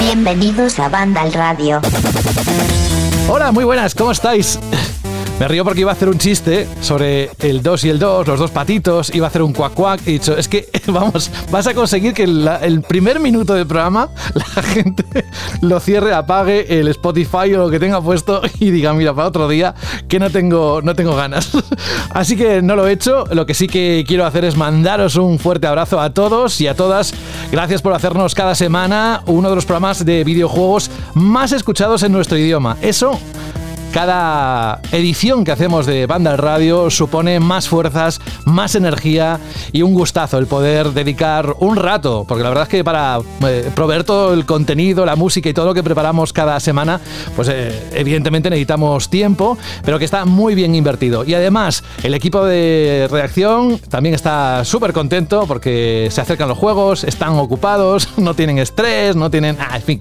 Bienvenidos 0.00 0.78
a 0.78 0.88
Banda 0.88 1.20
al 1.22 1.32
Radio. 1.32 1.80
Hola, 3.28 3.52
muy 3.52 3.64
buenas, 3.64 3.94
¿cómo 3.94 4.12
estáis? 4.12 4.58
Me 5.38 5.48
río 5.48 5.64
porque 5.64 5.80
iba 5.80 5.90
a 5.90 5.94
hacer 5.94 6.08
un 6.08 6.16
chiste 6.16 6.68
sobre 6.80 7.28
el 7.40 7.60
2 7.60 7.84
y 7.84 7.90
el 7.90 7.98
2, 7.98 8.28
los 8.28 8.38
dos 8.38 8.52
patitos, 8.52 9.12
iba 9.14 9.26
a 9.26 9.28
hacer 9.28 9.42
un 9.42 9.52
cuac 9.52 9.74
cuac 9.74 10.00
y 10.06 10.10
he 10.10 10.12
dicho, 10.12 10.36
es 10.36 10.46
que, 10.46 10.68
vamos, 10.86 11.28
vas 11.50 11.66
a 11.66 11.74
conseguir 11.74 12.14
que 12.14 12.22
el 12.22 12.82
primer 12.82 13.18
minuto 13.18 13.52
del 13.54 13.66
programa 13.66 14.10
la 14.34 14.62
gente 14.62 15.04
lo 15.60 15.80
cierre, 15.80 16.14
apague 16.14 16.78
el 16.78 16.86
Spotify 16.88 17.52
o 17.54 17.64
lo 17.64 17.70
que 17.70 17.80
tenga 17.80 18.00
puesto 18.00 18.42
y 18.60 18.70
diga, 18.70 18.94
mira, 18.94 19.12
para 19.12 19.26
otro 19.26 19.48
día 19.48 19.74
que 20.08 20.20
no 20.20 20.30
tengo, 20.30 20.80
no 20.82 20.94
tengo 20.94 21.16
ganas. 21.16 21.50
Así 22.10 22.36
que 22.36 22.62
no 22.62 22.76
lo 22.76 22.86
he 22.86 22.92
hecho, 22.92 23.24
lo 23.32 23.44
que 23.44 23.54
sí 23.54 23.66
que 23.66 24.04
quiero 24.06 24.26
hacer 24.26 24.44
es 24.44 24.56
mandaros 24.56 25.16
un 25.16 25.40
fuerte 25.40 25.66
abrazo 25.66 26.00
a 26.00 26.14
todos 26.14 26.60
y 26.60 26.68
a 26.68 26.76
todas. 26.76 27.12
Gracias 27.50 27.82
por 27.82 27.92
hacernos 27.92 28.36
cada 28.36 28.54
semana 28.54 29.22
uno 29.26 29.50
de 29.50 29.56
los 29.56 29.66
programas 29.66 30.04
de 30.04 30.22
videojuegos 30.22 30.92
más 31.14 31.50
escuchados 31.50 32.04
en 32.04 32.12
nuestro 32.12 32.38
idioma. 32.38 32.76
Eso 32.80 33.18
cada 33.94 34.80
edición 34.90 35.44
que 35.44 35.52
hacemos 35.52 35.86
de 35.86 36.06
Banda 36.06 36.32
al 36.32 36.38
Radio 36.38 36.90
supone 36.90 37.38
más 37.38 37.68
fuerzas, 37.68 38.20
más 38.44 38.74
energía 38.74 39.38
y 39.70 39.82
un 39.82 39.94
gustazo 39.94 40.38
el 40.38 40.48
poder 40.48 40.90
dedicar 40.90 41.54
un 41.60 41.76
rato, 41.76 42.24
porque 42.26 42.42
la 42.42 42.48
verdad 42.48 42.64
es 42.64 42.70
que 42.70 42.82
para 42.82 43.20
eh, 43.46 43.70
proveer 43.72 44.02
todo 44.02 44.34
el 44.34 44.46
contenido, 44.46 45.06
la 45.06 45.14
música 45.14 45.48
y 45.48 45.54
todo 45.54 45.66
lo 45.66 45.74
que 45.74 45.84
preparamos 45.84 46.32
cada 46.32 46.58
semana, 46.58 47.00
pues 47.36 47.46
eh, 47.48 47.88
evidentemente 47.92 48.50
necesitamos 48.50 49.08
tiempo, 49.10 49.56
pero 49.84 50.00
que 50.00 50.06
está 50.06 50.24
muy 50.24 50.56
bien 50.56 50.74
invertido. 50.74 51.24
Y 51.24 51.34
además, 51.34 51.84
el 52.02 52.14
equipo 52.14 52.44
de 52.44 53.06
reacción 53.12 53.78
también 53.78 54.16
está 54.16 54.64
súper 54.64 54.92
contento 54.92 55.44
porque 55.46 56.08
se 56.10 56.20
acercan 56.20 56.48
los 56.48 56.58
juegos, 56.58 57.04
están 57.04 57.34
ocupados, 57.34 58.08
no 58.16 58.34
tienen 58.34 58.58
estrés, 58.58 59.14
no 59.14 59.30
tienen... 59.30 59.56
Ah, 59.60 59.76
en 59.76 59.82
fin, 59.82 60.00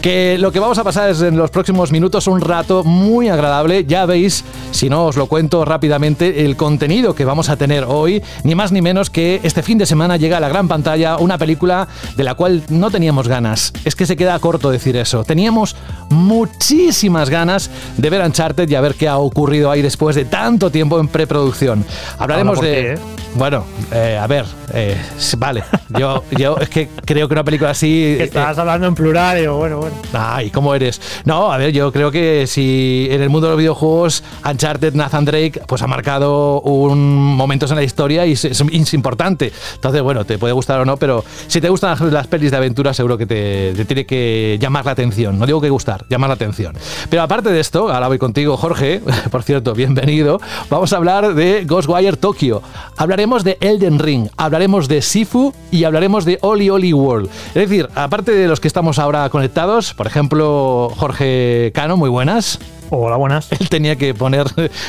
que 0.00 0.38
lo 0.38 0.52
que 0.52 0.60
vamos 0.60 0.78
a 0.78 0.84
pasar 0.84 1.10
es 1.10 1.20
en 1.22 1.36
los 1.36 1.50
próximos 1.50 1.90
minutos 1.90 2.28
un 2.28 2.40
rato 2.40 2.84
muy 2.84 3.31
agradable. 3.32 3.84
Ya 3.84 4.06
veis, 4.06 4.44
si 4.70 4.88
no 4.88 5.06
os 5.06 5.16
lo 5.16 5.26
cuento 5.26 5.64
rápidamente, 5.64 6.44
el 6.44 6.56
contenido 6.56 7.14
que 7.14 7.24
vamos 7.24 7.48
a 7.48 7.56
tener 7.56 7.84
hoy, 7.84 8.22
ni 8.44 8.54
más 8.54 8.72
ni 8.72 8.82
menos 8.82 9.10
que 9.10 9.40
este 9.42 9.62
fin 9.62 9.78
de 9.78 9.86
semana 9.86 10.16
llega 10.16 10.36
a 10.36 10.40
la 10.40 10.48
gran 10.48 10.68
pantalla 10.68 11.16
una 11.16 11.38
película 11.38 11.88
de 12.16 12.24
la 12.24 12.34
cual 12.34 12.62
no 12.68 12.90
teníamos 12.90 13.28
ganas. 13.28 13.72
Es 13.84 13.96
que 13.96 14.06
se 14.06 14.16
queda 14.16 14.38
corto 14.38 14.70
decir 14.70 14.96
eso. 14.96 15.24
Teníamos 15.24 15.76
muchísimas 16.10 17.30
ganas 17.30 17.70
de 17.96 18.10
ver 18.10 18.22
Uncharted 18.24 18.68
y 18.68 18.74
a 18.74 18.80
ver 18.80 18.94
qué 18.94 19.08
ha 19.08 19.18
ocurrido 19.18 19.70
ahí 19.70 19.82
después 19.82 20.16
de 20.16 20.24
tanto 20.24 20.70
tiempo 20.70 21.00
en 21.00 21.08
preproducción. 21.08 21.84
Hablaremos 22.18 22.60
de... 22.60 22.92
¿eh? 22.92 22.98
Bueno, 23.34 23.64
eh, 23.90 24.18
a 24.20 24.26
ver, 24.26 24.44
eh, 24.74 24.96
vale. 25.38 25.64
Yo, 25.98 26.22
yo 26.36 26.56
es 26.58 26.68
que 26.68 26.88
creo 27.04 27.28
que 27.28 27.34
una 27.34 27.44
película 27.44 27.70
así. 27.70 28.16
Estabas 28.20 28.58
hablando 28.58 28.86
en 28.86 28.94
plural, 28.94 29.42
y 29.42 29.46
bueno, 29.46 29.78
bueno. 29.78 29.96
Ay, 30.12 30.50
¿cómo 30.50 30.74
eres? 30.74 31.00
No, 31.24 31.50
a 31.50 31.56
ver, 31.56 31.72
yo 31.72 31.92
creo 31.92 32.10
que 32.10 32.46
si 32.46 33.08
en 33.22 33.26
el 33.26 33.30
mundo 33.30 33.46
de 33.46 33.52
los 33.52 33.58
videojuegos 33.58 34.24
Uncharted, 34.44 34.94
Nathan 34.94 35.24
Drake, 35.24 35.62
pues 35.66 35.80
ha 35.82 35.86
marcado 35.86 36.60
un 36.62 37.36
momentos 37.36 37.70
en 37.70 37.76
la 37.76 37.84
historia 37.84 38.26
y 38.26 38.32
es, 38.32 38.94
importante. 38.94 39.52
Entonces, 39.74 40.02
bueno, 40.02 40.24
te 40.24 40.38
puede 40.38 40.52
gustar 40.52 40.80
o 40.80 40.84
no, 40.84 40.96
pero 40.96 41.24
si 41.46 41.60
te 41.60 41.68
gustan 41.68 41.96
las, 42.12 42.26
pelis 42.26 42.50
de 42.50 42.56
aventura, 42.56 42.92
seguro 42.92 43.16
que 43.16 43.26
te, 43.26 43.74
te, 43.76 43.84
tiene 43.84 44.06
que 44.06 44.58
llamar 44.60 44.84
la 44.84 44.92
atención. 44.92 45.38
No 45.38 45.46
digo 45.46 45.60
que 45.60 45.70
gustar, 45.70 46.04
llamar 46.08 46.30
la 46.30 46.34
atención. 46.34 46.74
Pero 47.08 47.22
aparte 47.22 47.50
de 47.50 47.60
esto, 47.60 47.92
ahora 47.92 48.08
voy 48.08 48.18
contigo, 48.18 48.56
Jorge. 48.56 49.00
Por 49.30 49.44
cierto, 49.44 49.72
bienvenido. 49.74 50.40
Vamos 50.68 50.92
a 50.92 50.96
hablar 50.96 51.34
de 51.34 51.64
Ghostwire 51.64 52.16
Tokyo. 52.16 52.60
Hablaremos 52.96 53.44
de 53.44 53.56
Elden 53.60 54.00
Ring, 54.00 54.28
hablaremos 54.36 54.88
de 54.88 55.00
Sifu 55.00 55.54
y 55.70 55.84
hablaremos 55.84 56.24
de 56.24 56.38
Oli 56.42 56.70
Oli 56.70 56.92
World. 56.92 57.30
Es 57.48 57.68
decir, 57.68 57.88
aparte 57.94 58.32
de 58.32 58.48
los 58.48 58.58
que 58.58 58.68
estamos 58.68 58.98
ahora 58.98 59.28
conectados, 59.30 59.94
por 59.94 60.08
ejemplo, 60.08 60.90
Jorge 60.96 61.70
Cano, 61.72 61.96
muy 61.96 62.10
buenas. 62.10 62.58
Hola, 62.94 63.16
buenas. 63.16 63.50
Él 63.52 63.70
tenía 63.70 63.96
que 63.96 64.12
poner 64.12 64.44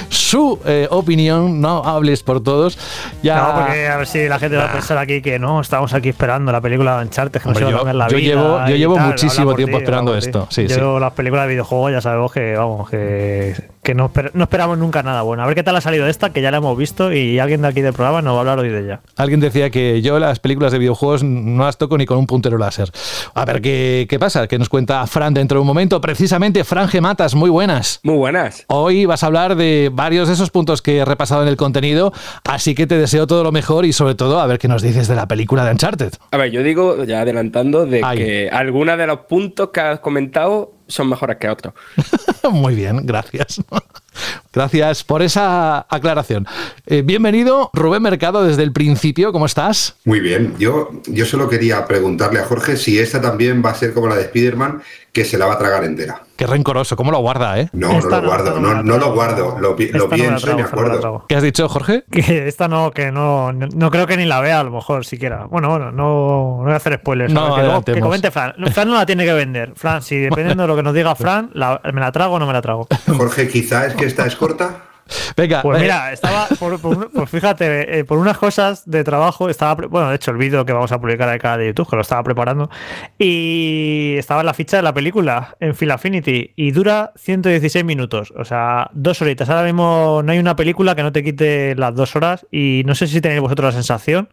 su 0.09 0.59
eh, 0.65 0.89
opinión, 0.91 1.61
no 1.61 1.85
hables 1.85 2.21
por 2.21 2.43
todos. 2.43 2.77
Ya... 3.21 3.37
No, 3.37 3.61
porque 3.61 3.87
a 3.87 3.95
ver 3.95 4.07
si 4.07 4.27
la 4.27 4.39
gente 4.39 4.57
va 4.57 4.65
a 4.65 4.71
pensar 4.73 4.97
aquí 4.97 5.21
que 5.21 5.39
no, 5.39 5.61
estamos 5.61 5.93
aquí 5.93 6.09
esperando 6.09 6.51
la 6.51 6.59
película 6.59 6.97
de 6.97 7.05
Uncharted, 7.05 7.41
que 7.41 7.47
Hombre, 7.47 7.61
nos 7.61 7.69
iba 7.69 7.71
yo, 7.71 7.77
a 7.77 7.79
comer 7.79 7.95
la 7.95 8.07
yo 8.09 8.17
vida 8.17 8.35
llevo, 8.35 8.67
yo 8.67 8.75
llevo 8.75 8.95
tal, 8.95 9.07
muchísimo 9.07 9.55
tiempo 9.55 9.77
ti, 9.77 9.83
esperando 9.83 10.17
esto. 10.17 10.47
sí. 10.49 10.67
yo 10.67 10.99
las 10.99 11.13
películas 11.13 11.45
de 11.45 11.51
videojuegos 11.51 11.93
ya 11.93 12.01
sabemos 12.01 12.33
que, 12.33 12.57
vamos, 12.57 12.89
que, 12.89 13.55
que 13.83 13.93
no, 13.93 14.09
esper- 14.11 14.31
no 14.33 14.43
esperamos 14.45 14.77
nunca 14.77 15.03
nada 15.03 15.21
bueno. 15.21 15.43
A 15.43 15.45
ver 15.45 15.55
qué 15.55 15.63
tal 15.63 15.75
ha 15.75 15.81
salido 15.81 16.07
esta, 16.07 16.31
que 16.31 16.41
ya 16.41 16.49
la 16.51 16.57
hemos 16.57 16.77
visto 16.77 17.11
y 17.13 17.39
alguien 17.39 17.61
de 17.61 17.67
aquí 17.67 17.81
del 17.81 17.93
programa 17.93 18.21
nos 18.21 18.33
va 18.33 18.37
a 18.37 18.39
hablar 18.39 18.59
hoy 18.59 18.69
de 18.69 18.79
ella. 18.85 19.01
Alguien 19.17 19.39
decía 19.39 19.69
que 19.69 20.01
yo 20.01 20.17
las 20.19 20.39
películas 20.39 20.71
de 20.71 20.79
videojuegos 20.79 21.23
no 21.23 21.63
las 21.65 21.77
toco 21.77 21.97
ni 21.97 22.05
con 22.05 22.17
un 22.17 22.25
puntero 22.27 22.57
láser. 22.57 22.89
A 23.33 23.45
ver 23.45 23.61
qué, 23.61 24.07
qué 24.09 24.17
pasa, 24.19 24.47
que 24.47 24.57
nos 24.57 24.69
cuenta 24.69 25.05
Fran 25.07 25.33
dentro 25.33 25.57
de 25.57 25.61
un 25.61 25.67
momento. 25.67 25.99
Precisamente, 26.01 26.63
Fran 26.63 26.87
Gematas, 26.87 27.35
muy 27.35 27.49
buenas. 27.49 27.99
Muy 28.03 28.15
buenas. 28.17 28.65
Hoy 28.67 29.05
vas 29.05 29.23
a 29.23 29.27
hablar 29.27 29.55
de 29.55 29.91
varios 29.93 30.27
de 30.27 30.33
esos 30.35 30.49
puntos 30.49 30.81
que 30.81 30.97
he 30.99 31.05
repasado 31.05 31.41
en 31.43 31.47
el 31.49 31.57
contenido, 31.57 32.13
así 32.45 32.75
que 32.75 32.87
te 32.87 32.97
deseo 32.97 33.27
todo 33.27 33.43
lo 33.43 33.51
mejor 33.51 33.85
y 33.85 33.93
sobre 33.93 34.15
todo 34.15 34.39
a 34.39 34.47
ver 34.47 34.59
qué 34.59 34.67
nos 34.67 34.81
dices 34.81 35.07
de 35.07 35.15
la 35.15 35.27
película 35.27 35.65
de 35.65 35.71
Uncharted. 35.71 36.13
A 36.31 36.37
ver, 36.37 36.51
yo 36.51 36.63
digo, 36.63 37.03
ya 37.03 37.21
adelantando, 37.21 37.85
de 37.85 38.01
Ay. 38.03 38.17
que 38.17 38.49
algunos 38.49 38.97
de 38.97 39.07
los 39.07 39.19
puntos 39.21 39.69
que 39.73 39.81
has 39.81 39.99
comentado 39.99 40.71
son 40.87 41.09
mejores 41.09 41.37
que 41.37 41.49
otros. 41.49 41.73
Muy 42.51 42.75
bien, 42.75 43.05
gracias. 43.05 43.61
Gracias 44.53 45.03
por 45.03 45.23
esa 45.23 45.87
aclaración. 45.89 46.45
Eh, 46.85 47.01
bienvenido, 47.03 47.71
Rubén 47.73 48.03
Mercado, 48.03 48.43
desde 48.43 48.61
el 48.61 48.71
principio. 48.71 49.31
¿Cómo 49.31 49.47
estás? 49.47 49.95
Muy 50.05 50.19
bien, 50.19 50.55
yo, 50.59 50.91
yo 51.07 51.25
solo 51.25 51.49
quería 51.49 51.87
preguntarle 51.87 52.39
a 52.39 52.45
Jorge 52.45 52.77
si 52.77 52.99
esta 52.99 53.19
también 53.19 53.63
va 53.65 53.71
a 53.71 53.75
ser 53.75 53.93
como 53.93 54.07
la 54.07 54.15
de 54.15 54.23
Spider-Man, 54.23 54.83
que 55.11 55.25
se 55.25 55.39
la 55.39 55.47
va 55.47 55.53
a 55.53 55.57
tragar 55.57 55.83
entera. 55.83 56.21
Qué 56.43 56.47
rencoroso, 56.47 56.97
¿cómo 56.97 57.09
lo 57.09 57.19
guarda, 57.19 57.57
eh? 57.57 57.69
No, 57.71 57.93
Esta 57.93 58.17
no 58.17 58.23
lo 58.23 58.27
guardo, 58.27 58.59
no 58.59 58.97
lo 58.97 59.13
guardo, 59.13 59.57
lo, 59.61 59.77
pienso 59.77 60.09
y 60.51 60.55
me 60.55 60.63
acuerdo. 60.63 61.23
¿Qué 61.29 61.37
has 61.37 61.43
dicho, 61.43 61.69
Jorge? 61.69 62.03
Que 62.11 62.49
esta 62.49 62.67
no, 62.67 62.91
que 62.91 63.13
no, 63.13 63.53
no, 63.53 63.89
creo 63.89 64.07
que 64.07 64.17
ni 64.17 64.25
la 64.25 64.41
vea 64.41 64.59
a 64.59 64.63
lo 64.65 64.71
mejor 64.71 65.05
siquiera. 65.05 65.45
Bueno, 65.45 65.69
bueno, 65.69 65.93
no, 65.93 66.57
no 66.57 66.63
voy 66.63 66.73
a 66.73 66.75
hacer 66.75 66.95
spoilers. 66.95 67.31
No, 67.31 67.43
que, 67.43 67.47
luego- 67.47 67.61
adelantemos. 67.61 67.95
que 67.97 68.01
comente 68.01 68.31
Fran. 68.31 68.55
Fran 68.73 68.89
no 68.89 68.95
la 68.95 69.05
tiene 69.05 69.23
que 69.23 69.31
vender. 69.31 69.71
Fran, 69.77 70.01
si 70.01 70.17
dependiendo 70.19 70.63
de 70.63 70.67
lo 70.67 70.75
que 70.75 70.83
nos 70.83 70.93
diga 70.93 71.15
Fran, 71.15 71.49
la- 71.53 71.79
me 71.93 72.01
la 72.01 72.11
trago 72.11 72.35
o 72.35 72.39
no 72.39 72.45
me 72.45 72.51
la 72.51 72.61
trago. 72.61 72.89
Jorge, 73.15 73.47
quizá 73.47 73.85
es 73.85 73.95
que 73.95 74.03
esta 74.03 74.25
es 74.25 74.35
corta. 74.35 74.79
Venga, 75.35 75.61
Pues 75.61 75.79
eh, 75.79 75.81
mira, 75.81 76.11
estaba, 76.11 76.47
por, 76.59 76.79
por 76.79 77.11
pues 77.11 77.29
fíjate, 77.29 77.99
eh, 77.99 78.05
por 78.05 78.17
unas 78.17 78.37
cosas 78.37 78.89
de 78.89 79.03
trabajo, 79.03 79.49
estaba, 79.49 79.87
bueno, 79.87 80.09
de 80.09 80.15
hecho 80.15 80.31
el 80.31 80.37
vídeo 80.37 80.65
que 80.65 80.73
vamos 80.73 80.91
a 80.91 80.99
publicar 80.99 81.37
canal 81.39 81.59
de 81.59 81.67
YouTube, 81.67 81.89
que 81.89 81.95
lo 81.95 82.01
estaba 82.01 82.23
preparando, 82.23 82.69
y 83.17 84.15
estaba 84.17 84.41
en 84.41 84.45
la 84.45 84.53
ficha 84.53 84.77
de 84.77 84.83
la 84.83 84.93
película, 84.93 85.55
en 85.59 85.75
Phil 85.75 85.91
Affinity, 85.91 86.53
y 86.55 86.71
dura 86.71 87.11
116 87.15 87.83
minutos, 87.83 88.33
o 88.37 88.45
sea, 88.45 88.89
dos 88.93 89.21
horitas. 89.21 89.49
Ahora 89.49 89.63
mismo 89.63 90.21
no 90.23 90.31
hay 90.31 90.39
una 90.39 90.55
película 90.55 90.95
que 90.95 91.03
no 91.03 91.11
te 91.11 91.23
quite 91.23 91.75
las 91.75 91.95
dos 91.95 92.15
horas, 92.15 92.45
y 92.51 92.83
no 92.85 92.95
sé 92.95 93.07
si 93.07 93.21
tenéis 93.21 93.41
vosotros 93.41 93.73
la 93.73 93.81
sensación 93.81 94.29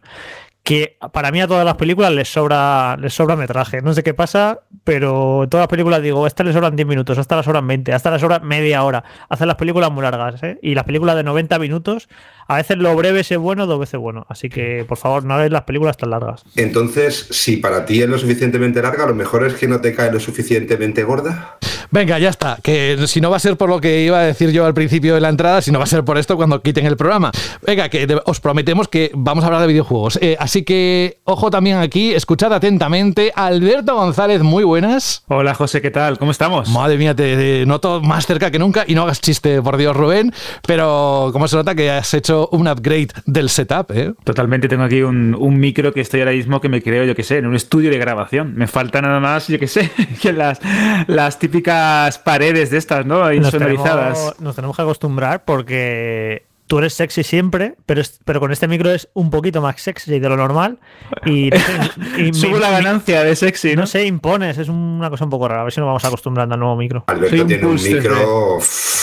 que 0.63 0.97
para 1.11 1.31
mí 1.31 1.41
a 1.41 1.47
todas 1.47 1.65
las 1.65 1.75
películas 1.75 2.11
les 2.11 2.31
sobra 2.31 2.95
les 2.97 3.13
sobra 3.13 3.35
metraje. 3.35 3.81
No 3.81 3.93
sé 3.93 4.03
qué 4.03 4.13
pasa, 4.13 4.59
pero 4.83 5.43
en 5.43 5.49
todas 5.49 5.63
las 5.63 5.69
películas 5.69 6.01
digo, 6.01 6.25
a 6.25 6.27
esta 6.27 6.43
le 6.43 6.53
sobran 6.53 6.75
10 6.75 6.87
minutos, 6.87 7.17
a 7.17 7.21
esta 7.21 7.37
le 7.37 7.43
sobran 7.43 7.65
20, 7.65 7.93
a 7.93 7.95
esta 7.95 8.11
le 8.11 8.19
sobran 8.19 8.47
media 8.47 8.83
hora. 8.83 9.03
Hacen 9.29 9.47
las 9.47 9.57
películas 9.57 9.91
muy 9.91 10.03
largas, 10.03 10.41
¿eh? 10.43 10.59
Y 10.61 10.75
las 10.75 10.83
películas 10.83 11.15
de 11.15 11.23
90 11.23 11.57
minutos, 11.59 12.09
a 12.47 12.57
veces 12.57 12.77
lo 12.77 12.95
breve 12.95 13.21
es 13.21 13.37
bueno, 13.37 13.65
dos 13.65 13.79
veces 13.79 13.99
bueno. 13.99 14.25
Así 14.29 14.49
que, 14.49 14.85
por 14.87 14.97
favor, 14.97 15.23
no 15.23 15.33
hagáis 15.33 15.51
las 15.51 15.63
películas 15.63 15.97
tan 15.97 16.11
largas. 16.11 16.43
Entonces, 16.55 17.27
si 17.31 17.57
para 17.57 17.85
ti 17.85 18.01
es 18.01 18.09
lo 18.09 18.17
suficientemente 18.17 18.81
larga, 18.81 19.07
lo 19.07 19.15
mejor 19.15 19.45
es 19.45 19.55
que 19.55 19.67
no 19.67 19.81
te 19.81 19.95
cae 19.95 20.11
lo 20.11 20.19
suficientemente 20.19 21.03
gorda. 21.03 21.57
Venga, 21.91 22.17
ya 22.19 22.29
está. 22.29 22.57
Que 22.61 22.97
si 23.07 23.21
no 23.21 23.29
va 23.29 23.37
a 23.37 23.39
ser 23.39 23.57
por 23.57 23.69
lo 23.69 23.79
que 23.79 24.01
iba 24.01 24.19
a 24.19 24.23
decir 24.23 24.51
yo 24.51 24.65
al 24.65 24.73
principio 24.73 25.13
de 25.13 25.21
la 25.21 25.29
entrada, 25.29 25.61
si 25.61 25.71
no 25.71 25.79
va 25.79 25.83
a 25.83 25.87
ser 25.87 26.03
por 26.03 26.17
esto 26.17 26.35
cuando 26.35 26.61
quiten 26.61 26.85
el 26.85 26.97
programa. 26.97 27.31
Venga, 27.65 27.89
que 27.89 28.07
os 28.25 28.39
prometemos 28.39 28.87
que 28.87 29.11
vamos 29.13 29.43
a 29.43 29.47
hablar 29.47 29.61
de 29.61 29.67
videojuegos. 29.67 30.17
Eh, 30.21 30.35
así 30.39 30.63
que, 30.63 31.19
ojo 31.23 31.51
también 31.51 31.77
aquí, 31.77 32.13
escuchad 32.13 32.53
atentamente. 32.53 33.31
Alberto 33.35 33.95
González, 33.95 34.41
muy 34.41 34.63
buenas. 34.63 35.23
Hola 35.27 35.53
José, 35.53 35.81
¿qué 35.81 35.91
tal? 35.91 36.17
¿Cómo 36.17 36.31
estamos? 36.31 36.69
Madre 36.69 36.97
mía, 36.97 37.15
te, 37.15 37.35
te 37.35 37.65
noto 37.65 38.01
más 38.01 38.25
cerca 38.25 38.51
que 38.51 38.59
nunca 38.59 38.83
y 38.87 38.95
no 38.95 39.03
hagas 39.03 39.21
chiste, 39.21 39.61
por 39.61 39.77
Dios, 39.77 39.95
Rubén. 39.95 40.33
Pero 40.65 41.29
como 41.33 41.47
se 41.47 41.55
nota 41.55 41.75
que 41.75 41.91
has 41.91 42.13
hecho 42.13 42.49
un 42.51 42.67
upgrade 42.67 43.09
del 43.25 43.49
setup, 43.49 43.91
¿eh? 43.91 44.13
Totalmente, 44.23 44.67
tengo 44.67 44.83
aquí 44.83 45.01
un, 45.01 45.35
un 45.37 45.59
micro 45.59 45.93
que 45.93 46.01
estoy 46.01 46.21
ahora 46.21 46.31
mismo 46.31 46.61
que 46.61 46.69
me 46.69 46.81
creo, 46.81 47.03
yo 47.03 47.15
que 47.15 47.23
sé, 47.23 47.37
en 47.37 47.47
un 47.47 47.55
estudio 47.55 47.89
de 47.89 47.97
grabación. 47.97 48.53
Me 48.55 48.67
falta 48.67 49.01
nada 49.01 49.19
más, 49.19 49.47
yo 49.47 49.59
que 49.59 49.67
sé, 49.67 49.91
que 50.21 50.31
las, 50.33 50.59
las 51.07 51.37
típicas 51.39 51.80
paredes 52.23 52.69
de 52.69 52.77
estas, 52.77 53.05
¿no? 53.05 53.25
Nos 53.25 53.35
Insonorizadas. 53.35 54.13
tenemos, 54.17 54.39
nos 54.39 54.55
tenemos 54.55 54.75
que 54.75 54.81
acostumbrar 54.81 55.45
porque 55.45 56.45
tú 56.71 56.77
eres 56.77 56.93
sexy 56.93 57.21
siempre, 57.23 57.75
pero, 57.85 57.99
es- 57.99 58.21
pero 58.23 58.39
con 58.39 58.49
este 58.53 58.65
micro 58.65 58.89
es 58.91 59.09
un 59.13 59.29
poquito 59.29 59.61
más 59.61 59.81
sexy 59.81 60.19
de 60.19 60.29
lo 60.29 60.37
normal. 60.37 60.79
Y, 61.25 61.49
y 62.17 62.33
Subo 62.33 62.59
la 62.59 62.71
ganancia 62.71 63.25
de 63.25 63.35
sexy, 63.35 63.75
¿no? 63.75 63.81
no 63.81 63.87
sé, 63.87 64.05
impones, 64.05 64.57
es 64.57 64.69
una 64.69 65.09
cosa 65.09 65.25
un 65.25 65.29
poco 65.31 65.49
rara. 65.49 65.61
A 65.61 65.63
ver 65.65 65.73
si 65.73 65.81
nos 65.81 65.87
vamos 65.87 66.05
acostumbrando 66.05 66.53
al 66.53 66.59
nuevo 66.61 66.77
micro. 66.77 67.03
Alberto 67.07 67.45
tiene 67.45 67.65
un 67.65 67.75
micro, 67.75 68.59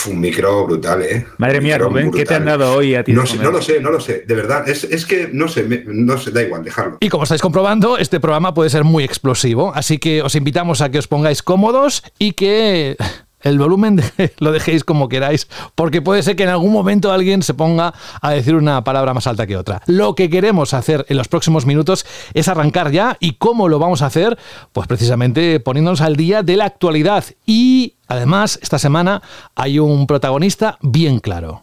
un 0.08 0.18
micro 0.18 0.64
brutal, 0.66 1.02
¿eh? 1.02 1.26
Madre 1.36 1.60
mía, 1.60 1.76
Rubén, 1.76 2.10
¿qué 2.10 2.24
te 2.24 2.36
han 2.36 2.46
dado 2.46 2.72
hoy 2.74 2.94
a 2.94 3.04
ti? 3.04 3.12
No, 3.12 3.26
sé, 3.26 3.36
no 3.36 3.50
lo 3.50 3.60
sé, 3.60 3.80
no 3.82 3.90
lo 3.90 4.00
sé. 4.00 4.24
De 4.26 4.34
verdad, 4.34 4.66
es, 4.66 4.84
es 4.84 5.04
que 5.04 5.28
no 5.30 5.46
sé, 5.46 5.64
me- 5.64 5.82
no 5.84 6.16
sé, 6.16 6.30
da 6.30 6.40
igual, 6.42 6.64
dejarlo. 6.64 6.96
Y 7.00 7.10
como 7.10 7.24
estáis 7.24 7.42
comprobando, 7.42 7.98
este 7.98 8.18
programa 8.18 8.54
puede 8.54 8.70
ser 8.70 8.84
muy 8.84 9.04
explosivo, 9.04 9.72
así 9.74 9.98
que 9.98 10.22
os 10.22 10.34
invitamos 10.34 10.80
a 10.80 10.90
que 10.90 10.98
os 10.98 11.06
pongáis 11.06 11.42
cómodos 11.42 12.02
y 12.18 12.32
que 12.32 12.96
el 13.40 13.58
volumen 13.58 13.96
de- 13.96 14.32
lo 14.38 14.52
dejéis 14.52 14.84
como 14.84 15.08
queráis, 15.08 15.48
porque 15.74 16.02
puede 16.02 16.22
ser 16.22 16.36
que 16.36 16.42
en 16.44 16.48
algún 16.48 16.72
momento 16.72 17.12
alguien 17.12 17.42
se 17.42 17.54
ponga 17.54 17.94
a 18.20 18.30
decir 18.30 18.54
una 18.54 18.82
palabra 18.84 19.14
más 19.14 19.26
alta 19.26 19.46
que 19.46 19.56
otra. 19.56 19.82
Lo 19.86 20.14
que 20.14 20.30
queremos 20.30 20.74
hacer 20.74 21.04
en 21.08 21.16
los 21.16 21.28
próximos 21.28 21.66
minutos 21.66 22.06
es 22.34 22.48
arrancar 22.48 22.90
ya 22.90 23.16
y 23.20 23.32
cómo 23.34 23.68
lo 23.68 23.78
vamos 23.78 24.02
a 24.02 24.06
hacer, 24.06 24.38
pues 24.72 24.86
precisamente 24.86 25.60
poniéndonos 25.60 26.00
al 26.00 26.16
día 26.16 26.42
de 26.42 26.56
la 26.56 26.64
actualidad 26.66 27.24
y 27.46 27.94
además 28.08 28.58
esta 28.62 28.78
semana 28.78 29.22
hay 29.54 29.78
un 29.78 30.06
protagonista 30.06 30.78
bien 30.80 31.18
claro. 31.20 31.60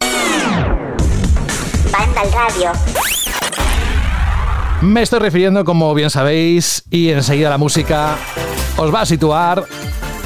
Radio. 2.34 2.72
Me 4.82 5.02
estoy 5.02 5.20
refiriendo, 5.20 5.64
como 5.66 5.94
bien 5.94 6.10
sabéis, 6.10 6.84
y 6.90 7.10
enseguida 7.10 7.50
la 7.50 7.58
música 7.58 8.18
os 8.78 8.94
va 8.94 9.02
a 9.02 9.06
situar. 9.06 9.64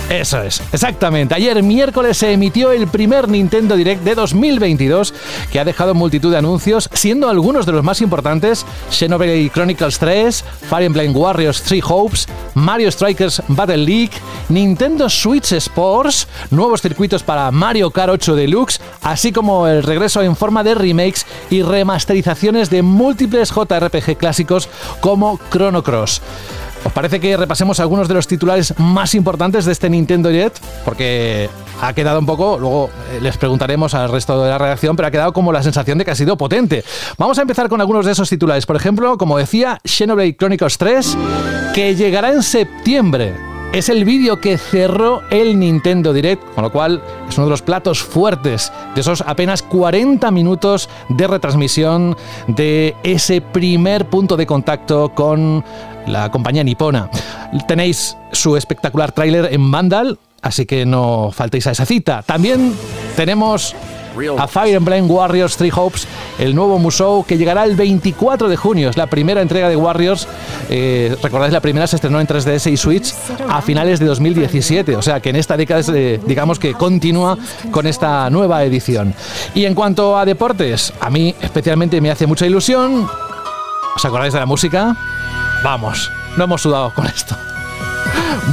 Eso 0.09 0.41
es, 0.41 0.59
exactamente. 0.73 1.35
Ayer 1.35 1.61
miércoles 1.61 2.17
se 2.17 2.31
emitió 2.31 2.71
el 2.71 2.88
primer 2.88 3.29
Nintendo 3.29 3.75
Direct 3.75 4.03
de 4.03 4.15
2022 4.15 5.13
que 5.51 5.59
ha 5.59 5.65
dejado 5.65 5.94
multitud 5.94 6.31
de 6.31 6.39
anuncios, 6.39 6.89
siendo 6.94 7.29
algunos 7.29 7.67
de 7.67 7.73
los 7.73 7.83
más 7.83 8.01
importantes 8.01 8.65
Xenoblade 8.89 9.51
Chronicles 9.53 10.00
3, 10.00 10.44
Fire 10.67 10.85
Emblem 10.85 11.15
Warriors 11.15 11.61
3 11.61 11.83
Hopes, 11.88 12.27
Mario 12.56 12.91
Strikers 12.91 13.44
Battle 13.50 13.77
League, 13.77 14.13
Nintendo 14.50 15.09
Switch 15.11 15.51
Sports, 15.51 16.27
nuevos 16.50 16.81
circuitos 16.81 17.21
para 17.21 17.51
Mario 17.51 17.91
Kart 17.91 18.09
8 18.09 18.35
Deluxe, 18.35 18.81
así 19.03 19.31
como 19.31 19.67
el 19.67 19.83
regreso 19.83 20.23
en 20.23 20.35
forma 20.35 20.63
de 20.63 20.73
remakes 20.73 21.27
y 21.51 21.61
remasterizaciones 21.61 22.71
de 22.71 22.81
múltiples 22.81 23.51
JRPG 23.51 24.17
clásicos 24.17 24.69
como 25.01 25.39
Chrono 25.51 25.83
Cross. 25.83 26.19
¿Os 26.83 26.93
parece 26.93 27.19
que 27.19 27.35
repasemos 27.35 27.79
algunos 27.79 28.07
de 28.07 28.13
los 28.13 28.27
titulares 28.27 28.73
más 28.77 29.13
importantes 29.13 29.65
de 29.65 29.71
este 29.71 29.89
Nintendo 29.89 30.29
Direct? 30.29 30.59
Porque 30.85 31.49
ha 31.81 31.93
quedado 31.93 32.19
un 32.19 32.25
poco, 32.25 32.57
luego 32.57 32.89
eh, 33.11 33.19
les 33.21 33.37
preguntaremos 33.37 33.93
al 33.93 34.11
resto 34.11 34.41
de 34.43 34.49
la 34.49 34.57
redacción, 34.57 34.95
pero 34.95 35.07
ha 35.07 35.11
quedado 35.11 35.33
como 35.33 35.51
la 35.51 35.63
sensación 35.63 35.97
de 35.97 36.05
que 36.05 36.11
ha 36.11 36.15
sido 36.15 36.37
potente. 36.37 36.83
Vamos 37.17 37.37
a 37.37 37.41
empezar 37.41 37.69
con 37.69 37.81
algunos 37.81 38.05
de 38.05 38.13
esos 38.13 38.29
titulares. 38.29 38.65
Por 38.65 38.75
ejemplo, 38.75 39.17
como 39.17 39.37
decía, 39.37 39.79
Xenoblade 39.83 40.35
Chronicles 40.37 40.77
3, 40.77 41.17
que 41.73 41.95
llegará 41.95 42.31
en 42.31 42.43
septiembre. 42.43 43.35
Es 43.71 43.87
el 43.87 44.03
vídeo 44.03 44.41
que 44.41 44.57
cerró 44.57 45.21
el 45.29 45.59
Nintendo 45.59 46.11
Direct, 46.11 46.41
con 46.55 46.63
lo 46.63 46.71
cual 46.71 47.03
es 47.29 47.37
uno 47.37 47.45
de 47.45 47.51
los 47.51 47.61
platos 47.61 48.01
fuertes 48.01 48.71
de 48.95 49.01
esos 49.01 49.21
apenas 49.21 49.61
40 49.61 50.31
minutos 50.31 50.89
de 51.09 51.27
retransmisión 51.27 52.17
de 52.47 52.95
ese 53.03 53.41
primer 53.41 54.09
punto 54.09 54.37
de 54.37 54.47
contacto 54.47 55.09
con 55.13 55.63
la 56.07 56.29
compañía 56.31 56.63
nipona. 56.63 57.09
Tenéis 57.67 58.17
su 58.31 58.55
espectacular 58.57 59.11
tráiler 59.11 59.49
en 59.51 59.71
Vandal, 59.71 60.19
así 60.41 60.65
que 60.65 60.85
no 60.85 61.31
faltéis 61.33 61.67
a 61.67 61.71
esa 61.71 61.85
cita. 61.85 62.21
También 62.23 62.73
tenemos 63.15 63.75
a 64.37 64.47
Fire 64.47 64.75
Emblem 64.75 65.09
Warriors 65.09 65.55
3 65.57 65.71
Hopes, 65.77 66.07
el 66.39 66.55
nuevo 66.55 66.77
Musou 66.79 67.23
que 67.23 67.37
llegará 67.37 67.63
el 67.63 67.75
24 67.75 68.49
de 68.49 68.57
junio. 68.57 68.89
Es 68.89 68.97
la 68.97 69.07
primera 69.07 69.41
entrega 69.41 69.69
de 69.69 69.75
Warriors. 69.75 70.27
Eh, 70.69 71.15
Recordáis, 71.21 71.53
la 71.53 71.61
primera 71.61 71.87
se 71.87 71.95
estrenó 71.95 72.19
en 72.19 72.27
3DS 72.27 72.71
y 72.71 72.77
Switch 72.77 73.13
a 73.47 73.61
finales 73.61 73.99
de 73.99 74.05
2017. 74.05 74.95
O 74.95 75.01
sea 75.01 75.19
que 75.19 75.29
en 75.29 75.35
esta 75.35 75.55
década, 75.57 75.79
es, 75.79 75.89
eh, 75.89 76.19
digamos 76.25 76.59
que 76.59 76.73
continúa 76.73 77.37
con 77.71 77.87
esta 77.87 78.29
nueva 78.29 78.63
edición. 78.63 79.13
Y 79.55 79.65
en 79.65 79.75
cuanto 79.75 80.17
a 80.17 80.25
deportes, 80.25 80.91
a 80.99 81.09
mí 81.09 81.35
especialmente 81.41 82.01
me 82.01 82.11
hace 82.11 82.27
mucha 82.27 82.45
ilusión. 82.45 83.07
¿Os 83.99 84.05
acordáis 84.05 84.31
de 84.31 84.39
la 84.39 84.45
música? 84.45 84.95
Vamos, 85.61 86.09
no 86.37 86.45
hemos 86.45 86.61
sudado 86.61 86.89
con 86.91 87.05
esto. 87.05 87.35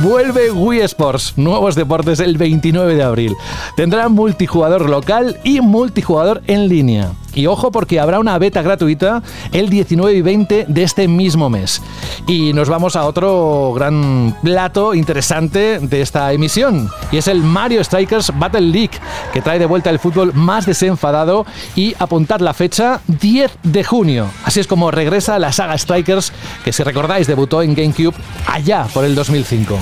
Vuelve 0.02 0.52
Wii 0.52 0.80
Sports, 0.82 1.34
nuevos 1.36 1.74
deportes 1.74 2.20
el 2.20 2.36
29 2.36 2.94
de 2.94 3.02
abril. 3.02 3.36
Tendrá 3.76 4.08
multijugador 4.08 4.88
local 4.88 5.38
y 5.42 5.60
multijugador 5.60 6.42
en 6.46 6.68
línea. 6.68 7.12
Y 7.34 7.46
ojo 7.46 7.70
porque 7.70 8.00
habrá 8.00 8.18
una 8.18 8.38
beta 8.38 8.62
gratuita 8.62 9.22
el 9.52 9.68
19 9.68 10.14
y 10.14 10.22
20 10.22 10.64
de 10.68 10.82
este 10.82 11.06
mismo 11.06 11.50
mes. 11.50 11.82
Y 12.26 12.54
nos 12.54 12.70
vamos 12.70 12.96
a 12.96 13.04
otro 13.04 13.74
gran 13.74 14.34
plato 14.42 14.94
interesante 14.94 15.78
de 15.78 16.00
esta 16.00 16.32
emisión. 16.32 16.90
Y 17.12 17.18
es 17.18 17.28
el 17.28 17.42
Mario 17.42 17.84
Strikers 17.84 18.32
Battle 18.38 18.62
League, 18.62 18.98
que 19.34 19.42
trae 19.42 19.58
de 19.58 19.66
vuelta 19.66 19.90
el 19.90 19.98
fútbol 19.98 20.32
más 20.32 20.64
desenfadado 20.64 21.44
y 21.74 21.94
apuntad 21.98 22.40
la 22.40 22.54
fecha 22.54 23.00
10 23.06 23.52
de 23.62 23.84
junio. 23.84 24.28
Así 24.44 24.60
es 24.60 24.66
como 24.66 24.90
regresa 24.90 25.38
la 25.38 25.52
saga 25.52 25.76
Strikers, 25.76 26.32
que 26.64 26.72
si 26.72 26.82
recordáis 26.82 27.26
debutó 27.26 27.60
en 27.60 27.74
GameCube 27.74 28.14
allá 28.46 28.86
por 28.94 29.04
el 29.04 29.14
2005. 29.14 29.75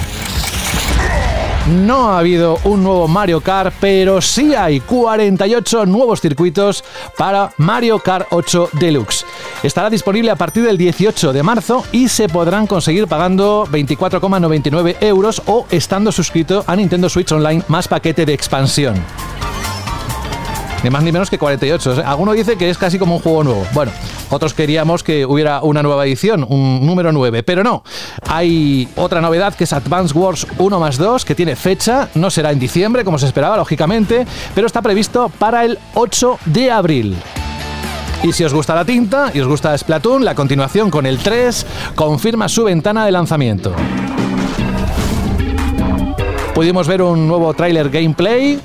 No 1.67 2.11
ha 2.11 2.19
habido 2.19 2.58
un 2.64 2.82
nuevo 2.82 3.08
Mario 3.08 3.41
Kart, 3.41 3.75
pero 3.81 4.20
sí 4.20 4.55
hay 4.55 4.81
48 4.81 5.87
nuevos 5.87 6.20
circuitos 6.20 6.85
para 7.17 7.52
Mario 7.56 8.00
Kart 8.00 8.26
8 8.31 8.69
Deluxe. 8.73 9.25
Estará 9.62 9.88
disponible 9.88 10.31
a 10.31 10.37
partir 10.37 10.64
del 10.64 10.76
18 10.76 11.32
de 11.32 11.43
marzo 11.43 11.85
y 11.91 12.08
se 12.08 12.29
podrán 12.29 12.67
conseguir 12.67 13.06
pagando 13.06 13.67
24,99 13.70 14.96
euros 15.00 15.41
o 15.46 15.64
estando 15.70 16.12
suscrito 16.12 16.64
a 16.67 16.76
Nintendo 16.76 17.08
Switch 17.08 17.32
Online 17.32 17.62
más 17.69 17.88
paquete 17.88 18.26
de 18.26 18.35
expansión. 18.35 19.02
Ni 20.85 20.91
más 20.91 21.03
ni 21.03 21.13
menos 21.13 21.31
que 21.31 21.39
48. 21.39 22.01
¿eh? 22.01 22.03
Alguno 22.05 22.33
dice 22.33 22.59
que 22.59 22.69
es 22.69 22.77
casi 22.77 22.99
como 22.99 23.17
un 23.17 23.23
juego 23.23 23.43
nuevo. 23.43 23.67
Bueno, 23.73 23.91
otros 24.29 24.53
queríamos 24.53 25.03
que 25.03 25.25
hubiera 25.25 25.63
una 25.63 25.83
nueva 25.83 26.05
edición, 26.05 26.45
un 26.47 26.85
número 26.85 27.11
9, 27.11 27.43
pero 27.43 27.65
no. 27.65 27.83
Hay 28.29 28.87
otra 28.95 29.23
novedad 29.23 29.55
que 29.55 29.65
es 29.65 29.73
Advance 29.73 30.13
Wars 30.13 30.47
1 30.59 30.79
más 30.79 30.99
2, 30.99 31.25
que 31.25 31.35
tiene 31.35 31.57
fecha, 31.57 32.11
no 32.15 32.29
será 32.29 32.53
en 32.53 32.59
diciembre 32.59 33.03
como 33.03 33.19
se 33.19 33.25
esperaba, 33.25 33.57
lógicamente, 33.57 34.27
pero 34.55 34.67
está 34.67 34.83
previsto 34.83 35.31
para 35.39 35.65
el 35.65 35.79
8 35.95 36.39
de 36.45 36.71
abril. 36.71 37.17
Y 38.23 38.33
si 38.33 38.45
os 38.45 38.53
gusta 38.53 38.75
la 38.75 38.85
tinta 38.85 39.31
y 39.33 39.41
os 39.41 39.49
gusta 39.49 39.77
Splatoon, 39.79 40.23
la 40.23 40.35
continuación 40.35 40.91
con 40.91 41.07
el 41.07 41.17
3 41.19 41.65
confirma 41.95 42.47
su 42.51 42.63
ventana 42.63 43.07
de 43.07 43.13
lanzamiento. 43.13 43.73
Pudimos 46.55 46.87
ver 46.87 47.01
un 47.01 47.27
nuevo 47.27 47.55
tráiler 47.55 47.89
gameplay 47.89 48.61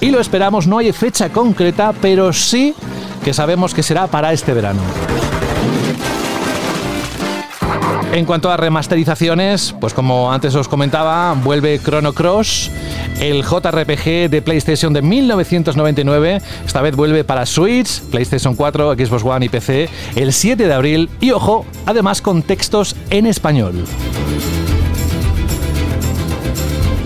y 0.00 0.10
lo 0.10 0.20
esperamos, 0.20 0.66
no 0.66 0.78
hay 0.78 0.92
fecha 0.92 1.30
concreta, 1.30 1.92
pero 2.00 2.32
sí 2.32 2.74
que 3.24 3.34
sabemos 3.34 3.74
que 3.74 3.82
será 3.82 4.06
para 4.06 4.32
este 4.32 4.52
verano. 4.52 4.80
En 8.12 8.24
cuanto 8.24 8.50
a 8.50 8.56
remasterizaciones, 8.56 9.74
pues 9.78 9.92
como 9.92 10.32
antes 10.32 10.54
os 10.54 10.66
comentaba, 10.66 11.34
vuelve 11.34 11.78
Chrono 11.78 12.14
Cross, 12.14 12.70
el 13.20 13.44
JRPG 13.44 14.30
de 14.30 14.42
PlayStation 14.42 14.92
de 14.94 15.02
1999. 15.02 16.40
Esta 16.64 16.80
vez 16.80 16.96
vuelve 16.96 17.24
para 17.24 17.44
Switch, 17.44 18.00
PlayStation 18.10 18.54
4, 18.54 18.94
Xbox 18.94 19.22
One 19.24 19.46
y 19.46 19.48
PC 19.50 19.90
el 20.16 20.32
7 20.32 20.66
de 20.66 20.72
abril. 20.72 21.10
Y 21.20 21.32
ojo, 21.32 21.66
además 21.84 22.22
con 22.22 22.42
textos 22.42 22.96
en 23.10 23.26
español. 23.26 23.84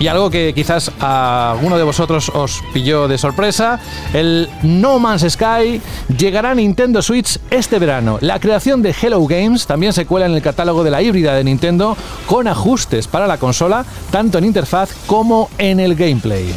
Y 0.03 0.09
algo 0.09 0.29
que 0.29 0.53
quizás 0.53 0.91
a 0.99 1.53
alguno 1.53 1.77
de 1.77 1.83
vosotros 1.83 2.29
os 2.35 2.61
pilló 2.73 3.07
de 3.07 3.17
sorpresa, 3.17 3.79
el 4.13 4.49
No 4.61 4.99
Man's 4.99 5.25
Sky 5.29 5.79
llegará 6.17 6.51
a 6.51 6.55
Nintendo 6.55 7.01
Switch 7.01 7.39
este 7.49 7.79
verano. 7.79 8.17
La 8.19 8.37
creación 8.41 8.81
de 8.81 8.93
Hello 9.01 9.25
Games 9.25 9.65
también 9.65 9.93
se 9.93 10.05
cuela 10.05 10.25
en 10.25 10.33
el 10.33 10.41
catálogo 10.41 10.83
de 10.83 10.91
la 10.91 11.01
híbrida 11.01 11.35
de 11.35 11.45
Nintendo 11.45 11.95
con 12.25 12.49
ajustes 12.49 13.07
para 13.07 13.27
la 13.27 13.37
consola, 13.37 13.85
tanto 14.11 14.39
en 14.39 14.43
interfaz 14.43 14.89
como 15.07 15.49
en 15.57 15.79
el 15.79 15.95
gameplay. 15.95 16.53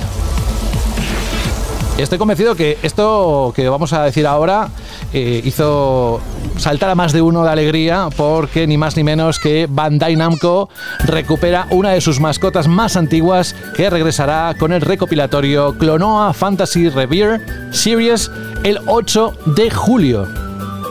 Estoy 1.98 2.18
convencido 2.18 2.56
que 2.56 2.78
esto 2.82 3.52
que 3.54 3.68
vamos 3.68 3.92
a 3.92 4.02
decir 4.02 4.26
ahora 4.26 4.70
eh, 5.12 5.40
hizo 5.44 6.20
saltar 6.56 6.90
a 6.90 6.94
más 6.94 7.12
de 7.12 7.22
uno 7.22 7.44
de 7.44 7.50
alegría 7.50 8.08
porque 8.16 8.66
ni 8.66 8.76
más 8.76 8.96
ni 8.96 9.04
menos 9.04 9.38
que 9.38 9.66
Bandai 9.68 10.16
Namco 10.16 10.68
recupera 11.04 11.66
una 11.70 11.90
de 11.90 12.00
sus 12.00 12.20
mascotas 12.20 12.68
más 12.68 12.96
antiguas 12.96 13.54
que 13.74 13.90
regresará 13.90 14.54
con 14.58 14.72
el 14.72 14.80
recopilatorio 14.80 15.76
Clonoa 15.78 16.32
Fantasy 16.32 16.88
Revere 16.88 17.40
Series 17.70 18.30
el 18.64 18.80
8 18.86 19.34
de 19.56 19.70
julio. 19.70 20.26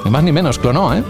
Ni 0.03 0.11
más 0.11 0.23
ni 0.23 0.31
menos, 0.31 0.59
Clonoa, 0.59 0.99
¿eh? 0.99 1.03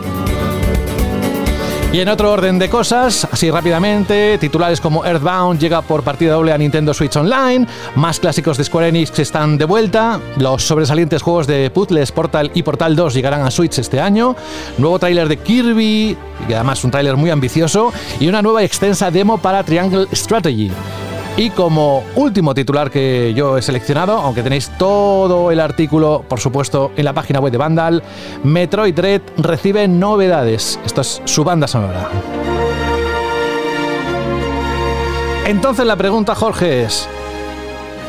Y 1.91 2.01
en 2.01 2.09
otro 2.09 2.31
orden 2.31 2.59
de 2.59 2.69
cosas, 2.69 3.25
así 3.31 3.49
rápidamente, 3.49 4.37
titulares 4.37 4.81
como 4.81 5.05
Earthbound 5.05 5.59
llega 5.61 5.81
por 5.81 6.03
partida 6.03 6.33
doble 6.33 6.51
a 6.51 6.57
Nintendo 6.57 6.93
Switch 6.93 7.15
Online, 7.15 7.65
más 7.95 8.19
clásicos 8.19 8.57
de 8.57 8.65
Square 8.65 8.89
Enix 8.89 9.17
están 9.17 9.57
de 9.57 9.63
vuelta, 9.63 10.19
los 10.37 10.63
sobresalientes 10.63 11.21
juegos 11.21 11.47
de 11.47 11.69
Puzzles 11.69 12.11
Portal 12.11 12.51
y 12.53 12.63
Portal 12.63 12.97
2 12.97 13.13
llegarán 13.13 13.43
a 13.43 13.51
Switch 13.51 13.79
este 13.79 14.01
año, 14.01 14.35
nuevo 14.77 14.99
tráiler 14.99 15.29
de 15.29 15.37
Kirby, 15.37 16.17
y 16.49 16.53
además 16.53 16.83
un 16.83 16.91
tráiler 16.91 17.15
muy 17.15 17.29
ambicioso, 17.29 17.93
y 18.19 18.27
una 18.27 18.41
nueva 18.41 18.63
extensa 18.63 19.09
demo 19.09 19.37
para 19.37 19.63
Triangle 19.63 20.07
Strategy. 20.11 20.71
Y 21.37 21.49
como 21.49 22.03
último 22.15 22.53
titular 22.53 22.89
que 22.89 23.33
yo 23.35 23.57
he 23.57 23.61
seleccionado, 23.61 24.13
aunque 24.19 24.41
tenéis 24.41 24.71
todo 24.77 25.51
el 25.51 25.59
artículo, 25.59 26.23
por 26.29 26.39
supuesto, 26.39 26.93
en 26.95 27.03
la 27.03 27.11
página 27.11 27.41
web 27.41 27.51
de 27.51 27.57
Vandal, 27.57 28.03
Metroid 28.43 28.95
Dread 28.95 29.21
recibe 29.37 29.85
novedades. 29.89 30.79
Esto 30.85 31.01
es 31.01 31.21
su 31.25 31.43
banda 31.43 31.67
sonora. 31.67 32.09
Entonces 35.45 35.85
la 35.85 35.97
pregunta, 35.97 36.35
Jorge, 36.35 36.83
es, 36.83 37.09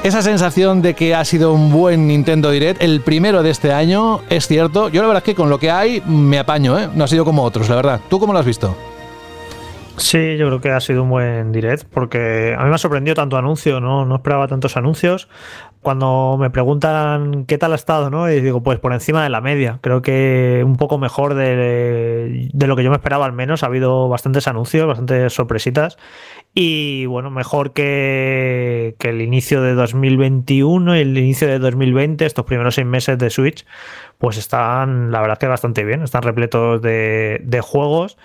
esa 0.05 0.23
sensación 0.23 0.81
de 0.81 0.95
que 0.95 1.17
ha 1.17 1.25
sido 1.25 1.53
un 1.53 1.73
buen 1.73 2.07
Nintendo 2.07 2.53
Direct, 2.53 2.81
el 2.81 3.01
primero 3.01 3.43
de 3.43 3.51
este 3.51 3.73
año, 3.73 4.21
es 4.31 4.47
cierto. 4.47 4.89
Yo 4.89 5.03
la 5.03 5.09
verdad 5.09 5.23
es 5.23 5.25
que 5.25 5.35
con 5.35 5.51
lo 5.51 5.59
que 5.59 5.73
hay 5.73 6.01
me 6.07 6.39
apaño, 6.39 6.79
¿eh? 6.79 6.89
No 6.95 7.03
ha 7.03 7.09
sido 7.09 7.25
como 7.25 7.43
otros, 7.43 7.69
la 7.69 7.75
verdad. 7.75 8.01
¿Tú 8.09 8.21
cómo 8.21 8.33
lo 8.33 8.39
has 8.39 8.47
visto? 8.47 8.77
Sí, 9.99 10.37
yo 10.37 10.47
creo 10.49 10.61
que 10.61 10.71
ha 10.71 10.81
sido 10.81 11.05
un 11.05 11.09
buen 11.09 11.53
direct 11.53 11.85
porque 11.91 12.55
a 12.57 12.63
mí 12.65 12.69
me 12.69 12.75
ha 12.75 12.79
sorprendido 12.79 13.15
tanto 13.15 13.39
anuncio, 13.39 13.81
¿no? 13.81 14.05
No 14.05 14.17
esperaba 14.17 14.47
tantos 14.47 14.77
anuncios. 14.77 15.29
Cuando 15.81 16.37
me 16.39 16.51
preguntan 16.51 17.47
qué 17.47 17.57
tal 17.57 17.73
ha 17.73 17.77
estado, 17.77 18.11
¿no? 18.11 18.31
Y 18.31 18.43
digo, 18.43 18.63
pues 18.63 18.79
por 18.79 18.93
encima 18.93 19.23
de 19.23 19.31
la 19.31 19.41
media. 19.41 19.79
Creo 19.81 20.03
que 20.03 20.63
un 20.67 20.77
poco 20.77 20.99
mejor 20.99 21.35
de, 21.35 22.51
lo 22.53 22.77
que 22.77 22.83
yo 22.85 22.91
me 22.91 22.97
esperaba 22.97 23.25
al 23.25 23.33
menos. 23.33 23.63
Ha 23.63 23.67
habido 23.67 24.09
bastantes 24.09 24.47
anuncios, 24.49 24.87
bastantes 24.87 25.33
sorpresitas. 25.33 25.97
Y 26.53 27.07
bueno, 27.07 27.31
mejor 27.31 27.73
que, 27.73 28.97
que 28.99 29.11
el 29.11 29.23
inicio 29.23 29.63
de 29.63 29.75
2021 29.75 30.97
y 30.97 31.01
el 31.01 31.17
inicio 31.17 31.49
de 31.49 31.59
2020, 31.59 32.27
estos 32.27 32.45
primeros 32.45 32.75
seis 32.75 32.87
meses 32.87 33.17
de 33.17 33.31
Switch, 33.31 33.65
pues 34.19 34.37
están, 34.37 35.11
la 35.11 35.21
verdad 35.23 35.39
que 35.39 35.47
bastante 35.47 35.85
bien. 35.85 36.03
Están 36.03 36.23
repletos 36.23 36.83
de, 36.83 37.41
de 37.45 37.61
juegos 37.63 38.19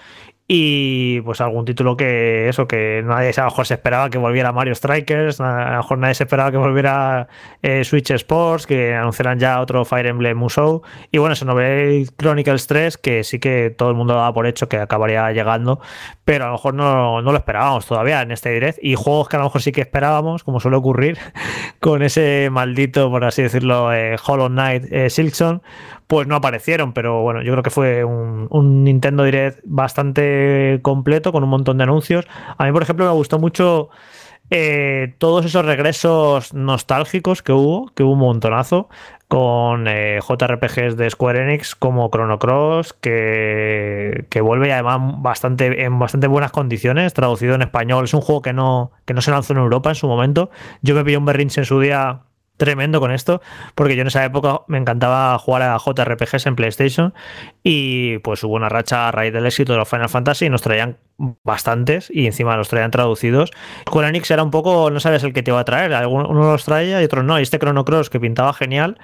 y 0.54 1.22
pues 1.22 1.40
algún 1.40 1.64
título 1.64 1.96
que 1.96 2.50
eso, 2.50 2.68
que 2.68 3.02
nadie 3.06 3.32
a 3.38 3.40
lo 3.40 3.46
mejor 3.46 3.66
se 3.66 3.76
esperaba 3.76 4.10
que 4.10 4.18
volviera 4.18 4.52
Mario 4.52 4.76
Strikers, 4.76 5.40
a 5.40 5.72
lo 5.72 5.78
mejor 5.78 5.98
nadie 6.00 6.14
se 6.16 6.26
esperaba 6.26 6.52
que 6.52 6.58
volviera 6.58 7.30
eh, 7.62 7.86
Switch 7.86 8.12
Sports, 8.12 8.68
que 8.68 8.94
anunciaran 8.94 9.40
ya 9.40 9.62
otro 9.62 9.86
Fire 9.86 10.08
Emblem 10.08 10.38
Musou. 10.38 10.82
Y 11.10 11.20
bueno, 11.20 11.36
ve 11.56 12.06
Chronicles 12.18 12.68
3, 12.68 12.98
que 12.98 13.24
sí 13.24 13.40
que 13.40 13.70
todo 13.70 13.92
el 13.92 13.96
mundo 13.96 14.14
daba 14.14 14.34
por 14.34 14.46
hecho 14.46 14.68
que 14.68 14.76
acabaría 14.76 15.32
llegando, 15.32 15.80
pero 16.26 16.44
a 16.44 16.48
lo 16.48 16.54
mejor 16.56 16.74
no, 16.74 17.22
no, 17.22 17.32
lo 17.32 17.38
esperábamos 17.38 17.86
todavía 17.86 18.22
en 18.22 18.32
este 18.32 18.50
direct. 18.50 18.78
Y 18.82 18.96
juegos 18.96 19.30
que 19.30 19.38
a 19.38 19.40
lo 19.40 19.46
mejor 19.46 19.62
sí 19.62 19.72
que 19.72 19.80
esperábamos, 19.80 20.44
como 20.44 20.60
suele 20.60 20.76
ocurrir, 20.76 21.18
con 21.80 22.04
ese 22.04 22.50
maldito, 22.52 23.10
por 23.10 23.24
así 23.24 23.42
decirlo, 23.42 23.94
eh, 23.94 24.18
Hollow 24.22 24.50
Knight 24.50 24.84
eh, 24.92 25.10
Silkson, 25.10 25.62
pues 26.12 26.28
no 26.28 26.36
aparecieron, 26.36 26.92
pero 26.92 27.22
bueno, 27.22 27.42
yo 27.42 27.54
creo 27.54 27.64
que 27.64 27.70
fue 27.70 28.04
un, 28.04 28.84
Nintendo 28.84 29.24
Direct 29.24 29.62
bastante 29.64 30.82
completo, 30.82 31.32
con 31.32 31.42
un 31.42 31.50
montón 31.50 31.78
de 31.78 31.84
anuncios. 31.84 32.28
A 32.58 32.66
mí, 32.66 32.74
por 32.74 32.84
ejemplo, 32.84 33.06
me 33.06 33.14
gustó 33.14 33.40
mucho 33.40 33.88
eh, 34.50 35.16
todos 35.20 35.46
esos 35.46 35.64
regresos 35.64 36.54
nostálgicos 36.54 37.42
que 37.42 37.54
hubo, 37.54 37.94
que 37.96 38.04
hubo 38.04 38.12
un 38.12 38.20
montonazo, 38.20 38.90
con 39.30 39.88
eh, 39.88 40.20
JRPGs 40.20 40.98
de 40.98 41.10
Square 41.10 41.44
Enix 41.44 41.76
como 41.76 42.10
Chrono 42.10 42.40
Cross, 42.40 42.92
que, 42.92 44.26
que 44.30 44.42
vuelve 44.42 44.74
además 44.74 45.00
bastante, 45.22 45.86
en 45.86 45.98
bastante 45.98 46.28
buenas 46.28 46.52
condiciones, 46.52 47.14
traducido 47.14 47.56
en 47.56 47.62
español. 47.62 48.04
Es 48.04 48.14
un 48.14 48.20
juego 48.20 48.42
que 48.42 48.52
no, 48.52 48.92
que 49.06 49.14
no 49.14 49.22
se 49.22 49.32
lanzó 49.32 49.54
en 49.54 49.60
Europa 49.60 49.88
en 49.88 49.96
su 49.96 50.10
momento. 50.10 50.50
Yo 50.82 50.94
me 50.94 51.06
pillé 51.06 51.16
un 51.16 51.24
berrinche 51.24 51.62
en 51.62 51.66
su 51.66 51.80
día 51.80 52.24
tremendo 52.62 53.00
con 53.00 53.12
esto, 53.12 53.42
porque 53.74 53.96
yo 53.96 54.04
en 54.04 54.08
esa 54.10 54.24
época 54.24 54.62
me 54.68 54.78
encantaba 54.78 55.36
jugar 55.40 55.64
a 55.64 55.80
JRPGs 55.80 56.46
en 56.46 56.56
PlayStation 56.56 57.12
y 57.64 58.20
pues 58.20 58.44
hubo 58.44 58.54
una 58.54 58.70
racha 58.70 59.08
a 59.08 59.12
raíz 59.12 59.34
del 59.34 59.48
éxito 59.48 59.74
de 59.74 59.80
los 59.80 59.90
Final 59.90 60.10
Fantasy 60.10 60.46
y 60.46 60.50
nos 60.52 60.62
traían 60.62 61.00
bastantes 61.44 62.10
y 62.14 62.26
encima 62.26 62.58
los 62.58 62.70
traían 62.70 62.92
traducidos. 62.92 63.52
Square 63.88 64.10
Enix 64.10 64.32
era 64.32 64.44
un 64.44 64.52
poco, 64.52 64.90
no 64.90 65.00
sabes 65.00 65.24
el 65.24 65.34
que 65.34 65.44
te 65.44 65.52
iba 65.52 65.60
a 65.60 65.66
traer, 65.66 66.06
uno 66.08 66.34
los 66.34 66.66
traía 66.66 67.02
y 67.02 67.06
otros 67.06 67.24
no. 67.24 67.40
Y 67.40 67.44
este 67.44 67.60
Chrono 67.60 67.86
Cross 67.86 68.10
que 68.10 68.20
pintaba 68.20 68.54
genial 68.54 68.98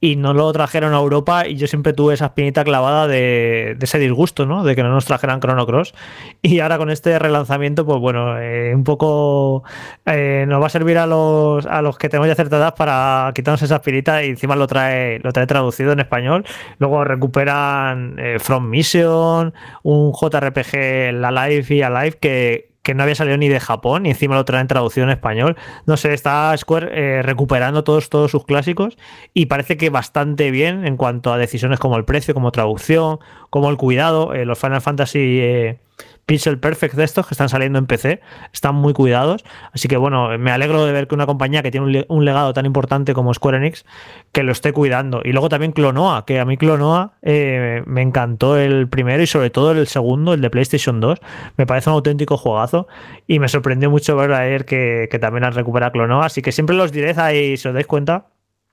y 0.00 0.16
no 0.16 0.34
lo 0.34 0.52
trajeron 0.52 0.94
a 0.94 0.98
Europa 0.98 1.46
y 1.46 1.56
yo 1.56 1.66
siempre 1.66 1.92
tuve 1.92 2.14
esa 2.14 2.26
espinita 2.26 2.64
clavada 2.64 3.06
de, 3.06 3.76
ese 3.80 3.98
disgusto, 3.98 4.46
¿no? 4.46 4.64
De 4.64 4.76
que 4.76 4.82
no 4.82 4.90
nos 4.90 5.04
trajeran 5.04 5.40
Chrono 5.40 5.66
Cross. 5.66 5.94
Y 6.42 6.60
ahora 6.60 6.78
con 6.78 6.90
este 6.90 7.18
relanzamiento, 7.18 7.84
pues 7.84 7.98
bueno, 7.98 8.38
eh, 8.38 8.74
un 8.74 8.84
poco 8.84 9.64
eh, 10.06 10.44
nos 10.46 10.62
va 10.62 10.66
a 10.66 10.70
servir 10.70 10.98
a 10.98 11.06
los, 11.06 11.66
a 11.66 11.82
los 11.82 11.98
que 11.98 12.08
tenemos 12.08 12.28
ya 12.28 12.34
cierta 12.34 12.58
edad 12.58 12.74
para 12.74 13.32
quitarnos 13.34 13.62
esa 13.62 13.76
espinita 13.76 14.22
y 14.22 14.30
encima 14.30 14.56
lo 14.56 14.66
trae, 14.66 15.18
lo 15.20 15.32
trae 15.32 15.46
traducido 15.46 15.92
en 15.92 16.00
español. 16.00 16.44
Luego 16.78 17.04
recuperan 17.04 18.16
eh, 18.18 18.38
From 18.38 18.68
Mission, 18.68 19.54
un 19.82 20.12
JRPG 20.12 21.12
La 21.14 21.30
Live 21.30 21.63
Alive 21.82 22.18
que, 22.18 22.74
que 22.84 22.94
no 22.94 23.02
había 23.02 23.14
salido 23.14 23.38
ni 23.38 23.48
de 23.48 23.58
Japón 23.58 24.06
y 24.06 24.10
encima 24.10 24.36
lo 24.36 24.44
traen 24.44 24.68
traducido 24.68 25.04
en 25.04 25.10
español. 25.10 25.56
No 25.86 25.96
sé, 25.96 26.12
está 26.12 26.54
Square 26.56 26.90
eh, 26.92 27.22
recuperando 27.22 27.82
todos, 27.82 28.10
todos 28.10 28.30
sus 28.30 28.44
clásicos 28.44 28.98
y 29.32 29.46
parece 29.46 29.76
que 29.76 29.88
bastante 29.88 30.50
bien 30.50 30.86
en 30.86 30.96
cuanto 30.96 31.32
a 31.32 31.38
decisiones 31.38 31.80
como 31.80 31.96
el 31.96 32.04
precio, 32.04 32.34
como 32.34 32.52
traducción, 32.52 33.18
como 33.48 33.70
el 33.70 33.78
cuidado. 33.78 34.34
Eh, 34.34 34.44
los 34.44 34.58
Final 34.58 34.82
Fantasy 34.82 35.38
eh, 35.40 35.78
Pixel 36.26 36.58
Perfect 36.58 36.94
de 36.94 37.04
estos 37.04 37.26
que 37.26 37.34
están 37.34 37.48
saliendo 37.48 37.78
en 37.78 37.86
PC, 37.86 38.20
están 38.52 38.74
muy 38.74 38.92
cuidados. 38.92 39.44
Así 39.72 39.88
que 39.88 39.96
bueno, 39.96 40.38
me 40.38 40.50
alegro 40.50 40.84
de 40.84 40.92
ver 40.92 41.06
que 41.06 41.14
una 41.14 41.26
compañía 41.26 41.62
que 41.62 41.70
tiene 41.70 42.04
un, 42.08 42.24
legado 42.24 42.52
tan 42.52 42.66
importante 42.66 43.14
como 43.14 43.34
Square 43.34 43.58
Enix, 43.58 43.84
que 44.32 44.42
lo 44.42 44.52
esté 44.52 44.72
cuidando. 44.72 45.20
Y 45.24 45.32
luego 45.32 45.48
también 45.48 45.72
Clonoa, 45.72 46.24
que 46.24 46.40
a 46.40 46.44
mí 46.44 46.56
Clonoa 46.56 47.14
eh, 47.22 47.82
me 47.86 48.02
encantó 48.02 48.56
el 48.56 48.88
primero 48.88 49.22
y 49.22 49.26
sobre 49.26 49.50
todo 49.50 49.72
el 49.72 49.86
segundo, 49.86 50.34
el 50.34 50.40
de 50.40 50.50
PlayStation 50.50 51.00
2. 51.00 51.18
Me 51.56 51.66
parece 51.66 51.90
un 51.90 51.96
auténtico 51.96 52.36
juegazo 52.36 52.88
y 53.26 53.38
me 53.38 53.48
sorprendió 53.48 53.90
mucho 53.90 54.16
ver 54.16 54.32
ayer 54.32 54.64
que, 54.64 55.08
que 55.10 55.18
también 55.18 55.44
han 55.44 55.52
recuperado 55.52 55.92
Clonoa. 55.92 56.26
Así 56.26 56.42
que 56.42 56.52
siempre 56.52 56.76
los 56.76 56.92
diré 56.92 57.14
ahí, 57.16 57.56
si 57.56 57.68
os 57.68 57.74
dais 57.74 57.86
cuenta, 57.86 58.26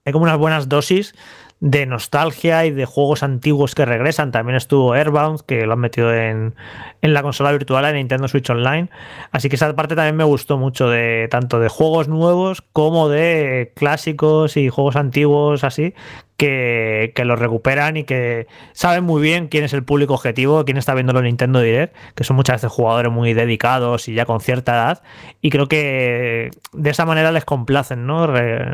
hay 0.06 0.14
como 0.14 0.24
unas 0.24 0.38
buenas 0.38 0.70
dosis 0.70 1.14
de 1.62 1.86
nostalgia 1.86 2.66
y 2.66 2.72
de 2.72 2.86
juegos 2.86 3.22
antiguos 3.22 3.76
que 3.76 3.86
regresan. 3.86 4.32
También 4.32 4.58
estuvo 4.58 4.94
Airbound, 4.94 5.42
que 5.42 5.68
lo 5.68 5.74
han 5.74 5.80
metido 5.80 6.14
en, 6.14 6.56
en, 7.02 7.14
la 7.14 7.22
consola 7.22 7.52
virtual 7.52 7.86
en 7.86 7.96
Nintendo 7.96 8.28
Switch 8.28 8.50
Online. 8.50 8.90
Así 9.32 9.48
que 9.48 9.56
esa 9.56 9.74
parte 9.76 9.96
también 9.96 10.18
me 10.18 10.24
gustó 10.24 10.58
mucho 10.58 10.90
de 10.90 11.28
tanto 11.30 11.60
de 11.60 11.70
juegos 11.70 12.08
nuevos 12.08 12.64
como 12.74 13.10
de 13.10 13.74
clásicos 13.76 14.58
y 14.58 14.70
juegos 14.70 14.96
antiguos 14.96 15.64
así, 15.64 15.94
que, 16.42 17.12
que, 17.14 17.24
lo 17.24 17.36
recuperan 17.36 17.98
y 17.98 18.04
que 18.04 18.48
saben 18.74 19.04
muy 19.04 19.22
bien 19.22 19.48
quién 19.48 19.64
es 19.64 19.74
el 19.74 19.84
público 19.84 20.16
objetivo, 20.16 20.66
quién 20.66 20.78
está 20.78 20.96
viendo 20.96 21.14
los 21.14 21.22
Nintendo 21.22 21.62
Direct, 21.62 21.96
que 22.16 22.24
son 22.24 22.36
muchas 22.36 22.56
veces 22.56 22.72
jugadores 22.72 23.12
muy 23.12 23.36
dedicados 23.36 24.08
y 24.08 24.16
ya 24.16 24.26
con 24.26 24.42
cierta 24.42 24.72
edad. 24.72 25.04
Y 25.40 25.52
creo 25.52 25.68
que 25.68 26.50
de 26.74 26.90
esa 26.90 27.06
manera 27.06 27.32
les 27.32 27.46
complacen, 27.46 28.08
¿no? 28.08 28.28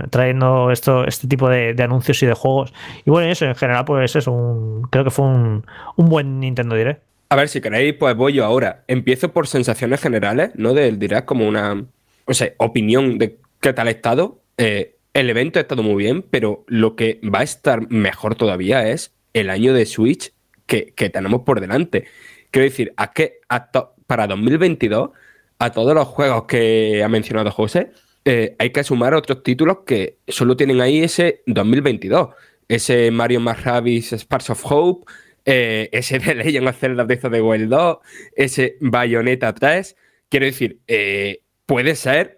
trayendo 0.10 0.72
esto, 0.72 1.06
este 1.06 1.28
tipo 1.28 1.50
de, 1.50 1.76
anuncios 1.84 2.24
y 2.24 2.26
de 2.26 2.34
juegos. 2.34 2.74
Y 3.04 3.12
bueno, 3.12 3.30
eso 3.30 3.44
en 3.44 3.56
general, 3.56 3.84
pues 3.84 4.16
es 4.16 4.28
un. 4.28 4.84
Creo 4.90 5.04
que 5.04 5.12
fue 5.12 5.26
un, 5.26 5.66
un 5.98 6.06
buen 6.06 6.40
Nintendo 6.40 6.74
Direct. 6.74 7.04
A 7.28 7.36
ver, 7.36 7.50
si 7.50 7.60
queréis, 7.60 7.96
pues 7.96 8.16
voy 8.16 8.32
yo 8.32 8.46
ahora. 8.46 8.86
Empiezo 8.88 9.34
por 9.34 9.48
sensaciones 9.48 10.00
generales, 10.00 10.52
¿no? 10.56 10.74
Del 10.74 11.00
Direct 11.00 11.26
como 11.26 11.46
una, 11.46 11.76
no 11.76 12.34
sé, 12.34 12.56
opinión 12.60 13.18
de 13.18 13.40
qué 13.60 13.74
tal 13.74 13.90
estado. 13.90 14.40
Eh, 14.58 14.97
el 15.18 15.32
evento 15.32 15.58
ha 15.58 15.64
estado 15.64 15.82
muy 15.82 15.96
bien, 15.96 16.22
pero 16.22 16.64
lo 16.68 16.96
que 16.96 17.20
va 17.24 17.40
a 17.40 17.44
estar 17.44 17.90
mejor 17.90 18.36
todavía 18.36 18.88
es 18.88 19.16
el 19.34 19.50
año 19.50 19.74
de 19.74 19.88
Switch 19.88 20.32
que, 20.68 20.94
tenemos 21.12 21.42
por 21.42 21.60
delante. 21.60 22.06
Quiero 22.52 22.66
decir, 22.66 22.94
a 22.98 23.14
que 23.14 23.40
para 24.06 24.28
2022, 24.28 25.10
a 25.58 25.72
todos 25.72 25.96
los 25.96 26.08
juegos 26.08 26.44
que 26.44 27.02
ha 27.04 27.10
mencionado 27.10 27.50
José, 27.50 27.90
eh, 28.26 28.56
hay 28.60 28.70
que 28.70 28.84
sumar 28.84 29.16
otros 29.16 29.42
títulos 29.42 29.80
que 29.88 30.20
solo 30.28 30.56
tienen 30.56 30.82
ahí 30.82 31.00
ese 31.04 31.42
2022. 31.48 32.30
Ese 32.68 33.10
Mario 33.10 33.40
más 33.40 33.64
Rabbids 33.64 34.14
Sparks 34.14 34.52
of 34.52 34.72
Hope, 34.72 35.12
eh, 35.46 35.90
ese 35.94 36.20
de 36.20 36.36
Legend 36.44 36.68
of 36.68 36.78
Zelda 36.78 37.06
Breath 37.06 37.26
of 37.26 37.32
the 37.32 37.42
Wild 37.42 37.72
2, 37.72 38.00
ese 38.36 38.78
Bayonetta 38.82 39.52
3. 39.52 39.96
Quiero 40.30 40.46
decir, 40.46 40.80
eh, 40.88 41.42
puede 41.66 41.96
ser 41.96 42.37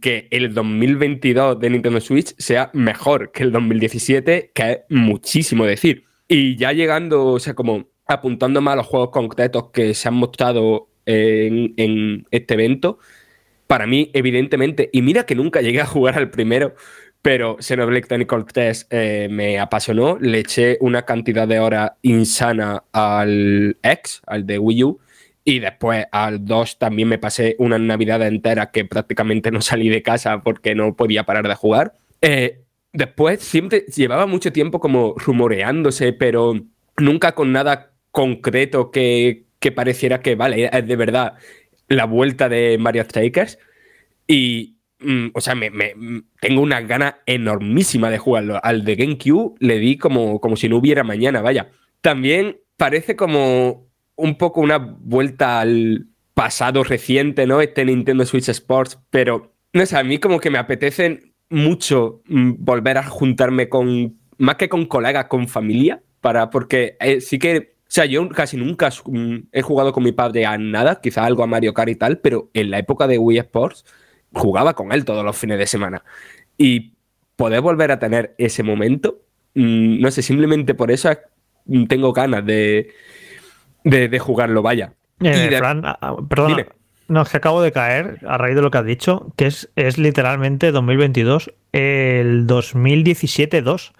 que 0.00 0.28
el 0.30 0.54
2022 0.54 1.58
de 1.60 1.70
Nintendo 1.70 2.00
Switch 2.00 2.34
sea 2.38 2.70
mejor 2.74 3.32
que 3.32 3.42
el 3.42 3.52
2017, 3.52 4.52
que 4.54 4.70
es 4.72 4.78
muchísimo 4.88 5.64
decir. 5.66 6.04
Y 6.28 6.56
ya 6.56 6.72
llegando, 6.72 7.26
o 7.26 7.38
sea, 7.40 7.54
como 7.54 7.88
apuntando 8.06 8.60
más 8.60 8.74
a 8.74 8.76
los 8.76 8.86
juegos 8.86 9.10
concretos 9.10 9.70
que 9.72 9.94
se 9.94 10.08
han 10.08 10.14
mostrado 10.14 10.88
en, 11.06 12.26
este 12.30 12.54
evento, 12.54 12.98
para 13.66 13.86
mí, 13.86 14.10
evidentemente, 14.14 14.90
y 14.92 15.02
mira 15.02 15.26
que 15.26 15.34
nunca 15.34 15.60
llegué 15.60 15.80
a 15.80 15.86
jugar 15.86 16.18
al 16.18 16.30
primero, 16.30 16.74
pero 17.22 17.56
Xenoblade 17.60 18.02
Chronicles 18.02 18.46
3 18.52 18.86
eh, 18.90 19.28
me 19.30 19.58
apasionó, 19.58 20.18
le 20.20 20.40
eché 20.40 20.78
una 20.80 21.02
cantidad 21.02 21.46
de 21.46 21.60
horas 21.60 21.92
insana 22.02 22.84
al 22.92 23.76
X, 23.82 24.22
al 24.26 24.46
de 24.46 24.58
Wii 24.58 24.84
U, 24.84 25.00
Y 25.50 25.58
después 25.58 26.06
al 26.12 26.44
2 26.44 26.78
también 26.78 27.08
me 27.08 27.18
pasé 27.18 27.56
una 27.58 27.76
Navidad 27.76 28.22
entera 28.24 28.70
que 28.70 28.84
prácticamente 28.84 29.50
no 29.50 29.60
salí 29.60 29.88
de 29.88 30.00
casa 30.00 30.42
porque 30.44 30.76
no 30.76 30.94
podía 30.94 31.24
parar 31.24 31.48
de 31.48 31.56
jugar. 31.56 31.94
Eh, 32.22 32.60
después 32.92 33.40
siempre 33.40 33.80
llevaba 33.92 34.26
mucho 34.26 34.52
tiempo 34.52 34.78
como 34.78 35.14
rumoreándose, 35.16 36.12
pero 36.12 36.54
nunca 36.98 37.32
con 37.34 37.50
nada 37.50 37.90
concreto 38.12 38.92
que, 38.92 39.46
que 39.58 39.72
pareciera 39.72 40.22
que, 40.22 40.36
vale, 40.36 40.70
es 40.72 40.86
de 40.86 40.94
verdad 40.94 41.34
la 41.88 42.04
vuelta 42.04 42.48
de 42.48 42.78
Mario 42.78 43.02
Strikers. 43.02 43.58
Y, 44.28 44.76
mm, 45.00 45.28
o 45.34 45.40
sea, 45.40 45.56
me, 45.56 45.70
me- 45.70 45.94
tengo 46.40 46.60
una 46.62 46.80
gana 46.82 47.18
enormísima 47.26 48.10
de 48.10 48.18
jugarlo. 48.18 48.60
Al 48.62 48.84
de 48.84 48.94
GameCube 48.96 49.56
le 49.58 49.78
di 49.80 49.98
como, 49.98 50.40
como 50.40 50.56
si 50.56 50.68
no 50.68 50.76
hubiera 50.76 51.02
mañana, 51.02 51.42
vaya. 51.42 51.70
También 52.02 52.58
parece 52.76 53.16
como 53.16 53.89
un 54.20 54.36
poco 54.36 54.60
una 54.60 54.78
vuelta 54.78 55.60
al 55.60 56.06
pasado 56.34 56.84
reciente, 56.84 57.46
¿no? 57.46 57.60
Este 57.60 57.84
Nintendo 57.84 58.24
Switch 58.24 58.48
Sports, 58.48 58.98
pero 59.10 59.52
no 59.72 59.86
sé, 59.86 59.96
a 59.96 60.04
mí 60.04 60.18
como 60.18 60.40
que 60.40 60.50
me 60.50 60.58
apetece 60.58 61.32
mucho 61.48 62.22
mm, 62.26 62.52
volver 62.58 62.98
a 62.98 63.04
juntarme 63.04 63.68
con, 63.68 64.18
más 64.38 64.56
que 64.56 64.68
con 64.68 64.86
colegas, 64.86 65.26
con 65.26 65.48
familia, 65.48 66.02
para, 66.20 66.50
porque 66.50 66.96
eh, 67.00 67.20
sí 67.20 67.38
que, 67.38 67.74
o 67.82 67.88
sea, 67.88 68.06
yo 68.06 68.28
casi 68.28 68.56
nunca 68.56 68.90
mm, 69.04 69.36
he 69.52 69.62
jugado 69.62 69.92
con 69.92 70.02
mi 70.02 70.12
padre 70.12 70.46
a 70.46 70.56
nada, 70.58 71.00
quizá 71.00 71.24
algo 71.24 71.42
a 71.42 71.46
Mario 71.46 71.74
Kart 71.74 71.90
y 71.90 71.96
tal, 71.96 72.18
pero 72.18 72.50
en 72.54 72.70
la 72.70 72.78
época 72.78 73.06
de 73.06 73.18
Wii 73.18 73.38
Sports 73.38 73.84
jugaba 74.32 74.74
con 74.74 74.92
él 74.92 75.04
todos 75.04 75.24
los 75.24 75.36
fines 75.36 75.58
de 75.58 75.66
semana. 75.66 76.04
Y 76.56 76.94
poder 77.36 77.60
volver 77.60 77.90
a 77.90 77.98
tener 77.98 78.34
ese 78.38 78.62
momento, 78.62 79.20
mm, 79.54 80.00
no 80.00 80.10
sé, 80.10 80.22
simplemente 80.22 80.74
por 80.74 80.90
eso 80.90 81.10
tengo 81.88 82.12
ganas 82.12 82.44
de, 82.44 82.92
de, 83.84 84.08
de 84.08 84.18
jugarlo, 84.18 84.62
vaya. 84.62 84.92
Eh, 85.20 85.44
Y 85.46 85.48
de- 85.50 85.58
Fran, 85.58 85.82
ah, 85.84 85.98
ah, 86.00 86.16
perdona. 86.28 86.56
Dime. 86.56 86.68
No, 87.08 87.22
es 87.22 87.28
que 87.28 87.36
acabo 87.38 87.60
de 87.60 87.72
caer 87.72 88.18
a 88.26 88.38
raíz 88.38 88.54
de 88.54 88.62
lo 88.62 88.70
que 88.70 88.78
has 88.78 88.84
dicho, 88.84 89.32
que 89.36 89.46
es, 89.46 89.68
es 89.74 89.98
literalmente 89.98 90.70
2022, 90.70 91.52
el 91.72 92.46
2017-2. 92.46 93.92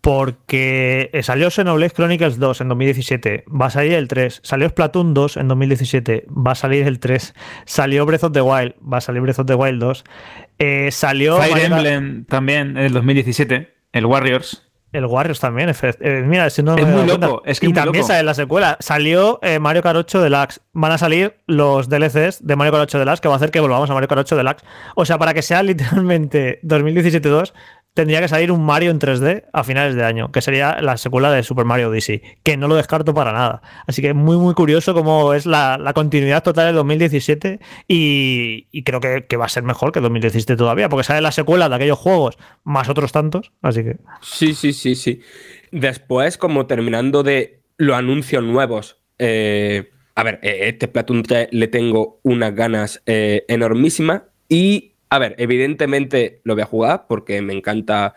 Porque 0.00 1.10
salió 1.22 1.48
Xenoblade 1.48 1.92
Chronicles 1.92 2.40
2 2.40 2.60
en 2.62 2.68
2017, 2.68 3.44
va 3.48 3.66
a 3.66 3.70
salir 3.70 3.92
el 3.92 4.08
3. 4.08 4.40
Salió 4.42 4.68
Splatoon 4.68 5.14
2 5.14 5.36
en 5.36 5.46
2017, 5.46 6.26
va 6.28 6.52
a 6.52 6.54
salir 6.56 6.88
el 6.88 6.98
3. 6.98 7.34
Salió 7.66 8.04
Breath 8.04 8.24
of 8.24 8.32
the 8.32 8.42
Wild, 8.42 8.74
va 8.82 8.96
a 8.96 9.00
salir 9.00 9.22
Breath 9.22 9.38
of 9.38 9.46
the 9.46 9.54
Wild 9.54 9.80
2. 9.80 10.04
Eh, 10.58 10.88
salió 10.90 11.36
Fire 11.36 11.66
Emblem 11.66 12.24
también 12.24 12.76
en 12.76 12.78
el 12.78 12.92
2017, 12.92 13.72
el 13.92 14.06
Warriors. 14.06 14.68
El 14.92 15.06
Warriors 15.06 15.40
también, 15.40 15.70
eh, 15.70 16.22
mira, 16.26 16.50
si 16.50 16.62
no 16.62 16.76
Es 16.76 16.86
me 16.86 16.92
muy 16.92 17.06
loco, 17.06 17.18
cuenta. 17.40 17.50
es 17.50 17.60
que 17.60 17.66
y 17.66 17.70
es 17.70 17.74
muy 17.74 17.82
también 17.82 18.02
loco. 18.02 18.08
sale 18.12 18.22
la 18.24 18.34
secuela. 18.34 18.76
Salió 18.80 19.38
eh, 19.42 19.58
Mario 19.58 19.82
Kart 19.82 19.96
8 19.96 20.20
Deluxe. 20.22 20.60
Van 20.72 20.92
a 20.92 20.98
salir 20.98 21.36
los 21.46 21.88
DLCs 21.88 22.46
de 22.46 22.56
Mario 22.56 22.72
Kart 22.72 22.82
8 22.84 22.98
Deluxe 22.98 23.20
que 23.20 23.28
va 23.28 23.34
a 23.34 23.36
hacer 23.38 23.50
que 23.50 23.60
volvamos 23.60 23.88
a 23.90 23.94
Mario 23.94 24.08
Kart 24.08 24.20
8 24.20 24.36
Deluxe. 24.36 24.64
O 24.94 25.04
sea, 25.04 25.18
para 25.18 25.32
que 25.34 25.42
sea 25.42 25.62
literalmente 25.62 26.60
2017-2, 26.64 27.52
tendría 27.94 28.20
que 28.20 28.28
salir 28.28 28.50
un 28.50 28.64
Mario 28.64 28.90
en 28.90 28.98
3D 28.98 29.44
a 29.52 29.64
finales 29.64 29.94
de 29.94 30.04
año, 30.04 30.32
que 30.32 30.40
sería 30.40 30.80
la 30.80 30.96
secuela 30.96 31.30
de 31.30 31.42
Super 31.42 31.64
Mario 31.64 31.90
Odyssey, 31.90 32.22
que 32.42 32.56
no 32.56 32.68
lo 32.68 32.76
descarto 32.76 33.12
para 33.14 33.32
nada. 33.32 33.62
Así 33.86 34.00
que 34.00 34.14
muy, 34.14 34.36
muy 34.36 34.54
curioso 34.54 34.94
cómo 34.94 35.34
es 35.34 35.46
la, 35.46 35.78
la 35.78 35.92
continuidad 35.92 36.42
total 36.42 36.66
del 36.66 36.76
2017 36.76 37.60
y, 37.88 38.82
creo 38.84 39.00
que, 39.00 39.26
que 39.28 39.36
va 39.36 39.46
a 39.46 39.50
ser 39.50 39.62
mejor 39.62 39.92
que 39.92 40.00
2017 40.00 40.56
todavía, 40.56 40.88
porque 40.88 41.04
sale 41.04 41.20
la 41.20 41.32
secuela 41.32 41.68
de 41.68 41.74
aquellos 41.76 41.98
juegos 41.98 42.38
más 42.64 42.88
otros 42.88 43.12
tantos. 43.12 43.52
Así 43.62 43.82
que... 43.84 43.96
Sí, 44.20 44.54
sí, 44.54 44.72
sí, 44.72 44.94
sí. 44.94 45.20
Después, 45.70 46.38
como 46.38 46.66
terminando 46.66 47.22
de 47.22 47.62
los 47.76 47.96
anuncios 47.96 48.42
nuevos, 48.42 49.02
eh, 49.18 49.90
a 50.14 50.22
ver, 50.22 50.40
eh, 50.42 50.68
este 50.68 50.86
Splatoon 50.86 51.22
3 51.22 51.48
le 51.52 51.68
tengo 51.68 52.20
unas 52.22 52.54
ganas 52.54 53.02
eh, 53.06 53.44
enormísimas 53.48 54.22
y, 54.48 54.91
a 55.12 55.18
ver, 55.18 55.34
evidentemente 55.36 56.40
lo 56.42 56.54
voy 56.54 56.62
a 56.62 56.66
jugar 56.66 57.04
porque 57.06 57.42
me 57.42 57.52
encanta 57.52 58.14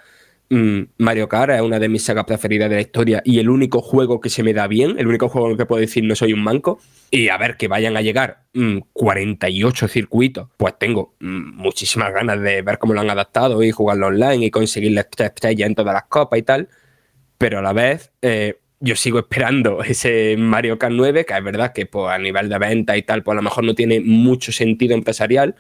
mm, 0.49 0.79
Mario 0.97 1.27
Kart, 1.27 1.51
es 1.51 1.59
una 1.59 1.77
de 1.77 1.89
mis 1.89 2.05
sagas 2.05 2.23
preferidas 2.23 2.69
de 2.69 2.75
la 2.75 2.81
historia 2.81 3.21
y 3.25 3.39
el 3.39 3.49
único 3.49 3.81
juego 3.81 4.21
que 4.21 4.29
se 4.29 4.43
me 4.43 4.53
da 4.53 4.65
bien, 4.67 4.97
el 4.97 5.05
único 5.07 5.27
juego 5.27 5.47
en 5.47 5.51
el 5.51 5.57
que 5.57 5.65
puedo 5.65 5.81
decir 5.81 6.05
no 6.05 6.15
soy 6.15 6.31
un 6.31 6.41
manco. 6.41 6.79
Y 7.11 7.27
a 7.27 7.37
ver, 7.37 7.57
que 7.57 7.67
vayan 7.67 7.97
a 7.97 8.01
llegar 8.01 8.45
mm, 8.53 8.77
48 8.93 9.89
circuitos, 9.89 10.47
pues 10.55 10.79
tengo 10.79 11.15
mm, 11.19 11.57
muchísimas 11.57 12.13
ganas 12.13 12.39
de 12.39 12.61
ver 12.61 12.77
cómo 12.77 12.93
lo 12.93 13.01
han 13.01 13.09
adaptado 13.09 13.61
y 13.61 13.71
jugarlo 13.71 14.07
online 14.07 14.45
y 14.45 14.49
conseguir 14.49 14.93
las 14.93 15.07
estrellas 15.17 15.67
en 15.67 15.75
todas 15.75 15.93
las 15.93 16.05
copas 16.05 16.39
y 16.39 16.43
tal. 16.43 16.69
Pero 17.37 17.59
a 17.59 17.61
la 17.61 17.73
vez, 17.73 18.13
eh, 18.21 18.61
yo 18.79 18.95
sigo 18.95 19.19
esperando 19.19 19.83
ese 19.83 20.37
Mario 20.37 20.79
Kart 20.79 20.95
9, 20.95 21.25
que 21.25 21.33
es 21.33 21.43
verdad 21.43 21.74
que 21.74 21.87
pues, 21.87 22.09
a 22.09 22.17
nivel 22.20 22.48
de 22.48 22.57
venta 22.57 22.96
y 22.96 23.01
tal, 23.01 23.22
pues 23.22 23.33
a 23.33 23.35
lo 23.35 23.41
mejor 23.41 23.65
no 23.65 23.75
tiene 23.75 24.00
mucho 24.00 24.53
sentido 24.53 24.93
empresarial. 24.93 25.55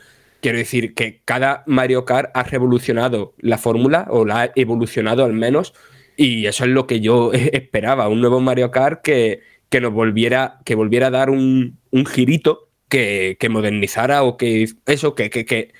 Quiero 0.45 0.59
decir 0.59 0.93
que 0.93 1.23
cada 1.25 1.63
Mario 1.65 2.05
Kart 2.05 2.29
ha 2.35 2.43
revolucionado 2.43 3.33
la 3.39 3.57
fórmula, 3.57 4.05
o 4.11 4.25
la 4.25 4.41
ha 4.41 4.51
evolucionado 4.53 5.25
al 5.25 5.33
menos, 5.33 5.73
y 6.17 6.45
eso 6.45 6.65
es 6.65 6.69
lo 6.69 6.85
que 6.85 6.99
yo 6.99 7.33
esperaba, 7.33 8.09
un 8.09 8.21
nuevo 8.21 8.39
Mario 8.41 8.69
Kart 8.69 9.01
que, 9.01 9.39
que 9.69 9.81
nos 9.81 9.91
volviera, 9.91 10.59
que 10.63 10.75
volviera 10.75 11.07
a 11.07 11.09
dar 11.09 11.31
un, 11.31 11.79
un 11.89 12.05
girito, 12.05 12.69
que, 12.89 13.39
modernizara 13.49 14.21
o 14.21 14.37
que 14.37 14.69
eso, 14.85 15.15
que, 15.15 15.31
que 15.31 15.73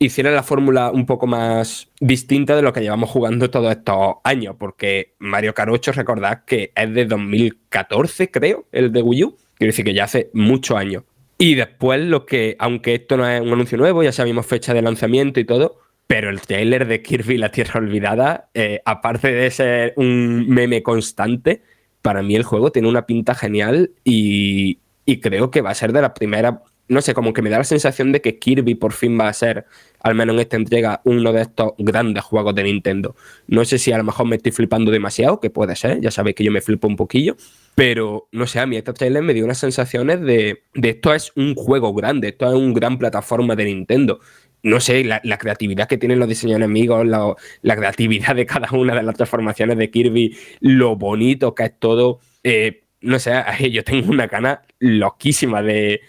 hiciera 0.00 0.32
la 0.32 0.42
fórmula 0.42 0.90
un 0.90 1.06
poco 1.06 1.28
más 1.28 1.88
distinta 2.00 2.56
de 2.56 2.62
lo 2.62 2.72
que 2.72 2.80
llevamos 2.80 3.10
jugando 3.10 3.50
todos 3.50 3.70
estos 3.70 4.16
años, 4.24 4.56
porque 4.58 5.14
Mario 5.20 5.54
Kart 5.54 5.70
8, 5.70 5.92
recordad 5.92 6.42
que 6.44 6.72
es 6.74 6.92
de 6.92 7.04
2014, 7.04 8.32
creo, 8.32 8.66
el 8.72 8.90
de 8.90 9.00
Wii 9.00 9.22
U, 9.22 9.36
quiero 9.54 9.68
decir 9.68 9.84
que 9.84 9.94
ya 9.94 10.02
hace 10.02 10.28
muchos 10.32 10.76
años. 10.76 11.04
Y 11.38 11.54
después 11.54 12.00
lo 12.00 12.26
que, 12.26 12.56
aunque 12.58 12.96
esto 12.96 13.16
no 13.16 13.28
es 13.28 13.40
un 13.40 13.52
anuncio 13.52 13.78
nuevo, 13.78 14.02
ya 14.02 14.10
sabemos 14.10 14.44
fecha 14.44 14.74
de 14.74 14.82
lanzamiento 14.82 15.38
y 15.38 15.44
todo, 15.44 15.78
pero 16.08 16.30
el 16.30 16.40
trailer 16.40 16.88
de 16.88 17.00
Kirby 17.00 17.38
la 17.38 17.52
Tierra 17.52 17.78
Olvidada, 17.78 18.48
eh, 18.54 18.82
aparte 18.84 19.30
de 19.30 19.50
ser 19.52 19.92
un 19.96 20.48
meme 20.48 20.82
constante, 20.82 21.62
para 22.02 22.22
mí 22.22 22.34
el 22.34 22.42
juego 22.42 22.72
tiene 22.72 22.88
una 22.88 23.06
pinta 23.06 23.36
genial 23.36 23.92
y, 24.02 24.78
y 25.04 25.20
creo 25.20 25.52
que 25.52 25.60
va 25.60 25.70
a 25.70 25.74
ser 25.74 25.92
de 25.92 26.02
la 26.02 26.12
primera, 26.12 26.62
no 26.88 27.02
sé, 27.02 27.14
como 27.14 27.32
que 27.32 27.42
me 27.42 27.50
da 27.50 27.58
la 27.58 27.64
sensación 27.64 28.12
de 28.12 28.20
que 28.20 28.38
Kirby 28.38 28.74
por 28.74 28.92
fin 28.92 29.18
va 29.18 29.28
a 29.28 29.32
ser, 29.32 29.66
al 30.00 30.14
menos 30.14 30.34
en 30.34 30.40
esta 30.40 30.56
entrega, 30.56 31.00
uno 31.04 31.32
de 31.32 31.42
estos 31.42 31.72
grandes 31.78 32.24
juegos 32.24 32.54
de 32.54 32.64
Nintendo. 32.64 33.14
No 33.46 33.64
sé 33.64 33.78
si 33.78 33.92
a 33.92 33.98
lo 33.98 34.04
mejor 34.04 34.26
me 34.26 34.36
estoy 34.36 34.52
flipando 34.52 34.90
demasiado, 34.90 35.38
que 35.40 35.50
puede 35.50 35.76
ser, 35.76 36.00
ya 36.00 36.10
sabéis 36.10 36.36
que 36.36 36.44
yo 36.44 36.50
me 36.50 36.62
flipo 36.62 36.88
un 36.88 36.96
poquillo, 36.96 37.36
pero 37.74 38.28
no 38.32 38.46
sé, 38.46 38.60
a 38.60 38.66
mí 38.66 38.76
este 38.76 38.92
trailer 38.92 39.22
me 39.22 39.34
dio 39.34 39.44
unas 39.44 39.58
sensaciones 39.58 40.20
de, 40.20 40.62
de 40.74 40.88
esto 40.88 41.12
es 41.14 41.32
un 41.36 41.54
juego 41.54 41.92
grande, 41.94 42.28
esto 42.28 42.48
es 42.48 42.54
un 42.54 42.74
gran 42.74 42.98
plataforma 42.98 43.54
de 43.54 43.66
Nintendo. 43.66 44.20
No 44.62 44.80
sé, 44.80 45.04
la, 45.04 45.20
creatividad 45.38 45.86
que 45.86 45.98
tienen 45.98 46.18
los 46.18 46.28
diseños 46.28 46.56
enemigos, 46.56 47.06
la, 47.06 47.34
la 47.62 47.76
creatividad 47.76 48.34
de 48.34 48.44
cada 48.46 48.70
una 48.72 48.96
de 48.96 49.04
las 49.04 49.14
transformaciones 49.14 49.78
de 49.78 49.90
Kirby, 49.90 50.36
lo 50.60 50.96
bonito 50.96 51.54
que 51.54 51.64
es 51.64 51.78
todo. 51.78 52.18
eh, 52.42 52.82
no 53.00 53.18
sé, 53.18 53.32
yo 53.70 53.84
tengo 53.84 54.10
una 54.10 54.26
gana 54.26 54.62
loquísima 54.80 55.62
de, 55.62 56.00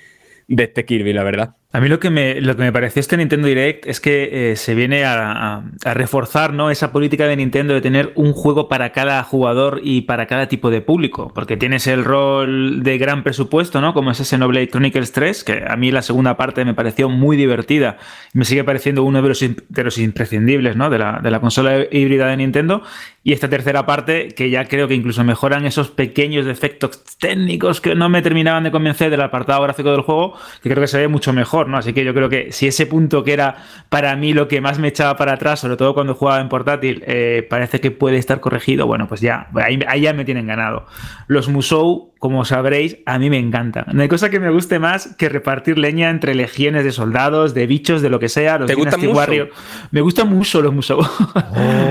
de 0.49 0.63
este 0.63 0.85
Kirby, 0.85 1.13
la 1.13 1.23
verdad. 1.23 1.55
A 1.71 1.79
mí 1.79 1.87
lo 1.87 1.99
que 1.99 2.09
me, 2.09 2.41
lo 2.41 2.55
que 2.55 2.63
me 2.63 2.71
pareció 2.71 2.99
este 2.99 3.15
Nintendo 3.15 3.47
Direct 3.47 3.85
es 3.85 3.99
que 3.99 4.53
eh, 4.53 4.55
se 4.55 4.73
viene 4.73 5.05
a, 5.05 5.61
reforzar 5.83 6.51
¿no? 6.51 6.71
esa 6.71 6.91
política 6.91 7.27
de 7.27 7.35
Nintendo 7.35 7.75
de 7.75 7.81
tener 7.81 8.11
un 8.15 8.33
juego 8.33 8.67
para 8.67 8.91
cada 8.91 9.23
jugador 9.23 9.79
y 9.83 10.01
para 10.01 10.25
cada 10.25 10.47
tipo 10.47 10.71
de 10.71 10.81
público. 10.81 11.31
Porque 11.35 11.57
tienes 11.57 11.85
el 11.85 12.03
rol 12.03 12.81
de 12.81 12.97
gran 12.97 13.21
presupuesto, 13.21 13.81
¿no? 13.81 13.93
Como 13.93 14.09
es 14.09 14.19
ese 14.19 14.31
Xenoblade 14.31 14.69
Chronicles 14.69 15.11
3, 15.11 15.43
que 15.43 15.63
a 15.67 15.75
mí 15.75 15.91
la 15.91 16.01
segunda 16.01 16.37
parte 16.37 16.65
me 16.65 16.73
pareció 16.73 17.07
muy 17.07 17.37
divertida. 17.37 17.97
Me 18.33 18.45
sigue 18.45 18.63
pareciendo 18.63 19.03
uno 19.03 19.21
de 19.21 19.29
los, 19.29 19.39
de 19.39 19.83
los 19.83 19.99
imprescindibles 19.99 20.75
¿no? 20.75 20.89
de, 20.89 20.97
la, 20.97 21.19
de 21.21 21.29
la 21.29 21.39
consola 21.39 21.85
híbrida 21.91 22.29
de 22.29 22.37
Nintendo. 22.37 22.81
Y 23.21 23.33
esta 23.33 23.49
tercera 23.49 23.85
parte, 23.85 24.29
que 24.29 24.49
ya 24.49 24.65
creo 24.65 24.87
que 24.87 24.95
incluso 24.95 25.23
mejoran 25.23 25.65
esos 25.65 25.91
pequeños 25.91 26.45
defectos 26.45 27.03
técnicos 27.19 27.81
que 27.81 27.93
no 27.93 28.07
me 28.07 28.21
terminaban 28.21 28.63
de 28.63 28.71
convencer 28.71 29.11
del 29.11 29.21
apartado 29.21 29.61
gráfico 29.61 29.91
del 29.91 30.01
juego, 30.01 30.35
que 30.63 30.69
creo 30.69 30.81
que 30.81 30.87
se 30.87 30.97
ve 30.99 31.07
mucho 31.09 31.33
mejor, 31.33 31.58
¿no? 31.67 31.77
Así 31.77 31.93
que 31.93 32.05
yo 32.05 32.13
creo 32.13 32.29
que 32.29 32.51
si 32.51 32.67
ese 32.67 32.85
punto 32.85 33.23
que 33.23 33.33
era 33.33 33.57
para 33.89 34.15
mí 34.15 34.33
lo 34.33 34.47
que 34.47 34.61
más 34.61 34.79
me 34.79 34.87
echaba 34.87 35.17
para 35.17 35.33
atrás, 35.33 35.59
sobre 35.59 35.77
todo 35.77 35.93
cuando 35.93 36.15
jugaba 36.15 36.39
en 36.39 36.49
portátil, 36.49 37.03
eh, 37.05 37.45
parece 37.49 37.79
que 37.79 37.91
puede 37.91 38.17
estar 38.17 38.39
corregido, 38.39 38.87
bueno, 38.87 39.07
pues 39.07 39.21
ya, 39.21 39.49
ahí, 39.55 39.79
ahí 39.87 40.01
ya 40.01 40.13
me 40.13 40.25
tienen 40.25 40.47
ganado. 40.47 40.85
Los 41.27 41.49
Musou, 41.49 42.13
como 42.19 42.45
sabréis, 42.45 42.97
a 43.05 43.17
mí 43.19 43.29
me 43.29 43.37
encantan. 43.37 43.85
No 43.91 44.01
hay 44.01 44.07
cosa 44.07 44.29
que 44.29 44.39
me 44.39 44.49
guste 44.49 44.79
más 44.79 45.15
que 45.17 45.29
repartir 45.29 45.77
leña 45.77 46.09
entre 46.09 46.35
legiones 46.35 46.83
de 46.83 46.91
soldados, 46.91 47.53
de 47.53 47.65
bichos, 47.67 48.01
de 48.01 48.09
lo 48.09 48.19
que 48.19 48.29
sea. 48.29 48.57
Los 48.57 48.67
¿Te 48.67 48.75
gustan? 48.75 49.05
Warrior. 49.07 49.49
Me 49.91 50.01
gustan 50.01 50.29
mucho 50.29 50.61
los 50.61 50.73
Musou. 50.73 51.01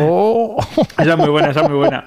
Oh, 0.00 0.47
Esa 0.98 1.12
es 1.12 1.16
muy 1.16 1.28
buena, 1.28 1.50
esa 1.50 1.60
es 1.60 1.68
muy 1.68 1.78
buena. 1.78 2.06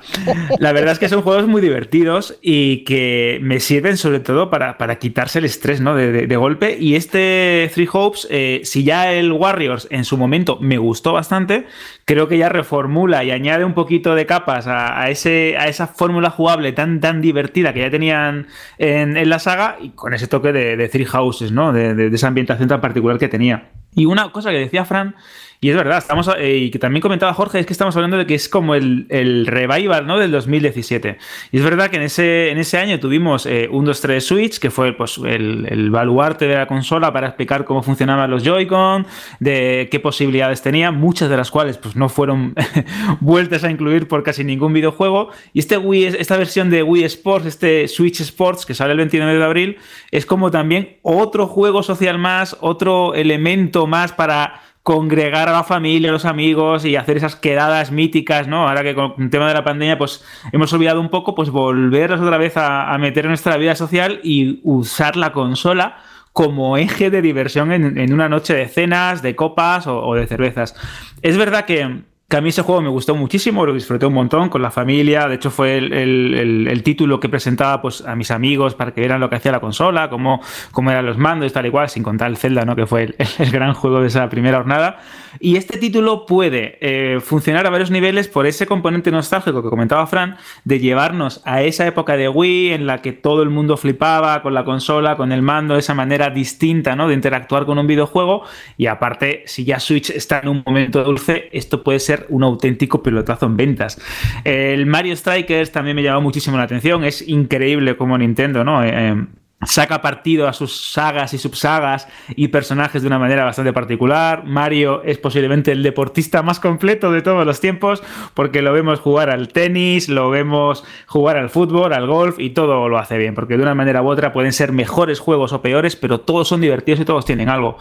La 0.60 0.74
verdad 0.74 0.94
es 0.94 1.00
que 1.00 1.10
son 1.10 1.22
juegos 1.22 1.48
muy 1.48 1.62
divertidos 1.62 2.38
y 2.42 2.84
que 2.84 3.40
me 3.42 3.60
sirven 3.60 3.98
sobre 3.98 4.20
todo 4.20 4.50
para, 4.50 4.78
para 4.78 4.98
quitarse 5.00 5.40
el 5.40 5.46
estrés 5.46 5.82
¿no? 5.82 5.96
de, 5.96 6.36
golpe. 6.36 6.78
Y 6.80 6.96
este 6.96 7.70
Three 7.74 7.88
Hopes, 7.92 8.28
eh, 8.30 8.62
si 8.64 8.84
ya 8.84 9.14
el 9.14 9.32
Warriors 9.32 9.88
en 9.92 10.06
su 10.06 10.18
momento 10.18 10.58
me 10.60 10.78
gustó 10.78 11.14
bastante, 11.14 11.66
creo 12.06 12.28
que 12.28 12.38
ya 12.38 12.50
reformula 12.50 13.24
y 13.24 13.32
añade 13.32 13.64
un 13.64 13.74
poquito 13.74 14.16
de 14.16 14.26
capas 14.26 14.68
a, 14.68 15.10
ese, 15.10 15.56
a 15.58 15.68
esa 15.68 15.88
fórmula 15.88 16.30
jugable 16.30 16.74
tan, 16.74 17.00
tan 17.00 17.22
divertida 17.22 17.74
que 17.74 17.82
ya 17.82 17.90
tenían 17.90 18.48
en, 18.78 19.30
la 19.30 19.40
saga 19.40 19.78
y 19.82 19.90
con 19.90 20.14
ese 20.14 20.28
toque 20.28 20.52
de, 20.52 20.90
Three 20.90 21.06
Houses, 21.06 21.52
¿no? 21.52 21.72
de 21.72 22.08
esa 22.14 22.28
ambientación 22.28 22.68
tan 22.68 22.82
particular 22.82 23.18
que 23.18 23.28
tenía. 23.28 23.70
Y 23.94 24.06
una 24.06 24.32
cosa 24.32 24.52
que 24.52 24.58
decía 24.58 24.86
Fran 24.86 25.16
y 25.64 25.70
es 25.70 25.76
verdad, 25.76 26.00
estamos, 26.00 26.28
eh, 26.40 26.58
y 26.58 26.72
que 26.72 26.80
también 26.80 27.02
comentaba 27.02 27.36
Jorge, 27.36 27.60
es 27.60 27.68
que 27.68 27.74
estamos 27.74 27.96
hablando 27.96 28.18
de 28.18 28.26
que 28.26 28.34
es 28.34 28.50
como 28.50 28.74
el, 28.74 29.06
el 29.10 29.46
revival 29.46 30.08
¿no? 30.08 30.18
del 30.18 30.32
2017. 30.32 31.20
Y 31.52 31.58
es 31.58 31.64
verdad 31.64 31.92
que 31.92 31.98
en 31.98 32.02
ese, 32.02 32.50
en 32.50 32.58
ese 32.58 32.80
año 32.80 33.00
tuvimos 33.00 33.46
eh, 33.46 33.70
un 33.72 33.86
2-3 33.86 34.22
Switch, 34.22 34.58
que 34.58 34.72
fue 34.72 34.94
pues, 34.94 35.20
el, 35.20 35.68
el, 35.70 35.92
baluarte 35.92 36.48
de 36.48 36.56
la 36.56 36.66
consola 36.66 37.14
para 37.14 37.28
explicar 37.28 37.64
cómo 37.64 37.84
funcionaban 37.84 38.32
los 38.32 38.44
Joy-Con, 38.44 39.06
de 39.40 39.88
qué 39.92 40.00
posibilidades 40.00 40.64
tenía, 40.64 40.90
muchas 40.90 41.30
de 41.30 41.38
las 41.38 41.52
cuales 41.52 41.78
pues, 41.78 41.96
no 41.96 42.10
fueron 42.10 42.56
vueltas 43.20 43.64
a 43.64 43.70
incluir 43.70 44.08
por 44.08 44.24
casi 44.24 44.44
ningún 44.44 44.74
videojuego. 44.74 45.30
Y 45.54 45.60
este 45.60 45.78
Wii, 45.78 46.06
esta 46.18 46.38
versión 46.38 46.72
de 46.72 46.82
Wii 46.82 47.04
Sports, 47.04 47.46
este 47.46 47.88
Switch 47.88 48.20
Sports, 48.22 48.66
que 48.66 48.74
sale 48.74 48.94
el 48.94 48.98
29 48.98 49.38
de 49.38 49.46
abril, 49.46 49.78
es 50.10 50.26
como 50.26 50.50
también 50.50 50.98
otro 51.04 51.46
juego 51.46 51.84
social 51.84 52.18
más, 52.18 52.58
otro 52.62 53.14
elemento 53.14 53.86
más 53.86 54.12
para 54.12 54.71
congregar 54.84 55.48
a 55.48 55.52
la 55.52 55.64
familia, 55.64 56.10
a 56.10 56.14
los 56.14 56.26
amigos 56.26 56.86
y 56.86 56.96
hacer 56.96 57.18
esas 57.18 57.36
quedadas 57.36 57.92
míticas, 57.92 58.48
¿no? 58.48 58.68
Ahora 58.68 58.84
que 58.84 58.96
con 58.96 59.14
el 59.18 59.30
tema 59.30 59.48
de 59.48 59.54
la 59.54 59.64
pandemia, 59.64 59.98
pues 59.98 60.24
hemos 60.52 60.74
olvidado 60.74 61.00
un 61.00 61.10
poco, 61.10 61.36
pues 61.36 61.50
volvernos 61.50 62.22
otra 62.22 62.38
vez 62.38 62.54
a, 62.56 62.98
meter 62.98 63.26
en 63.26 63.30
nuestra 63.30 63.58
vida 63.58 63.76
social 63.76 64.20
y 64.24 64.60
usar 64.64 65.18
la 65.18 65.32
consola 65.34 65.98
como 66.34 66.78
eje 66.78 67.10
de 67.10 67.22
diversión 67.22 67.72
en, 67.72 68.14
una 68.14 68.30
noche 68.30 68.54
de 68.54 68.68
cenas, 68.68 69.22
de 69.22 69.36
copas 69.36 69.86
o 69.88 70.16
de 70.16 70.28
cervezas. 70.28 70.76
Es 71.22 71.38
verdad 71.38 71.66
que 71.66 72.04
que 72.32 72.38
a 72.38 72.42
mí 72.42 72.48
ese 72.48 72.62
juego 72.62 72.82
me 72.82 72.88
gustó 72.88 73.14
muchísimo, 73.14 73.66
lo 73.66 73.74
disfruté 73.74 74.06
un 74.06 74.14
montón 74.14 74.48
con 74.48 74.62
la 74.62 74.72
familia, 74.72 75.28
de 75.28 75.36
hecho 75.36 75.52
fue 75.52 75.78
el, 75.78 75.92
el, 75.92 76.82
título 76.82 77.20
que 77.20 77.28
presentaba 77.28 77.82
pues, 77.82 78.06
a 78.06 78.16
mis 78.16 78.32
amigos 78.32 78.74
para 78.74 78.94
que 78.94 79.02
vieran 79.02 79.20
lo 79.20 79.30
que 79.30 79.36
hacía 79.36 79.52
la 79.52 79.60
consola, 79.60 80.10
cómo, 80.10 80.42
cómo 80.72 80.92
eran 80.92 81.06
los 81.06 81.18
mandos 81.18 81.52
y 81.52 81.54
tal 81.54 81.66
y 81.66 81.72
cual, 81.72 81.90
sin 81.90 82.04
contar 82.04 82.30
el 82.30 82.38
Zelda, 82.38 82.64
¿no? 82.64 82.74
que 82.74 82.88
fue 82.88 83.14
el 83.38 83.52
gran 83.52 83.74
juego 83.74 84.00
de 84.00 84.08
esa 84.08 84.30
primera 84.30 84.60
jornada. 84.60 85.02
Y 85.42 85.58
este 85.58 85.78
título 85.78 86.26
puede 86.26 86.78
eh, 86.80 87.20
funcionar 87.20 87.68
a 87.68 87.70
varios 87.70 87.92
niveles 87.92 88.30
por 88.30 88.46
ese 88.46 88.66
componente 88.66 89.12
nostálgico 89.12 89.62
que 89.62 89.70
comentaba 89.70 90.08
Fran, 90.08 90.38
de 90.64 90.80
llevarnos 90.80 91.42
a 91.44 91.64
esa 91.64 91.86
época 91.86 92.16
de 92.16 92.30
Wii 92.30 92.72
en 92.72 92.88
la 92.88 93.02
que 93.02 93.12
todo 93.12 93.44
el 93.44 93.50
mundo 93.50 93.76
flipaba 93.76 94.42
con 94.42 94.54
la 94.54 94.64
consola, 94.64 95.18
con 95.18 95.34
el 95.34 95.42
mando, 95.42 95.76
esa 95.76 95.94
manera 95.94 96.30
distinta 96.30 96.96
¿no? 96.96 97.10
de 97.10 97.14
interactuar 97.14 97.66
con 97.66 97.78
un 97.78 97.88
videojuego. 97.88 98.44
Y 98.78 98.88
aparte, 98.88 99.44
si 99.48 99.66
ya 99.66 99.82
Switch 99.82 100.12
está 100.12 100.40
en 100.40 100.48
un 100.48 100.64
momento 100.66 101.04
dulce, 101.04 101.50
esto 101.52 101.84
puede 101.84 102.00
ser 102.00 102.21
un 102.30 102.44
auténtico 102.44 103.04
pelotazo 103.04 103.46
en 103.46 103.58
ventas. 103.58 104.00
El 104.44 104.86
Mario 104.86 105.16
Strikers 105.16 105.72
también 105.72 105.96
me 105.96 106.04
llamó 106.04 106.22
muchísimo 106.22 106.58
la 106.58 106.64
atención. 106.64 107.04
Es 107.04 107.28
increíble 107.28 107.98
como 107.98 108.18
Nintendo, 108.18 108.64
¿no? 108.64 108.84
Eh, 108.84 109.26
saca 109.66 110.02
partido 110.02 110.48
a 110.48 110.54
sus 110.54 110.92
sagas 110.92 111.34
y 111.34 111.38
subsagas 111.38 112.08
y 112.36 112.48
personajes 112.48 113.02
de 113.02 113.08
una 113.08 113.20
manera 113.20 113.44
bastante 113.44 113.74
particular. 113.74 114.44
Mario 114.46 115.04
es 115.04 115.18
posiblemente 115.18 115.72
el 115.72 115.84
deportista 115.84 116.42
más 116.42 116.60
completo 116.60 117.12
de 117.12 117.22
todos 117.22 117.46
los 117.46 117.60
tiempos 117.60 118.04
porque 118.34 118.62
lo 118.62 118.74
vemos 118.74 119.00
jugar 119.00 119.30
al 119.30 119.50
tenis, 119.50 120.10
lo 120.10 120.30
vemos 120.30 120.84
jugar 121.06 121.38
al 121.38 121.50
fútbol, 121.50 121.94
al 121.94 122.08
golf 122.08 122.40
y 122.40 122.52
todo 122.52 122.90
lo 122.90 122.98
hace 122.98 123.18
bien 123.18 123.36
porque 123.36 123.58
de 123.58 123.64
una 123.64 123.76
manera 123.76 124.02
u 124.02 124.10
otra 124.10 124.34
pueden 124.34 124.54
ser 124.54 124.72
mejores 124.72 125.20
juegos 125.20 125.54
o 125.54 125.62
peores, 125.62 125.96
pero 125.96 126.22
todos 126.22 126.48
son 126.48 126.62
divertidos 126.62 127.02
y 127.02 127.06
todos 127.06 127.26
tienen 127.26 127.50
algo. 127.50 127.78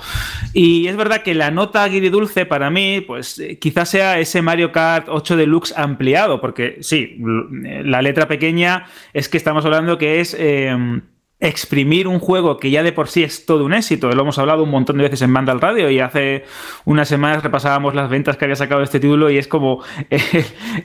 Y 0.53 0.87
es 0.87 0.97
verdad 0.97 1.23
que 1.23 1.35
la 1.35 1.51
nota 1.51 1.89
dulce 2.11 2.47
para 2.47 2.71
mí, 2.71 3.01
pues 3.01 3.43
quizás 3.61 3.89
sea 3.89 4.19
ese 4.19 4.43
Mario 4.43 4.73
Kart 4.73 5.07
8 5.09 5.37
Deluxe 5.37 5.75
ampliado 5.77 6.41
porque 6.41 6.79
sí, 6.81 7.17
la 7.85 8.03
letra 8.03 8.29
pequeña 8.29 8.87
es 9.13 9.29
que 9.29 9.37
estamos 9.37 9.65
hablando 9.65 9.99
que 9.99 10.21
es... 10.21 10.37
Eh, 10.39 11.01
exprimir 11.41 12.07
un 12.07 12.19
juego 12.19 12.59
que 12.59 12.71
ya 12.71 12.83
de 12.83 12.93
por 12.93 13.09
sí 13.09 13.23
es 13.23 13.47
todo 13.47 13.65
un 13.65 13.73
éxito. 13.73 14.11
Lo 14.11 14.23
hemos 14.23 14.39
hablado 14.39 14.63
un 14.63 14.71
montón 14.71 14.99
de 14.99 15.05
veces 15.05 15.23
en 15.23 15.33
Banda 15.33 15.53
al 15.53 15.61
Radio 15.61 15.91
y 15.91 15.99
hace 15.99 16.45
unas 16.85 17.09
semanas 17.09 17.43
repasábamos 17.43 17.95
las 17.95 18.11
ventas 18.11 18.37
que 18.37 18.45
había 18.45 18.57
sacado 18.57 18.83
este 18.83 19.01
título 19.01 19.31
y 19.31 19.39
es 19.39 19.49
como 19.49 19.83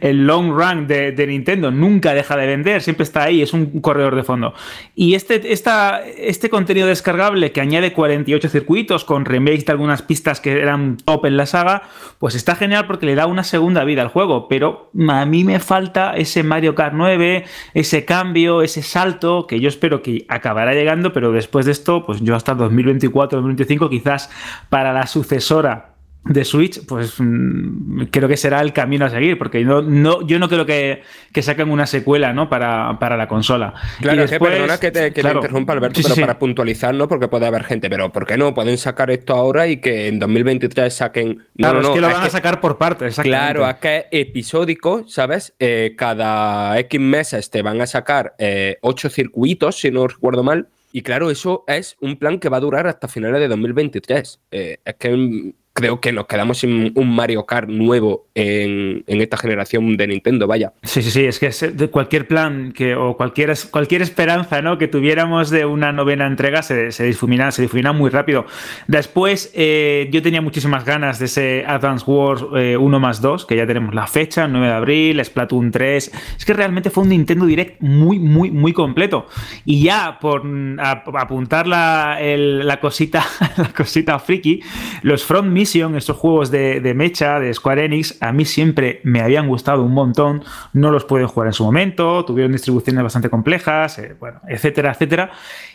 el, 0.02 0.26
long 0.26 0.52
run 0.52 0.88
de, 0.88 1.12
de, 1.12 1.28
Nintendo. 1.28 1.72
Nunca 1.72 2.14
deja 2.14 2.38
de 2.38 2.48
vender, 2.48 2.82
siempre 2.82 3.04
está 3.04 3.24
ahí, 3.24 3.42
es 3.42 3.52
un 3.52 3.82
corredor 3.82 4.16
de 4.16 4.24
fondo. 4.24 4.54
Y 4.96 5.16
este, 5.16 5.52
esta, 5.52 6.02
este 6.06 6.50
contenido 6.50 6.88
descargable 6.88 7.52
que 7.52 7.60
añade 7.60 7.92
48 7.92 8.48
circuitos 8.48 9.04
con 9.04 9.26
remakes 9.26 9.66
de 9.66 9.74
algunas 9.74 10.02
pistas 10.04 10.40
que 10.40 10.54
eran 10.54 10.96
top 10.98 11.26
en 11.26 11.36
la 11.36 11.48
saga, 11.48 11.84
pues 12.18 12.34
está 12.34 12.56
genial 12.56 12.88
porque 12.88 13.06
le 13.06 13.16
da 13.16 13.28
una 13.28 13.44
segunda 13.44 13.84
vida 13.84 14.04
al 14.04 14.08
juego. 14.08 14.48
Pero 14.48 14.90
a 15.10 15.26
mí 15.26 15.44
me 15.44 15.60
falta 15.60 16.16
ese 16.16 16.44
Mario 16.44 16.76
Kart 16.76 16.94
9, 16.96 17.44
ese 17.74 18.06
cambio, 18.06 18.62
ese 18.62 18.82
salto 18.82 19.48
que 19.48 19.60
yo 19.60 19.68
espero 19.68 20.02
que 20.02 20.26
acabará 20.46 20.74
llegando, 20.74 21.12
pero 21.12 21.32
después 21.32 21.66
de 21.66 21.72
esto, 21.72 22.06
pues 22.06 22.22
yo 22.22 22.36
hasta 22.36 22.54
2024, 22.54 23.38
2025, 23.38 23.90
quizás 23.90 24.30
para 24.70 24.94
la 24.94 25.08
sucesora 25.08 25.95
de 26.26 26.44
Switch, 26.44 26.84
pues 26.88 27.16
mmm, 27.20 28.06
creo 28.10 28.28
que 28.28 28.36
será 28.36 28.62
el 28.62 28.74
camino 28.74 29.06
a 29.06 29.10
seguir, 29.10 29.38
porque 29.38 29.64
no, 29.64 29.82
no, 29.82 30.26
yo 30.26 30.40
no 30.40 30.50
creo 30.50 30.66
que, 30.66 31.04
que 31.32 31.44
saquen 31.44 31.70
una 31.70 31.86
secuela 31.86 32.34
¿no? 32.34 32.50
para, 32.50 32.98
para 33.00 33.16
la 33.16 33.28
consola. 33.28 33.76
Claro, 34.00 34.24
y 34.24 34.28
después, 34.28 34.52
que 34.52 34.58
perdona 34.58 34.78
que 34.80 34.92
te, 34.92 35.14
que 35.14 35.22
claro, 35.22 35.40
te 35.40 35.46
interrumpa, 35.48 35.74
Alberto, 35.74 35.98
sí, 35.98 36.04
pero 36.04 36.16
sí. 36.16 36.22
para 36.22 36.40
puntualizar, 36.40 36.96
¿no? 36.96 37.08
Porque 37.08 37.28
puede 37.28 37.46
haber 37.46 37.64
gente, 37.64 37.90
pero 37.90 38.12
¿por 38.12 38.26
qué 38.26 38.38
no? 38.38 38.56
Pueden 38.56 38.78
sacar 38.78 39.12
esto 39.12 39.36
ahora 39.36 39.68
y 39.68 39.78
que 39.78 40.08
en 40.08 40.18
2023 40.18 40.94
saquen. 40.94 41.38
No, 41.38 41.44
claro, 41.58 41.82
no, 41.82 41.90
es 41.90 41.94
que 41.94 42.02
lo 42.02 42.08
van 42.08 42.24
a 42.24 42.30
sacar 42.30 42.60
por 42.60 42.78
partes. 42.80 43.20
Claro, 43.20 43.70
es 43.70 43.76
que 43.76 43.98
es 43.98 44.06
episódico, 44.12 45.06
¿sabes? 45.08 45.54
Eh, 45.60 45.94
cada 45.96 46.80
X 46.80 47.00
meses 47.00 47.52
te 47.52 47.62
van 47.62 47.82
a 47.82 47.86
sacar 47.86 48.34
eh, 48.40 48.78
ocho 48.82 49.10
circuitos, 49.10 49.80
si 49.80 49.92
no 49.92 50.08
recuerdo 50.08 50.44
mal. 50.44 50.70
Y 50.92 51.02
claro, 51.02 51.30
eso 51.30 51.66
es 51.68 51.98
un 52.00 52.18
plan 52.18 52.40
que 52.40 52.50
va 52.50 52.58
a 52.58 52.62
durar 52.62 52.88
hasta 52.88 53.08
finales 53.08 53.42
de 53.42 53.48
2023. 53.50 54.40
Eh, 54.52 54.78
es 54.84 54.96
que 54.96 55.54
creo 55.76 56.00
que 56.00 56.14
nos 56.14 56.26
quedamos 56.26 56.60
sin 56.60 56.94
un 56.96 57.14
Mario 57.14 57.46
Kart 57.46 57.68
nuevo 57.68 58.28
en, 58.34 59.04
en, 59.08 59.22
esta 59.22 59.36
generación 59.36 59.98
de 59.98 60.08
Nintendo, 60.08 60.48
vaya. 60.48 60.72
Sí, 60.84 61.02
sí, 61.02 61.12
sí, 61.12 61.26
es 61.26 61.38
que 61.38 61.48
es 61.48 61.76
de 61.76 61.90
cualquier 61.90 62.30
plan 62.30 62.72
que, 62.72 62.96
o 62.96 63.18
cualquier, 63.18 63.54
cualquier 63.70 64.02
esperanza 64.02 64.62
¿no? 64.62 64.78
que 64.78 64.88
tuviéramos 64.88 65.50
de 65.50 65.66
una 65.66 65.92
novena 65.92 66.28
entrega 66.28 66.64
se, 66.64 66.94
se, 66.94 67.04
difumina, 67.04 67.52
se 67.52 67.62
difumina 67.62 67.92
muy 67.92 68.10
rápido. 68.10 68.46
Después, 68.88 69.52
eh, 69.54 70.08
yo 70.14 70.22
tenía 70.22 70.42
muchísimas 70.42 70.86
ganas 70.86 71.20
de 71.20 71.26
ese 71.26 71.66
Advance 71.68 72.06
Wars 72.10 72.46
eh, 72.56 72.78
1 72.78 73.00
más 73.02 73.20
2, 73.20 73.46
que 73.46 73.58
ya 73.58 73.68
tenemos 73.68 73.94
la 73.94 74.08
fecha, 74.08 74.48
9 74.48 74.68
de 74.68 74.74
abril, 74.74 75.26
Splatoon 75.26 75.72
3. 75.72 76.12
Es 76.38 76.46
que 76.46 76.54
realmente 76.54 76.90
fue 76.90 77.04
un 77.04 77.10
Nintendo 77.10 77.46
Direct 77.46 77.82
muy, 77.82 78.18
muy, 78.18 78.50
muy 78.50 78.72
completo. 78.72 79.28
Y 79.66 79.84
ya 79.84 80.20
por 80.22 80.44
a, 80.80 81.04
apuntar 81.16 81.68
la, 81.68 82.18
el, 82.22 82.66
la, 82.66 82.80
cosita, 82.80 83.26
la 83.58 83.74
cosita 83.74 84.20
friki, 84.20 84.62
los 85.02 85.26
Front 85.26 85.65
Mission, 85.66 85.96
estos 85.96 86.16
juegos 86.18 86.52
de, 86.52 86.94
mecha, 86.96 87.40
de 87.40 87.52
Square 87.52 87.86
Enix, 87.86 88.22
a 88.22 88.32
mí 88.32 88.46
siempre 88.46 89.02
me 89.04 89.22
habían 89.22 89.48
gustado 89.48 89.84
un 89.84 89.94
montón. 89.94 90.44
No 90.74 90.92
los 90.92 91.06
pueden 91.06 91.28
jugar 91.28 91.48
en 91.48 91.54
su 91.54 91.64
momento, 91.64 92.24
tuvieron 92.24 92.52
distribuciones 92.52 93.02
bastante 93.02 93.32
complejas, 93.32 93.98
eh, 93.98 94.16
bueno, 94.20 94.42
etcétera, 94.48 94.92
etcétera. 94.92 95.32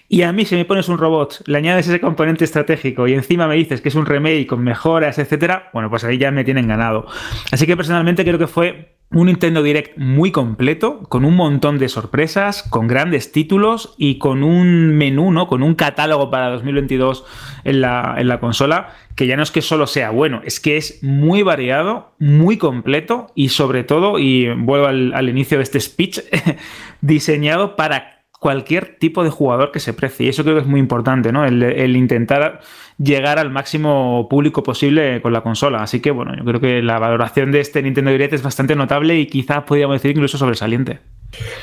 Y 0.08 0.22
a 0.22 0.32
mí, 0.32 0.44
si 0.44 0.54
me 0.54 0.64
pones 0.64 0.88
un 0.88 0.98
robot, 0.98 1.42
le 1.46 1.58
añades 1.58 1.88
ese 1.88 2.00
componente 2.00 2.44
estratégico 2.44 3.08
y 3.08 3.14
encima 3.14 3.48
me 3.48 3.56
dices 3.56 3.80
que 3.80 3.88
es 3.88 3.96
un 3.96 4.06
remake 4.06 4.46
con 4.46 4.62
mejoras, 4.62 5.18
etcétera, 5.18 5.70
bueno, 5.72 5.90
pues 5.90 6.04
ahí 6.04 6.18
ya 6.18 6.30
me 6.30 6.44
tienen 6.44 6.68
ganado. 6.68 7.06
Así 7.50 7.66
que 7.66 7.76
personalmente 7.76 8.24
creo 8.24 8.38
que 8.38 8.46
fue 8.46 8.99
un 9.12 9.26
Nintendo 9.26 9.62
Direct 9.62 9.98
muy 9.98 10.30
completo, 10.30 11.00
con 11.08 11.24
un 11.24 11.34
montón 11.34 11.78
de 11.78 11.88
sorpresas, 11.88 12.62
con 12.62 12.86
grandes 12.86 13.32
títulos 13.32 13.94
y 13.98 14.18
con 14.18 14.44
un 14.44 14.96
menú, 14.96 15.32
¿no? 15.32 15.48
Con 15.48 15.64
un 15.64 15.74
catálogo 15.74 16.30
para 16.30 16.48
2022 16.50 17.24
en 17.64 17.80
la, 17.80 18.14
en 18.18 18.28
la 18.28 18.38
consola, 18.38 18.94
que 19.16 19.26
ya 19.26 19.36
no 19.36 19.42
es 19.42 19.50
que 19.50 19.62
solo 19.62 19.88
sea 19.88 20.10
bueno, 20.10 20.42
es 20.44 20.60
que 20.60 20.76
es 20.76 21.02
muy 21.02 21.42
variado, 21.42 22.12
muy 22.20 22.56
completo 22.56 23.32
y 23.34 23.48
sobre 23.48 23.82
todo, 23.82 24.20
y 24.20 24.48
vuelvo 24.54 24.86
al, 24.86 25.12
al 25.12 25.28
inicio 25.28 25.58
de 25.58 25.64
este 25.64 25.80
speech, 25.80 26.20
diseñado 27.00 27.74
para 27.74 28.19
cualquier 28.40 28.96
tipo 28.98 29.22
de 29.22 29.30
jugador 29.30 29.70
que 29.70 29.80
se 29.80 29.92
precie. 29.92 30.26
Y 30.26 30.28
eso 30.30 30.42
creo 30.42 30.56
que 30.56 30.62
es 30.62 30.66
muy 30.66 30.80
importante, 30.80 31.30
¿no? 31.30 31.44
El, 31.44 31.94
intentar 31.94 32.60
llegar 32.98 33.38
al 33.38 33.50
máximo 33.50 34.26
público 34.28 34.62
posible 34.62 35.20
con 35.20 35.32
la 35.32 35.42
consola. 35.42 35.82
Así 35.82 36.00
que, 36.00 36.10
bueno, 36.10 36.34
yo 36.36 36.44
creo 36.44 36.60
que 36.60 36.82
la 36.82 36.98
valoración 36.98 37.52
de 37.52 37.60
este 37.60 37.82
Nintendo 37.82 38.10
Direct 38.10 38.32
es 38.32 38.42
bastante 38.42 38.74
notable 38.74 39.18
y 39.18 39.26
quizás 39.26 39.62
podríamos 39.64 39.96
decir 39.96 40.12
incluso 40.12 40.38
sobresaliente. 40.38 41.00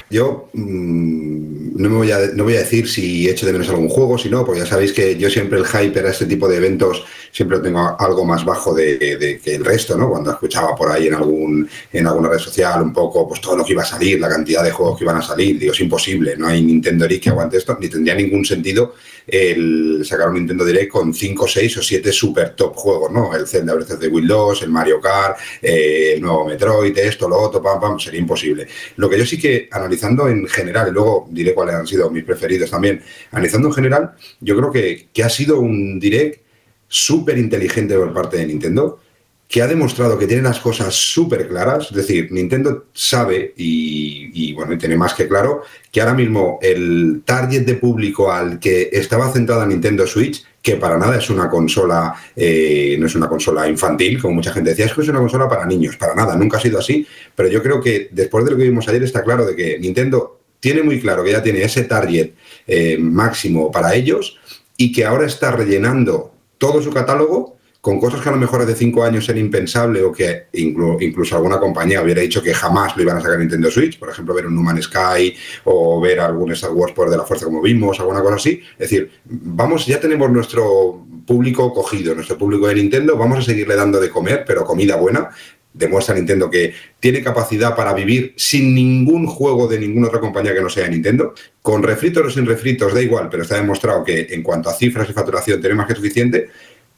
Yo 0.09 0.49
mmm, 0.53 1.81
no, 1.81 1.89
me 1.89 1.95
voy 1.95 2.11
a, 2.11 2.19
no 2.33 2.43
voy 2.43 2.55
a 2.55 2.59
decir 2.59 2.89
si 2.89 3.27
he 3.27 3.31
hecho 3.31 3.45
de 3.45 3.51
menos 3.51 3.69
algún 3.69 3.89
juego, 3.89 4.17
si 4.17 4.29
no, 4.29 4.45
porque 4.45 4.61
ya 4.61 4.65
sabéis 4.65 4.93
que 4.93 5.17
yo 5.17 5.29
siempre 5.29 5.59
el 5.59 5.65
hype 5.65 5.99
a 5.99 6.09
este 6.09 6.25
tipo 6.25 6.47
de 6.47 6.57
eventos 6.57 7.03
siempre 7.31 7.57
lo 7.57 7.63
tengo 7.63 7.95
algo 7.99 8.25
más 8.25 8.43
bajo 8.43 8.73
de, 8.73 9.39
que 9.43 9.55
el 9.55 9.63
resto, 9.63 9.97
¿no? 9.97 10.09
Cuando 10.09 10.31
escuchaba 10.31 10.75
por 10.75 10.91
ahí 10.91 11.07
en 11.07 11.13
algún 11.13 11.69
en 11.91 12.07
alguna 12.07 12.29
red 12.29 12.39
social 12.39 12.81
un 12.81 12.93
poco 12.93 13.27
pues 13.27 13.41
todo 13.41 13.57
lo 13.57 13.65
que 13.65 13.73
iba 13.73 13.83
a 13.83 13.85
salir, 13.85 14.19
la 14.19 14.29
cantidad 14.29 14.63
de 14.63 14.71
juegos 14.71 14.97
que 14.97 15.03
iban 15.03 15.17
a 15.17 15.21
salir, 15.21 15.59
digo, 15.59 15.73
es 15.73 15.79
imposible, 15.79 16.35
no 16.37 16.47
hay 16.47 16.63
Nintendo 16.63 17.05
Direct 17.05 17.23
que 17.23 17.29
aguante 17.29 17.57
esto, 17.57 17.77
ni 17.79 17.89
tendría 17.89 18.15
ningún 18.15 18.45
sentido 18.45 18.95
el 19.27 20.03
sacar 20.05 20.29
un 20.29 20.35
Nintendo 20.35 20.63
Direct 20.63 20.89
con 20.89 21.13
5, 21.13 21.47
6 21.47 21.77
o 21.77 21.83
7 21.83 22.11
super 22.11 22.55
top 22.55 22.73
juegos, 22.75 23.11
¿no? 23.11 23.35
El 23.35 23.45
Zelda 23.45 23.73
Breath 23.73 23.91
of 23.91 23.99
the 23.99 24.07
Wild 24.07 24.29
2, 24.29 24.61
el 24.63 24.69
Mario 24.69 25.01
Kart, 25.01 25.37
eh, 25.61 26.13
el 26.15 26.21
nuevo 26.21 26.45
Metroid, 26.45 26.97
esto, 26.97 27.27
lo 27.27 27.37
otro, 27.37 27.61
pam, 27.61 27.79
pam, 27.79 27.99
sería 27.99 28.19
imposible. 28.19 28.67
Lo 28.95 29.09
que 29.09 29.17
yo 29.17 29.25
sí 29.25 29.37
que, 29.37 29.67
analizando 29.71 30.29
en 30.29 30.47
general, 30.47 30.87
y 30.89 30.91
luego 30.91 31.27
diré 31.29 31.53
cuáles 31.53 31.75
han 31.75 31.85
sido 31.85 32.09
mis 32.09 32.23
preferidos 32.23 32.71
también, 32.71 33.01
analizando 33.31 33.67
en 33.67 33.73
general, 33.73 34.15
yo 34.39 34.55
creo 34.55 34.71
que, 34.71 35.09
que 35.11 35.23
ha 35.23 35.29
sido 35.29 35.59
un 35.59 35.99
Direct 35.99 36.41
súper 36.87 37.37
inteligente 37.37 37.95
por 37.95 38.13
parte 38.13 38.37
de 38.37 38.45
Nintendo, 38.45 39.01
que 39.47 39.61
ha 39.61 39.67
demostrado 39.67 40.17
que 40.17 40.27
tiene 40.27 40.41
las 40.41 40.59
cosas 40.59 40.93
súper 40.93 41.47
claras, 41.47 41.87
es 41.89 41.95
decir, 41.95 42.31
Nintendo 42.31 42.87
sabe 42.93 43.53
y, 43.55 44.53
bueno, 44.53 44.77
tiene 44.77 44.97
más 44.97 45.13
que 45.13 45.27
claro 45.27 45.61
que 45.89 46.01
ahora 46.01 46.13
mismo 46.13 46.59
el 46.61 47.21
target 47.23 47.65
de 47.65 47.75
público 47.75 48.31
al 48.31 48.59
que 48.59 48.89
estaba 48.91 49.31
centrada 49.31 49.65
Nintendo 49.65 50.05
Switch, 50.05 50.43
que 50.61 50.75
para 50.75 50.97
nada 50.97 51.17
es 51.17 51.29
una 51.29 51.49
consola, 51.49 52.13
eh, 52.35 52.97
no 52.99 53.05
es 53.05 53.15
una 53.15 53.29
consola 53.29 53.69
infantil, 53.69 54.21
como 54.21 54.35
mucha 54.35 54.51
gente 54.51 54.71
decía, 54.71 54.85
es 54.85 54.93
que 54.93 55.01
es 55.01 55.07
una 55.07 55.19
consola 55.19 55.47
para 55.47 55.65
niños, 55.65 55.95
para 55.95 56.13
nada, 56.13 56.35
nunca 56.35 56.57
ha 56.57 56.61
sido 56.61 56.79
así, 56.79 57.07
pero 57.33 57.47
yo 57.47 57.63
creo 57.63 57.81
que 57.81 58.09
después 58.11 58.43
de 58.43 58.51
lo 58.51 58.57
que 58.57 58.63
vimos 58.63 58.87
ayer 58.89 59.03
está 59.03 59.23
claro 59.23 59.45
de 59.45 59.55
que 59.55 59.79
Nintendo 59.79 60.41
tiene 60.59 60.83
muy 60.83 60.99
claro 60.99 61.23
que 61.23 61.31
ya 61.31 61.41
tiene 61.41 61.63
ese 61.63 61.83
target 61.83 62.31
eh, 62.65 62.97
máximo 62.99 63.71
para 63.71 63.95
ellos 63.95 64.37
y 64.75 64.91
que 64.91 65.05
ahora 65.05 65.25
está 65.25 65.51
rellenando 65.51 66.33
todo 66.57 66.81
su 66.81 66.91
catálogo 66.91 67.56
con 67.87 68.01
cosas 68.01 68.19
que 68.19 68.27
a 68.27 68.33
lo 68.33 68.37
mejor 68.37 68.61
hace 68.63 68.75
cinco 68.75 69.01
años 69.01 69.29
era 69.29 69.39
impensable 69.39 70.03
o 70.03 70.11
que 70.11 70.47
inclu 70.51 70.97
incluso 70.99 71.37
alguna 71.37 71.57
compañía 71.57 72.01
hubiera 72.01 72.21
dicho 72.21 72.43
que 72.43 72.53
jamás 72.53 72.97
lo 72.97 73.03
iban 73.03 73.15
a 73.15 73.21
sacar 73.21 73.39
Nintendo 73.39 73.71
Switch, 73.71 73.97
por 73.97 74.09
ejemplo, 74.09 74.33
ver 74.33 74.47
un 74.47 74.55
No 74.55 74.61
Man's 74.61 74.87
Sky 74.87 75.33
o 75.63 76.01
ver 76.01 76.19
algún 76.19 76.51
Star 76.51 76.71
Wars 76.71 76.91
por 76.91 77.09
de 77.09 77.15
la 77.15 77.23
fuerza 77.23 77.45
como 77.45 77.61
vimos, 77.61 77.97
alguna 78.01 78.21
cosa 78.21 78.35
así. 78.35 78.61
Es 78.73 78.89
decir, 78.89 79.09
vamos, 79.23 79.85
ya 79.85 80.01
tenemos 80.01 80.29
nuestro 80.29 81.01
público 81.25 81.73
cogido, 81.73 82.13
nuestro 82.13 82.37
público 82.37 82.67
de 82.67 82.75
Nintendo, 82.75 83.15
vamos 83.15 83.39
a 83.39 83.41
seguirle 83.41 83.77
dando 83.77 84.01
de 84.01 84.09
comer, 84.09 84.43
pero 84.45 84.65
comida 84.65 84.97
buena. 84.97 85.29
Demuestra 85.73 86.13
Nintendo 86.13 86.49
que 86.49 86.73
tiene 86.99 87.23
capacidad 87.23 87.73
para 87.73 87.93
vivir 87.93 88.33
sin 88.35 88.75
ningún 88.75 89.27
juego 89.27 89.65
de 89.65 89.79
ninguna 89.79 90.07
otra 90.07 90.19
compañía 90.19 90.53
que 90.53 90.61
no 90.61 90.69
sea 90.69 90.89
Nintendo. 90.89 91.33
Con 91.61 91.83
refritos 91.83 92.25
o 92.25 92.29
sin 92.29 92.45
refritos, 92.45 92.93
da 92.93 93.01
igual, 93.01 93.29
pero 93.29 93.43
está 93.43 93.55
demostrado 93.55 94.03
que 94.03 94.27
en 94.31 94.43
cuanto 94.43 94.69
a 94.69 94.73
cifras 94.73 95.09
y 95.09 95.13
facturación 95.13 95.61
tiene 95.61 95.75
más 95.75 95.87
que 95.87 95.95
suficiente 95.95 96.49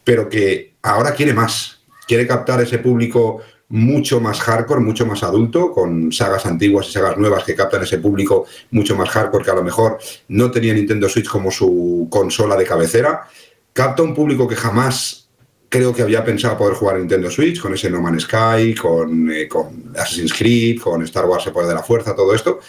pero 0.09 0.27
que 0.27 0.73
ahora 0.81 1.13
quiere 1.13 1.35
más, 1.35 1.81
quiere 2.07 2.25
captar 2.25 2.59
ese 2.61 2.79
público 2.79 3.43
mucho 3.67 4.19
más 4.19 4.39
hardcore, 4.39 4.81
mucho 4.81 5.05
más 5.05 5.21
adulto, 5.21 5.71
con 5.71 6.11
sagas 6.11 6.47
antiguas 6.47 6.87
y 6.87 6.93
sagas 6.93 7.15
nuevas 7.19 7.43
que 7.43 7.53
captan 7.53 7.83
ese 7.83 7.99
público 7.99 8.47
mucho 8.71 8.95
más 8.95 9.07
hardcore 9.09 9.45
que 9.45 9.51
a 9.51 9.53
lo 9.53 9.63
mejor 9.63 9.99
no 10.29 10.49
tenía 10.49 10.73
Nintendo 10.73 11.07
Switch 11.07 11.27
como 11.27 11.51
su 11.51 12.07
consola 12.09 12.55
de 12.55 12.65
cabecera. 12.65 13.27
Capta 13.71 14.01
un 14.01 14.15
público 14.15 14.47
que 14.47 14.55
jamás 14.55 15.29
creo 15.69 15.93
que 15.93 16.01
había 16.01 16.25
pensado 16.25 16.57
poder 16.57 16.73
jugar 16.73 16.95
a 16.95 16.99
Nintendo 16.99 17.29
Switch, 17.29 17.61
con 17.61 17.75
ese 17.75 17.91
No 17.91 18.01
Man's 18.01 18.23
Sky, 18.23 18.73
con, 18.73 19.31
eh, 19.31 19.47
con 19.47 19.93
Assassin's 19.95 20.33
Creed, 20.33 20.81
con 20.81 21.03
Star 21.03 21.27
Wars 21.27 21.45
El 21.45 21.53
Poder 21.53 21.67
de 21.67 21.75
la 21.75 21.83
Fuerza, 21.83 22.15
todo 22.15 22.33
esto 22.33 22.61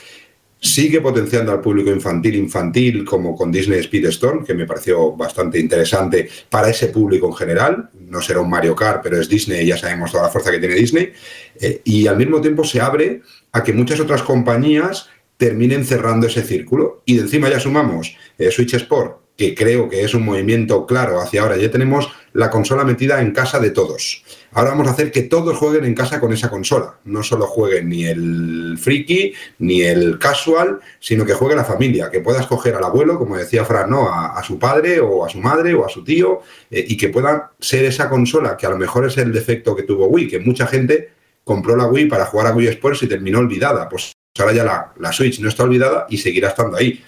sigue 0.60 1.00
potenciando 1.00 1.52
al 1.52 1.60
público 1.60 1.90
infantil 1.90 2.36
infantil 2.36 3.04
como 3.04 3.34
con 3.34 3.50
Disney 3.50 3.82
Speedstorm, 3.82 4.44
que 4.44 4.54
me 4.54 4.66
pareció 4.66 5.12
bastante 5.12 5.58
interesante 5.58 6.28
para 6.48 6.68
ese 6.68 6.88
público 6.88 7.26
en 7.28 7.34
general. 7.34 7.90
No 7.98 8.20
será 8.20 8.40
un 8.40 8.50
Mario 8.50 8.76
Kart, 8.76 9.02
pero 9.02 9.18
es 9.18 9.28
Disney, 9.28 9.66
ya 9.66 9.78
sabemos 9.78 10.12
toda 10.12 10.24
la 10.24 10.28
fuerza 10.28 10.50
que 10.50 10.58
tiene 10.58 10.74
Disney. 10.74 11.12
Eh, 11.58 11.80
y 11.84 12.06
al 12.06 12.18
mismo 12.18 12.40
tiempo 12.40 12.62
se 12.64 12.80
abre 12.80 13.22
a 13.52 13.62
que 13.64 13.72
muchas 13.72 14.00
otras 14.00 14.22
compañías 14.22 15.08
terminen 15.38 15.86
cerrando 15.86 16.26
ese 16.26 16.42
círculo. 16.42 17.02
Y 17.06 17.16
de 17.16 17.22
encima 17.22 17.48
ya 17.48 17.58
sumamos 17.58 18.14
eh, 18.36 18.50
Switch 18.50 18.74
Sport, 18.74 19.16
que 19.36 19.54
creo 19.54 19.88
que 19.88 20.04
es 20.04 20.12
un 20.12 20.24
movimiento 20.24 20.84
claro 20.84 21.20
hacia 21.20 21.40
ahora. 21.40 21.56
Ya 21.56 21.70
tenemos 21.70 22.12
la 22.34 22.50
consola 22.50 22.84
metida 22.84 23.22
en 23.22 23.32
casa 23.32 23.58
de 23.58 23.70
todos. 23.70 24.22
Ahora 24.52 24.70
vamos 24.70 24.88
a 24.88 24.90
hacer 24.90 25.12
que 25.12 25.22
todos 25.22 25.56
jueguen 25.56 25.84
en 25.84 25.94
casa 25.94 26.18
con 26.18 26.32
esa 26.32 26.50
consola. 26.50 26.94
No 27.04 27.22
solo 27.22 27.46
jueguen 27.46 27.88
ni 27.88 28.04
el 28.04 28.76
friki 28.78 29.32
ni 29.60 29.82
el 29.82 30.18
casual, 30.18 30.80
sino 30.98 31.24
que 31.24 31.34
juegue 31.34 31.54
la 31.54 31.64
familia. 31.64 32.10
Que 32.10 32.20
pueda 32.20 32.40
escoger 32.40 32.74
al 32.74 32.84
abuelo, 32.84 33.16
como 33.18 33.36
decía 33.36 33.64
Fran, 33.64 33.90
¿no? 33.90 34.08
a, 34.12 34.42
su 34.42 34.58
padre 34.58 34.98
o 34.98 35.24
a 35.24 35.28
su 35.28 35.38
madre 35.38 35.74
o 35.74 35.86
a 35.86 35.88
su 35.88 36.02
tío, 36.02 36.40
eh, 36.70 36.84
y 36.88 36.96
que 36.96 37.10
pueda 37.10 37.52
ser 37.60 37.84
esa 37.84 38.08
consola 38.08 38.56
que 38.56 38.66
a 38.66 38.70
lo 38.70 38.78
mejor 38.78 39.06
es 39.06 39.16
el 39.18 39.32
defecto 39.32 39.76
que 39.76 39.84
tuvo 39.84 40.06
Wii, 40.06 40.28
que 40.28 40.40
mucha 40.40 40.66
gente 40.66 41.10
compró 41.44 41.76
la 41.76 41.86
Wii 41.86 42.06
para 42.06 42.26
jugar 42.26 42.48
a 42.48 42.54
Wii 42.54 42.68
Sports 42.68 43.04
y 43.04 43.06
terminó 43.06 43.38
olvidada. 43.38 43.88
Pues 43.88 44.12
ahora 44.38 44.52
ya 44.52 44.64
la, 44.64 44.92
la 44.98 45.12
Switch 45.12 45.38
no 45.38 45.48
está 45.48 45.62
olvidada 45.62 46.06
y 46.08 46.18
seguirá 46.18 46.48
estando 46.48 46.76
ahí. 46.76 47.00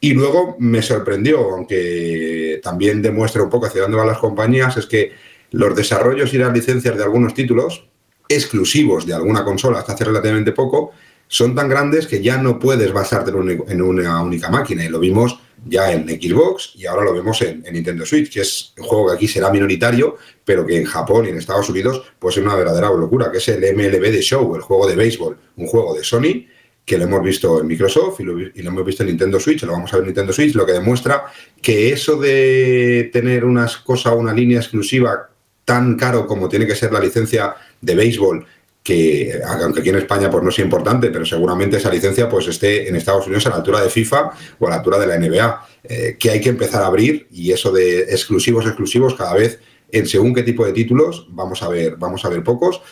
Y 0.00 0.14
luego 0.14 0.56
me 0.58 0.82
sorprendió, 0.82 1.38
aunque 1.52 2.58
también 2.62 3.02
demuestra 3.02 3.42
un 3.42 3.50
poco 3.50 3.66
hacia 3.66 3.82
dónde 3.82 3.98
van 3.98 4.06
las 4.06 4.18
compañías, 4.18 4.76
es 4.78 4.86
que 4.86 5.12
los 5.50 5.74
desarrollos 5.74 6.32
y 6.34 6.38
las 6.38 6.52
licencias 6.52 6.96
de 6.96 7.02
algunos 7.02 7.34
títulos 7.34 7.84
exclusivos 8.28 9.06
de 9.06 9.14
alguna 9.14 9.44
consola 9.44 9.80
hasta 9.80 9.94
hace 9.94 10.04
relativamente 10.04 10.52
poco 10.52 10.92
son 11.26 11.54
tan 11.54 11.68
grandes 11.68 12.06
que 12.06 12.22
ya 12.22 12.38
no 12.38 12.58
puedes 12.58 12.92
basarte 12.92 13.30
en 13.30 13.82
una 13.82 14.20
única 14.20 14.50
máquina. 14.50 14.84
Y 14.84 14.88
lo 14.88 14.98
vimos 14.98 15.38
ya 15.64 15.92
en 15.92 16.08
Xbox 16.08 16.72
y 16.74 16.86
ahora 16.86 17.04
lo 17.04 17.14
vemos 17.14 17.40
en, 17.42 17.64
en, 17.64 17.74
Nintendo 17.74 18.04
Switch, 18.04 18.32
que 18.32 18.40
es 18.40 18.72
un 18.78 18.84
juego 18.84 19.08
que 19.08 19.14
aquí 19.14 19.28
será 19.28 19.50
minoritario, 19.50 20.16
pero 20.44 20.66
que 20.66 20.76
en 20.76 20.84
Japón 20.84 21.26
y 21.26 21.28
en 21.28 21.36
Estados 21.36 21.68
Unidos 21.68 22.02
pues 22.18 22.36
es 22.36 22.42
una 22.42 22.56
verdadera 22.56 22.88
locura, 22.88 23.30
que 23.30 23.38
es 23.38 23.48
el 23.48 23.60
MLB 23.60 24.10
de 24.10 24.22
Show, 24.22 24.56
el 24.56 24.62
juego 24.62 24.88
de 24.88 24.96
béisbol, 24.96 25.38
un 25.56 25.66
juego 25.66 25.94
de 25.94 26.02
Sony 26.02 26.46
que 26.84 26.98
lo 26.98 27.04
hemos 27.04 27.22
visto 27.22 27.60
en 27.60 27.68
Microsoft 27.68 28.18
y 28.18 28.24
lo, 28.24 28.40
y 28.40 28.62
lo, 28.62 28.70
hemos 28.70 28.84
visto 28.84 29.04
en 29.04 29.10
Nintendo 29.10 29.38
Switch, 29.38 29.62
lo 29.62 29.72
vamos 29.72 29.92
a 29.92 29.96
ver 29.96 30.02
en 30.02 30.08
Nintendo 30.08 30.32
Switch, 30.32 30.54
lo 30.56 30.66
que 30.66 30.72
demuestra 30.72 31.26
que 31.62 31.92
eso 31.92 32.16
de 32.16 33.10
tener 33.12 33.44
una 33.44 33.70
cosa, 33.84 34.12
una 34.14 34.32
línea 34.32 34.58
exclusiva 34.58 35.29
tan 35.70 35.94
caro 35.94 36.26
como 36.26 36.48
tiene 36.48 36.66
que 36.66 36.74
ser 36.74 36.92
la 36.92 36.98
licencia 36.98 37.54
de 37.80 37.94
béisbol, 37.94 38.44
que 38.82 39.40
aunque 39.46 39.78
aquí 39.78 39.90
en 39.90 39.98
España 39.98 40.28
pues 40.28 40.42
no 40.42 40.50
es 40.50 40.58
importante, 40.58 41.10
pero 41.10 41.24
seguramente 41.24 41.76
esa 41.76 41.92
licencia 41.92 42.28
pues 42.28 42.48
esté 42.48 42.88
en 42.88 42.96
Estados 42.96 43.28
Unidos 43.28 43.46
a 43.46 43.50
la 43.50 43.56
altura 43.56 43.80
de 43.80 43.88
FIFA 43.88 44.32
o 44.58 44.66
a 44.66 44.70
la 44.70 44.76
altura 44.78 44.98
de 44.98 45.06
la 45.06 45.16
NBA, 45.16 45.66
eh, 45.84 46.16
que 46.18 46.30
hay 46.32 46.40
que 46.40 46.48
empezar 46.48 46.82
a 46.82 46.86
abrir 46.86 47.28
y 47.30 47.52
eso 47.52 47.70
de 47.70 48.00
exclusivos, 48.00 48.66
exclusivos, 48.66 49.14
cada 49.14 49.34
vez 49.34 49.60
en 49.92 50.08
según 50.08 50.34
qué 50.34 50.42
tipo 50.42 50.66
de 50.66 50.72
títulos, 50.72 51.28
vamos 51.30 51.62
a 51.62 51.68
ver, 51.68 51.94
vamos 51.96 52.24
a 52.24 52.30
ver 52.30 52.42
pocos. 52.42 52.82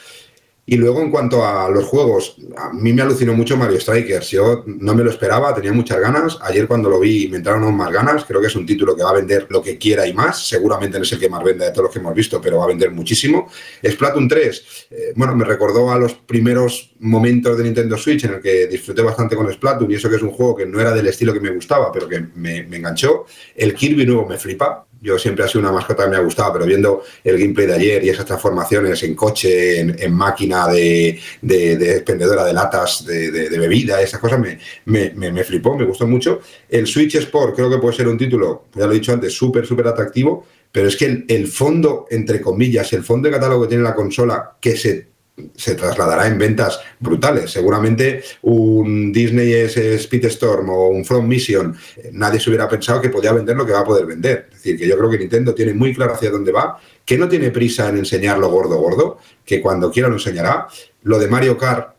Y 0.70 0.76
luego, 0.76 1.00
en 1.00 1.10
cuanto 1.10 1.46
a 1.46 1.70
los 1.70 1.86
juegos, 1.86 2.36
a 2.54 2.70
mí 2.74 2.92
me 2.92 3.00
alucinó 3.00 3.32
mucho 3.32 3.56
Mario 3.56 3.80
Strikers. 3.80 4.28
Yo 4.28 4.64
no 4.66 4.94
me 4.94 5.02
lo 5.02 5.08
esperaba, 5.08 5.54
tenía 5.54 5.72
muchas 5.72 5.98
ganas. 5.98 6.38
Ayer, 6.42 6.68
cuando 6.68 6.90
lo 6.90 7.00
vi, 7.00 7.26
me 7.26 7.38
entraron 7.38 7.64
aún 7.64 7.74
más 7.74 7.90
ganas. 7.90 8.26
Creo 8.26 8.38
que 8.38 8.48
es 8.48 8.54
un 8.54 8.66
título 8.66 8.94
que 8.94 9.02
va 9.02 9.08
a 9.08 9.14
vender 9.14 9.46
lo 9.48 9.62
que 9.62 9.78
quiera 9.78 10.06
y 10.06 10.12
más. 10.12 10.46
Seguramente 10.46 10.98
no 10.98 11.04
es 11.04 11.12
el 11.12 11.18
que 11.18 11.30
más 11.30 11.42
venda 11.42 11.64
de 11.64 11.70
todos 11.70 11.84
los 11.84 11.92
que 11.94 12.00
hemos 12.00 12.14
visto, 12.14 12.38
pero 12.38 12.58
va 12.58 12.64
a 12.64 12.66
vender 12.66 12.90
muchísimo. 12.90 13.48
Splatoon 13.82 14.28
3, 14.28 14.66
eh, 14.90 15.12
bueno, 15.16 15.34
me 15.34 15.46
recordó 15.46 15.90
a 15.90 15.98
los 15.98 16.12
primeros 16.12 16.92
momentos 16.98 17.56
de 17.56 17.64
Nintendo 17.64 17.96
Switch 17.96 18.24
en 18.24 18.34
el 18.34 18.40
que 18.42 18.66
disfruté 18.66 19.00
bastante 19.00 19.36
con 19.36 19.50
Splatoon. 19.50 19.90
Y 19.90 19.94
eso 19.94 20.10
que 20.10 20.16
es 20.16 20.22
un 20.22 20.32
juego 20.32 20.54
que 20.54 20.66
no 20.66 20.78
era 20.78 20.92
del 20.92 21.06
estilo 21.06 21.32
que 21.32 21.40
me 21.40 21.48
gustaba, 21.48 21.90
pero 21.90 22.06
que 22.06 22.20
me, 22.34 22.64
me 22.64 22.76
enganchó. 22.76 23.24
El 23.56 23.72
Kirby 23.72 24.04
nuevo 24.04 24.26
me 24.26 24.36
flipa. 24.36 24.86
Yo 25.00 25.18
siempre 25.18 25.44
ha 25.44 25.48
sido 25.48 25.60
una 25.60 25.72
mascota 25.72 26.04
que 26.04 26.10
me 26.10 26.16
ha 26.16 26.20
gustado, 26.20 26.52
pero 26.54 26.66
viendo 26.66 27.02
el 27.22 27.38
gameplay 27.38 27.66
de 27.66 27.74
ayer 27.74 28.04
y 28.04 28.08
esas 28.08 28.26
transformaciones 28.26 29.02
en 29.02 29.14
coche, 29.14 29.80
en, 29.80 30.12
máquina 30.12 30.66
de, 30.66 31.18
de, 31.40 31.76
de, 31.76 31.92
expendedora 31.92 32.44
de 32.44 32.52
latas 32.52 33.04
de, 33.04 33.48
bebida, 33.58 34.02
esas 34.02 34.20
cosas 34.20 34.40
me, 34.40 34.58
me, 34.86 35.12
me, 35.14 35.30
me, 35.30 35.44
flipó, 35.44 35.76
me 35.76 35.84
gustó 35.84 36.06
mucho. 36.06 36.40
El 36.68 36.86
Switch 36.86 37.14
Sport 37.14 37.54
creo 37.54 37.70
que 37.70 37.78
puede 37.78 37.96
ser 37.96 38.08
un 38.08 38.18
título, 38.18 38.64
ya 38.74 38.86
lo 38.86 38.92
he 38.92 38.96
dicho 38.96 39.12
antes, 39.12 39.32
súper, 39.32 39.66
súper 39.66 39.86
atractivo, 39.86 40.46
pero 40.72 40.88
es 40.88 40.96
que 40.96 41.06
el, 41.06 41.24
el, 41.28 41.46
fondo, 41.46 42.06
entre 42.10 42.40
comillas, 42.40 42.92
el 42.92 43.04
fondo 43.04 43.28
de 43.28 43.34
catálogo 43.34 43.62
que 43.62 43.68
tiene 43.68 43.84
la 43.84 43.94
consola, 43.94 44.56
que 44.60 44.76
se 44.76 45.17
se 45.54 45.74
trasladará 45.74 46.26
en 46.26 46.38
ventas 46.38 46.80
brutales. 46.98 47.50
Seguramente 47.50 48.22
un 48.42 49.12
Disney 49.12 49.68
Speedstorm 49.98 50.70
o 50.70 50.88
un 50.88 51.04
From 51.04 51.26
Mission, 51.26 51.76
nadie 52.12 52.40
se 52.40 52.50
hubiera 52.50 52.68
pensado 52.68 53.00
que 53.00 53.08
podía 53.08 53.32
vender 53.32 53.56
lo 53.56 53.66
que 53.66 53.72
va 53.72 53.80
a 53.80 53.84
poder 53.84 54.06
vender. 54.06 54.48
Es 54.50 54.56
decir, 54.56 54.78
que 54.78 54.86
yo 54.86 54.96
creo 54.96 55.10
que 55.10 55.18
Nintendo 55.18 55.54
tiene 55.54 55.74
muy 55.74 55.94
claro 55.94 56.14
hacia 56.14 56.30
dónde 56.30 56.52
va, 56.52 56.78
que 57.04 57.18
no 57.18 57.28
tiene 57.28 57.50
prisa 57.50 57.88
en 57.88 57.98
enseñarlo 57.98 58.50
gordo, 58.50 58.78
gordo, 58.78 59.18
que 59.44 59.60
cuando 59.60 59.90
quiera 59.90 60.08
lo 60.08 60.14
enseñará. 60.14 60.66
Lo 61.02 61.18
de 61.18 61.28
Mario 61.28 61.56
Kart 61.56 61.98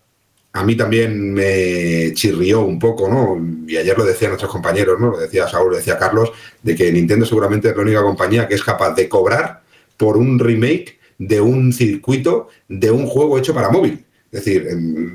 a 0.52 0.64
mí 0.64 0.76
también 0.76 1.34
me 1.34 2.12
chirrió 2.14 2.62
un 2.62 2.80
poco, 2.80 3.08
¿no? 3.08 3.40
Y 3.68 3.78
ayer 3.78 3.98
lo 3.98 4.04
decían 4.04 4.32
nuestros 4.32 4.52
compañeros, 4.52 5.00
¿no? 5.00 5.12
Lo 5.12 5.20
decía 5.20 5.48
Saúl, 5.48 5.72
lo 5.72 5.78
decía 5.78 5.98
Carlos, 5.98 6.32
de 6.64 6.76
que 6.76 6.92
Nintendo 6.92 7.26
seguramente 7.26 7.70
es 7.70 7.76
la 7.76 7.82
única 7.84 8.02
compañía 8.02 8.48
que 8.48 8.56
es 8.56 8.64
capaz 8.64 8.96
de 8.96 9.08
cobrar 9.08 9.62
por 9.96 10.18
un 10.18 10.40
remake 10.40 10.99
de 11.20 11.40
un 11.40 11.72
circuito 11.72 12.48
de 12.68 12.90
un 12.90 13.06
juego 13.06 13.38
hecho 13.38 13.54
para 13.54 13.70
móvil. 13.70 14.06
Es 14.32 14.46
decir, 14.46 14.68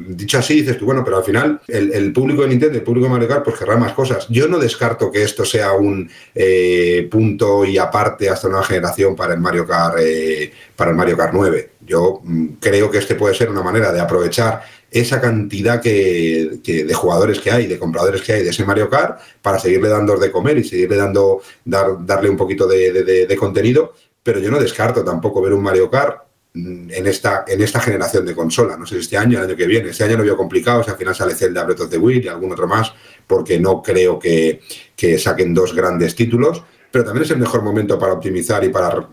dicho 0.09 0.39
así, 0.39 0.55
dices 0.55 0.77
tú, 0.77 0.87
bueno, 0.87 1.05
pero 1.05 1.19
al 1.19 1.25
final 1.25 1.61
el, 1.69 2.13
público 2.13 2.43
de 2.43 2.49
Nintendo, 2.49 2.77
el 2.77 2.83
público 2.83 3.07
de 3.07 3.13
Mario 3.13 3.29
Kart, 3.29 3.45
pues 3.45 3.57
querrá 3.57 3.77
más 3.77 3.93
cosas. 3.93 4.27
Yo 4.29 4.49
no 4.49 4.59
descarto 4.59 5.13
que 5.13 5.23
esto 5.23 5.45
sea 5.45 5.73
un 5.73 6.11
eh, 6.35 7.07
punto 7.09 7.65
y 7.65 7.79
aparte 7.79 8.29
hasta 8.29 8.49
una 8.49 8.65
generación 8.65 9.15
para 9.15 9.35
el 9.35 9.41
Mario 9.41 9.69
Kart, 9.69 9.99
eh, 10.01 10.53
para 10.75 10.91
el 10.91 10.97
Mario 10.97 11.17
Kart 11.17 11.33
9. 11.33 11.71
Yo 11.87 12.23
mm, 12.25 12.47
creo 12.59 12.91
que 12.91 12.99
este 12.99 13.15
puede 13.15 13.37
ser 13.37 13.51
una 13.51 13.63
manera 13.63 13.93
de 13.93 14.01
aprovechar 14.01 14.63
esa 14.91 15.21
cantidad 15.21 15.81
que, 15.81 16.61
de 16.65 16.95
jugadores 16.95 17.39
que 17.39 17.53
hay, 17.53 17.67
de 17.69 17.79
compradores 17.79 18.21
que 18.23 18.33
hay 18.33 18.43
de 18.43 18.51
ese 18.51 18.65
Mario 18.65 18.91
Kart, 18.91 19.21
para 19.41 19.61
seguirle 19.61 19.89
dando 19.89 20.17
de 20.17 20.33
comer 20.33 20.59
y 20.59 20.65
seguirle 20.65 20.97
dando, 20.97 21.41
dar, 21.65 22.05
darle 22.05 22.31
un 22.31 22.37
poquito 22.37 22.67
de, 22.67 23.27
de 23.27 23.37
contenido. 23.37 23.95
Pero 24.25 24.41
yo 24.41 24.51
no 24.51 24.59
descarto 24.59 25.05
tampoco 25.05 25.41
ver 25.41 25.53
un 25.53 25.63
Mario 25.63 25.89
Kart 25.89 26.25
en 26.55 27.07
esta, 27.07 27.45
en 27.47 27.63
esta 27.63 27.81
generación 27.81 28.25
de 28.25 28.35
consola. 28.35 28.77
No 28.77 28.87
sé 28.87 28.97
si 28.97 29.01
este 29.03 29.17
año, 29.17 29.39
el 29.39 29.45
año 29.45 29.57
que 29.57 29.67
viene. 29.67 29.91
Este 29.91 30.05
año 30.05 30.17
lo 30.17 30.25
veo 30.25 30.37
complicado, 30.37 30.83
si 30.83 30.91
al 30.91 30.97
final 30.97 31.15
sale 31.15 31.35
Zelda 31.35 31.65
Breath 31.65 31.81
of 31.81 31.91
the 31.91 31.99
Wild 31.99 32.25
y 32.25 32.29
algún 32.29 32.53
otro 32.53 32.67
más, 32.67 32.93
porque 33.27 33.61
no 33.61 33.83
creo 33.83 34.19
que, 34.19 34.61
que, 34.97 35.19
saquen 35.19 35.53
dos 35.55 35.75
grandes 35.75 36.15
títulos. 36.15 36.65
Pero 36.91 37.05
también 37.05 37.25
es 37.25 37.31
el 37.31 37.39
mejor 37.39 37.63
momento 37.63 37.99
para 37.99 38.13
optimizar 38.13 38.65
y 38.65 38.71
para, 38.71 39.09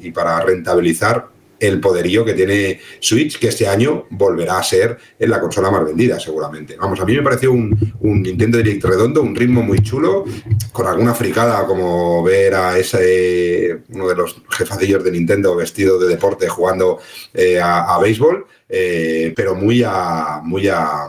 y 0.00 0.10
para 0.12 0.40
rentabilizar 0.40 1.33
el 1.66 1.80
poderío 1.80 2.24
que 2.24 2.34
tiene 2.34 2.80
Switch, 3.00 3.38
que 3.38 3.48
este 3.48 3.66
año 3.66 4.06
volverá 4.10 4.58
a 4.58 4.62
ser 4.62 4.96
la 5.18 5.40
consola 5.40 5.70
más 5.70 5.84
vendida, 5.84 6.20
seguramente. 6.20 6.76
Vamos, 6.76 7.00
a 7.00 7.04
mí 7.04 7.14
me 7.14 7.22
pareció 7.22 7.52
un, 7.52 7.76
un 8.00 8.22
Nintendo 8.22 8.58
Direct 8.58 8.84
redondo, 8.84 9.22
un 9.22 9.34
ritmo 9.34 9.62
muy 9.62 9.80
chulo, 9.80 10.24
con 10.72 10.86
alguna 10.86 11.14
fricada 11.14 11.66
como 11.66 12.22
ver 12.22 12.54
a 12.54 12.78
ese 12.78 13.82
uno 13.90 14.08
de 14.08 14.14
los 14.14 14.36
jefacillos 14.50 15.02
de 15.04 15.10
Nintendo 15.10 15.54
vestido 15.56 15.98
de 15.98 16.08
deporte 16.08 16.48
jugando 16.48 16.98
eh, 17.32 17.60
a, 17.60 17.98
béisbol, 18.00 18.46
eh, 18.68 19.32
pero 19.36 19.54
muy 19.54 19.82
a, 19.84 20.40
muy 20.42 20.68
a 20.68 21.08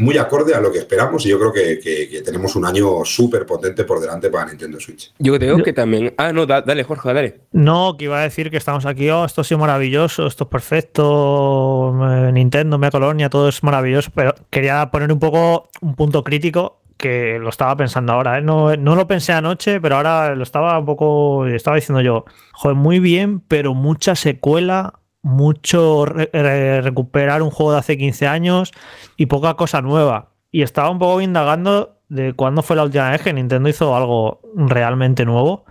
muy 0.00 0.16
acorde 0.16 0.54
a 0.54 0.60
lo 0.60 0.72
que 0.72 0.78
esperamos 0.78 1.24
y 1.26 1.28
yo 1.28 1.38
creo 1.38 1.52
que, 1.52 2.22
tenemos 2.24 2.56
un 2.56 2.64
año 2.64 3.04
súper 3.04 3.46
potente 3.46 3.84
por 3.84 4.00
delante 4.00 4.30
para 4.30 4.46
Nintendo 4.46 4.80
Switch. 4.80 5.12
Yo 5.18 5.36
creo 5.36 5.62
que 5.62 5.72
también... 5.72 6.14
Ah, 6.16 6.32
no, 6.32 6.46
dale, 6.46 6.84
Jorge, 6.84 7.12
dale. 7.12 7.40
No, 7.52 7.96
que 7.96 8.04
iba 8.04 8.18
a 8.18 8.22
decir 8.22 8.50
que 8.50 8.56
estamos 8.56 8.86
aquí, 8.86 9.10
oh, 9.10 9.24
esto 9.24 9.42
ha 9.42 9.44
sido 9.44 9.58
maravilloso, 9.58 10.26
esto 10.26 10.44
es 10.44 10.50
perfecto, 10.50 11.94
Nintendo, 12.32 12.78
Mea 12.78 12.90
Colonia, 12.90 13.28
todo 13.28 13.48
es 13.48 13.62
maravilloso, 13.62 14.10
pero 14.14 14.34
quería 14.48 14.90
poner 14.90 15.12
un 15.12 15.18
poco 15.18 15.68
un 15.80 15.94
punto 15.94 16.24
crítico 16.24 16.80
que 16.96 17.38
lo 17.38 17.48
estaba 17.48 17.76
pensando 17.76 18.12
ahora. 18.12 18.38
¿eh? 18.38 18.42
No, 18.42 18.76
no, 18.76 18.94
lo 18.94 19.06
pensé 19.06 19.32
anoche, 19.32 19.80
pero 19.80 19.96
ahora 19.96 20.34
lo 20.34 20.42
estaba 20.42 20.78
un 20.78 20.84
poco. 20.84 21.46
Estaba 21.46 21.76
diciendo 21.76 22.02
yo, 22.02 22.26
joder, 22.52 22.76
muy 22.76 23.00
bien, 23.00 23.40
pero 23.40 23.74
mucha 23.74 24.14
secuela 24.14 24.99
mucho 25.22 26.06
recuperar 26.06 27.42
un 27.42 27.50
juego 27.50 27.72
de 27.72 27.78
hace 27.78 27.98
15 27.98 28.26
años 28.26 28.72
y 29.16 29.26
poca 29.26 29.54
cosa 29.54 29.82
nueva. 29.82 30.30
Y 30.50 30.62
estaba 30.62 30.90
un 30.90 30.98
poco 30.98 31.20
indagando 31.20 32.00
de 32.08 32.32
cuándo 32.32 32.62
fue 32.62 32.76
la 32.76 32.84
última 32.84 33.10
vez 33.10 33.22
que 33.22 33.32
Nintendo 33.32 33.68
hizo 33.68 33.94
algo 33.96 34.40
realmente 34.54 35.24
nuevo, 35.24 35.64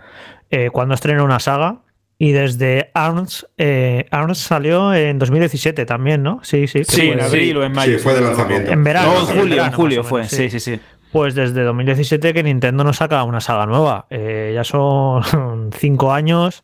eh, 0.50 0.70
cuando 0.70 0.94
estrenó 0.94 1.24
una 1.24 1.38
saga. 1.38 1.82
Y 2.22 2.32
desde 2.32 2.90
ARMS, 2.92 3.46
eh, 3.56 4.06
ARMS 4.10 4.36
salió 4.36 4.92
en 4.92 5.18
2017 5.18 5.86
también, 5.86 6.22
¿no? 6.22 6.40
Sí, 6.42 6.66
sí. 6.66 6.84
Sí, 6.84 7.08
en 7.08 7.20
abril 7.22 7.56
o 7.56 7.64
en 7.64 7.72
mayo. 7.72 7.96
Sí, 7.96 8.04
fue 8.04 8.12
de 8.12 8.20
lanzamiento. 8.20 8.70
En 8.70 8.84
verano. 8.84 9.14
No, 9.14 9.20
en 9.20 9.38
julio, 9.40 9.64
en, 9.64 9.72
julio 9.72 10.04
fue. 10.04 10.28
Sí, 10.28 10.50
sí, 10.50 10.60
sí. 10.60 10.78
Pues 11.12 11.34
desde 11.34 11.62
2017 11.62 12.34
que 12.34 12.42
Nintendo 12.42 12.84
no 12.84 12.92
saca 12.92 13.24
una 13.24 13.40
saga 13.40 13.64
nueva. 13.64 14.06
Eh, 14.10 14.52
ya 14.54 14.64
son 14.64 15.70
cinco 15.78 16.12
años 16.12 16.62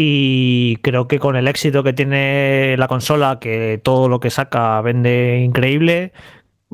y 0.00 0.76
creo 0.76 1.08
que 1.08 1.18
con 1.18 1.34
el 1.34 1.48
éxito 1.48 1.82
que 1.82 1.92
tiene 1.92 2.76
la 2.76 2.86
consola, 2.86 3.40
que 3.40 3.80
todo 3.82 4.08
lo 4.08 4.20
que 4.20 4.30
saca 4.30 4.80
vende 4.80 5.40
increíble, 5.44 6.12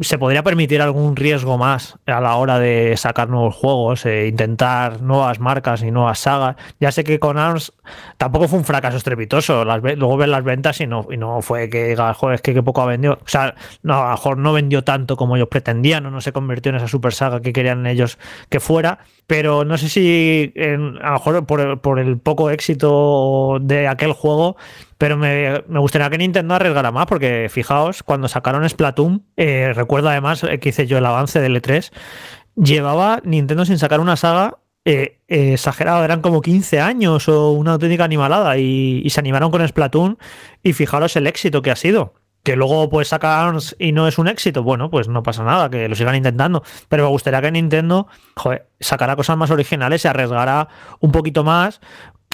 se 0.01 0.19
podría 0.19 0.43
permitir 0.43 0.83
algún 0.83 1.15
riesgo 1.15 1.57
más 1.57 1.99
a 2.07 2.21
la 2.21 2.35
hora 2.37 2.59
de 2.59 2.97
sacar 2.97 3.29
nuevos 3.29 3.55
juegos, 3.55 4.05
e 4.07 4.27
intentar 4.27 5.01
nuevas 5.03 5.39
marcas 5.39 5.83
y 5.83 5.93
nuevas 5.93 6.19
sagas. 6.19 6.57
Ya 6.81 6.91
sé 6.91 7.05
que 7.05 7.21
con 7.21 7.39
ARMS 7.39 7.73
tampoco 8.17 8.49
fue 8.49 8.59
un 8.59 8.65
fracaso 8.65 8.97
estrepitoso. 8.97 9.65
luego 9.65 10.17
ven 10.17 10.33
las 10.33 10.43
ventas 10.43 10.81
y 10.81 10.89
no, 10.89 11.07
y 11.11 11.17
no 11.17 11.43
fue 11.43 11.71
que 11.71 11.89
diga, 11.89 12.13
joder, 12.15 12.37
es 12.37 12.43
que, 12.43 12.61
poco 12.63 12.83
ha 12.83 12.87
vendido. 12.87 13.21
O 13.25 13.29
sea, 13.29 13.55
no, 13.83 13.95
a 13.95 14.05
lo 14.07 14.11
mejor 14.13 14.39
no 14.39 14.53
vendió 14.53 14.83
tanto 14.83 15.17
como 15.17 15.37
ellos 15.37 15.49
pretendían 15.49 16.05
o 16.07 16.11
no 16.11 16.21
se 16.21 16.33
convirtió 16.33 16.71
en 16.71 16.77
esa 16.77 16.89
super 16.89 17.13
saga 17.13 17.41
que 17.41 17.53
querían 17.53 17.87
ellos 17.87 18.19
que 18.49 18.59
fuera. 18.59 18.99
Pero 19.29 19.65
no 19.65 19.79
sé 19.79 19.89
si 19.89 20.53
a 20.57 20.77
lo 20.77 21.13
mejor 21.13 21.47
por, 21.47 21.81
por 21.81 22.01
el 22.01 22.19
poco 22.19 22.51
éxito 22.51 23.59
de 23.61 23.87
aquel 23.87 24.13
juego 24.13 24.57
pero 25.05 25.19
me, 25.19 25.61
gustaría 25.81 26.09
que 26.09 26.17
Nintendo 26.17 26.55
arriesgara 26.55 26.91
más, 26.91 27.05
porque 27.05 27.49
fijaos, 27.51 28.03
cuando 28.03 28.27
sacaron 28.27 28.67
Splatoon, 28.67 29.27
eh, 29.37 29.75
recuerdo 29.75 30.09
además 30.09 30.41
que 30.63 30.69
hice 30.71 30.87
yo 30.87 30.97
el 30.97 31.05
avance 31.05 31.43
del 31.43 31.61
E3, 31.61 31.91
llevaba 32.57 33.21
Nintendo 33.23 33.67
sin 33.67 33.79
sacar 33.79 34.01
una 34.01 34.17
saga 34.17 34.61
eh, 34.87 35.21
eh, 35.29 35.53
exagerado, 35.53 36.03
eran 36.05 36.23
como 36.23 36.41
15 36.41 36.81
años 36.81 37.29
o 37.29 37.51
una 37.51 37.73
auténtica 37.73 38.03
animalada 38.03 38.57
y, 38.57 39.07
se 39.11 39.21
animaron 39.21 39.51
con 39.51 39.69
Splatoon 39.69 40.17
y 40.63 40.73
fijaros 40.73 41.17
el 41.17 41.27
éxito 41.27 41.61
que 41.61 41.71
ha 41.71 41.77
sido. 41.77 42.15
Que 42.43 42.57
luego 42.57 42.89
pues 42.89 43.09
saca 43.09 43.47
ARMS 43.47 43.77
y 43.79 43.93
no 43.93 44.09
es 44.09 44.17
un 44.17 44.29
éxito, 44.29 44.63
bueno, 44.63 44.89
pues 44.89 45.09
no 45.09 45.23
pasa 45.23 45.45
nada, 45.45 45.69
que 45.69 45.87
lo 45.87 45.97
sigan 45.97 46.15
intentando. 46.15 46.63
Pero 46.89 47.05
me 47.05 47.11
gustaría 47.11 47.43
que 47.43 47.51
Nintendo 47.51 48.07
sacara 48.81 49.17
cosas 49.17 49.37
más 49.37 49.51
originales 49.51 50.03
y 50.07 50.09
arriesgara 50.09 50.69
un 51.01 51.13
poquito 51.13 51.45
más, 51.45 51.83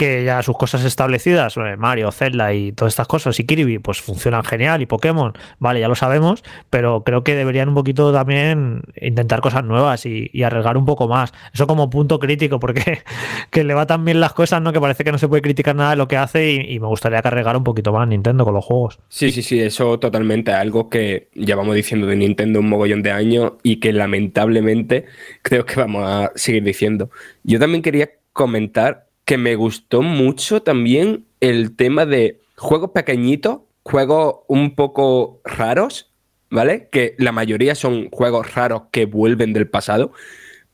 que 0.00 0.24
ya 0.24 0.42
sus 0.42 0.56
cosas 0.56 0.82
establecidas, 0.86 1.58
eh, 1.58 1.76
Mario, 1.76 2.10
Zelda 2.10 2.54
y 2.54 2.72
todas 2.72 2.94
estas 2.94 3.06
cosas, 3.06 3.38
y 3.38 3.44
Kirby, 3.44 3.80
pues 3.80 4.00
funcionan 4.00 4.42
genial, 4.44 4.80
y 4.80 4.86
Pokémon, 4.86 5.34
vale, 5.58 5.78
ya 5.78 5.88
lo 5.88 5.94
sabemos, 5.94 6.42
pero 6.70 7.04
creo 7.04 7.22
que 7.22 7.34
deberían 7.34 7.68
un 7.68 7.74
poquito 7.74 8.10
también 8.10 8.80
intentar 8.98 9.42
cosas 9.42 9.62
nuevas 9.62 10.06
y, 10.06 10.30
arriesgar 10.42 10.78
un 10.78 10.86
poco 10.86 11.06
más. 11.06 11.34
Eso 11.52 11.66
como 11.66 11.90
punto 11.90 12.18
crítico, 12.18 12.58
porque 12.58 13.02
que 13.50 13.62
le 13.62 13.74
va 13.74 13.86
tan 13.86 14.02
bien 14.06 14.20
las 14.20 14.32
cosas, 14.32 14.62
¿no? 14.62 14.72
Que 14.72 14.80
parece 14.80 15.04
que 15.04 15.12
no 15.12 15.18
se 15.18 15.28
puede 15.28 15.42
criticar 15.42 15.76
nada 15.76 15.90
de 15.90 15.96
lo 15.96 16.08
que 16.08 16.16
hace 16.16 16.50
y, 16.50 16.80
me 16.80 16.86
gustaría 16.86 17.20
cargar 17.20 17.54
un 17.58 17.64
poquito 17.64 17.92
más 17.92 18.08
Nintendo 18.08 18.46
con 18.46 18.54
los 18.54 18.64
juegos. 18.64 19.00
Sí, 19.10 19.30
sí, 19.30 19.42
sí, 19.42 19.60
eso 19.60 19.98
totalmente, 19.98 20.50
algo 20.54 20.88
que 20.88 21.28
llevamos 21.34 21.74
diciendo 21.74 22.06
de 22.06 22.16
Nintendo 22.16 22.60
un 22.60 22.70
mogollón 22.70 23.02
de 23.02 23.12
años 23.12 23.52
y 23.62 23.80
que 23.80 23.92
lamentablemente 23.92 25.04
creo 25.42 25.66
que 25.66 25.78
vamos 25.78 26.04
a 26.06 26.32
seguir 26.36 26.64
diciendo. 26.64 27.10
Yo 27.42 27.58
también 27.58 27.82
quería 27.82 28.08
comentar 28.32 29.09
que 29.30 29.38
me 29.38 29.54
gustó 29.54 30.02
mucho 30.02 30.60
también 30.60 31.24
el 31.38 31.76
tema 31.76 32.04
de 32.04 32.40
juegos 32.56 32.90
pequeñitos, 32.90 33.60
juegos 33.84 34.38
un 34.48 34.74
poco 34.74 35.40
raros, 35.44 36.10
¿vale? 36.50 36.88
Que 36.90 37.14
la 37.16 37.30
mayoría 37.30 37.76
son 37.76 38.10
juegos 38.10 38.56
raros 38.56 38.82
que 38.90 39.04
vuelven 39.04 39.52
del 39.52 39.68
pasado, 39.68 40.10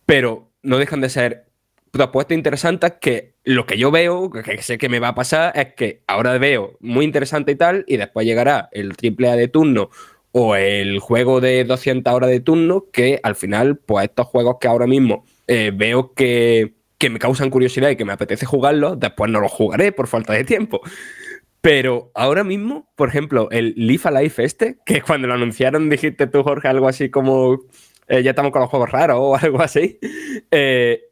pero 0.06 0.48
no 0.62 0.78
dejan 0.78 1.02
de 1.02 1.10
ser 1.10 1.50
propuestas 1.90 2.34
interesantes 2.34 2.94
que 2.98 3.34
lo 3.44 3.66
que 3.66 3.76
yo 3.76 3.90
veo, 3.90 4.30
que 4.30 4.62
sé 4.62 4.78
que 4.78 4.88
me 4.88 5.00
va 5.00 5.08
a 5.08 5.14
pasar, 5.14 5.52
es 5.54 5.74
que 5.74 6.00
ahora 6.06 6.38
veo 6.38 6.78
muy 6.80 7.04
interesante 7.04 7.52
y 7.52 7.56
tal, 7.56 7.84
y 7.86 7.98
después 7.98 8.24
llegará 8.24 8.70
el 8.72 8.96
triple 8.96 9.28
A 9.28 9.36
de 9.36 9.48
turno 9.48 9.90
o 10.32 10.56
el 10.56 10.98
juego 11.00 11.42
de 11.42 11.64
200 11.64 12.10
horas 12.10 12.30
de 12.30 12.40
turno, 12.40 12.86
que 12.90 13.20
al 13.22 13.36
final, 13.36 13.76
pues 13.76 14.08
estos 14.08 14.28
juegos 14.28 14.56
que 14.58 14.68
ahora 14.68 14.86
mismo 14.86 15.26
eh, 15.46 15.72
veo 15.74 16.14
que 16.14 16.76
que 16.98 17.10
me 17.10 17.18
causan 17.18 17.50
curiosidad 17.50 17.90
y 17.90 17.96
que 17.96 18.04
me 18.04 18.12
apetece 18.12 18.46
jugarlo, 18.46 18.96
después 18.96 19.30
no 19.30 19.40
lo 19.40 19.48
jugaré 19.48 19.92
por 19.92 20.06
falta 20.06 20.32
de 20.32 20.44
tiempo. 20.44 20.80
Pero 21.60 22.10
ahora 22.14 22.44
mismo, 22.44 22.92
por 22.94 23.08
ejemplo, 23.08 23.48
el 23.50 23.74
Live 23.76 24.02
Alive 24.04 24.34
este, 24.38 24.78
que 24.86 25.02
cuando 25.06 25.26
lo 25.26 25.34
anunciaron 25.34 25.90
dijiste 25.90 26.26
tú, 26.26 26.42
Jorge, 26.42 26.68
algo 26.68 26.88
así 26.88 27.10
como 27.10 27.60
eh, 28.08 28.22
ya 28.22 28.30
estamos 28.30 28.52
con 28.52 28.60
los 28.60 28.70
juegos 28.70 28.90
raros 28.90 29.18
o 29.20 29.36
algo 29.36 29.60
así. 29.62 29.98
Eh, 30.50 31.02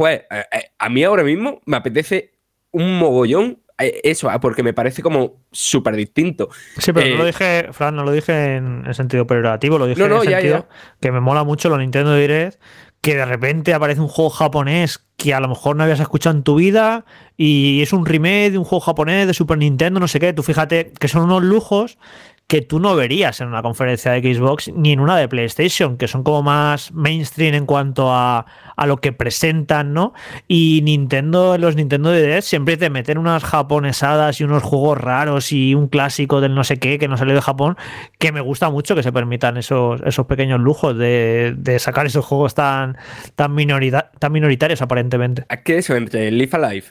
eh, 0.00 0.26
eh, 0.30 0.44
a 0.78 0.88
mí 0.88 1.02
ahora 1.02 1.24
mismo 1.24 1.60
me 1.66 1.76
apetece 1.76 2.32
un 2.70 2.98
mogollón 2.98 3.62
eso, 3.80 4.28
ah, 4.28 4.40
porque 4.40 4.64
me 4.64 4.72
parece 4.72 5.02
como 5.02 5.44
súper 5.52 5.94
distinto. 5.94 6.48
Sí, 6.78 6.92
pero 6.92 7.10
no 7.10 7.18
lo 7.18 7.24
dije, 7.24 7.68
Fran, 7.70 7.94
no 7.94 8.02
lo 8.02 8.10
dije 8.10 8.56
en, 8.56 8.92
sentido 8.92 9.24
peyorativo, 9.24 9.78
lo 9.78 9.86
dije 9.86 10.02
en 10.02 10.12
el 10.12 10.20
sentido 10.20 10.68
que 11.00 11.12
me 11.12 11.20
mola 11.20 11.44
mucho 11.44 11.68
lo 11.68 11.78
Nintendo 11.78 12.16
Direct 12.16 12.60
que 13.08 13.16
de 13.16 13.24
repente 13.24 13.72
aparece 13.72 14.02
un 14.02 14.08
juego 14.08 14.28
japonés 14.28 15.02
que 15.16 15.32
a 15.32 15.40
lo 15.40 15.48
mejor 15.48 15.74
no 15.74 15.82
habías 15.82 15.98
escuchado 15.98 16.36
en 16.36 16.42
tu 16.42 16.56
vida 16.56 17.06
y 17.38 17.80
es 17.80 17.94
un 17.94 18.04
remake 18.04 18.50
de 18.50 18.58
un 18.58 18.64
juego 18.64 18.80
japonés 18.80 19.26
de 19.26 19.32
Super 19.32 19.56
Nintendo, 19.56 19.98
no 19.98 20.08
sé 20.08 20.20
qué. 20.20 20.34
Tú 20.34 20.42
fíjate 20.42 20.92
que 20.92 21.08
son 21.08 21.22
unos 21.22 21.42
lujos 21.42 21.96
que 22.48 22.62
tú 22.62 22.80
no 22.80 22.96
verías 22.96 23.42
en 23.42 23.48
una 23.48 23.60
conferencia 23.60 24.10
de 24.12 24.34
Xbox 24.34 24.72
ni 24.74 24.92
en 24.92 25.00
una 25.00 25.18
de 25.18 25.28
PlayStation, 25.28 25.98
que 25.98 26.08
son 26.08 26.22
como 26.22 26.42
más 26.42 26.92
mainstream 26.92 27.54
en 27.54 27.66
cuanto 27.66 28.10
a, 28.10 28.46
lo 28.86 28.96
que 28.96 29.12
presentan, 29.12 29.92
¿no? 29.92 30.14
Y 30.46 30.80
Nintendo, 30.82 31.58
los 31.58 31.76
Nintendo 31.76 32.10
DS 32.10 32.46
siempre 32.46 32.78
te 32.78 32.88
meten 32.88 33.18
unas 33.18 33.44
japonesadas 33.44 34.40
y 34.40 34.44
unos 34.44 34.62
juegos 34.62 34.96
raros 34.96 35.52
y 35.52 35.74
un 35.74 35.88
clásico 35.88 36.40
del 36.40 36.54
no 36.54 36.64
sé 36.64 36.78
qué 36.78 36.98
que 36.98 37.06
no 37.06 37.18
salió 37.18 37.34
de 37.34 37.42
Japón, 37.42 37.76
que 38.18 38.32
me 38.32 38.40
gusta 38.40 38.70
mucho 38.70 38.94
que 38.94 39.02
se 39.02 39.12
permitan 39.12 39.58
esos, 39.58 40.00
esos 40.06 40.24
pequeños 40.24 40.58
lujos 40.58 40.96
de, 40.96 41.76
sacar 41.78 42.06
esos 42.06 42.24
juegos 42.24 42.54
tan, 42.54 42.96
tan, 43.34 43.54
minoritarios 43.54 44.80
aparentemente. 44.80 45.44
¿Qué 45.64 45.76
eso 45.78 45.96
entre 45.96 46.30
Live 46.30 46.52
Alive? 46.52 46.86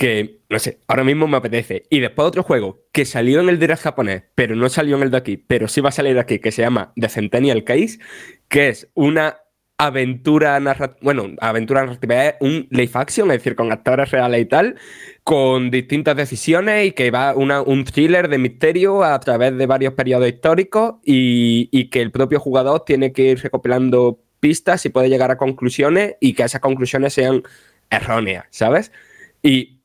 Que, 0.00 0.40
no 0.48 0.58
sé, 0.58 0.78
ahora 0.88 1.04
mismo 1.04 1.28
me 1.28 1.36
apetece. 1.36 1.82
Y 1.90 2.00
después 2.00 2.26
otro 2.26 2.42
juego 2.42 2.86
que 2.90 3.04
salió 3.04 3.38
en 3.40 3.50
el 3.50 3.58
direct 3.58 3.82
japonés, 3.82 4.22
pero 4.34 4.56
no 4.56 4.70
salió 4.70 4.96
en 4.96 5.02
el 5.02 5.10
de 5.10 5.18
aquí, 5.18 5.36
pero 5.36 5.68
sí 5.68 5.82
va 5.82 5.90
a 5.90 5.92
salir 5.92 6.18
aquí, 6.18 6.38
que 6.38 6.52
se 6.52 6.62
llama 6.62 6.94
The 6.96 7.10
Centennial 7.10 7.64
Case, 7.64 7.98
que 8.48 8.70
es 8.70 8.88
una 8.94 9.36
aventura 9.76 10.58
narrativa, 10.58 10.98
bueno, 11.02 11.36
aventura 11.42 11.84
narrativa 11.84 12.28
es 12.28 12.34
un 12.40 12.66
live 12.70 12.92
action, 12.94 13.30
es 13.30 13.40
decir, 13.40 13.54
con 13.54 13.70
actores 13.72 14.10
reales 14.10 14.40
y 14.40 14.46
tal, 14.46 14.76
con 15.22 15.70
distintas 15.70 16.16
decisiones 16.16 16.86
y 16.86 16.92
que 16.92 17.10
va 17.10 17.34
una, 17.34 17.60
un 17.60 17.84
thriller 17.84 18.30
de 18.30 18.38
misterio 18.38 19.04
a 19.04 19.20
través 19.20 19.54
de 19.58 19.66
varios 19.66 19.92
periodos 19.92 20.28
históricos 20.28 20.94
y, 21.04 21.68
y, 21.72 21.90
que 21.90 22.00
el 22.00 22.10
propio 22.10 22.40
jugador 22.40 22.86
tiene 22.86 23.12
que 23.12 23.32
ir 23.32 23.42
recopilando 23.42 24.18
pistas 24.40 24.86
y 24.86 24.88
puede 24.88 25.10
llegar 25.10 25.30
a 25.30 25.36
conclusiones 25.36 26.16
y 26.20 26.32
que 26.32 26.44
esas 26.44 26.62
conclusiones 26.62 27.12
sean 27.12 27.42
erróneas, 27.90 28.46
¿sabes? 28.48 28.92
Y, 29.42 29.79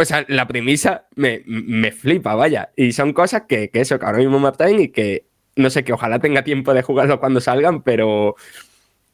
o 0.00 0.04
sea, 0.04 0.24
la 0.28 0.46
premisa 0.46 1.06
me, 1.16 1.42
me 1.46 1.92
flipa, 1.92 2.34
vaya. 2.34 2.70
Y 2.76 2.92
son 2.92 3.12
cosas 3.12 3.42
que, 3.48 3.70
que 3.70 3.80
eso, 3.80 3.98
que 3.98 4.06
ahora 4.06 4.18
mismo 4.18 4.38
me 4.38 4.48
atraen 4.48 4.80
y 4.80 4.88
que, 4.88 5.26
no 5.56 5.70
sé, 5.70 5.84
que 5.84 5.92
ojalá 5.92 6.18
tenga 6.18 6.44
tiempo 6.44 6.74
de 6.74 6.82
jugarlo 6.82 7.20
cuando 7.20 7.40
salgan, 7.40 7.82
pero 7.82 8.36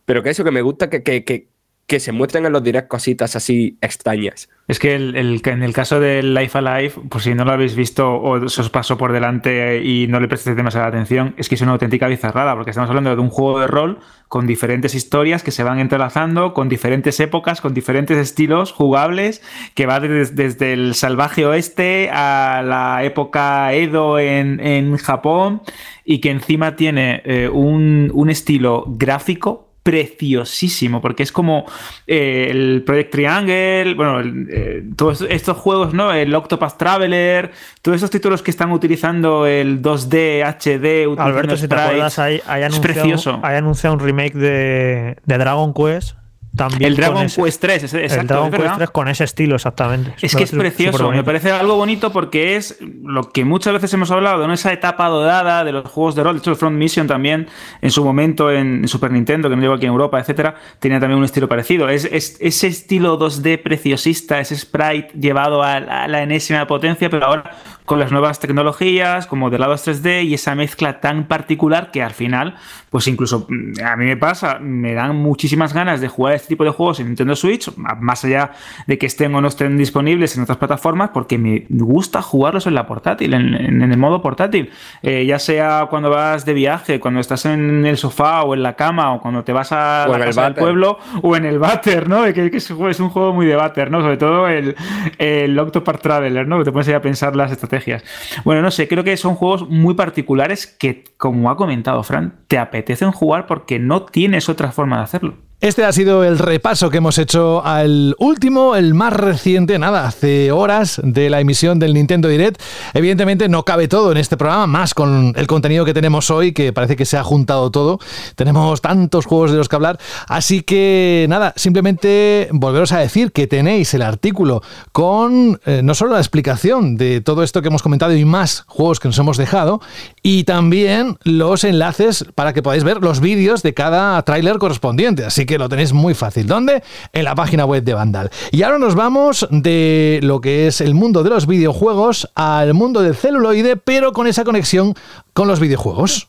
pero 0.06 0.22
que 0.22 0.30
eso 0.30 0.44
que 0.44 0.52
me 0.52 0.62
gusta 0.62 0.88
que, 0.88 1.02
que, 1.02 1.24
que, 1.24 1.48
que 1.86 2.00
se 2.00 2.12
muestren 2.12 2.46
en 2.46 2.52
los 2.52 2.62
directos 2.62 2.88
cositas 2.88 3.36
así 3.36 3.78
extrañas. 3.80 4.48
Es 4.68 4.80
que 4.80 4.96
el, 4.96 5.14
el, 5.14 5.40
en 5.44 5.62
el 5.62 5.72
caso 5.72 6.00
del 6.00 6.34
Life 6.34 6.58
Alive, 6.58 6.94
pues 7.08 7.22
si 7.22 7.34
no 7.34 7.44
lo 7.44 7.52
habéis 7.52 7.76
visto 7.76 8.20
o 8.20 8.48
se 8.48 8.60
os 8.60 8.70
pasó 8.70 8.98
por 8.98 9.12
delante 9.12 9.80
y 9.84 10.08
no 10.08 10.18
le 10.18 10.26
prestéis 10.26 10.56
demasiada 10.56 10.88
atención, 10.88 11.34
es 11.36 11.48
que 11.48 11.54
es 11.54 11.60
una 11.60 11.72
auténtica 11.72 12.08
bizarrada, 12.08 12.54
porque 12.54 12.70
estamos 12.70 12.90
hablando 12.90 13.14
de 13.14 13.22
un 13.22 13.30
juego 13.30 13.60
de 13.60 13.68
rol 13.68 14.00
con 14.26 14.48
diferentes 14.48 14.96
historias 14.96 15.44
que 15.44 15.52
se 15.52 15.62
van 15.62 15.78
entrelazando, 15.78 16.52
con 16.52 16.68
diferentes 16.68 17.20
épocas, 17.20 17.60
con 17.60 17.74
diferentes 17.74 18.18
estilos 18.18 18.72
jugables, 18.72 19.40
que 19.74 19.86
va 19.86 20.00
desde, 20.00 20.34
desde 20.34 20.72
el 20.72 20.94
salvaje 20.96 21.46
oeste 21.46 22.10
a 22.12 22.62
la 22.64 23.04
época 23.04 23.72
Edo 23.72 24.18
en, 24.18 24.58
en 24.58 24.96
Japón, 24.96 25.62
y 26.04 26.20
que 26.20 26.30
encima 26.30 26.74
tiene 26.74 27.22
eh, 27.24 27.48
un, 27.48 28.10
un 28.12 28.30
estilo 28.30 28.84
gráfico 28.88 29.65
preciosísimo, 29.86 31.00
porque 31.00 31.22
es 31.22 31.30
como 31.30 31.64
eh, 32.08 32.48
el 32.50 32.82
Project 32.84 33.12
Triangle, 33.12 33.94
bueno, 33.94 34.18
el, 34.18 34.48
eh, 34.50 34.84
todos 34.96 35.24
estos 35.30 35.56
juegos, 35.56 35.94
¿no? 35.94 36.12
El 36.12 36.34
Octopath 36.34 36.76
Traveler, 36.76 37.52
todos 37.82 37.94
estos 37.94 38.10
títulos 38.10 38.42
que 38.42 38.50
están 38.50 38.72
utilizando 38.72 39.46
el 39.46 39.80
2D, 39.80 40.42
HD, 40.42 41.20
Alberto, 41.20 41.56
si 41.56 41.68
te 41.68 41.76
acuerdas, 41.76 42.18
hay, 42.18 42.42
hay, 42.48 42.64
anunciado, 42.64 42.88
es 42.88 42.94
precioso. 42.96 43.38
hay 43.44 43.56
anunciado 43.58 43.94
un 43.94 44.00
remake 44.00 44.34
de, 44.34 45.18
de 45.24 45.38
Dragon 45.38 45.72
Quest 45.72 46.16
también 46.56 46.82
el 46.82 46.96
Dragon 46.96 47.26
ese, 47.26 47.42
Quest 47.42 47.60
3, 47.60 47.84
exacto, 47.94 48.20
el 48.20 48.26
Dragon 48.26 48.54
es 48.54 48.60
Quest 48.60 48.76
3 48.76 48.90
con 48.90 49.08
ese 49.08 49.24
estilo 49.24 49.54
exactamente. 49.56 50.14
Es 50.20 50.34
que 50.34 50.44
es 50.44 50.50
precioso, 50.50 51.10
me 51.10 51.22
parece 51.22 51.50
algo 51.52 51.76
bonito 51.76 52.12
porque 52.12 52.56
es 52.56 52.78
lo 52.80 53.30
que 53.30 53.44
muchas 53.44 53.72
veces 53.74 53.92
hemos 53.94 54.10
hablado, 54.10 54.44
en 54.44 54.50
esa 54.50 54.72
etapa 54.72 55.08
dorada 55.08 55.64
de 55.64 55.72
los 55.72 55.88
juegos 55.90 56.14
de 56.14 56.22
rol, 56.22 56.34
de 56.34 56.38
hecho 56.40 56.50
el 56.50 56.56
Front 56.56 56.76
Mission 56.76 57.06
también 57.06 57.48
en 57.80 57.90
su 57.90 58.04
momento 58.04 58.50
en 58.50 58.88
Super 58.88 59.10
Nintendo, 59.10 59.48
que 59.48 59.56
no 59.56 59.62
llegó 59.62 59.74
aquí 59.74 59.86
en 59.86 59.92
Europa, 59.92 60.18
etcétera, 60.18 60.54
tenía 60.78 61.00
también 61.00 61.18
un 61.18 61.24
estilo 61.24 61.48
parecido. 61.48 61.88
Es, 61.88 62.04
es 62.04 62.36
ese 62.40 62.66
estilo 62.68 63.18
2D 63.18 63.62
preciosista, 63.62 64.40
ese 64.40 64.56
sprite 64.56 65.10
llevado 65.18 65.62
a, 65.62 65.74
a 65.76 66.08
la 66.08 66.22
enésima 66.22 66.66
potencia, 66.66 67.10
pero 67.10 67.26
ahora 67.26 67.52
con 67.86 68.00
las 68.00 68.12
nuevas 68.12 68.40
tecnologías, 68.40 69.26
con 69.26 69.38
modelados 69.38 69.86
3D 69.86 70.24
y 70.24 70.34
esa 70.34 70.54
mezcla 70.54 71.00
tan 71.00 71.28
particular 71.28 71.90
que 71.92 72.02
al 72.02 72.12
final, 72.12 72.56
pues 72.90 73.06
incluso 73.06 73.46
a 73.84 73.96
mí 73.96 74.04
me 74.04 74.16
pasa, 74.16 74.58
me 74.58 74.92
dan 74.92 75.16
muchísimas 75.16 75.72
ganas 75.72 76.00
de 76.00 76.08
jugar 76.08 76.34
este 76.34 76.45
tipo 76.48 76.64
de 76.64 76.70
juegos 76.70 77.00
en 77.00 77.06
Nintendo 77.06 77.36
Switch, 77.36 77.70
más 77.76 78.24
allá 78.24 78.52
de 78.86 78.98
que 78.98 79.06
estén 79.06 79.34
o 79.34 79.40
no 79.40 79.48
estén 79.48 79.76
disponibles 79.76 80.36
en 80.36 80.42
otras 80.42 80.58
plataformas, 80.58 81.10
porque 81.12 81.38
me 81.38 81.66
gusta 81.68 82.22
jugarlos 82.22 82.66
en 82.66 82.74
la 82.74 82.86
portátil, 82.86 83.34
en, 83.34 83.54
en, 83.54 83.82
en 83.82 83.92
el 83.92 83.98
modo 83.98 84.22
portátil, 84.22 84.70
eh, 85.02 85.24
ya 85.26 85.38
sea 85.38 85.86
cuando 85.90 86.10
vas 86.10 86.44
de 86.44 86.54
viaje, 86.54 87.00
cuando 87.00 87.20
estás 87.20 87.46
en 87.46 87.86
el 87.86 87.96
sofá 87.96 88.42
o 88.42 88.54
en 88.54 88.62
la 88.62 88.74
cama 88.74 89.14
o 89.14 89.20
cuando 89.20 89.44
te 89.44 89.52
vas 89.52 89.72
a 89.72 90.06
la 90.08 90.18
casa 90.18 90.44
del 90.44 90.54
pueblo 90.54 90.98
o 91.22 91.36
en 91.36 91.44
el 91.44 91.58
váter, 91.58 92.08
¿no? 92.08 92.24
Que, 92.24 92.50
que 92.50 92.56
es, 92.56 92.70
es 92.70 93.00
un 93.00 93.08
juego 93.08 93.32
muy 93.32 93.46
de 93.46 93.56
váter, 93.56 93.90
¿no? 93.90 94.00
Sobre 94.00 94.16
todo 94.16 94.48
el, 94.48 94.76
el 95.18 95.56
Traveler, 96.00 96.46
¿no? 96.46 96.58
Que 96.58 96.64
te 96.64 96.72
pones 96.72 96.88
ahí 96.88 96.94
a 96.94 97.02
pensar 97.02 97.36
las 97.36 97.52
estrategias. 97.52 98.04
Bueno, 98.44 98.62
no 98.62 98.70
sé, 98.70 98.88
creo 98.88 99.04
que 99.04 99.16
son 99.16 99.34
juegos 99.34 99.68
muy 99.68 99.94
particulares 99.94 100.66
que, 100.66 101.04
como 101.16 101.50
ha 101.50 101.56
comentado 101.56 102.02
Fran, 102.02 102.34
te 102.48 102.58
apetecen 102.58 103.12
jugar 103.12 103.46
porque 103.46 103.78
no 103.78 104.02
tienes 104.04 104.48
otra 104.48 104.72
forma 104.72 104.98
de 104.98 105.02
hacerlo. 105.04 105.34
Este 105.62 105.84
ha 105.84 105.92
sido 105.92 106.22
el 106.22 106.38
repaso 106.38 106.90
que 106.90 106.98
hemos 106.98 107.16
hecho 107.16 107.64
al 107.64 108.14
último, 108.18 108.76
el 108.76 108.92
más 108.92 109.14
reciente, 109.14 109.78
nada, 109.78 110.06
hace 110.06 110.52
horas 110.52 111.00
de 111.02 111.30
la 111.30 111.40
emisión 111.40 111.78
del 111.78 111.94
Nintendo 111.94 112.28
Direct. 112.28 112.60
Evidentemente 112.92 113.48
no 113.48 113.64
cabe 113.64 113.88
todo 113.88 114.12
en 114.12 114.18
este 114.18 114.36
programa, 114.36 114.66
más 114.66 114.92
con 114.92 115.32
el 115.34 115.46
contenido 115.46 115.86
que 115.86 115.94
tenemos 115.94 116.30
hoy, 116.30 116.52
que 116.52 116.74
parece 116.74 116.94
que 116.94 117.06
se 117.06 117.16
ha 117.16 117.24
juntado 117.24 117.70
todo. 117.70 117.98
Tenemos 118.34 118.82
tantos 118.82 119.24
juegos 119.24 119.50
de 119.50 119.56
los 119.56 119.70
que 119.70 119.76
hablar. 119.76 119.98
Así 120.28 120.60
que 120.60 121.24
nada, 121.30 121.54
simplemente 121.56 122.48
volveros 122.52 122.92
a 122.92 122.98
decir 122.98 123.32
que 123.32 123.46
tenéis 123.46 123.94
el 123.94 124.02
artículo 124.02 124.60
con 124.92 125.58
eh, 125.64 125.80
no 125.82 125.94
solo 125.94 126.12
la 126.12 126.18
explicación 126.18 126.98
de 126.98 127.22
todo 127.22 127.42
esto 127.42 127.62
que 127.62 127.68
hemos 127.68 127.82
comentado 127.82 128.14
y 128.14 128.26
más 128.26 128.64
juegos 128.66 129.00
que 129.00 129.08
nos 129.08 129.18
hemos 129.18 129.38
dejado, 129.38 129.80
y 130.22 130.44
también 130.44 131.16
los 131.24 131.64
enlaces 131.64 132.26
para 132.34 132.52
que 132.52 132.62
podáis 132.62 132.84
ver 132.84 132.98
los 132.98 133.20
vídeos 133.20 133.62
de 133.62 133.72
cada 133.72 134.20
tráiler 134.20 134.58
correspondiente. 134.58 135.24
Así 135.24 135.45
que 135.46 135.58
lo 135.58 135.68
tenéis 135.68 135.92
muy 135.92 136.14
fácil. 136.14 136.46
¿Dónde? 136.46 136.82
En 137.12 137.24
la 137.24 137.34
página 137.34 137.64
web 137.64 137.82
de 137.82 137.94
Vandal. 137.94 138.30
Y 138.50 138.62
ahora 138.62 138.78
nos 138.78 138.94
vamos 138.94 139.46
de 139.50 140.20
lo 140.22 140.40
que 140.40 140.66
es 140.66 140.80
el 140.80 140.94
mundo 140.94 141.22
de 141.22 141.30
los 141.30 141.46
videojuegos 141.46 142.30
al 142.34 142.74
mundo 142.74 143.02
del 143.02 143.14
celuloide, 143.14 143.76
pero 143.76 144.12
con 144.12 144.26
esa 144.26 144.44
conexión 144.44 144.94
con 145.32 145.48
los 145.48 145.60
videojuegos. 145.60 146.28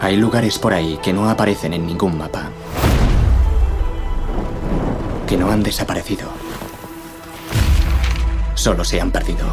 Hay 0.00 0.16
lugares 0.16 0.58
por 0.58 0.74
ahí 0.74 0.98
que 1.02 1.12
no 1.12 1.28
aparecen 1.28 1.72
en 1.72 1.86
ningún 1.86 2.18
mapa. 2.18 2.50
Que 5.26 5.36
no 5.36 5.50
han 5.50 5.62
desaparecido. 5.62 6.28
Solo 8.54 8.84
se 8.84 9.00
han 9.00 9.10
perdido. 9.10 9.46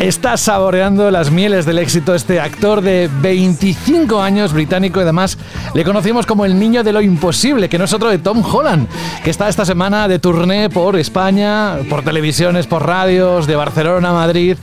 Está 0.00 0.36
saboreando 0.36 1.10
las 1.10 1.30
mieles 1.30 1.66
del 1.66 1.78
éxito 1.78 2.14
este 2.14 2.38
actor 2.38 2.82
de 2.82 3.10
25 3.20 4.20
años 4.20 4.52
británico 4.52 5.00
y 5.00 5.02
además 5.02 5.36
le 5.74 5.84
conocimos 5.84 6.24
como 6.24 6.44
el 6.44 6.58
niño 6.58 6.84
de 6.84 6.92
lo 6.92 7.00
imposible, 7.00 7.68
que 7.68 7.78
no 7.78 7.84
es 7.84 7.92
otro 7.92 8.08
de 8.08 8.18
Tom 8.18 8.44
Holland, 8.44 8.86
que 9.24 9.30
está 9.30 9.48
esta 9.48 9.64
semana 9.64 10.06
de 10.06 10.20
tourné 10.20 10.70
por 10.70 10.96
España, 10.96 11.78
por 11.90 12.04
televisiones, 12.04 12.66
por 12.66 12.86
radios, 12.86 13.46
de 13.46 13.56
Barcelona 13.56 14.10
a 14.10 14.12
Madrid, 14.12 14.56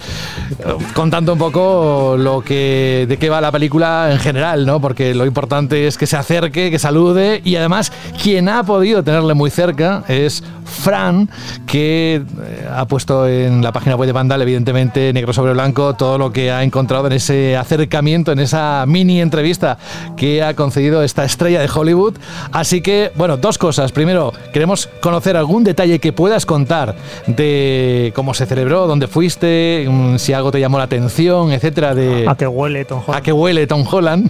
contando 0.94 1.34
un 1.34 1.40
poco 1.40 2.16
lo 2.18 2.42
que 2.42 3.06
de 3.08 3.18
qué 3.18 3.30
va 3.30 3.42
la 3.42 3.52
película 3.52 4.10
en 4.12 4.20
general, 4.20 4.66
¿no? 4.66 4.80
Porque 4.80 5.14
lo 5.14 5.26
importante 5.26 5.88
es 5.88 5.98
que 5.98 6.08
se 6.08 6.16
acerque, 6.16 6.72
que 6.72 6.80
salude 6.80 7.42
y 7.44 7.58
además 7.58 7.92
quien 8.22 8.48
ha 8.48 8.64
podido 8.64 9.04
tenerle 9.04 9.34
muy 9.34 9.50
cerca 9.50 10.04
es 10.08 10.44
Fran, 10.66 11.30
que 11.68 12.16
eh, 12.16 12.70
ha 12.74 12.86
puesto 12.86 13.28
en 13.28 13.62
la 13.62 13.72
página 13.72 13.96
web 13.96 14.08
de 14.08 14.14
Vandal, 14.14 14.42
evidentemente, 14.42 15.05
negro 15.14 15.34
sobre 15.34 15.54
blanco, 15.54 15.94
todo 15.94 16.18
lo 16.18 16.32
que 16.32 16.52
ha 16.52 16.64
encontrado 16.64 17.08
en 17.08 17.14
ese 17.14 17.58
acercamiento, 17.58 18.32
en 18.32 18.40
esa 18.40 18.86
mini 18.88 19.22
entrevista 19.22 19.78
que 20.18 20.44
ha 20.44 20.54
concedido 20.56 21.04
esta 21.04 21.26
estrella 21.26 21.62
de 21.62 21.70
Hollywood. 21.74 22.16
Así 22.52 22.82
que, 22.82 23.12
bueno, 23.16 23.38
dos 23.38 23.58
cosas. 23.58 23.92
Primero, 23.92 24.34
queremos 24.54 24.88
conocer 25.02 25.38
algún 25.38 25.64
detalle 25.64 26.00
que 26.00 26.14
puedas 26.14 26.46
contar 26.46 26.96
de 27.28 28.12
cómo 28.16 28.34
se 28.34 28.46
celebró, 28.46 28.88
dónde 28.88 29.08
fuiste, 29.08 29.86
mm, 29.90 30.18
si 30.18 30.34
algo 30.34 30.52
te 30.52 30.60
llamó 30.60 30.78
la 30.78 30.86
atención, 30.86 31.52
etcétera, 31.52 31.96
de 31.96 32.26
A 32.28 32.36
que 32.36 32.48
huele 32.48 32.86
Tom 32.86 33.02
Holland. 33.06 33.20
a 33.20 33.22
qué 33.22 33.32
huele 33.32 33.68
Tom 33.68 33.86
Holland. 33.90 34.30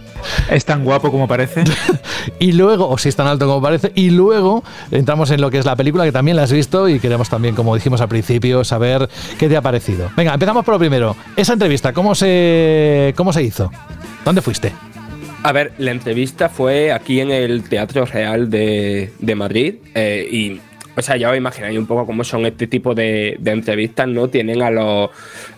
Es 0.49 0.65
tan 0.65 0.83
guapo 0.83 1.11
como 1.11 1.27
parece. 1.27 1.63
Y 2.39 2.53
luego, 2.53 2.89
o 2.89 2.97
si 2.97 3.09
es 3.09 3.15
tan 3.15 3.27
alto 3.27 3.45
como 3.45 3.61
parece, 3.61 3.91
y 3.93 4.09
luego 4.09 4.63
entramos 4.89 5.29
en 5.29 5.41
lo 5.41 5.51
que 5.51 5.59
es 5.59 5.65
la 5.65 5.75
película, 5.75 6.03
que 6.05 6.11
también 6.11 6.35
la 6.35 6.43
has 6.43 6.51
visto 6.51 6.89
y 6.89 6.99
queremos 6.99 7.29
también, 7.29 7.55
como 7.55 7.75
dijimos 7.75 8.01
al 8.01 8.07
principio, 8.07 8.63
saber 8.63 9.07
qué 9.37 9.47
te 9.47 9.55
ha 9.55 9.61
parecido. 9.61 10.09
Venga, 10.17 10.33
empezamos 10.33 10.64
por 10.65 10.73
lo 10.73 10.79
primero. 10.79 11.15
Esa 11.37 11.53
entrevista, 11.53 11.93
¿cómo 11.93 12.15
se, 12.15 13.13
cómo 13.15 13.31
se 13.31 13.43
hizo? 13.43 13.71
¿Dónde 14.25 14.41
fuiste? 14.41 14.73
A 15.43 15.51
ver, 15.51 15.73
la 15.77 15.91
entrevista 15.91 16.49
fue 16.49 16.91
aquí 16.91 17.19
en 17.19 17.29
el 17.29 17.69
Teatro 17.69 18.05
Real 18.05 18.49
de, 18.49 19.13
de 19.19 19.35
Madrid 19.35 19.75
eh, 19.93 20.27
y, 20.29 20.59
o 20.97 21.01
sea, 21.03 21.17
ya 21.17 21.29
os 21.29 21.37
imagináis 21.37 21.77
un 21.77 21.85
poco 21.85 22.07
cómo 22.07 22.23
son 22.23 22.47
este 22.47 22.65
tipo 22.65 22.95
de, 22.95 23.39
entrevistas, 23.45 24.07
¿no? 24.07 24.27
Tienen 24.27 24.63
a 24.63 24.71
los, 24.71 25.11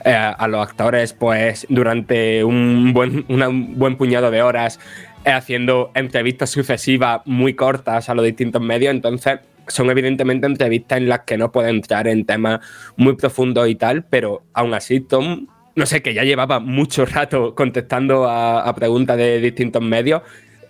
eh, 0.04 0.12
a 0.12 0.48
los 0.50 0.62
actores, 0.68 1.14
pues, 1.14 1.66
durante 1.70 2.44
un 2.44 2.92
buen, 2.94 3.24
un 3.30 3.76
buen 3.78 3.96
puñado 3.96 4.30
de 4.30 4.42
horas 4.42 4.80
eh, 5.24 5.32
haciendo 5.32 5.92
entrevistas 5.96 6.50
sucesivas 6.50 7.22
muy 7.24 7.54
cortas 7.54 8.10
a 8.10 8.14
los 8.14 8.26
distintos 8.26 8.62
medios, 8.62 8.92
entonces 8.92 9.40
son 9.68 9.90
evidentemente 9.90 10.48
entrevistas 10.48 10.98
en 10.98 11.10
las 11.10 11.22
que 11.22 11.38
no 11.38 11.52
puede 11.52 11.70
entrar 11.70 12.08
en 12.08 12.26
temas 12.26 12.60
muy 12.96 13.16
profundos 13.16 13.68
y 13.70 13.76
tal, 13.76 14.04
pero 14.04 14.44
aún 14.54 14.74
así 14.74 15.00
Tom, 15.02 15.48
no 15.76 15.86
sé, 15.86 16.02
que 16.02 16.14
ya 16.14 16.24
llevaba 16.24 16.60
mucho 16.60 17.06
rato 17.06 17.54
contestando 17.56 18.28
a, 18.28 18.62
a 18.62 18.74
preguntas 18.76 19.18
de 19.18 19.40
distintos 19.40 19.82
medios, 19.82 20.22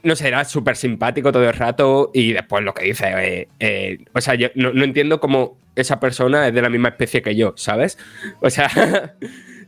no 0.03 0.15
sé, 0.15 0.27
era 0.27 0.45
súper 0.45 0.75
simpático 0.77 1.31
todo 1.31 1.43
el 1.47 1.53
rato 1.53 2.11
y 2.13 2.33
después 2.33 2.63
lo 2.63 2.73
que 2.73 2.85
dice, 2.85 3.05
eh, 3.17 3.47
eh, 3.59 3.97
o 4.13 4.21
sea, 4.21 4.35
yo 4.35 4.47
no, 4.55 4.71
no 4.71 4.83
entiendo 4.83 5.19
cómo 5.19 5.57
esa 5.75 5.99
persona 5.99 6.47
es 6.47 6.53
de 6.53 6.61
la 6.61 6.69
misma 6.69 6.89
especie 6.89 7.21
que 7.21 7.35
yo, 7.35 7.53
¿sabes? 7.57 7.97
O 8.41 8.49
sea... 8.49 8.69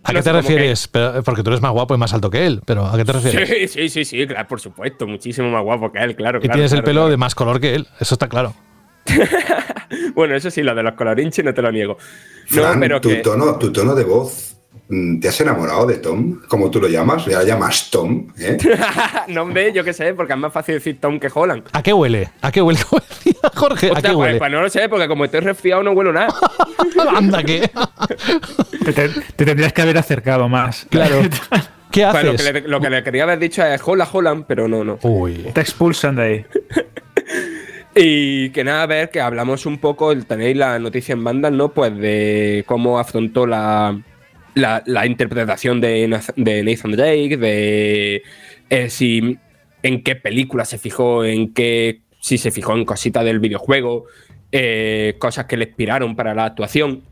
¿A 0.02 0.14
no 0.14 0.20
qué 0.20 0.24
te 0.24 0.30
que- 0.30 0.34
refieres? 0.38 0.88
Pero- 0.88 1.22
porque 1.24 1.44
tú 1.44 1.50
eres 1.50 1.62
más 1.62 1.72
guapo 1.74 1.94
y 1.94 1.98
más 1.98 2.14
alto 2.14 2.30
que 2.30 2.46
él, 2.46 2.62
pero 2.66 2.86
¿a 2.86 2.96
qué 2.96 3.04
te 3.04 3.12
refieres? 3.12 3.50
Sí, 3.50 3.68
sí, 3.68 3.90
sí, 3.90 4.06
sí, 4.06 4.28
claro, 4.28 4.48
por 4.48 4.62
supuesto, 4.62 5.06
muchísimo 5.08 5.50
más 5.50 5.62
guapo 5.62 5.92
que 5.92 6.00
él, 6.00 6.16
claro. 6.16 6.38
y 6.40 6.42
claro, 6.44 6.54
tienes 6.54 6.72
el 6.72 6.84
pelo 6.84 7.10
de 7.10 7.18
más 7.18 7.36
color 7.36 7.60
que 7.60 7.76
él, 7.76 7.86
eso 8.00 8.16
está 8.16 8.30
claro. 8.30 8.54
Bueno, 10.14 10.36
eso 10.36 10.52
sí, 10.52 10.62
lo 10.62 10.76
de 10.76 10.84
los 10.84 10.94
colorinches 10.94 11.44
no 11.44 11.54
te 11.54 11.62
lo 11.62 11.72
niego. 11.72 11.98
No, 12.52 12.62
Fran, 12.62 12.80
pero 12.80 13.00
tu, 13.02 13.10
que... 13.10 13.16
tono, 13.18 13.58
tu 13.58 13.72
tono 13.72 13.96
de 13.96 14.04
voz, 14.04 14.56
mm, 14.90 15.20
¿te 15.20 15.30
has 15.30 15.40
enamorado 15.42 15.86
de 15.88 15.98
Tom? 15.98 16.42
Como 16.48 16.70
tú 16.70 16.80
lo 16.82 16.88
llamas, 16.88 17.26
ya 17.26 17.42
llamas 17.44 17.90
Tom, 17.90 18.28
¿eh? 18.40 18.58
no, 19.30 19.44
hombre, 19.44 19.72
yo 19.74 19.84
qué 19.84 19.94
sé, 19.94 20.14
porque 20.14 20.34
es 20.34 20.40
más 20.40 20.52
fácil 20.54 20.76
decir 20.76 21.00
Tom 21.00 21.20
que 21.20 21.30
Holland. 21.34 21.64
¿A 21.74 21.82
qué 21.82 21.94
huele? 21.94 22.30
¿A 22.42 22.52
qué 22.52 22.62
huele? 22.62 22.80
Jorge, 23.56 23.88
¿a 23.90 23.94
Hostia, 23.94 24.10
qué 24.10 24.16
pues, 24.16 24.18
huele? 24.18 24.38
pues 24.40 24.52
no 24.52 24.62
lo 24.62 24.70
sé, 24.70 24.90
porque 24.90 25.08
como 25.08 25.26
estoy 25.26 25.40
resfriado 25.40 25.82
no 25.84 25.92
huelo 25.92 26.12
nada. 26.14 26.34
Anda, 27.16 27.42
¿qué? 27.44 27.70
Te, 28.86 28.94
te- 28.94 29.10
te 29.10 29.46
tendrías 29.46 29.74
que 29.74 29.82
haber 29.82 29.98
acercado 29.98 30.48
más. 30.50 30.86
Claro. 30.90 31.22
¿Qué 31.92 32.06
Pues 32.12 32.24
lo, 32.24 32.32
haces? 32.32 32.44
que 32.46 32.54
le, 32.54 32.62
lo 32.68 32.80
que 32.80 32.90
le 32.92 33.04
quería 33.04 33.24
haber 33.24 33.40
dicho 33.40 33.66
es 33.66 33.82
Hola 33.84 34.08
Holland, 34.12 34.46
pero 34.48 34.68
no, 34.68 34.84
no. 34.84 35.00
Uy. 35.02 35.48
te 35.54 35.62
expulsan 35.62 36.16
de 36.18 36.22
ahí. 36.24 36.46
Y 38.02 38.52
que 38.52 38.64
nada, 38.64 38.84
a 38.84 38.86
ver, 38.86 39.10
que 39.10 39.20
hablamos 39.20 39.66
un 39.66 39.78
poco, 39.78 40.18
tenéis 40.24 40.56
la 40.56 40.80
noticia 40.80 41.12
en 41.12 41.22
bandas, 41.22 41.52
¿no? 41.52 41.74
Pues 41.74 41.94
de 41.98 42.64
cómo 42.66 42.98
afrontó 42.98 43.46
la, 43.46 44.02
la, 44.56 45.06
interpretación 45.06 45.82
de, 45.82 46.08
de 46.38 46.64
Nathan 46.64 46.92
Drake, 46.94 47.36
de 47.36 48.24
eh, 48.70 48.90
si 48.90 49.38
en 49.84 50.02
qué 50.02 50.16
película 50.16 50.64
se 50.64 50.78
fijó, 50.78 51.26
en 51.26 51.54
qué, 51.54 52.00
si 52.22 52.38
se 52.38 52.52
fijó 52.52 52.74
en 52.78 52.86
cositas 52.86 53.26
del 53.26 53.42
videojuego, 53.42 54.06
eh, 54.54 55.16
cosas 55.20 55.48
que 55.48 55.58
le 55.58 55.66
inspiraron 55.66 56.16
para 56.16 56.34
la 56.34 56.46
actuación. 56.46 57.04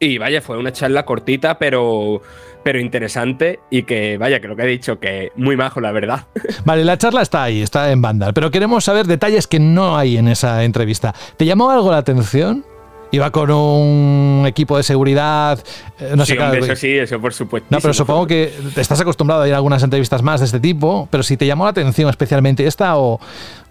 Y 0.00 0.18
vaya, 0.18 0.42
fue 0.42 0.58
una 0.58 0.72
charla 0.72 1.04
cortita, 1.04 1.56
pero, 1.56 2.20
pero 2.62 2.80
interesante 2.80 3.60
y 3.70 3.82
que, 3.84 4.18
vaya, 4.18 4.40
que 4.40 4.48
lo 4.48 4.56
que 4.56 4.62
he 4.62 4.66
dicho, 4.66 4.98
que 4.98 5.32
muy 5.36 5.56
majo, 5.56 5.80
la 5.80 5.92
verdad. 5.92 6.26
Vale, 6.64 6.84
la 6.84 6.96
charla 6.98 7.22
está 7.22 7.44
ahí, 7.44 7.62
está 7.62 7.90
en 7.90 8.02
banda, 8.02 8.32
pero 8.32 8.50
queremos 8.50 8.84
saber 8.84 9.06
detalles 9.06 9.46
que 9.46 9.58
no 9.58 9.96
hay 9.96 10.16
en 10.16 10.28
esa 10.28 10.64
entrevista. 10.64 11.14
¿Te 11.36 11.44
llamó 11.44 11.70
algo 11.70 11.90
la 11.90 11.98
atención? 11.98 12.64
Iba 13.10 13.30
con 13.30 13.50
un 13.50 14.44
equipo 14.46 14.78
de 14.78 14.82
seguridad, 14.82 15.62
eh, 16.00 16.14
no 16.16 16.24
sé, 16.24 16.32
sí, 16.32 16.36
claro, 16.38 16.54
hombre, 16.54 16.72
eso 16.72 16.80
sí, 16.80 16.96
eso 16.96 17.20
por 17.20 17.34
supuesto. 17.34 17.68
No, 17.68 17.78
pero 17.78 17.92
supongo 17.92 18.26
que 18.26 18.54
estás 18.74 18.98
acostumbrado 19.02 19.42
a 19.42 19.48
ir 19.48 19.52
a 19.52 19.56
algunas 19.56 19.82
entrevistas 19.82 20.22
más 20.22 20.40
de 20.40 20.46
este 20.46 20.60
tipo, 20.60 21.08
pero 21.10 21.22
si 21.22 21.36
te 21.36 21.44
llamó 21.44 21.64
la 21.64 21.70
atención 21.70 22.08
especialmente 22.08 22.66
esta 22.66 22.96
o, 22.96 23.20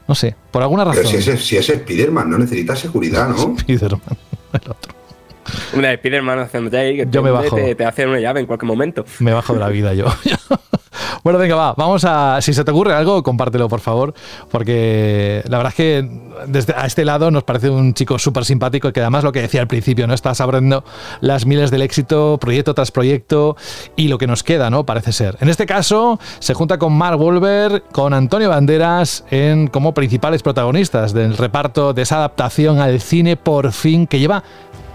no 0.07 0.13
sé, 0.13 0.35
por 0.51 0.61
alguna 0.61 0.85
razón. 0.85 1.05
Pero 1.07 1.21
si 1.21 1.31
es, 1.31 1.43
si 1.43 1.57
es 1.57 1.65
Spiderman, 1.65 2.29
no 2.29 2.37
necesita 2.37 2.75
seguridad, 2.75 3.29
¿no? 3.29 3.57
Spiderman, 3.59 4.17
el 4.53 4.71
otro. 4.71 5.00
Una 5.73 5.89
de 5.89 5.93
Spider-Man 5.95 6.39
haciendo 6.39 6.71
Jay, 6.71 6.97
que 6.97 7.07
Yo 7.09 7.21
me 7.21 7.31
bajo. 7.31 7.55
Te, 7.55 7.75
te 7.75 7.85
hacen 7.85 8.09
una 8.09 8.19
llave 8.19 8.39
en 8.39 8.45
cualquier 8.45 8.67
momento. 8.67 9.05
Me 9.19 9.33
bajo 9.33 9.53
de 9.53 9.59
la 9.59 9.69
vida 9.69 9.93
yo. 9.93 10.05
bueno, 11.23 11.39
venga, 11.39 11.55
va, 11.55 11.73
vamos 11.77 12.03
a... 12.05 12.41
Si 12.41 12.53
se 12.53 12.63
te 12.63 12.71
ocurre 12.71 12.93
algo, 12.93 13.21
compártelo, 13.23 13.67
por 13.67 13.79
favor, 13.79 14.13
porque 14.49 15.43
la 15.47 15.57
verdad 15.57 15.71
es 15.71 15.75
que 15.75 16.21
desde 16.47 16.73
a 16.73 16.85
este 16.85 17.05
lado 17.05 17.31
nos 17.31 17.43
parece 17.43 17.69
un 17.69 17.93
chico 17.93 18.17
súper 18.17 18.45
simpático 18.45 18.89
y 18.89 18.91
que 18.91 19.01
además 19.01 19.23
lo 19.23 19.31
que 19.31 19.41
decía 19.41 19.61
al 19.61 19.67
principio, 19.67 20.07
¿no? 20.07 20.13
Está 20.13 20.33
saboreando 20.33 20.83
las 21.19 21.45
miles 21.45 21.71
del 21.71 21.81
éxito, 21.81 22.37
proyecto 22.39 22.73
tras 22.73 22.91
proyecto 22.91 23.55
y 23.95 24.07
lo 24.07 24.17
que 24.17 24.27
nos 24.27 24.43
queda, 24.43 24.69
¿no? 24.69 24.85
Parece 24.85 25.11
ser. 25.11 25.37
En 25.39 25.49
este 25.49 25.65
caso, 25.65 26.19
se 26.39 26.53
junta 26.53 26.77
con 26.77 26.93
Mark 26.93 27.17
Wolver, 27.17 27.83
con 27.91 28.13
Antonio 28.13 28.49
Banderas 28.49 29.25
en 29.29 29.67
como 29.67 29.93
principales 29.93 30.43
protagonistas 30.43 31.13
del 31.13 31.37
reparto 31.37 31.93
de 31.93 32.01
esa 32.01 32.17
adaptación 32.17 32.79
al 32.79 33.01
cine 33.01 33.37
por 33.37 33.71
fin 33.71 34.07
que 34.07 34.19
lleva 34.19 34.43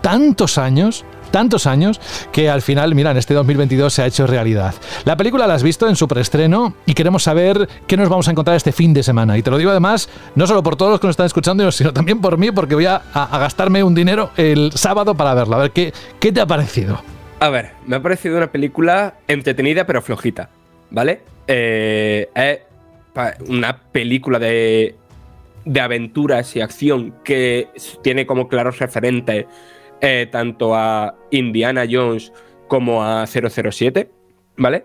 tantos 0.07 0.57
años, 0.57 1.05
tantos 1.33 1.67
años, 1.67 2.01
que 2.31 2.49
al 2.49 2.63
final, 2.63 2.95
mira, 2.95 3.11
en 3.11 3.17
este 3.17 3.35
2022 3.35 3.93
se 3.93 4.03
ha 4.03 4.07
hecho 4.07 4.25
realidad. 4.25 4.73
La 5.05 5.17
película 5.17 5.49
la 5.49 5.55
has 5.55 5.65
visto 5.65 5.89
en 5.89 5.97
su 5.97 6.07
preestreno 6.07 6.75
y 6.87 6.95
queremos 6.95 7.25
saber 7.25 7.69
qué 7.89 7.97
nos 7.97 8.09
vamos 8.09 8.29
a 8.29 8.31
encontrar 8.31 8.57
este 8.57 8.71
fin 8.71 8.95
de 8.95 9.03
semana. 9.03 9.37
Y 9.37 9.43
te 9.43 9.51
lo 9.51 9.59
digo 9.59 9.73
además, 9.73 10.09
no 10.37 10.47
solo 10.47 10.63
por 10.63 10.77
todos 10.77 10.93
los 10.93 11.01
que 11.01 11.09
nos 11.09 11.15
están 11.15 11.27
escuchando, 11.27 11.73
sino 11.73 11.93
también 11.93 12.21
por 12.21 12.39
mí, 12.39 12.53
porque 12.53 12.77
voy 12.77 12.87
a, 12.87 13.03
gastarme 13.13 13.83
un 13.83 13.97
dinero 13.97 14.31
el 14.37 14.71
sábado 14.75 15.17
para 15.17 15.35
verla. 15.35 15.57
A 15.57 15.59
ver, 15.59 15.73
¿qué, 15.73 15.93
te 16.21 16.41
ha 16.41 16.47
parecido? 16.47 17.03
A 17.41 17.49
ver, 17.49 17.73
me 17.85 17.97
ha 17.97 18.01
parecido 18.01 18.37
una 18.37 18.53
película 18.53 19.15
entretenida 19.27 19.89
pero 19.89 20.03
flojita, 20.03 20.51
¿vale? 20.93 21.23
Eh, 21.49 22.29
es 22.33 22.61
una 23.49 23.77
película 23.77 24.39
de, 24.39 24.95
de 25.65 25.81
aventuras 25.81 26.55
y 26.55 26.61
acción 26.61 27.13
que 27.25 27.71
tiene 28.05 28.25
como 28.25 28.47
claros 28.47 28.79
referentes 28.79 29.47
eh, 30.01 30.29
tanto 30.31 30.75
a 30.75 31.15
Indiana 31.31 31.85
Jones 31.91 32.33
como 32.69 33.05
a 33.05 33.27
007, 33.27 34.11
¿vale? 34.57 34.85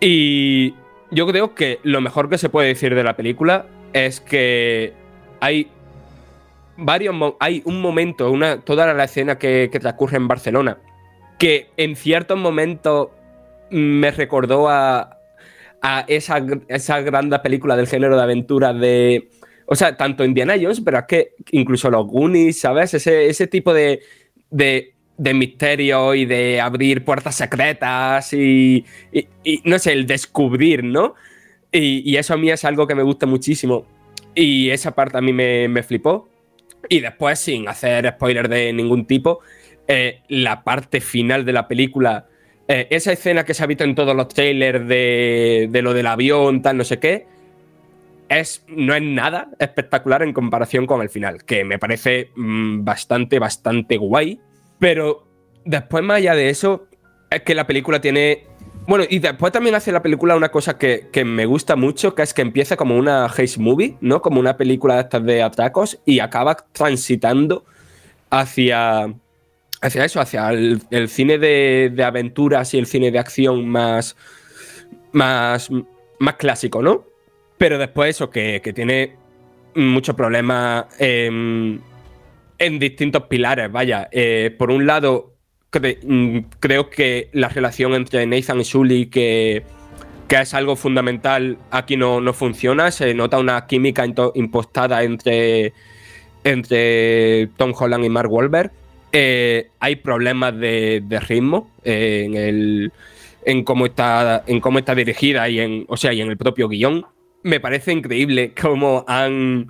Y 0.00 0.74
yo 1.10 1.26
creo 1.26 1.54
que 1.54 1.78
lo 1.82 2.00
mejor 2.00 2.28
que 2.28 2.38
se 2.38 2.48
puede 2.48 2.68
decir 2.68 2.94
de 2.94 3.04
la 3.04 3.16
película 3.16 3.66
es 3.92 4.20
que 4.20 4.92
hay 5.40 5.70
varios 6.76 7.14
hay 7.38 7.62
un 7.64 7.80
momento, 7.80 8.30
una, 8.30 8.60
toda 8.60 8.92
la 8.94 9.04
escena 9.04 9.38
que, 9.38 9.68
que 9.70 9.80
transcurre 9.80 10.16
en 10.16 10.28
Barcelona, 10.28 10.78
que 11.38 11.70
en 11.76 11.96
ciertos 11.96 12.38
momentos 12.38 13.08
me 13.70 14.10
recordó 14.10 14.68
a, 14.68 15.18
a 15.82 16.04
esa, 16.06 16.44
esa 16.68 17.00
grande 17.00 17.38
película 17.40 17.76
del 17.76 17.88
género 17.88 18.16
de 18.16 18.22
aventuras 18.22 18.78
de. 18.78 19.28
O 19.66 19.74
sea, 19.74 19.96
tanto 19.96 20.24
Indiana 20.24 20.54
Jones, 20.60 20.80
pero 20.80 20.98
es 20.98 21.04
que 21.06 21.34
incluso 21.50 21.90
los 21.90 22.06
Goonies, 22.06 22.60
¿sabes? 22.60 22.94
Ese, 22.94 23.26
ese 23.28 23.46
tipo 23.46 23.72
de, 23.72 24.00
de, 24.52 24.94
de 25.18 25.34
misterio 25.34 26.14
y 26.14 26.24
de 26.26 26.60
abrir 26.60 27.04
puertas 27.04 27.34
secretas 27.34 28.32
y, 28.32 28.84
y- 29.12 29.60
no 29.64 29.78
sé, 29.80 29.92
el 29.92 30.06
descubrir, 30.06 30.84
¿no? 30.84 31.14
Y, 31.72 32.08
y 32.08 32.16
eso 32.18 32.34
a 32.34 32.36
mí 32.36 32.50
es 32.50 32.64
algo 32.64 32.86
que 32.86 32.94
me 32.94 33.02
gusta 33.02 33.26
muchísimo. 33.26 33.84
Y 34.34 34.70
esa 34.70 34.94
parte 34.94 35.18
a 35.18 35.20
mí 35.20 35.32
me, 35.32 35.68
me 35.68 35.82
flipó. 35.82 36.28
Y 36.88 37.00
después, 37.00 37.38
sin 37.38 37.68
hacer 37.68 38.08
spoiler 38.10 38.48
de 38.48 38.72
ningún 38.72 39.06
tipo, 39.06 39.40
eh, 39.88 40.20
la 40.28 40.64
parte 40.64 41.00
final 41.00 41.44
de 41.44 41.52
la 41.52 41.68
película, 41.68 42.26
eh, 42.68 42.86
esa 42.90 43.12
escena 43.12 43.44
que 43.44 43.54
se 43.54 43.62
ha 43.62 43.66
visto 43.66 43.84
en 43.84 43.94
todos 43.94 44.14
los 44.16 44.28
trailers 44.28 44.86
de, 44.86 45.68
de 45.70 45.82
lo 45.82 45.94
del 45.94 46.06
avión, 46.06 46.62
tal, 46.62 46.76
no 46.78 46.84
sé 46.84 46.98
qué, 46.98 47.26
es, 48.38 48.64
no 48.68 48.94
es 48.94 49.02
nada 49.02 49.48
espectacular 49.58 50.22
en 50.22 50.32
comparación 50.32 50.86
con 50.86 51.02
el 51.02 51.08
final, 51.08 51.44
que 51.44 51.64
me 51.64 51.78
parece 51.78 52.30
mm, 52.34 52.84
bastante, 52.84 53.38
bastante 53.38 53.96
guay. 53.96 54.40
Pero 54.78 55.26
después, 55.64 56.02
más 56.04 56.18
allá 56.18 56.34
de 56.34 56.50
eso, 56.50 56.86
es 57.30 57.42
que 57.42 57.54
la 57.54 57.66
película 57.66 58.00
tiene. 58.00 58.46
Bueno, 58.86 59.04
y 59.08 59.20
después 59.20 59.52
también 59.52 59.74
hace 59.74 59.92
la 59.92 60.02
película 60.02 60.34
una 60.34 60.50
cosa 60.50 60.76
que, 60.76 61.08
que 61.12 61.24
me 61.24 61.46
gusta 61.46 61.76
mucho, 61.76 62.14
que 62.14 62.22
es 62.22 62.34
que 62.34 62.42
empieza 62.42 62.76
como 62.76 62.96
una 62.96 63.28
heist 63.36 63.58
movie, 63.58 63.96
¿no? 64.00 64.20
Como 64.22 64.40
una 64.40 64.56
película 64.56 64.96
de 64.96 65.00
estas 65.02 65.24
de 65.24 65.42
atracos 65.42 66.00
y 66.04 66.18
acaba 66.18 66.56
transitando 66.72 67.64
hacia, 68.28 69.14
hacia 69.80 70.04
eso, 70.04 70.20
hacia 70.20 70.50
el, 70.50 70.82
el 70.90 71.08
cine 71.08 71.38
de, 71.38 71.92
de 71.94 72.04
aventuras 72.04 72.74
y 72.74 72.78
el 72.78 72.86
cine 72.86 73.12
de 73.12 73.20
acción 73.20 73.68
más, 73.68 74.16
más, 75.12 75.70
más 76.18 76.34
clásico, 76.34 76.82
¿no? 76.82 77.11
Pero 77.62 77.78
después 77.78 78.16
eso, 78.16 78.28
que, 78.28 78.60
que 78.60 78.72
tiene 78.72 79.12
muchos 79.76 80.16
problemas 80.16 80.86
em, 80.98 81.78
en 82.58 82.78
distintos 82.80 83.22
pilares, 83.28 83.70
vaya. 83.70 84.08
Eh, 84.10 84.52
por 84.58 84.72
un 84.72 84.84
lado, 84.84 85.34
mm, 85.72 86.38
creo 86.58 86.90
que 86.90 87.28
la 87.32 87.48
relación 87.48 87.94
entre 87.94 88.26
Nathan 88.26 88.62
y 88.62 88.64
Sully, 88.64 89.06
que, 89.06 89.62
que 90.26 90.40
es 90.40 90.54
algo 90.54 90.74
fundamental, 90.74 91.56
aquí 91.70 91.96
no, 91.96 92.20
no 92.20 92.32
funciona. 92.32 92.90
Se 92.90 93.14
nota 93.14 93.38
una 93.38 93.64
química 93.68 94.04
impostada 94.34 95.04
entre, 95.04 95.72
entre 96.42 97.46
Tom 97.56 97.74
Holland 97.78 98.04
y 98.04 98.08
Mark 98.08 98.32
Wahlberg. 98.32 98.72
Eh, 99.12 99.68
hay 99.78 99.94
problemas 99.94 100.58
de, 100.58 101.00
de 101.06 101.20
ritmo 101.20 101.70
eh, 101.84 102.24
en, 102.26 102.34
el, 102.34 102.92
en, 103.44 103.62
cómo 103.62 103.86
está, 103.86 104.42
en 104.48 104.58
cómo 104.58 104.80
está 104.80 104.96
dirigida 104.96 105.48
y 105.48 105.60
en, 105.60 105.84
o 105.86 105.96
sea, 105.96 106.12
y 106.12 106.22
en 106.22 106.28
el 106.28 106.36
propio 106.36 106.66
guion. 106.66 107.06
Me 107.42 107.60
parece 107.60 107.92
increíble 107.92 108.52
cómo 108.60 109.04
han 109.08 109.68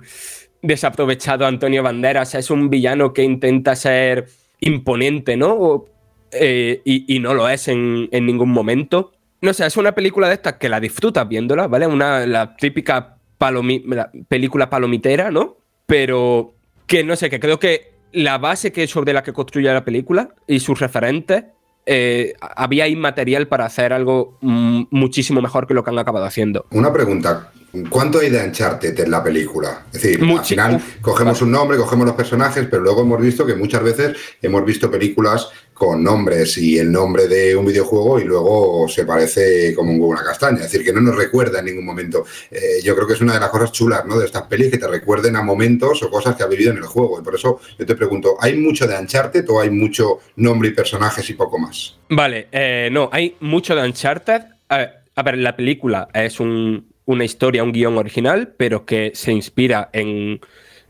desaprovechado 0.61 1.45
a 1.45 1.47
Antonio 1.47 1.83
Banderas. 1.83 2.35
Es 2.35 2.49
un 2.49 2.69
villano 2.69 3.13
que 3.13 3.23
intenta 3.23 3.75
ser 3.75 4.27
imponente, 4.59 5.35
¿no? 5.37 5.85
Eh, 6.31 6.81
y, 6.85 7.19
no 7.19 7.33
lo 7.33 7.47
es 7.47 7.67
en, 7.67 8.09
ningún 8.11 8.49
momento. 8.49 9.11
No 9.41 9.53
sé, 9.53 9.65
es 9.65 9.77
una 9.77 9.93
película 9.93 10.27
de 10.27 10.35
estas 10.35 10.53
que 10.53 10.69
la 10.69 10.79
disfrutas 10.79 11.27
viéndola, 11.27 11.67
¿vale? 11.67 11.85
Una, 11.85 12.25
la 12.25 12.55
típica 12.55 13.17
palomi- 13.39 13.83
la 13.85 14.09
película 14.27 14.69
palomitera, 14.69 15.29
¿no? 15.29 15.57
Pero 15.85 16.53
que 16.87 17.03
no 17.03 17.15
sé, 17.15 17.29
que 17.29 17.39
creo 17.39 17.59
que 17.59 17.93
la 18.13 18.37
base 18.37 18.71
que 18.71 18.87
sobre 18.87 19.13
la 19.13 19.21
que 19.21 19.33
construye 19.33 19.71
la 19.71 19.83
película 19.83 20.29
y 20.47 20.59
sus 20.59 20.79
referentes, 20.79 21.43
eh, 21.85 22.33
había 22.39 22.85
ahí 22.85 22.95
material 22.95 23.47
para 23.47 23.65
hacer 23.65 23.91
algo 23.91 24.37
mm, 24.41 24.83
muchísimo 24.91 25.41
mejor 25.41 25.67
que 25.67 25.73
lo 25.73 25.83
que 25.83 25.89
han 25.89 25.99
acabado 25.99 26.25
haciendo. 26.25 26.65
Una 26.71 26.93
pregunta. 26.93 27.51
¿Cuánto 27.89 28.19
hay 28.19 28.29
de 28.29 28.43
Uncharted 28.43 28.99
en 28.99 29.09
la 29.09 29.23
película? 29.23 29.85
Es 29.91 30.01
decir, 30.03 30.19
al 30.23 30.45
final 30.45 30.81
cogemos 31.01 31.41
un 31.41 31.51
nombre, 31.51 31.75
cogemos 31.77 32.05
los 32.05 32.15
personajes, 32.15 32.67
pero 32.69 32.83
luego 32.83 33.01
hemos 33.01 33.19
visto 33.19 33.45
que 33.47 33.55
muchas 33.55 33.81
veces 33.81 34.15
hemos 34.41 34.63
visto 34.63 34.91
películas 34.91 35.49
con 35.73 36.03
nombres 36.03 36.55
y 36.59 36.77
el 36.77 36.91
nombre 36.91 37.27
de 37.27 37.55
un 37.55 37.65
videojuego 37.65 38.19
y 38.19 38.25
luego 38.25 38.87
se 38.87 39.05
parece 39.05 39.73
como 39.73 39.91
un 39.91 39.99
huevo 39.99 40.13
a 40.13 40.17
una 40.17 40.23
castaña. 40.23 40.57
Es 40.57 40.71
decir, 40.71 40.85
que 40.85 40.93
no 40.93 41.01
nos 41.01 41.15
recuerda 41.15 41.59
en 41.59 41.65
ningún 41.65 41.83
momento. 41.85 42.25
Eh, 42.51 42.79
yo 42.83 42.93
creo 42.95 43.07
que 43.07 43.13
es 43.13 43.21
una 43.21 43.33
de 43.33 43.39
las 43.39 43.49
cosas 43.49 43.71
chulas 43.71 44.05
¿no? 44.05 44.19
de 44.19 44.27
estas 44.27 44.43
pelis 44.43 44.69
que 44.69 44.77
te 44.77 44.87
recuerden 44.87 45.35
a 45.35 45.41
momentos 45.41 46.03
o 46.03 46.11
cosas 46.11 46.35
que 46.35 46.43
has 46.43 46.49
vivido 46.49 46.69
en 46.71 46.77
el 46.77 46.83
juego. 46.83 47.19
Y 47.19 47.23
por 47.23 47.33
eso 47.33 47.59
yo 47.79 47.85
te 47.87 47.95
pregunto, 47.95 48.35
¿hay 48.39 48.55
mucho 48.55 48.85
de 48.85 48.95
Uncharted 48.99 49.49
o 49.49 49.59
hay 49.59 49.71
mucho 49.71 50.19
nombre 50.35 50.69
y 50.69 50.73
personajes 50.73 51.27
y 51.27 51.33
poco 51.33 51.57
más? 51.57 51.97
Vale, 52.09 52.49
eh, 52.51 52.89
no, 52.91 53.09
hay 53.11 53.35
mucho 53.39 53.75
de 53.75 53.81
Uncharted. 53.83 54.41
A, 54.69 54.87
a 55.15 55.23
ver, 55.23 55.39
la 55.39 55.55
película 55.55 56.07
es 56.13 56.39
un- 56.39 56.92
una 57.05 57.25
historia, 57.25 57.63
un 57.63 57.71
guion 57.71 57.97
original, 57.97 58.53
pero 58.57 58.85
que 58.85 59.11
se 59.13 59.31
inspira 59.31 59.89
en, 59.93 60.39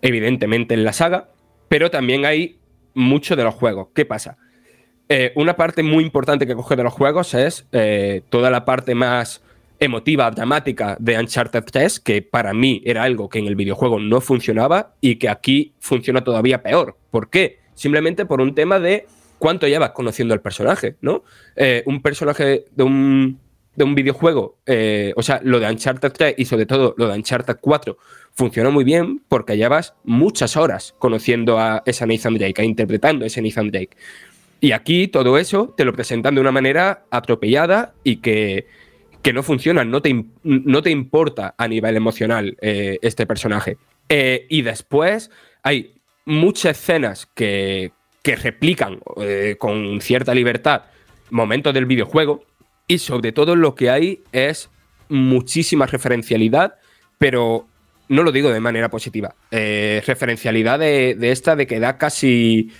evidentemente, 0.02 0.74
en 0.74 0.84
la 0.84 0.94
saga, 0.94 1.30
pero 1.70 1.90
también 1.90 2.26
hay 2.26 2.58
mucho 2.94 3.36
de 3.36 3.44
los 3.44 3.56
juegos. 3.56 3.88
¿Qué 3.94 4.06
pasa? 4.06 4.38
Eh, 5.10 5.32
una 5.36 5.56
parte 5.56 5.84
muy 5.84 6.04
importante 6.04 6.48
que 6.48 6.56
coge 6.56 6.76
de 6.76 6.84
los 6.84 6.94
juegos 6.94 7.34
es 7.34 7.68
eh, 7.72 8.22
toda 8.30 8.50
la 8.50 8.66
parte 8.66 8.96
más 8.96 9.42
emotiva, 9.80 10.32
dramática 10.32 10.96
de 11.00 11.20
Uncharted 11.20 11.64
3, 11.64 12.00
que 12.00 12.22
para 12.22 12.54
mí 12.54 12.82
era 12.86 13.04
algo 13.04 13.28
que 13.28 13.40
en 13.40 13.48
el 13.48 13.56
videojuego 13.56 14.00
no 14.00 14.22
funcionaba 14.22 14.94
y 15.02 15.18
que 15.18 15.30
aquí 15.30 15.74
funciona 15.80 16.24
todavía 16.24 16.64
peor. 16.64 16.98
¿Por 17.12 17.30
qué? 17.30 17.60
Simplemente 17.74 18.26
por 18.26 18.40
un 18.40 18.56
tema 18.56 18.80
de 18.80 19.08
cuánto 19.40 19.68
llevas 19.68 19.92
conociendo 19.92 20.34
al 20.34 20.42
personaje, 20.42 20.96
¿no? 21.02 21.24
Eh, 21.56 21.84
un 21.86 22.02
personaje 22.02 22.66
de 22.72 22.84
un, 22.84 23.40
de 23.76 23.84
un 23.84 23.96
videojuego, 23.96 24.58
eh, 24.66 25.14
o 25.16 25.24
sea, 25.24 25.42
lo 25.44 25.60
de 25.60 25.70
Uncharted 25.70 26.12
3 26.12 26.36
y 26.38 26.46
sobre 26.46 26.66
todo 26.66 26.94
lo 26.98 27.08
de 27.08 27.16
Uncharted 27.16 27.58
4 27.60 27.98
funcionó 28.34 28.72
muy 28.72 28.84
bien 28.84 29.22
porque 29.28 29.58
llevas 29.58 29.96
muchas 30.04 30.56
horas 30.58 30.94
conociendo 31.00 31.60
a 31.60 31.82
esa 31.86 32.06
Nathan 32.06 32.36
Drake, 32.36 32.64
interpretando 32.64 33.24
a 33.24 33.28
ese 33.28 33.42
Nathan 33.42 33.72
Drake. 33.72 33.98
Y 34.60 34.72
aquí 34.72 35.08
todo 35.08 35.38
eso 35.38 35.74
te 35.76 35.86
lo 35.86 35.94
presentan 35.94 36.36
de 36.36 36.42
una 36.42 36.52
manera 36.52 37.06
atropellada 37.10 37.94
y 38.04 38.18
que, 38.18 38.68
que 39.22 39.34
no 39.34 39.44
funciona, 39.44 39.84
no 39.84 40.02
te, 40.02 40.24
no 40.44 40.82
te 40.82 40.92
importa 40.92 41.56
a 41.58 41.68
nivel 41.68 41.98
emocional 41.98 42.56
eh, 42.62 43.00
este 43.02 43.26
personaje. 43.26 43.78
Eh, 44.08 44.46
y 44.50 44.62
después 44.62 45.32
hay 45.64 45.96
muchas 46.26 46.78
escenas 46.78 47.28
que, 47.34 47.92
que 48.22 48.36
replican 48.36 49.00
con 49.58 50.00
cierta 50.00 50.34
libertad 50.34 50.84
momentos 51.30 51.74
del 51.74 51.86
videojuego 51.86 52.46
y 52.88 52.98
sobre 53.00 53.32
todo 53.32 53.56
lo 53.56 53.76
que 53.76 53.90
hay 53.90 54.24
es 54.32 54.70
muchísima 55.10 55.86
referencialidad, 55.86 56.76
pero 57.18 57.68
no 58.10 58.24
lo 58.24 58.32
digo 58.32 58.50
de 58.50 58.60
manera 58.60 58.90
positiva. 58.90 59.36
Eh, 59.52 60.02
referencialidad 60.06 60.80
de, 60.80 61.18
esta 61.22 61.56
de 61.56 61.68
que 61.68 61.80
da 61.80 61.98
casi 61.98 62.72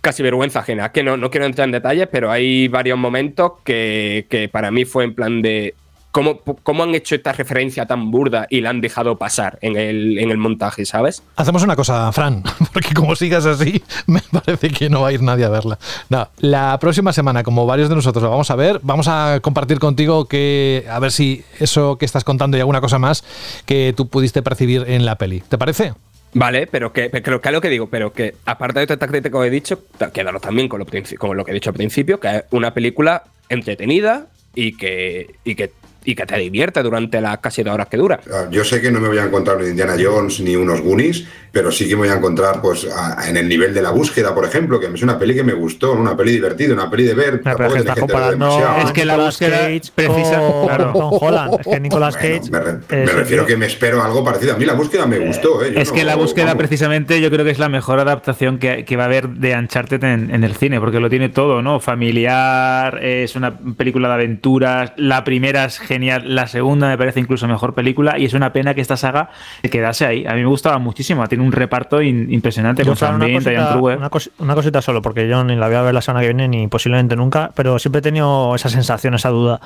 casi 0.00 0.22
vergüenza 0.22 0.60
ajena. 0.60 0.92
Que 0.92 1.02
no, 1.02 1.16
no 1.16 1.30
quiero 1.30 1.46
entrar 1.46 1.66
en 1.66 1.72
detalles, 1.72 2.08
pero 2.12 2.30
hay 2.30 2.68
varios 2.68 2.98
momentos 2.98 3.52
que, 3.64 4.26
que 4.28 4.48
para 4.48 4.70
mí 4.70 4.84
fue 4.84 5.04
en 5.04 5.14
plan 5.14 5.42
de. 5.42 5.74
¿Cómo, 6.14 6.38
¿Cómo 6.38 6.84
han 6.84 6.94
hecho 6.94 7.16
esta 7.16 7.32
referencia 7.32 7.86
tan 7.86 8.12
burda 8.12 8.46
y 8.48 8.60
la 8.60 8.70
han 8.70 8.80
dejado 8.80 9.18
pasar 9.18 9.58
en 9.62 9.76
el, 9.76 10.16
en 10.20 10.30
el 10.30 10.38
montaje, 10.38 10.86
¿sabes? 10.86 11.24
Hacemos 11.34 11.64
una 11.64 11.74
cosa, 11.74 12.12
Fran, 12.12 12.44
porque 12.72 12.94
como 12.94 13.16
sigas 13.16 13.44
así, 13.46 13.82
me 14.06 14.20
parece 14.30 14.70
que 14.70 14.88
no 14.88 15.00
va 15.00 15.08
a 15.08 15.12
ir 15.12 15.22
nadie 15.22 15.44
a 15.44 15.48
verla. 15.48 15.76
No, 16.10 16.28
la 16.38 16.78
próxima 16.78 17.12
semana, 17.12 17.42
como 17.42 17.66
varios 17.66 17.88
de 17.88 17.96
nosotros 17.96 18.22
lo 18.22 18.30
vamos 18.30 18.48
a 18.52 18.54
ver, 18.54 18.78
vamos 18.84 19.08
a 19.08 19.40
compartir 19.42 19.80
contigo 19.80 20.28
que 20.28 20.86
a 20.88 21.00
ver 21.00 21.10
si 21.10 21.42
eso 21.58 21.98
que 21.98 22.04
estás 22.04 22.22
contando 22.22 22.56
y 22.56 22.60
alguna 22.60 22.80
cosa 22.80 23.00
más 23.00 23.24
que 23.66 23.92
tú 23.96 24.06
pudiste 24.06 24.40
percibir 24.40 24.84
en 24.86 25.04
la 25.04 25.16
peli. 25.16 25.40
¿Te 25.40 25.58
parece? 25.58 25.94
Vale, 26.32 26.68
pero 26.68 26.92
que, 26.92 27.10
pero 27.10 27.40
que 27.40 27.48
es 27.48 27.52
lo 27.52 27.60
que 27.60 27.68
digo, 27.70 27.88
pero 27.88 28.12
que 28.12 28.36
aparte 28.44 28.86
de 28.86 28.92
esta 28.92 29.08
crítica 29.08 29.40
que 29.40 29.46
he 29.48 29.50
dicho, 29.50 29.80
quedaros 30.12 30.42
también 30.42 30.68
con 30.68 30.78
lo, 30.78 30.86
con 31.18 31.36
lo 31.36 31.44
que 31.44 31.50
he 31.50 31.54
dicho 31.54 31.70
al 31.70 31.76
principio, 31.76 32.20
que 32.20 32.36
es 32.36 32.44
una 32.52 32.72
película 32.72 33.24
entretenida 33.48 34.28
y 34.54 34.76
que, 34.76 35.34
y 35.44 35.56
que, 35.56 35.72
y 36.04 36.14
que 36.14 36.26
te 36.26 36.36
divierte 36.38 36.82
durante 36.82 37.20
las 37.20 37.38
casi 37.38 37.62
dos 37.62 37.74
horas 37.74 37.88
que 37.88 37.96
dura. 37.96 38.20
Ah, 38.32 38.46
Yo 38.50 38.64
sé 38.64 38.80
que 38.80 38.90
no 38.90 39.00
me 39.00 39.08
voy 39.08 39.18
a 39.18 39.24
encontrar 39.24 39.56
un 39.56 39.66
Indiana 39.68 39.96
Jones 40.00 40.40
ni 40.40 40.54
unos 40.56 40.80
Goonies, 40.80 41.26
pero 41.54 41.70
sí 41.72 41.88
que 41.88 41.94
me 41.94 42.00
voy 42.00 42.08
a 42.10 42.14
encontrar 42.16 42.60
pues 42.60 42.86
a- 42.94 43.26
en 43.28 43.36
el 43.38 43.48
nivel 43.48 43.72
de 43.72 43.80
la 43.80 43.90
búsqueda, 43.90 44.34
por 44.34 44.44
ejemplo, 44.44 44.78
que 44.80 44.86
es 44.86 45.02
una 45.02 45.18
peli 45.18 45.34
que 45.34 45.44
me 45.44 45.54
gustó, 45.54 45.92
una 45.92 46.14
peli 46.16 46.32
divertida, 46.32 46.74
una 46.74 46.90
peli 46.90 47.04
de 47.04 47.14
ver. 47.14 47.40
pero 47.42 47.56
tampoco 47.56 47.64
es 47.64 47.72
que 47.74 47.78
tienes 47.78 47.80
estás 47.82 47.94
que 47.94 48.00
tener 48.00 48.12
comparando 48.12 48.46
demasiado. 48.46 48.76
a 48.76 48.82
Es 48.82 48.92
que 48.92 49.04
la 49.04 49.16
búsqueda 49.16 49.58
Cage 49.60 49.80
precisa- 49.94 50.38
con 50.40 50.66
claro. 50.66 50.92
Tom 50.92 51.10
Holland. 51.20 51.54
Es 51.60 51.66
que 51.66 51.80
Nicolas 51.80 52.18
Bueno, 52.20 52.38
Cage. 52.40 52.50
me, 52.50 52.58
re- 52.60 53.04
me 53.06 53.12
refiero 53.12 53.46
que 53.46 53.56
me 53.56 53.66
espero 53.66 54.02
algo 54.02 54.24
parecido. 54.24 54.54
A 54.54 54.56
mí 54.58 54.64
la 54.64 54.74
búsqueda 54.74 55.06
me 55.06 55.18
gustó. 55.20 55.64
¿eh? 55.64 55.72
Es 55.76 55.92
que 55.92 56.00
no- 56.00 56.06
la 56.06 56.16
búsqueda 56.16 56.46
vamos. 56.46 56.58
precisamente 56.58 57.20
yo 57.20 57.30
creo 57.30 57.44
que 57.44 57.52
es 57.52 57.58
la 57.60 57.68
mejor 57.68 58.00
adaptación 58.00 58.58
que, 58.58 58.84
que 58.84 58.96
va 58.96 59.04
a 59.04 59.06
haber 59.06 59.28
de 59.28 59.54
Uncharted 59.56 60.02
en, 60.02 60.34
en 60.34 60.42
el 60.44 60.56
cine, 60.56 60.80
porque 60.80 60.98
lo 61.00 61.08
tiene 61.08 61.28
todo, 61.28 61.62
¿no? 61.62 61.78
Familiar, 61.80 62.98
es 63.04 63.36
una 63.36 63.58
película 63.76 64.08
de 64.08 64.14
aventuras, 64.14 64.92
la 64.96 65.24
primera 65.24 65.64
es 65.66 65.78
genial, 65.78 66.34
la 66.34 66.46
segunda 66.46 66.88
me 66.88 66.98
parece 66.98 67.20
incluso 67.20 67.46
mejor 67.46 67.74
película 67.74 68.18
y 68.18 68.24
es 68.24 68.34
una 68.34 68.52
pena 68.52 68.74
que 68.74 68.80
esta 68.80 68.96
saga 68.96 69.30
se 69.62 69.70
quedase 69.70 70.06
ahí. 70.06 70.26
A 70.26 70.32
mí 70.34 70.40
me 70.40 70.46
gustaba 70.48 70.78
muchísimo, 70.78 71.26
tiene 71.28 71.43
un 71.44 71.52
reparto 71.52 72.00
in- 72.02 72.32
impresionante 72.32 72.82
Yo, 72.82 72.90
con 72.90 72.96
Sam 72.96 73.20
Diane 73.20 73.42
Kruger. 73.72 73.98
una, 73.98 74.10
cos- 74.10 74.30
una 74.38 74.54
cosita 74.54 74.80
solo, 74.82 75.02
porque 75.02 75.28
yo 75.28 75.42
ni 75.44 75.56
la 75.56 75.66
voy 75.66 75.76
a 75.76 75.82
ver 75.82 75.94
la 75.94 76.00
semana 76.02 76.20
que 76.22 76.28
viene 76.34 76.48
ni 76.48 76.68
posiblemente 76.68 77.16
nunca, 77.16 77.52
pero 77.54 77.78
siempre 77.78 77.98
he 78.00 78.02
tenido 78.02 78.54
esa 78.54 78.68
sensación, 78.68 79.14
esa 79.14 79.28
duda. 79.30 79.60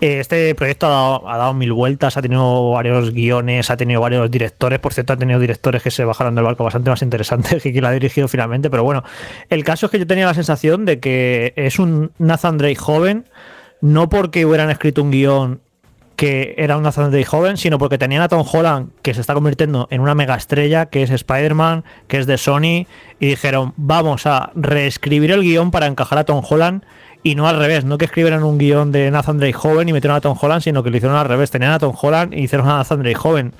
Eh, 0.00 0.20
Este 0.20 0.54
proyecto 0.54 0.86
ha 0.86 0.90
dado, 0.90 1.28
ha 1.30 1.36
dado 1.36 1.54
mil 1.54 1.72
vueltas, 1.72 2.16
ha 2.16 2.22
tenido 2.22 2.70
varios 2.70 3.12
guiones, 3.12 3.70
ha 3.70 3.76
tenido 3.76 4.00
varios 4.00 4.30
directores. 4.30 4.78
Por 4.78 4.92
cierto, 4.92 5.12
ha 5.12 5.16
tenido 5.16 5.38
directores 5.40 5.82
que 5.82 5.90
se 5.90 6.04
bajaron 6.04 6.34
del 6.34 6.44
barco 6.44 6.64
bastante 6.64 6.90
más 6.90 7.02
interesantes 7.02 7.62
que 7.62 7.72
quien 7.72 7.82
la 7.82 7.90
ha 7.90 7.92
dirigido 7.92 8.28
finalmente. 8.28 8.70
Pero 8.70 8.84
bueno, 8.84 9.02
el 9.50 9.64
caso 9.64 9.86
es 9.86 9.92
que 9.92 9.98
yo 9.98 10.06
tenía 10.06 10.26
la 10.26 10.34
sensación 10.34 10.84
de 10.84 11.00
que 11.00 11.52
es 11.56 11.78
un 11.78 12.12
Nathan 12.18 12.58
Drake 12.58 12.76
joven, 12.76 13.24
no 13.80 14.08
porque 14.08 14.46
hubieran 14.46 14.70
escrito 14.70 15.02
un 15.02 15.10
guion 15.10 15.60
que 16.16 16.54
era 16.58 16.76
un 16.76 16.82
Nathan 16.82 17.22
joven, 17.24 17.56
sino 17.56 17.78
porque 17.78 17.98
tenían 17.98 18.22
a 18.22 18.28
Tom 18.28 18.46
Holland, 18.50 18.90
que 19.02 19.14
se 19.14 19.20
está 19.20 19.34
convirtiendo 19.34 19.88
en 19.90 20.00
una 20.00 20.14
mega 20.14 20.36
estrella, 20.36 20.86
que 20.86 21.02
es 21.02 21.10
Spider-Man, 21.10 21.84
que 22.08 22.18
es 22.18 22.26
de 22.26 22.38
Sony, 22.38 22.86
y 23.18 23.26
dijeron, 23.26 23.72
vamos 23.76 24.26
a 24.26 24.50
reescribir 24.54 25.32
el 25.32 25.42
guion 25.42 25.70
para 25.70 25.86
encajar 25.86 26.18
a 26.18 26.24
Tom 26.24 26.42
Holland, 26.48 26.84
y 27.22 27.34
no 27.34 27.48
al 27.48 27.58
revés, 27.58 27.84
no 27.84 27.96
que 27.98 28.04
escribieran 28.04 28.44
un 28.44 28.58
guion 28.58 28.92
de 28.92 29.10
Nathan 29.10 29.38
Drake 29.38 29.54
joven 29.54 29.88
y 29.88 29.92
metieron 29.92 30.16
a 30.16 30.20
Tom 30.20 30.36
Holland, 30.40 30.62
sino 30.62 30.82
que 30.82 30.90
lo 30.90 30.96
hicieron 30.96 31.16
al 31.16 31.26
revés, 31.26 31.50
tenían 31.50 31.72
a 31.72 31.78
Tom 31.78 31.96
Holland 32.00 32.34
y 32.34 32.42
hicieron 32.42 32.68
a 32.68 32.76
Nathan 32.76 33.02
Drake 33.02 33.16
joven. 33.16 33.54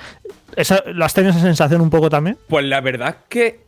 ¿Esa, 0.54 0.84
¿Lo 0.86 1.04
has 1.04 1.14
tenido 1.14 1.30
esa 1.30 1.40
sensación 1.40 1.80
un 1.80 1.88
poco 1.88 2.10
también? 2.10 2.36
Pues 2.48 2.64
la 2.66 2.82
verdad 2.82 3.16
que 3.28 3.60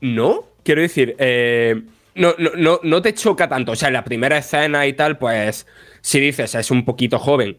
no. 0.00 0.46
Quiero 0.62 0.80
decir, 0.80 1.14
eh, 1.18 1.82
no, 2.14 2.34
no, 2.38 2.52
no, 2.56 2.80
no 2.82 3.02
te 3.02 3.12
choca 3.12 3.46
tanto. 3.46 3.72
O 3.72 3.76
sea, 3.76 3.88
en 3.88 3.94
la 3.94 4.04
primera 4.04 4.38
escena 4.38 4.86
y 4.86 4.94
tal, 4.94 5.18
pues 5.18 5.66
si 6.00 6.20
dices 6.20 6.54
es 6.54 6.70
un 6.70 6.86
poquito 6.86 7.18
joven 7.18 7.58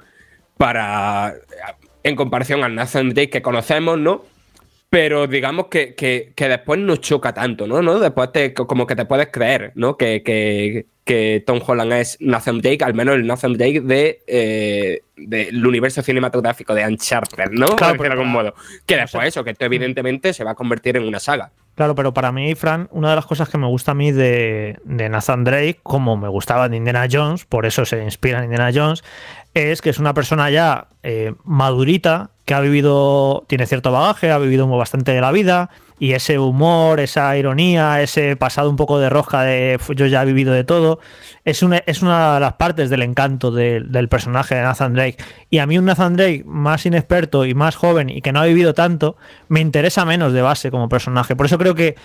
para. 0.57 1.35
en 2.03 2.15
comparación 2.15 2.63
al 2.63 2.75
Nathan 2.75 3.09
Drake 3.09 3.29
que 3.31 3.41
conocemos, 3.41 3.97
¿no? 3.97 4.23
Pero 4.89 5.27
digamos 5.27 5.67
que, 5.67 5.95
que- 5.95 6.33
que 6.35 6.47
después 6.47 6.79
no 6.79 6.95
choca 6.97 7.33
tanto, 7.33 7.67
¿no? 7.67 7.81
¿no? 7.81 7.99
Después 7.99 8.31
te, 8.31 8.53
como 8.53 8.85
que 8.87 8.95
te 8.95 9.05
puedes 9.05 9.27
creer, 9.31 9.71
¿no? 9.75 9.97
Que, 9.97 10.21
que- 10.23 10.85
que 11.05 11.43
Tom 11.45 11.61
Holland 11.65 11.93
es 11.93 12.17
Nathan 12.19 12.59
Drake, 12.61 12.83
al 12.83 12.93
menos 12.95 13.15
el 13.15 13.25
Nathan 13.27 13.53
Drake 13.53 13.79
de, 13.81 14.21
eh, 14.27 15.01
del 15.15 15.65
universo 15.65 16.01
cinematográfico 16.01 16.73
de 16.73 16.85
Uncharted, 16.85 17.51
¿no? 17.51 17.67
Por 17.67 17.75
Claro, 17.77 17.95
pero- 17.97 18.13
algún 18.13 18.29
modo. 18.31 18.55
Que 18.87 18.97
después 18.97 19.27
eso, 19.27 19.43
que 19.43 19.51
esto 19.51 19.65
evidentemente 19.65 20.33
se 20.33 20.43
va 20.43 20.51
a 20.51 20.55
convertir 20.55 20.97
en 20.97 21.03
una 21.07 21.19
saga. 21.19 21.51
Claro, 21.75 21.93
pero 21.93 22.13
para 22.13 22.31
mí, 22.31 22.55
Fran, 22.55 22.87
una 22.91 23.09
de 23.09 23.17
las 23.17 23.25
cosas 23.25 23.49
que 23.49 23.57
me 23.57 23.67
gusta 23.67 23.91
a 23.91 23.95
mí 23.95 24.11
de, 24.11 24.79
de 24.85 25.09
Nathan 25.09 25.43
Drake, 25.43 25.79
como 25.83 26.15
me 26.17 26.29
gustaba 26.29 26.69
de 26.69 26.77
Indiana 26.77 27.05
Jones, 27.11 27.45
por 27.45 27.65
eso 27.65 27.85
se 27.85 28.01
inspira 28.01 28.39
en 28.39 28.45
Indiana 28.45 28.71
Jones, 28.73 29.03
es 29.53 29.81
que 29.81 29.89
es 29.89 29.99
una 29.99 30.13
persona 30.13 30.49
ya 30.49 30.87
eh, 31.03 31.33
madurita, 31.43 32.31
que 32.45 32.53
ha 32.53 32.61
vivido, 32.61 33.43
tiene 33.47 33.65
cierto 33.67 33.91
bagaje, 33.91 34.31
ha 34.31 34.37
vivido 34.37 34.67
bastante 34.69 35.11
de 35.11 35.21
la 35.21 35.31
vida, 35.31 35.69
y 35.99 36.13
ese 36.13 36.39
humor, 36.39 36.99
esa 36.99 37.37
ironía, 37.37 38.01
ese 38.01 38.35
pasado 38.35 38.69
un 38.69 38.75
poco 38.75 38.99
de 38.99 39.09
rosca 39.09 39.43
de 39.43 39.77
"Fu, 39.79 39.93
yo 39.93 40.05
ya 40.07 40.23
he 40.23 40.25
vivido 40.25 40.53
de 40.53 40.63
todo, 40.63 40.99
es 41.45 41.63
una, 41.63 41.77
es 41.85 42.01
una 42.01 42.33
de 42.35 42.39
las 42.41 42.53
partes 42.53 42.89
del 42.89 43.01
encanto 43.01 43.51
de- 43.51 43.81
del 43.81 44.09
personaje 44.09 44.55
de 44.55 44.61
Nathan 44.63 44.93
Drake. 44.93 45.17
Y 45.49 45.59
a 45.59 45.67
mí 45.67 45.77
un 45.77 45.85
Nathan 45.85 46.15
Drake 46.17 46.43
más 46.45 46.85
inexperto 46.85 47.45
y 47.45 47.53
más 47.53 47.75
joven 47.75 48.09
y 48.09 48.21
que 48.21 48.31
no 48.31 48.41
ha 48.41 48.45
vivido 48.45 48.73
tanto, 48.73 49.15
me 49.47 49.61
interesa 49.61 50.03
menos 50.05 50.33
de 50.33 50.41
base 50.41 50.71
como 50.71 50.89
personaje. 50.89 51.35
Por 51.35 51.45
eso 51.45 51.57
creo 51.57 51.75
que, 51.75 51.95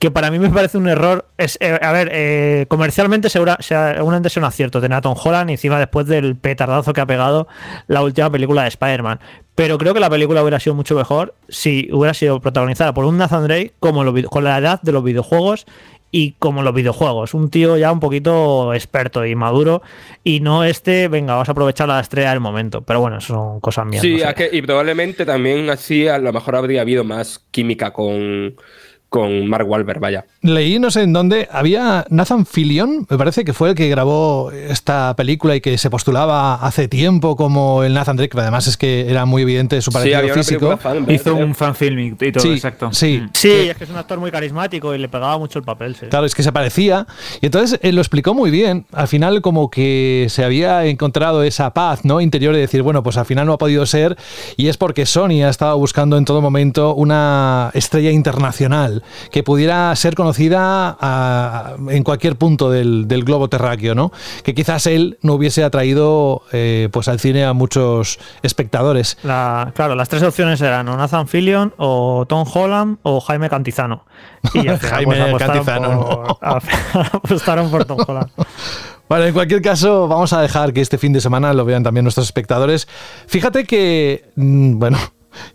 que 0.00 0.10
para 0.10 0.30
mí 0.30 0.38
me 0.38 0.48
parece 0.48 0.78
un 0.78 0.88
error. 0.88 1.26
Es, 1.36 1.58
eh, 1.60 1.78
a 1.80 1.92
ver, 1.92 2.08
eh, 2.10 2.64
comercialmente 2.68 3.28
segura, 3.28 3.58
seguramente 3.60 4.28
es 4.28 4.36
un 4.38 4.44
acierto 4.44 4.78
a 4.78 5.00
Tom 5.02 5.14
Holland 5.22 5.50
encima 5.50 5.78
después 5.78 6.06
del 6.06 6.36
petardazo 6.36 6.94
que 6.94 7.02
ha 7.02 7.06
pegado 7.06 7.46
la 7.86 8.02
última 8.02 8.30
película 8.30 8.62
de 8.62 8.68
Spider-Man. 8.68 9.20
Pero 9.54 9.76
creo 9.76 9.92
que 9.92 10.00
la 10.00 10.08
película 10.08 10.40
hubiera 10.42 10.58
sido 10.58 10.74
mucho 10.74 10.94
mejor 10.94 11.34
si 11.50 11.90
hubiera 11.92 12.14
sido 12.14 12.40
protagonizada 12.40 12.94
por 12.94 13.04
un 13.04 13.18
Nathan 13.18 13.44
Drake 13.46 13.74
como 13.78 14.02
lo 14.02 14.14
con 14.30 14.42
la 14.42 14.56
edad 14.56 14.80
de 14.80 14.90
los 14.92 15.04
videojuegos 15.04 15.66
y 16.10 16.32
como 16.38 16.62
los 16.62 16.74
videojuegos, 16.74 17.34
un 17.34 17.50
tío 17.50 17.76
ya 17.76 17.92
un 17.92 18.00
poquito 18.00 18.72
experto 18.74 19.24
y 19.26 19.34
maduro 19.36 19.82
y 20.24 20.40
no 20.40 20.64
este, 20.64 21.08
venga, 21.08 21.34
vamos 21.34 21.48
a 21.50 21.52
aprovechar 21.52 21.88
la 21.88 22.00
estrella 22.00 22.30
del 22.30 22.40
momento. 22.40 22.80
Pero 22.80 23.00
bueno, 23.00 23.18
eso 23.18 23.34
son 23.34 23.60
cosas 23.60 23.84
mías. 23.84 24.00
Sí, 24.02 24.14
no 24.14 24.18
sé. 24.20 24.28
es 24.30 24.34
que- 24.34 24.50
y 24.56 24.62
probablemente 24.62 25.26
también 25.26 25.68
así 25.68 26.08
a 26.08 26.16
lo 26.18 26.32
mejor 26.32 26.56
habría 26.56 26.80
habido 26.80 27.04
más 27.04 27.44
química 27.50 27.92
con, 27.92 28.56
con 29.10 29.46
Mark 29.48 29.68
Wahlberg, 29.68 30.00
vaya. 30.00 30.24
Leí, 30.40 30.78
no 30.78 30.90
sé 30.90 31.02
en 31.02 31.12
dónde, 31.12 31.48
había 31.50 32.06
Nathan 32.10 32.46
Fillion, 32.46 33.06
me 33.10 33.18
parece 33.18 33.44
que 33.44 33.52
fue 33.52 33.70
el 33.70 33.74
que 33.74 33.88
grabó 33.88 34.52
esta 34.52 35.14
película 35.16 35.56
y 35.56 35.60
que 35.60 35.76
se 35.76 35.90
postulaba 35.90 36.54
hace 36.54 36.86
tiempo 36.88 37.34
como 37.36 37.82
el 37.82 37.92
Nathan 37.92 38.16
Drake, 38.16 38.30
pero 38.30 38.42
además 38.42 38.68
es 38.68 38.76
que 38.76 39.10
era 39.10 39.26
muy 39.26 39.42
evidente 39.42 39.82
su 39.82 39.90
Sí, 39.90 39.98
parecido 39.98 40.34
físico. 40.34 40.78
Hizo 41.08 41.34
un 41.34 41.54
fan 41.54 41.74
filming 41.74 42.16
y 42.20 42.32
todo, 42.32 42.42
Sí, 42.42 42.52
exacto. 42.52 42.90
sí. 42.92 43.20
Mm. 43.20 43.30
Sí, 43.34 43.50
es 43.50 43.76
que 43.76 43.84
es 43.84 43.90
un 43.90 43.96
actor 43.96 44.20
muy 44.20 44.30
carismático 44.30 44.94
y 44.94 44.98
le 44.98 45.08
pegaba 45.08 45.36
mucho 45.38 45.58
el 45.58 45.64
papel. 45.64 45.96
Sí. 45.96 46.06
Claro, 46.06 46.24
es 46.24 46.34
que 46.34 46.44
se 46.44 46.52
parecía. 46.52 47.06
Y 47.40 47.46
entonces 47.46 47.80
él 47.82 47.96
lo 47.96 48.00
explicó 48.00 48.32
muy 48.32 48.50
bien. 48.50 48.86
Al 48.92 49.08
final, 49.08 49.42
como 49.42 49.70
que 49.70 50.26
se 50.30 50.44
había 50.44 50.84
encontrado 50.86 51.42
esa 51.42 51.74
paz 51.74 52.04
¿no? 52.04 52.20
interior 52.20 52.54
de 52.54 52.60
decir, 52.60 52.82
bueno, 52.82 53.02
pues 53.02 53.16
al 53.16 53.26
final 53.26 53.46
no 53.46 53.54
ha 53.54 53.58
podido 53.58 53.84
ser. 53.86 54.16
Y 54.56 54.68
es 54.68 54.76
porque 54.76 55.04
Sony 55.04 55.42
ha 55.44 55.48
estado 55.50 55.76
buscando 55.76 56.16
en 56.16 56.24
todo 56.24 56.40
momento 56.40 56.94
una 56.94 57.70
estrella 57.74 58.12
internacional 58.12 58.99
que 59.30 59.42
pudiera 59.42 59.94
ser 59.96 60.14
conocida 60.14 60.96
a- 61.00 61.74
en 61.88 62.02
cualquier 62.04 62.36
punto 62.36 62.70
del, 62.70 63.08
del 63.08 63.24
globo 63.24 63.48
terráqueo, 63.48 63.94
¿no? 63.94 64.12
Que 64.44 64.54
quizás 64.54 64.86
él 64.86 65.18
no 65.22 65.34
hubiese 65.34 65.64
atraído 65.64 66.42
eh, 66.52 66.88
pues 66.92 67.08
al 67.08 67.20
cine 67.20 67.44
a 67.44 67.52
muchos 67.52 68.18
espectadores. 68.42 69.18
La- 69.22 69.72
claro, 69.74 69.94
las 69.94 70.08
tres 70.08 70.22
opciones 70.22 70.60
eran 70.60 70.88
o 70.88 70.96
Nathan 70.96 71.28
Fillion, 71.28 71.74
o 71.76 72.24
Tom 72.28 72.46
Holland, 72.52 72.98
o 73.02 73.20
Jaime 73.20 73.48
Cantizano. 73.50 74.04
Y 74.54 74.60
final, 74.60 74.78
Jaime 74.78 75.04
pues, 75.16 75.20
apostaron 75.20 75.64
Cantizano, 75.64 76.00
por- 76.06 76.38
no. 76.42 77.00
apostaron 77.12 77.70
por 77.70 77.84
Tom 77.84 77.98
Holland. 78.06 78.30
Bueno, 79.08 79.24
en 79.24 79.32
cualquier 79.34 79.60
caso, 79.60 80.06
vamos 80.08 80.32
a 80.32 80.40
dejar 80.40 80.72
que 80.72 80.80
este 80.80 80.96
fin 80.96 81.12
de 81.12 81.20
semana 81.20 81.52
lo 81.52 81.64
vean 81.64 81.82
también 81.82 82.04
nuestros 82.04 82.26
espectadores. 82.26 82.86
Fíjate 83.26 83.64
que, 83.64 84.30
mm, 84.36 84.78
bueno, 84.78 84.98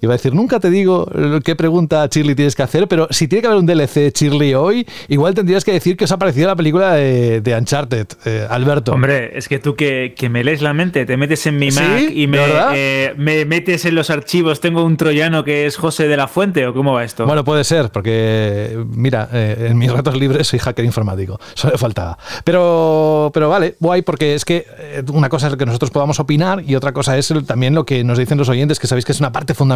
iba 0.01 0.13
a 0.13 0.17
decir, 0.17 0.33
nunca 0.33 0.59
te 0.59 0.69
digo 0.69 1.07
qué 1.43 1.55
pregunta 1.55 2.07
Shirley 2.09 2.35
tienes 2.35 2.55
que 2.55 2.63
hacer, 2.63 2.87
pero 2.87 3.07
si 3.11 3.27
tiene 3.27 3.41
que 3.41 3.47
haber 3.47 3.59
un 3.59 3.65
DLC 3.65 4.13
Shirley 4.13 4.53
hoy, 4.53 4.85
igual 5.07 5.33
tendrías 5.33 5.63
que 5.63 5.71
decir 5.71 5.97
que 5.97 6.05
os 6.05 6.11
ha 6.11 6.17
parecido 6.17 6.47
la 6.47 6.55
película 6.55 6.93
de, 6.93 7.41
de 7.41 7.55
Uncharted, 7.55 8.07
eh, 8.25 8.47
Alberto. 8.49 8.93
Hombre, 8.93 9.37
es 9.37 9.47
que 9.47 9.59
tú 9.59 9.75
que, 9.75 10.13
que 10.15 10.29
me 10.29 10.43
lees 10.43 10.61
la 10.61 10.73
mente, 10.73 11.05
te 11.05 11.17
metes 11.17 11.45
en 11.47 11.57
mi 11.57 11.71
¿Sí? 11.71 11.79
Mac 11.79 12.03
y 12.11 12.27
me, 12.27 12.39
eh, 12.73 13.13
me 13.17 13.45
metes 13.45 13.85
en 13.85 13.95
los 13.95 14.09
archivos, 14.09 14.59
tengo 14.59 14.83
un 14.83 14.97
troyano 14.97 15.43
que 15.43 15.65
es 15.65 15.77
José 15.77 16.07
de 16.07 16.17
la 16.17 16.27
Fuente 16.27 16.65
o 16.67 16.73
cómo 16.73 16.93
va 16.93 17.03
esto. 17.03 17.25
Bueno, 17.25 17.43
puede 17.43 17.63
ser, 17.63 17.89
porque 17.89 18.77
mira, 18.91 19.29
eh, 19.31 19.67
en 19.69 19.77
mis 19.77 19.91
ratos 19.91 20.15
libres 20.17 20.47
soy 20.47 20.59
hacker 20.59 20.85
informático, 20.85 21.39
solo 21.53 21.77
faltaba. 21.77 22.17
Pero, 22.43 23.31
pero 23.33 23.49
vale, 23.49 23.75
guay, 23.79 24.01
porque 24.01 24.35
es 24.35 24.45
que 24.45 24.65
eh, 24.77 25.03
una 25.11 25.29
cosa 25.29 25.47
es 25.47 25.53
lo 25.53 25.57
que 25.57 25.65
nosotros 25.65 25.91
podamos 25.91 26.19
opinar 26.19 26.63
y 26.65 26.75
otra 26.75 26.93
cosa 26.93 27.17
es 27.17 27.33
también 27.45 27.75
lo 27.75 27.85
que 27.85 28.03
nos 28.03 28.17
dicen 28.17 28.37
los 28.37 28.49
oyentes, 28.49 28.79
que 28.79 28.87
sabéis 28.87 29.05
que 29.05 29.11
es 29.11 29.19
una 29.19 29.31
parte 29.31 29.53
fundamental 29.53 29.74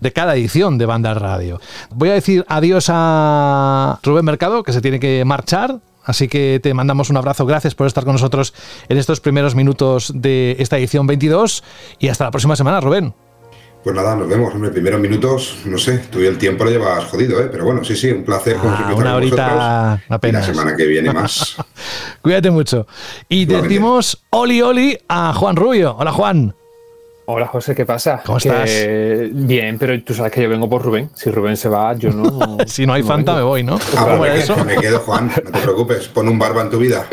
de 0.00 0.12
cada 0.12 0.34
edición 0.36 0.78
de 0.78 0.86
Banda 0.86 1.14
Radio. 1.14 1.60
Voy 1.90 2.10
a 2.10 2.14
decir 2.14 2.44
adiós 2.48 2.86
a 2.88 3.98
Rubén 4.02 4.24
Mercado, 4.24 4.62
que 4.62 4.72
se 4.72 4.80
tiene 4.80 5.00
que 5.00 5.24
marchar. 5.24 5.80
Así 6.04 6.26
que 6.28 6.58
te 6.62 6.74
mandamos 6.74 7.10
un 7.10 7.16
abrazo, 7.16 7.46
gracias 7.46 7.74
por 7.74 7.86
estar 7.86 8.04
con 8.04 8.14
nosotros 8.14 8.52
en 8.88 8.98
estos 8.98 9.20
primeros 9.20 9.54
minutos 9.54 10.12
de 10.14 10.56
esta 10.58 10.76
edición 10.76 11.06
22 11.06 11.62
y 12.00 12.08
hasta 12.08 12.24
la 12.24 12.30
próxima 12.32 12.56
semana, 12.56 12.80
Rubén. 12.80 13.14
Pues 13.84 13.96
nada, 13.96 14.14
nos 14.14 14.28
vemos. 14.28 14.54
Hombre, 14.54 14.70
primeros 14.70 15.00
minutos, 15.00 15.56
no 15.64 15.76
sé, 15.78 15.98
tú 16.10 16.20
y 16.20 16.26
el 16.26 16.38
tiempo 16.38 16.64
lo 16.64 16.70
llevas 16.70 17.04
jodido, 17.06 17.40
¿eh? 17.40 17.48
Pero 17.50 17.64
bueno, 17.64 17.82
sí, 17.84 17.96
sí, 17.96 18.10
un 18.10 18.24
placer 18.24 18.56
Ah, 18.62 18.92
una 18.96 19.16
horita 19.16 20.00
apenas. 20.08 20.44
Y 20.44 20.48
la 20.48 20.54
semana 20.54 20.76
que 20.76 20.86
viene 20.86 21.12
más. 21.12 21.56
Cuídate 22.22 22.50
mucho. 22.50 22.86
Y 23.28 23.42
Igualmente. 23.42 23.68
decimos 23.68 24.22
oli 24.30 24.62
oli 24.62 24.98
a 25.08 25.32
Juan 25.34 25.56
Rubio. 25.56 25.96
Hola 25.98 26.12
Juan. 26.12 26.54
Hola 27.24 27.46
José, 27.46 27.76
¿qué 27.76 27.86
pasa? 27.86 28.20
¿Cómo 28.26 28.38
estás? 28.38 28.68
Que- 28.68 29.30
Bien, 29.32 29.78
pero 29.78 30.02
tú 30.02 30.12
sabes 30.12 30.32
que 30.32 30.42
yo 30.42 30.48
vengo 30.48 30.68
por 30.68 30.82
Rubén. 30.82 31.08
Si 31.14 31.30
Rubén 31.30 31.56
se 31.56 31.68
va, 31.68 31.94
yo 31.94 32.10
no. 32.10 32.58
Si 32.66 32.84
no 32.84 32.92
hay 32.94 33.04
Fanta 33.04 33.36
me 33.36 33.42
voy, 33.42 33.62
¿no? 33.62 33.76
Ah, 33.96 34.04
¿Cómo 34.06 34.18
me, 34.18 34.26
era 34.26 34.34
quedo, 34.42 34.54
eso? 34.54 34.64
me 34.64 34.76
quedo, 34.76 34.98
Juan, 34.98 35.28
no 35.28 35.50
te 35.52 35.58
preocupes. 35.60 36.08
Pon 36.08 36.28
un 36.28 36.36
barba 36.36 36.62
en 36.62 36.70
tu 36.70 36.78
vida. 36.78 37.06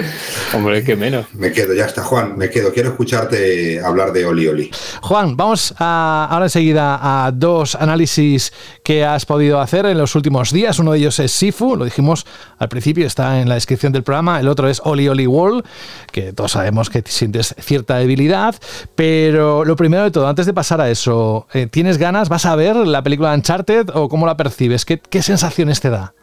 Hombre, 0.55 0.83
que 0.83 0.95
menos. 0.95 1.27
Me 1.35 1.51
quedo, 1.51 1.75
ya 1.75 1.85
está, 1.85 2.03
Juan, 2.03 2.35
me 2.37 2.49
quedo. 2.49 2.73
Quiero 2.73 2.89
escucharte 2.89 3.79
hablar 3.85 4.11
de 4.11 4.25
Oli 4.25 4.47
Oli. 4.47 4.71
Juan, 5.01 5.37
vamos 5.37 5.75
a, 5.77 6.27
ahora 6.31 6.45
enseguida 6.45 6.97
a 7.27 7.31
dos 7.31 7.75
análisis 7.75 8.51
que 8.83 9.05
has 9.05 9.27
podido 9.27 9.59
hacer 9.61 9.85
en 9.85 9.97
los 9.99 10.15
últimos 10.15 10.51
días. 10.51 10.79
Uno 10.79 10.93
de 10.93 10.97
ellos 10.97 11.19
es 11.19 11.31
Sifu, 11.31 11.75
lo 11.75 11.85
dijimos 11.85 12.25
al 12.57 12.67
principio, 12.67 13.05
está 13.05 13.39
en 13.41 13.47
la 13.47 13.53
descripción 13.55 13.93
del 13.93 14.01
programa. 14.01 14.39
El 14.39 14.47
otro 14.47 14.67
es 14.69 14.81
Oli 14.83 15.07
Oli 15.07 15.27
World, 15.27 15.63
que 16.11 16.33
todos 16.33 16.53
sabemos 16.53 16.89
que 16.89 17.03
sientes 17.05 17.53
cierta 17.59 17.97
debilidad. 17.97 18.55
Pero 18.95 19.63
lo 19.63 19.75
primero 19.75 19.98
de 20.03 20.11
todo, 20.11 20.27
antes 20.27 20.45
de 20.45 20.53
pasar 20.53 20.81
a 20.81 20.89
eso, 20.89 21.47
eh, 21.53 21.67
¿tienes 21.67 21.97
ganas? 21.97 22.29
¿Vas 22.29 22.45
a 22.45 22.55
ver 22.55 22.75
la 22.75 23.01
película 23.01 23.33
Uncharted 23.33 23.89
o 23.93 24.09
cómo 24.09 24.25
la 24.25 24.37
percibes? 24.37 24.85
¿Qué, 24.85 25.21
sensaciones 25.21 25.81
te 25.81 25.89
da? 25.89 26.13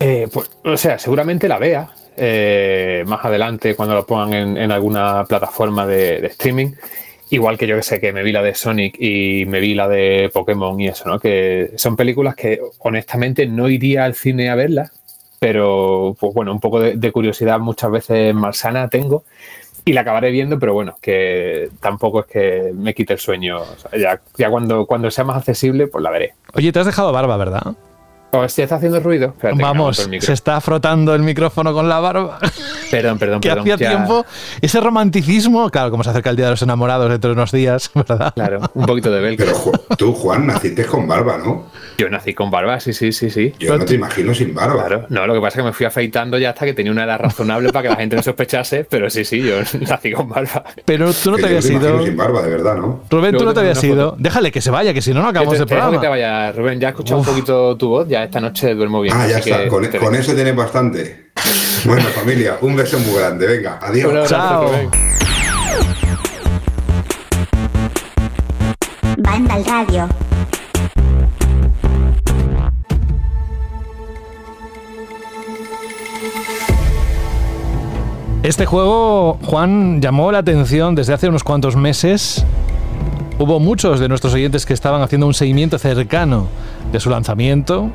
Eh, 0.00 0.28
pues, 0.32 0.50
o 0.64 0.76
sea, 0.76 0.98
seguramente 0.98 1.48
la 1.48 1.58
vea 1.58 1.90
eh, 2.16 3.04
más 3.06 3.24
adelante 3.24 3.74
cuando 3.74 3.94
lo 3.94 4.06
pongan 4.06 4.56
en, 4.56 4.72
alguna 4.72 5.24
plataforma 5.24 5.86
de, 5.86 6.20
de 6.20 6.26
streaming. 6.28 6.72
Igual 7.30 7.58
que 7.58 7.66
yo 7.66 7.76
que 7.76 7.82
sé 7.82 8.00
que 8.00 8.12
me 8.12 8.22
vi 8.22 8.32
la 8.32 8.42
de 8.42 8.54
Sonic 8.54 8.96
y 9.00 9.44
me 9.46 9.60
vi 9.60 9.74
la 9.74 9.88
de 9.88 10.30
Pokémon 10.32 10.78
y 10.78 10.88
eso, 10.88 11.08
¿no? 11.08 11.18
Que 11.18 11.72
son 11.76 11.96
películas 11.96 12.34
que 12.36 12.60
honestamente 12.78 13.46
no 13.46 13.68
iría 13.68 14.04
al 14.04 14.14
cine 14.14 14.50
a 14.50 14.54
verlas, 14.54 14.92
pero 15.38 16.16
pues 16.20 16.34
bueno, 16.34 16.52
un 16.52 16.60
poco 16.60 16.80
de, 16.80 16.96
de 16.96 17.12
curiosidad 17.12 17.58
muchas 17.58 17.90
veces 17.90 18.34
malsana 18.34 18.88
tengo 18.88 19.24
y 19.84 19.92
la 19.92 20.00
acabaré 20.00 20.30
viendo, 20.30 20.58
pero 20.58 20.72
bueno, 20.72 20.96
que 21.00 21.68
tampoco 21.80 22.20
es 22.20 22.26
que 22.26 22.72
me 22.74 22.94
quite 22.94 23.12
el 23.12 23.18
sueño. 23.18 23.60
O 23.60 23.76
sea, 23.76 23.98
ya 23.98 24.20
ya 24.36 24.50
cuando, 24.50 24.86
cuando 24.86 25.10
sea 25.10 25.24
más 25.24 25.36
accesible, 25.36 25.86
pues 25.86 26.02
la 26.02 26.10
veré. 26.10 26.34
Oye, 26.54 26.72
te 26.72 26.78
has 26.78 26.86
dejado 26.86 27.12
barba, 27.12 27.36
¿verdad? 27.36 27.74
O 28.36 28.48
si 28.48 28.62
está 28.62 28.76
haciendo 28.76 29.00
ruido. 29.00 29.28
Espérate, 29.28 29.62
Vamos, 29.62 29.96
se 30.20 30.32
está 30.32 30.60
frotando 30.60 31.14
el 31.14 31.22
micrófono 31.22 31.72
con 31.72 31.88
la 31.88 32.00
barba. 32.00 32.38
Perdón, 32.90 33.18
perdón, 33.18 33.40
que 33.40 33.48
perdón. 33.48 33.62
hacía 33.62 33.76
ya- 33.76 33.88
tiempo. 33.90 34.24
Ese 34.60 34.80
romanticismo, 34.80 35.70
claro, 35.70 35.90
como 35.90 36.02
se 36.04 36.10
acerca 36.10 36.30
el 36.30 36.36
Día 36.36 36.46
de 36.46 36.52
los 36.52 36.62
Enamorados 36.62 37.10
dentro 37.10 37.30
de 37.30 37.34
unos 37.34 37.52
días, 37.52 37.90
¿verdad? 37.94 38.32
Claro, 38.34 38.60
un 38.74 38.86
poquito 38.86 39.10
de 39.10 39.20
velcro. 39.20 39.46
Pero 39.46 39.96
tú, 39.96 40.12
Juan, 40.14 40.46
naciste 40.46 40.84
con 40.86 41.06
barba, 41.06 41.38
¿no? 41.38 41.66
Yo 41.98 42.08
nací 42.10 42.34
con 42.34 42.50
barba, 42.50 42.80
sí, 42.80 42.92
sí, 42.92 43.12
sí, 43.12 43.30
sí. 43.30 43.52
Yo 43.58 43.76
no 43.78 43.84
te 43.84 43.94
imagino 43.94 44.34
sin 44.34 44.52
barba. 44.54 44.84
Claro, 44.86 45.06
no, 45.10 45.26
lo 45.26 45.34
que 45.34 45.40
pasa 45.40 45.58
es 45.58 45.62
que 45.62 45.66
me 45.68 45.72
fui 45.72 45.86
afeitando 45.86 46.38
ya 46.38 46.50
hasta 46.50 46.64
que 46.64 46.74
tenía 46.74 46.90
una 46.90 47.04
edad 47.04 47.20
razonable 47.20 47.70
para 47.72 47.82
que 47.84 47.88
la 47.90 47.96
gente 47.96 48.16
no 48.16 48.22
sospechase, 48.22 48.84
pero 48.84 49.08
sí, 49.10 49.24
sí, 49.24 49.40
yo 49.42 49.56
nací 49.88 50.12
con 50.12 50.28
barba. 50.28 50.64
Pero 50.84 51.12
tú 51.12 51.30
no 51.30 51.36
Que 51.36 51.42
te 51.42 51.48
habías 51.48 51.70
ido. 51.70 52.02
sin 52.04 52.16
barba, 52.16 52.42
de 52.42 52.50
verdad, 52.50 52.74
¿no? 52.76 53.02
Rubén, 53.10 53.36
tú 53.36 53.44
no 53.44 53.54
te 53.54 53.60
habías 53.60 53.82
ido. 53.84 54.16
Déjale 54.18 54.50
que 54.50 54.60
se 54.60 54.70
vaya, 54.70 54.92
que 54.92 55.02
si 55.02 55.12
no, 55.14 55.22
no 55.22 55.28
acabamos 55.28 55.54
te 55.54 55.58
dejo 55.60 55.66
que 55.66 55.74
te 55.74 55.80
programa. 55.80 56.08
vaya, 56.10 56.52
Rubén, 56.52 56.80
ya 56.80 56.88
he 56.88 56.90
escuchado 56.90 57.20
Uf. 57.20 57.28
un 57.28 57.34
poquito 57.34 57.76
tu 57.76 57.88
voz, 57.88 58.08
ya 58.08 58.23
esta 58.24 58.40
noche 58.40 58.74
duermo 58.74 59.00
bien. 59.00 59.14
Ah, 59.16 59.26
ya 59.26 59.38
está. 59.38 59.68
Con, 59.68 59.82
te 59.88 59.98
con 59.98 60.12
dejo. 60.12 60.22
eso 60.22 60.34
tienes 60.34 60.54
bastante. 60.56 61.30
Bueno, 61.84 62.04
familia, 62.08 62.58
un 62.62 62.76
beso 62.76 62.98
muy 62.98 63.14
grande. 63.18 63.46
Venga, 63.46 63.78
adiós. 63.80 64.10
Un 64.10 64.16
abrazo, 64.16 64.34
Chao. 64.34 64.68
Rubén. 64.68 64.90
Banda 69.18 69.54
al 69.54 69.64
radio. 69.64 70.08
Este 78.42 78.66
juego, 78.66 79.38
Juan, 79.42 80.02
llamó 80.02 80.30
la 80.30 80.38
atención 80.38 80.94
desde 80.94 81.14
hace 81.14 81.28
unos 81.28 81.42
cuantos 81.42 81.76
meses. 81.76 82.44
Hubo 83.36 83.58
muchos 83.58 83.98
de 83.98 84.08
nuestros 84.08 84.32
oyentes 84.32 84.64
que 84.64 84.74
estaban 84.74 85.02
haciendo 85.02 85.26
un 85.26 85.34
seguimiento 85.34 85.76
cercano 85.78 86.46
de 86.92 87.00
su 87.00 87.10
lanzamiento. 87.10 87.90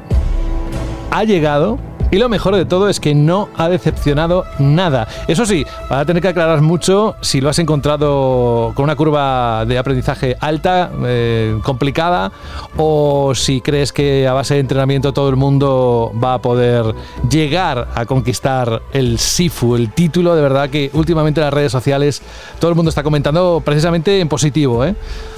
Ha 1.11 1.23
llegado 1.23 1.79
y 2.11 2.17
lo 2.17 2.29
mejor 2.29 2.55
de 2.55 2.65
todo 2.65 2.89
es 2.89 2.99
que 2.99 3.13
no 3.15 3.49
ha 3.55 3.69
decepcionado 3.69 4.45
nada. 4.57 5.07
Eso 5.27 5.45
sí, 5.45 5.65
va 5.91 5.99
a 5.99 6.05
tener 6.05 6.21
que 6.21 6.29
aclarar 6.29 6.61
mucho 6.61 7.15
si 7.21 7.41
lo 7.41 7.49
has 7.49 7.59
encontrado 7.59 8.71
con 8.75 8.83
una 8.83 8.95
curva 8.95 9.65
de 9.65 9.77
aprendizaje 9.77 10.35
alta, 10.39 10.91
eh, 11.05 11.57
complicada, 11.63 12.31
o 12.77 13.33
si 13.35 13.61
crees 13.61 13.93
que 13.93 14.27
a 14.27 14.33
base 14.33 14.55
de 14.55 14.61
entrenamiento 14.61 15.13
todo 15.13 15.29
el 15.29 15.35
mundo 15.35 16.11
va 16.21 16.35
a 16.35 16.41
poder 16.41 16.95
llegar 17.29 17.87
a 17.95 18.05
conquistar 18.05 18.81
el 18.93 19.19
Sifu, 19.19 19.75
el 19.75 19.91
título. 19.91 20.35
De 20.35 20.41
verdad 20.41 20.69
que 20.69 20.89
últimamente 20.93 21.41
en 21.41 21.45
las 21.45 21.53
redes 21.53 21.71
sociales 21.71 22.21
todo 22.59 22.69
el 22.69 22.75
mundo 22.75 22.89
está 22.89 23.03
comentando 23.03 23.61
precisamente 23.63 24.19
en 24.19 24.29
positivo. 24.29 24.85
¿eh? 24.85 24.95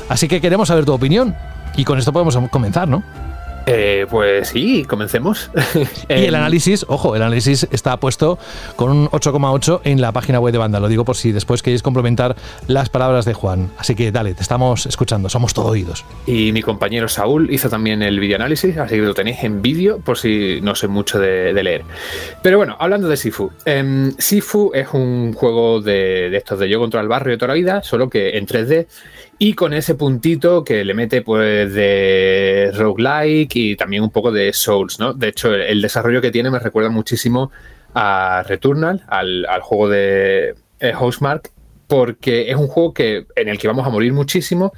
Así 0.09 0.27
que 0.27 0.41
queremos 0.41 0.67
saber 0.67 0.85
tu 0.85 0.93
opinión. 0.93 1.35
Y 1.75 1.85
con 1.85 1.97
esto 1.97 2.11
podemos 2.11 2.37
comenzar, 2.49 2.87
¿no? 2.87 3.01
Eh, 3.67 4.05
pues 4.09 4.49
sí, 4.49 4.83
comencemos. 4.85 5.51
y 6.09 6.25
el 6.25 6.35
análisis, 6.35 6.85
ojo, 6.87 7.15
el 7.15 7.21
análisis 7.21 7.67
está 7.71 7.97
puesto 7.97 8.37
con 8.75 8.91
un 8.91 9.07
8,8 9.09 9.81
en 9.83 10.01
la 10.01 10.11
página 10.11 10.39
web 10.39 10.51
de 10.51 10.57
banda. 10.57 10.79
Lo 10.79 10.87
digo 10.87 11.05
por 11.05 11.15
si 11.15 11.31
después 11.31 11.61
queréis 11.61 11.83
complementar 11.83 12.35
las 12.67 12.89
palabras 12.89 13.25
de 13.25 13.33
Juan. 13.33 13.71
Así 13.77 13.95
que 13.95 14.11
dale, 14.11 14.33
te 14.33 14.41
estamos 14.41 14.85
escuchando, 14.85 15.29
somos 15.29 15.53
todo 15.53 15.67
oídos. 15.67 16.03
Y 16.25 16.51
mi 16.51 16.61
compañero 16.61 17.07
Saúl 17.07 17.51
hizo 17.51 17.69
también 17.69 18.01
el 18.01 18.19
videoanálisis, 18.19 18.77
así 18.77 18.95
que 18.95 19.01
lo 19.01 19.13
tenéis 19.13 19.43
en 19.43 19.61
vídeo 19.61 19.99
por 19.99 20.17
si 20.17 20.59
no 20.61 20.75
sé 20.75 20.87
mucho 20.87 21.19
de, 21.19 21.53
de 21.53 21.63
leer. 21.63 21.83
Pero 22.41 22.57
bueno, 22.57 22.75
hablando 22.79 23.07
de 23.07 23.17
Sifu. 23.17 23.51
em, 23.65 24.11
Sifu 24.17 24.71
es 24.73 24.87
un 24.93 25.33
juego 25.33 25.81
de, 25.81 26.29
de 26.29 26.37
estos 26.37 26.59
de 26.59 26.67
yo 26.69 26.79
contra 26.79 27.01
el 27.01 27.07
barrio 27.07 27.31
de 27.31 27.37
toda 27.37 27.49
la 27.49 27.53
vida, 27.53 27.83
solo 27.83 28.09
que 28.09 28.37
en 28.37 28.45
3D 28.47 28.87
y 29.43 29.55
con 29.55 29.73
ese 29.73 29.95
puntito 29.95 30.63
que 30.63 30.85
le 30.85 30.93
mete 30.93 31.23
pues 31.23 31.73
de 31.73 32.71
roguelike 32.75 33.55
y 33.55 33.75
también 33.75 34.03
un 34.03 34.11
poco 34.11 34.31
de 34.31 34.53
Souls, 34.53 34.99
¿no? 34.99 35.13
De 35.13 35.29
hecho, 35.29 35.55
el, 35.55 35.81
desarrollo 35.81 36.21
que 36.21 36.29
tiene 36.29 36.51
me 36.51 36.59
recuerda 36.59 36.91
muchísimo 36.91 37.51
a 37.95 38.43
Returnal, 38.47 39.03
al, 39.07 39.47
juego 39.63 39.89
de 39.89 40.53
eh, 40.79 40.93
Housemark, 40.93 41.49
porque 41.87 42.51
es 42.51 42.55
un 42.55 42.67
juego 42.67 42.93
que, 42.93 43.25
en 43.35 43.49
el 43.49 43.57
que 43.57 43.67
vamos 43.67 43.87
a 43.87 43.89
morir 43.89 44.13
muchísimo 44.13 44.73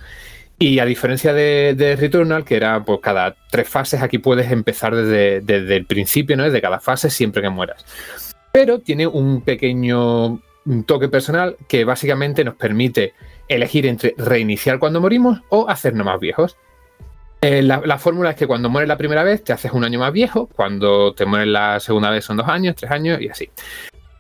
y 0.58 0.80
a 0.80 0.86
diferencia 0.86 1.34
de, 1.34 1.76
de 1.76 1.98
Returnal, 1.98 2.46
que 2.46 2.56
era 2.56 2.86
pues 2.86 3.02
cada 3.02 3.36
tres 3.52 3.68
fases, 3.68 4.02
aquí 4.02 4.18
puedes 4.18 4.50
empezar 4.50 4.96
desde, 4.96 5.42
desde 5.42 5.76
el 5.76 5.86
principio, 5.86 6.38
¿no? 6.38 6.46
Desde 6.46 6.62
cada 6.62 6.80
fase 6.80 7.10
siempre 7.10 7.42
que 7.42 7.50
mueras. 7.50 7.86
Pero 8.54 8.80
tiene 8.80 9.08
un 9.08 9.42
pequeño 9.42 10.40
toque 10.86 11.10
personal 11.10 11.58
que 11.68 11.84
básicamente 11.84 12.46
nos 12.46 12.56
permite 12.56 13.14
elegir 13.48 13.86
entre 13.86 14.16
reiniciar 14.18 14.80
cuando 14.80 15.02
morimos 15.02 15.42
o 15.50 15.70
hacernos 15.70 16.06
más 16.06 16.20
viejos. 16.20 16.58
Eh, 17.42 17.62
la, 17.62 17.82
la 17.84 17.98
fórmula 17.98 18.32
es 18.32 18.36
que 18.36 18.48
cuando 18.48 18.70
mueres 18.70 18.88
la 18.88 18.98
primera 18.98 19.24
vez 19.24 19.44
te 19.44 19.52
haces 19.52 19.74
un 19.74 19.84
año 19.84 20.00
más 20.00 20.14
viejo, 20.14 20.48
cuando 20.48 21.14
te 21.14 21.26
mueres 21.26 21.50
la 21.50 21.80
segunda 21.80 22.10
vez 22.10 22.24
son 22.24 22.38
dos 22.38 22.48
años, 22.48 22.76
tres 22.76 22.92
años 22.92 23.22
y 23.22 23.28
así. 23.28 23.50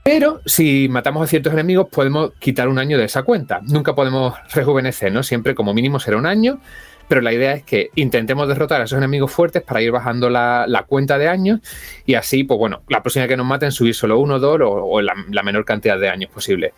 Pero 0.03 0.41
si 0.45 0.89
matamos 0.89 1.23
a 1.23 1.27
ciertos 1.27 1.53
enemigos 1.53 1.87
podemos 1.89 2.33
quitar 2.37 2.67
un 2.67 2.77
año 2.77 2.97
de 2.97 3.05
esa 3.05 3.23
cuenta. 3.23 3.61
Nunca 3.63 3.95
podemos 3.95 4.35
rejuvenecer, 4.53 5.13
¿no? 5.13 5.23
Siempre 5.23 5.55
como 5.55 5.73
mínimo 5.73 5.97
será 5.97 6.17
un 6.17 6.25
año, 6.25 6.59
pero 7.07 7.21
la 7.21 7.31
idea 7.31 7.53
es 7.53 7.63
que 7.63 7.89
intentemos 7.95 8.49
derrotar 8.49 8.81
a 8.81 8.83
esos 8.83 8.97
enemigos 8.97 9.31
fuertes 9.31 9.63
para 9.63 9.81
ir 9.81 9.91
bajando 9.91 10.29
la, 10.29 10.85
cuenta 10.87 11.17
de 11.17 11.29
años 11.29 11.61
y 12.05 12.15
así, 12.15 12.43
pues 12.43 12.57
bueno, 12.57 12.83
la 12.89 13.01
próxima 13.01 13.29
que 13.29 13.37
nos 13.37 13.45
maten 13.45 13.71
subir 13.71 13.95
solo 13.95 14.19
uno, 14.19 14.39
dos 14.39 14.59
o, 14.61 15.01
la 15.01 15.43
menor 15.43 15.63
cantidad 15.63 15.97
de 15.97 16.09
años 16.09 16.29
posible. 16.29 16.73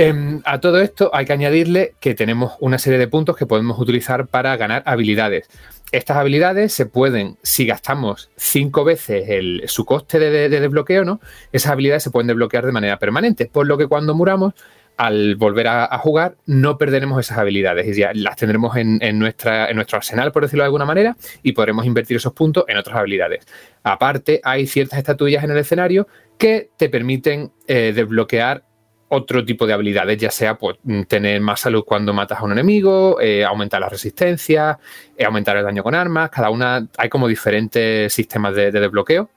Em, 0.00 0.40
a 0.44 0.60
todo 0.60 0.80
esto 0.80 1.10
hay 1.12 1.26
que 1.26 1.32
añadirle 1.32 1.94
que 1.98 2.14
tenemos 2.14 2.52
una 2.60 2.78
serie 2.78 3.00
de 3.00 3.08
puntos 3.08 3.36
que 3.36 3.46
podemos 3.46 3.80
utilizar 3.80 4.28
para 4.28 4.56
ganar 4.56 4.84
habilidades. 4.86 5.48
Estas 5.90 6.18
habilidades 6.18 6.72
se 6.72 6.86
pueden, 6.86 7.36
si 7.42 7.66
gastamos 7.66 8.30
cinco 8.36 8.84
veces 8.84 9.28
el- 9.28 9.62
su 9.66 9.84
coste 9.84 10.20
de, 10.20 10.30
de- 10.30 10.48
de 10.50 10.60
desbloqueo, 10.60 11.04
¿no? 11.04 11.20
Esas 11.50 11.72
habilidades 11.72 12.04
se 12.04 12.10
pueden 12.12 12.28
desbloquear 12.28 12.64
de 12.64 12.70
manera 12.70 12.96
permanente, 13.00 13.46
por 13.46 13.66
lo 13.66 13.76
que 13.76 13.88
cuando 13.88 14.14
muramos, 14.14 14.54
al 14.96 15.34
volver 15.34 15.66
a, 15.66 15.96
jugar, 15.98 16.36
no 16.46 16.76
perderemos 16.78 17.18
esas 17.20 17.38
habilidades 17.38 17.86
y 17.86 18.00
ya 18.00 18.10
las 18.14 18.36
tendremos 18.36 18.76
en 18.76 19.18
nuestro 19.18 19.52
arsenal, 19.96 20.30
por 20.32 20.42
decirlo 20.42 20.62
de 20.62 20.66
alguna 20.66 20.84
manera, 20.84 21.16
y 21.42 21.52
podremos 21.52 21.86
invertir 21.86 22.16
esos 22.16 22.32
puntos 22.32 22.64
en 22.68 22.76
otras 22.78 22.96
habilidades. 22.96 23.46
Aparte, 23.84 24.40
hay 24.42 24.66
ciertas 24.66 24.98
estatuillas 24.98 25.42
en 25.44 25.52
el 25.52 25.58
escenario 25.58 26.08
que 26.36 26.70
te 26.76 26.88
permiten 26.88 27.52
eh, 27.68 27.92
desbloquear 27.94 28.64
otro 29.08 29.44
tipo 29.44 29.66
de 29.66 29.72
habilidades, 29.72 30.18
ya 30.18 30.30
sea 30.30 30.56
pues, 30.56 30.76
mm, 30.82 31.02
tener 31.02 31.40
más 31.40 31.60
salud 31.60 31.84
cuando 31.84 32.12
matas 32.12 32.40
a 32.40 32.44
un 32.44 32.52
enemigo, 32.52 33.20
eh, 33.20 33.44
aumentar 33.44 33.80
la 33.80 33.88
resistencia, 33.88 34.78
eh, 35.16 35.24
aumentar 35.24 35.56
el 35.56 35.64
daño 35.64 35.82
con 35.82 35.94
armas, 35.94 36.30
cada 36.30 36.50
una 36.50 36.86
hay 36.96 37.08
como 37.08 37.26
diferentes 37.26 38.12
sistemas 38.12 38.54
de, 38.54 38.70
de 38.70 38.80
desbloqueo 38.80 39.30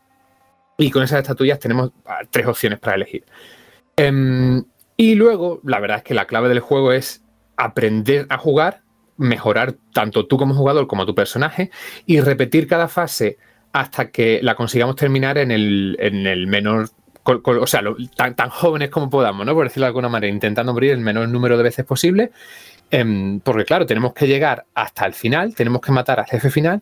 y 0.77 0.91
con 0.91 1.03
esas 1.03 1.19
estatuillas 1.19 1.59
tenemos 1.59 1.91
ah, 2.05 2.19
tres 2.29 2.47
opciones 2.47 2.79
para 2.79 2.95
elegir. 2.95 3.23
Em, 3.95 4.63
y 4.97 5.15
luego, 5.15 5.61
la 5.63 5.79
verdad 5.79 5.97
es 5.97 6.03
que 6.03 6.13
la 6.13 6.25
clave 6.25 6.49
del 6.49 6.59
juego 6.59 6.91
es 6.91 7.23
aprender 7.57 8.25
a 8.29 8.37
jugar, 8.37 8.81
mejorar 9.17 9.75
tanto 9.93 10.25
tú 10.25 10.37
como 10.37 10.55
jugador 10.55 10.87
como 10.87 11.05
tu 11.05 11.13
personaje 11.13 11.69
y 12.05 12.19
repetir 12.19 12.67
cada 12.67 12.87
fase 12.87 13.37
hasta 13.73 14.09
que 14.09 14.39
la 14.41 14.55
consigamos 14.55 14.95
terminar 14.95 15.37
en 15.37 15.51
el, 15.51 15.95
en 15.99 16.27
el 16.27 16.47
menor 16.47 16.89
col- 17.23 17.41
o 17.59 17.67
sea, 17.67 17.81
tan, 18.15 18.35
tan 18.35 18.49
jóvenes 18.49 18.89
como 18.89 19.09
podamos, 19.09 19.45
¿no? 19.45 19.53
Por 19.53 19.65
decirlo 19.67 19.85
de 19.85 19.89
alguna 19.89 20.09
manera, 20.09 20.31
intentando 20.33 20.73
morir 20.73 20.91
el 20.91 20.99
menor 20.99 21.27
número 21.29 21.57
de 21.57 21.63
veces 21.63 21.85
posible. 21.85 22.31
Em, 22.89 23.39
porque, 23.39 23.63
claro, 23.65 23.85
tenemos 23.85 24.13
que 24.13 24.27
llegar 24.27 24.65
hasta 24.75 25.05
el 25.05 25.13
final, 25.13 25.55
tenemos 25.55 25.81
que 25.81 25.91
matar 25.91 26.19
al 26.19 26.25
jefe 26.25 26.49
final, 26.49 26.81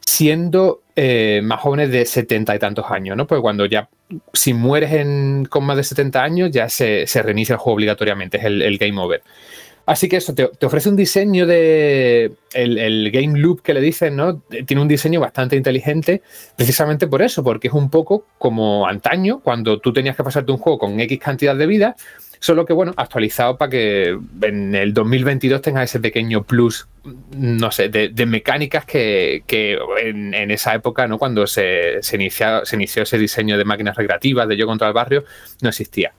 siendo 0.00 0.80
eh, 0.96 1.40
más 1.42 1.60
jóvenes 1.60 1.90
de 1.90 2.04
setenta 2.06 2.54
y 2.54 2.58
tantos 2.58 2.84
años, 2.90 3.16
¿no? 3.16 3.26
Pues 3.26 3.40
cuando 3.40 3.64
ya, 3.66 3.88
si 4.32 4.52
mueres 4.54 4.92
en- 4.92 5.46
con 5.46 5.64
más 5.64 5.76
de 5.76 5.84
70 5.84 6.22
años, 6.22 6.50
ya 6.50 6.68
se, 6.68 7.06
reinicia 7.22 7.54
el 7.54 7.58
juego 7.58 7.74
obligatoriamente, 7.76 8.38
es 8.38 8.44
el 8.44 8.78
game 8.78 9.00
over. 9.00 9.22
Así 9.84 10.08
que 10.08 10.16
eso 10.16 10.34
te, 10.34 10.48
ofrece 10.64 10.88
un 10.88 10.96
diseño 10.96 11.46
de. 11.46 12.32
El, 12.52 13.10
game 13.10 13.38
loop 13.38 13.62
que 13.62 13.74
le 13.74 13.80
dicen, 13.80 14.16
¿no? 14.16 14.40
Tiene 14.66 14.80
un 14.80 14.88
diseño 14.88 15.20
bastante 15.20 15.56
inteligente, 15.56 16.22
precisamente 16.56 17.06
por 17.06 17.22
eso, 17.22 17.42
porque 17.42 17.68
es 17.68 17.74
un 17.74 17.90
poco 17.90 18.26
como 18.38 18.86
antaño, 18.86 19.40
cuando 19.40 19.80
tú 19.80 19.92
tenías 19.92 20.16
que 20.16 20.22
pasarte 20.22 20.52
un 20.52 20.58
juego 20.58 20.78
con 20.78 21.00
X 21.00 21.18
cantidad 21.18 21.56
de 21.56 21.66
vida, 21.66 21.96
solo 22.38 22.64
que, 22.64 22.72
bueno, 22.72 22.92
actualizado 22.96 23.56
para 23.56 23.70
que 23.70 24.18
en 24.42 24.74
el 24.74 24.92
2022 24.92 25.62
tengas 25.62 25.90
ese 25.90 26.00
pequeño 26.00 26.42
plus, 26.42 26.88
no 27.36 27.70
sé, 27.72 27.88
de, 27.88 28.26
mecánicas 28.26 28.84
que, 28.84 29.42
en, 30.00 30.50
esa 30.50 30.74
época, 30.74 31.08
¿no? 31.08 31.18
Cuando 31.18 31.46
se, 31.46 32.02
se 32.02 32.16
inició 32.16 32.62
ese 32.62 33.18
diseño 33.18 33.58
de 33.58 33.64
máquinas 33.64 33.96
recreativas, 33.96 34.46
de 34.46 34.56
yo 34.56 34.66
contra 34.66 34.88
el 34.88 34.94
barrio, 34.94 35.24
no 35.60 35.68
existía. 35.68 36.12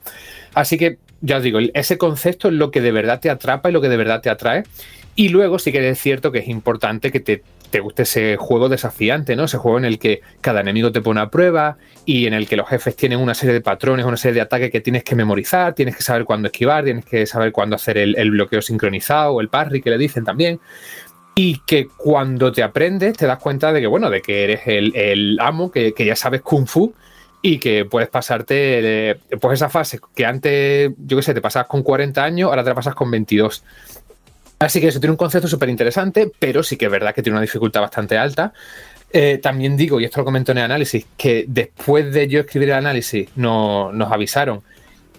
Así 0.54 0.78
que, 0.78 0.98
ya 1.24 1.38
os 1.38 1.42
digo, 1.42 1.58
ese 1.72 1.96
concepto 1.96 2.48
es 2.48 2.54
lo 2.54 2.70
que 2.70 2.82
de 2.82 2.92
verdad 2.92 3.18
te 3.18 3.30
atrapa 3.30 3.70
y 3.70 3.72
lo 3.72 3.80
que 3.80 3.88
de 3.88 3.96
verdad 3.96 4.20
te 4.20 4.28
atrae. 4.28 4.64
Y 5.16 5.30
luego 5.30 5.58
sí 5.58 5.72
que 5.72 5.88
es 5.88 5.98
cierto 5.98 6.30
que 6.32 6.40
es 6.40 6.48
importante 6.48 7.10
que 7.10 7.20
te, 7.20 7.42
te 7.70 7.80
guste 7.80 8.02
ese 8.02 8.36
juego 8.36 8.68
desafiante, 8.68 9.34
¿no? 9.34 9.44
Ese 9.44 9.56
juego 9.56 9.78
en 9.78 9.86
el 9.86 9.98
que 9.98 10.20
cada 10.42 10.60
enemigo 10.60 10.92
te 10.92 11.00
pone 11.00 11.20
a 11.20 11.30
prueba 11.30 11.78
y 12.04 12.26
en 12.26 12.34
el 12.34 12.46
que 12.46 12.56
los 12.56 12.68
jefes 12.68 12.94
tienen 12.94 13.20
una 13.20 13.32
serie 13.32 13.54
de 13.54 13.62
patrones, 13.62 14.04
una 14.04 14.18
serie 14.18 14.34
de 14.34 14.40
ataques 14.42 14.70
que 14.70 14.82
tienes 14.82 15.02
que 15.02 15.14
memorizar, 15.14 15.74
tienes 15.74 15.96
que 15.96 16.02
saber 16.02 16.24
cuándo 16.24 16.48
esquivar, 16.48 16.84
tienes 16.84 17.06
que 17.06 17.24
saber 17.24 17.52
cuándo 17.52 17.76
hacer 17.76 17.96
el, 17.96 18.16
el 18.18 18.30
bloqueo 18.30 18.60
sincronizado 18.60 19.32
o 19.32 19.40
el 19.40 19.48
parry 19.48 19.80
que 19.80 19.90
le 19.90 19.98
dicen 19.98 20.24
también. 20.24 20.60
Y 21.36 21.60
que 21.66 21.88
cuando 21.96 22.52
te 22.52 22.62
aprendes 22.62 23.16
te 23.16 23.26
das 23.26 23.38
cuenta 23.38 23.72
de 23.72 23.80
que, 23.80 23.86
bueno, 23.86 24.10
de 24.10 24.20
que 24.20 24.44
eres 24.44 24.60
el, 24.66 24.94
el 24.94 25.38
amo, 25.40 25.70
que, 25.70 25.94
que 25.94 26.04
ya 26.04 26.16
sabes 26.16 26.42
kung 26.42 26.66
fu 26.66 26.92
y 27.46 27.58
que 27.58 27.84
puedes 27.84 28.08
pasarte 28.08 29.20
pues 29.38 29.60
esa 29.60 29.68
fase 29.68 30.00
que 30.14 30.24
antes, 30.24 30.90
yo 30.96 31.18
qué 31.18 31.22
sé, 31.22 31.34
te 31.34 31.42
pasabas 31.42 31.68
con 31.68 31.82
40 31.82 32.24
años, 32.24 32.48
ahora 32.48 32.64
te 32.64 32.70
la 32.70 32.74
pasas 32.74 32.94
con 32.94 33.10
22. 33.10 33.62
Así 34.60 34.80
que 34.80 34.88
eso 34.88 34.98
tiene 34.98 35.10
un 35.10 35.18
concepto 35.18 35.46
súper 35.46 35.68
interesante, 35.68 36.32
pero 36.38 36.62
sí 36.62 36.78
que 36.78 36.86
es 36.86 36.90
verdad 36.90 37.14
que 37.14 37.22
tiene 37.22 37.34
una 37.34 37.42
dificultad 37.42 37.82
bastante 37.82 38.16
alta. 38.16 38.54
Eh, 39.12 39.40
también 39.42 39.76
digo, 39.76 40.00
y 40.00 40.06
esto 40.06 40.20
lo 40.20 40.24
comento 40.24 40.52
en 40.52 40.58
el 40.58 40.64
análisis, 40.64 41.04
que 41.18 41.44
después 41.46 42.14
de 42.14 42.28
yo 42.28 42.40
escribir 42.40 42.70
el 42.70 42.76
análisis 42.76 43.28
no, 43.36 43.92
nos 43.92 44.10
avisaron. 44.10 44.62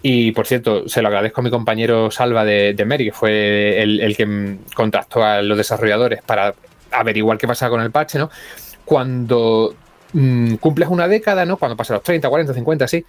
Y 0.02 0.32
por 0.32 0.48
cierto, 0.48 0.88
se 0.88 1.02
lo 1.02 1.06
agradezco 1.06 1.42
a 1.42 1.44
mi 1.44 1.50
compañero 1.50 2.10
Salva 2.10 2.44
de, 2.44 2.74
de 2.74 2.84
Meri, 2.84 3.04
que 3.04 3.12
fue 3.12 3.80
el, 3.80 4.00
el 4.00 4.16
que 4.16 4.56
contactó 4.74 5.22
a 5.22 5.42
los 5.42 5.56
desarrolladores 5.56 6.22
para 6.24 6.56
averiguar 6.90 7.38
qué 7.38 7.46
pasaba 7.46 7.70
con 7.70 7.82
el 7.82 7.92
parche, 7.92 8.18
¿no? 8.18 8.30
Cuando 8.84 9.76
mm, 10.16 10.54
cumples 10.56 10.88
una 10.88 11.08
década, 11.08 11.44
¿no? 11.44 11.56
Cuando 11.56 11.76
pasas 11.76 11.96
los 11.96 12.02
30, 12.02 12.28
40, 12.28 12.54
50, 12.54 12.84
así, 12.84 13.04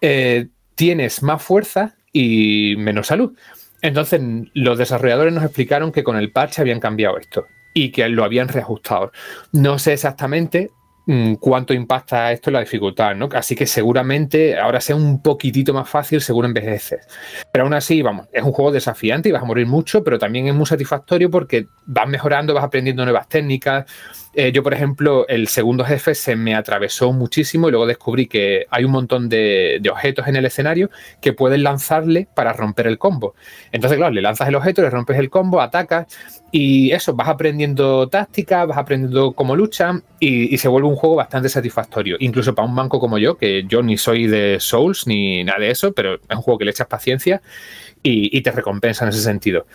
eh, 0.00 0.48
tienes 0.74 1.22
más 1.22 1.42
fuerza 1.42 1.94
y 2.12 2.74
menos 2.78 3.06
salud. 3.06 3.36
Entonces, 3.82 4.20
los 4.54 4.78
desarrolladores 4.78 5.32
nos 5.32 5.44
explicaron 5.44 5.92
que 5.92 6.04
con 6.04 6.16
el 6.16 6.32
parche 6.32 6.60
habían 6.60 6.80
cambiado 6.80 7.18
esto 7.18 7.46
y 7.72 7.90
que 7.90 8.08
lo 8.08 8.24
habían 8.24 8.48
reajustado. 8.48 9.12
No 9.52 9.78
sé 9.78 9.94
exactamente 9.94 10.70
mm, 11.06 11.34
cuánto 11.34 11.72
impacta 11.72 12.32
esto 12.32 12.50
en 12.50 12.54
la 12.54 12.60
dificultad, 12.60 13.14
¿no? 13.14 13.28
Así 13.32 13.54
que 13.54 13.66
seguramente 13.66 14.58
ahora 14.58 14.80
sea 14.80 14.96
un 14.96 15.22
poquitito 15.22 15.72
más 15.72 15.88
fácil 15.88 16.20
según 16.20 16.46
envejeces. 16.46 17.06
Pero 17.52 17.64
aún 17.64 17.74
así, 17.74 18.02
vamos, 18.02 18.28
es 18.32 18.42
un 18.42 18.52
juego 18.52 18.70
desafiante 18.70 19.28
y 19.28 19.32
vas 19.32 19.42
a 19.42 19.46
morir 19.46 19.66
mucho, 19.66 20.04
pero 20.04 20.18
también 20.18 20.48
es 20.48 20.54
muy 20.54 20.66
satisfactorio 20.66 21.30
porque 21.30 21.66
vas 21.86 22.08
mejorando, 22.08 22.52
vas 22.52 22.64
aprendiendo 22.64 23.04
nuevas 23.04 23.28
técnicas. 23.28 23.86
Eh, 24.32 24.52
yo, 24.52 24.62
por 24.62 24.72
ejemplo, 24.72 25.26
el 25.26 25.48
segundo 25.48 25.84
jefe 25.84 26.14
se 26.14 26.36
me 26.36 26.54
atravesó 26.54 27.12
muchísimo 27.12 27.66
y 27.68 27.72
luego 27.72 27.86
descubrí 27.86 28.26
que 28.26 28.66
hay 28.70 28.84
un 28.84 28.92
montón 28.92 29.28
de, 29.28 29.80
objetos 29.90 30.28
en 30.28 30.36
el 30.36 30.44
escenario 30.44 30.88
que 31.20 31.32
puedes 31.32 31.58
lanzarle 31.58 32.28
para 32.32 32.52
romper 32.52 32.86
el 32.86 32.96
combo. 32.96 33.34
Entonces, 33.72 33.98
claro, 33.98 34.14
le 34.14 34.22
lanzas 34.22 34.46
el 34.48 34.54
objeto, 34.54 34.82
le 34.82 34.90
rompes 34.90 35.18
el 35.18 35.30
combo, 35.30 35.60
atacas 35.60 36.06
y 36.52 36.92
eso, 36.92 37.14
vas 37.14 37.28
aprendiendo 37.28 38.08
tácticas, 38.08 38.68
vas 38.68 38.78
aprendiendo 38.78 39.32
cómo 39.32 39.56
luchan 39.56 40.04
y, 40.20 40.56
se 40.58 40.68
vuelve 40.68 40.88
un 40.88 40.96
juego 40.96 41.16
bastante 41.16 41.48
satisfactorio. 41.48 42.16
Incluso 42.20 42.54
para 42.54 42.68
un 42.68 42.76
banco 42.76 43.00
como 43.00 43.18
yo, 43.18 43.36
que 43.36 43.64
yo 43.66 43.82
ni 43.82 43.96
soy 43.96 44.26
de 44.26 44.58
Souls 44.60 45.06
ni 45.06 45.42
nada 45.42 45.58
de 45.58 45.70
eso, 45.70 45.92
pero 45.92 46.14
es 46.14 46.36
un 46.36 46.42
juego 46.42 46.58
que 46.58 46.66
le 46.66 46.70
echas 46.70 46.86
paciencia 46.86 47.42
y 48.02 48.40
te 48.40 48.50
recompensa 48.50 49.04
en 49.04 49.10
ese 49.10 49.20
sentido. 49.20 49.66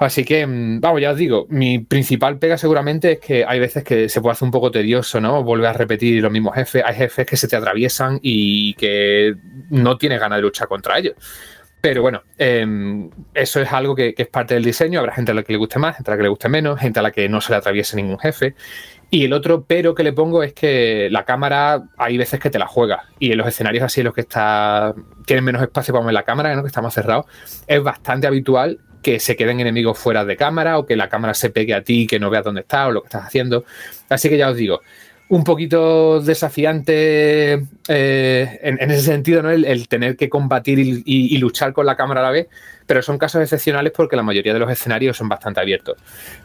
Así 0.00 0.24
que, 0.24 0.46
mm, 0.46 0.80
vamos, 0.80 1.02
ya 1.02 1.10
os 1.10 1.18
digo, 1.18 1.46
mi 1.50 1.78
principal 1.78 2.38
pega 2.38 2.56
seguramente 2.56 3.12
es 3.12 3.18
que 3.20 3.44
hay 3.44 3.60
veces 3.60 3.84
que 3.84 4.08
se 4.08 4.22
puede 4.22 4.32
hacer 4.32 4.46
un 4.46 4.50
poco 4.50 4.70
tedioso, 4.70 5.20
¿no? 5.20 5.44
Volver 5.44 5.66
a 5.66 5.72
repetir 5.74 6.22
los 6.22 6.32
mismos 6.32 6.54
jefes. 6.54 6.82
Hay 6.86 6.94
jefes 6.94 7.26
que 7.26 7.36
se 7.36 7.46
te 7.48 7.56
atraviesan 7.56 8.18
y 8.22 8.72
que 8.74 9.34
no 9.68 9.98
tienes 9.98 10.18
ganas 10.18 10.38
de 10.38 10.42
luchar 10.42 10.68
contra 10.68 10.98
ellos. 10.98 11.16
Pero 11.82 12.00
bueno, 12.00 12.22
em, 12.38 13.10
eso 13.34 13.60
es 13.60 13.70
algo 13.72 13.94
que, 13.94 14.14
es 14.16 14.28
parte 14.28 14.54
del 14.54 14.64
diseño. 14.64 15.00
Habrá 15.00 15.12
gente 15.12 15.32
a 15.32 15.34
la 15.34 15.42
que 15.42 15.52
le 15.52 15.58
guste 15.58 15.78
más, 15.78 15.96
gente 15.96 16.10
a 16.10 16.14
la 16.14 16.16
que 16.16 16.22
le 16.22 16.28
guste 16.30 16.48
menos, 16.48 16.80
gente 16.80 16.98
a 17.00 17.02
la 17.02 17.10
que 17.10 17.28
no 17.28 17.42
se 17.42 17.52
le 17.52 17.58
atraviese 17.58 17.96
ningún 17.96 18.18
jefe. 18.18 18.54
Y 19.10 19.26
el 19.26 19.34
otro 19.34 19.64
pero 19.66 19.94
que 19.94 20.02
le 20.02 20.14
pongo 20.14 20.42
es 20.42 20.54
que 20.54 21.08
la 21.10 21.26
cámara 21.26 21.82
hay 21.98 22.16
veces 22.16 22.40
que 22.40 22.48
te 22.48 22.58
la 22.58 22.66
juega. 22.66 23.04
Y 23.18 23.32
en 23.32 23.38
los 23.38 23.46
escenarios 23.46 23.84
así, 23.84 24.00
en 24.00 24.06
los 24.06 24.14
que 24.14 24.22
está, 24.22 24.94
tienen 25.26 25.44
menos 25.44 25.60
espacio 25.60 25.92
para 25.92 26.02
mover 26.02 26.14
la 26.14 26.22
cámara, 26.22 26.54
¿no? 26.56 26.62
que 26.62 26.68
está 26.68 26.80
más 26.80 26.94
cerrado, 26.94 27.26
es 27.66 27.82
bastante 27.82 28.26
habitual 28.26 28.80
que 29.02 29.20
se 29.20 29.36
queden 29.36 29.60
enemigos 29.60 29.98
fuera 29.98 30.24
de 30.24 30.36
cámara 30.36 30.78
o 30.78 30.86
que 30.86 30.96
la 30.96 31.08
cámara 31.08 31.34
se 31.34 31.50
pegue 31.50 31.74
a 31.74 31.82
ti 31.82 32.02
y 32.02 32.06
que 32.06 32.18
no 32.18 32.30
veas 32.30 32.44
dónde 32.44 32.62
está 32.62 32.86
o 32.86 32.92
lo 32.92 33.02
que 33.02 33.06
estás 33.06 33.24
haciendo. 33.24 33.64
Así 34.08 34.28
que 34.28 34.36
ya 34.36 34.50
os 34.50 34.56
digo, 34.56 34.80
un 35.30 35.44
poquito 35.44 36.20
desafiante 36.20 37.52
eh, 37.86 38.58
en, 38.62 38.90
ese 38.90 39.02
sentido, 39.02 39.42
¿no? 39.42 39.50
El, 39.50 39.86
tener 39.86 40.16
que 40.16 40.28
combatir 40.28 40.80
y, 40.80 41.38
luchar 41.38 41.72
con 41.72 41.86
la 41.86 41.96
cámara 41.96 42.20
a 42.20 42.24
la 42.24 42.30
vez, 42.30 42.48
pero 42.84 43.00
son 43.00 43.16
casos 43.16 43.40
excepcionales 43.40 43.92
porque 43.92 44.16
la 44.16 44.24
mayoría 44.24 44.52
de 44.52 44.58
los 44.58 44.68
escenarios 44.68 45.16
son 45.16 45.28
bastante 45.28 45.60
abiertos. 45.60 45.96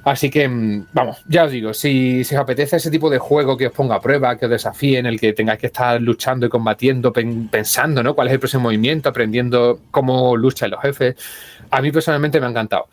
Así 0.04 0.30
que, 0.30 0.48
mm, 0.48 0.88
vamos, 0.94 1.24
ya 1.28 1.46
os 1.46 1.52
digo, 1.52 1.74
si, 1.74 2.24
si 2.24 2.36
os 2.36 2.42
apetece 2.42 2.76
ese 2.76 2.92
tipo 2.92 3.10
de 3.10 3.18
juego 3.18 3.58
que 3.58 3.66
os 3.68 3.74
ponga 3.74 3.96
a 3.96 4.02
prueba, 4.02 4.38
que 4.38 4.46
os 4.46 4.52
desafíe, 4.52 5.00
en 5.00 5.08
el 5.08 5.20
que 5.20 5.34
tengáis 5.34 5.60
que 5.60 5.68
estar 5.68 6.00
luchando 6.00 6.46
y 6.46 6.50
combatiendo, 6.50 7.12
pen, 7.12 7.48
pensando, 7.48 8.04
¿no? 8.04 8.14
¿Cuál 8.14 8.28
es 8.28 8.34
el 8.34 8.40
próximo 8.40 8.64
movimiento? 8.64 9.10
Aprendiendo 9.10 9.80
cómo 9.90 10.38
luchan 10.38 10.70
los 10.70 10.82
jefes. 10.82 11.16
A 11.72 11.82
mí 11.82 11.92
personalmente 11.92 12.40
me 12.40 12.46
ha 12.46 12.50
encantado. 12.50 12.88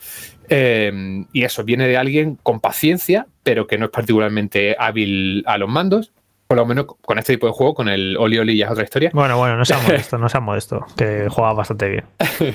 Eh, 0.55 1.25
y 1.33 1.45
eso 1.45 1.65
viene 1.65 1.89
de 1.89 1.97
alguien 1.97 2.39
con 2.43 2.61
paciencia, 2.61 3.27
pero 3.43 3.67
que 3.67 3.79
no 3.79 3.87
es 3.87 3.91
particularmente 3.91 4.77
hábil 4.79 5.43
a 5.47 5.59
los 5.59 5.69
mandos. 5.69 6.13
Por 6.47 6.59
lo 6.59 6.67
menos 6.67 6.85
con 7.01 7.19
este 7.19 7.33
tipo 7.33 7.47
de 7.47 7.53
juego, 7.55 7.73
con 7.73 7.89
el 7.89 8.17
Oli 8.19 8.39
Oli 8.39 8.59
ya 8.59 8.67
es 8.67 8.73
otra 8.73 8.85
historia. 8.85 9.11
Bueno, 9.15 9.39
bueno, 9.39 9.57
no 9.57 9.65
seas 9.65 9.83
modesto, 9.89 10.19
no 10.19 10.29
seas 10.29 10.43
modesto, 10.43 10.85
que 10.97 11.27
juega 11.31 11.55
bastante 11.55 11.89
bien. 11.89 12.05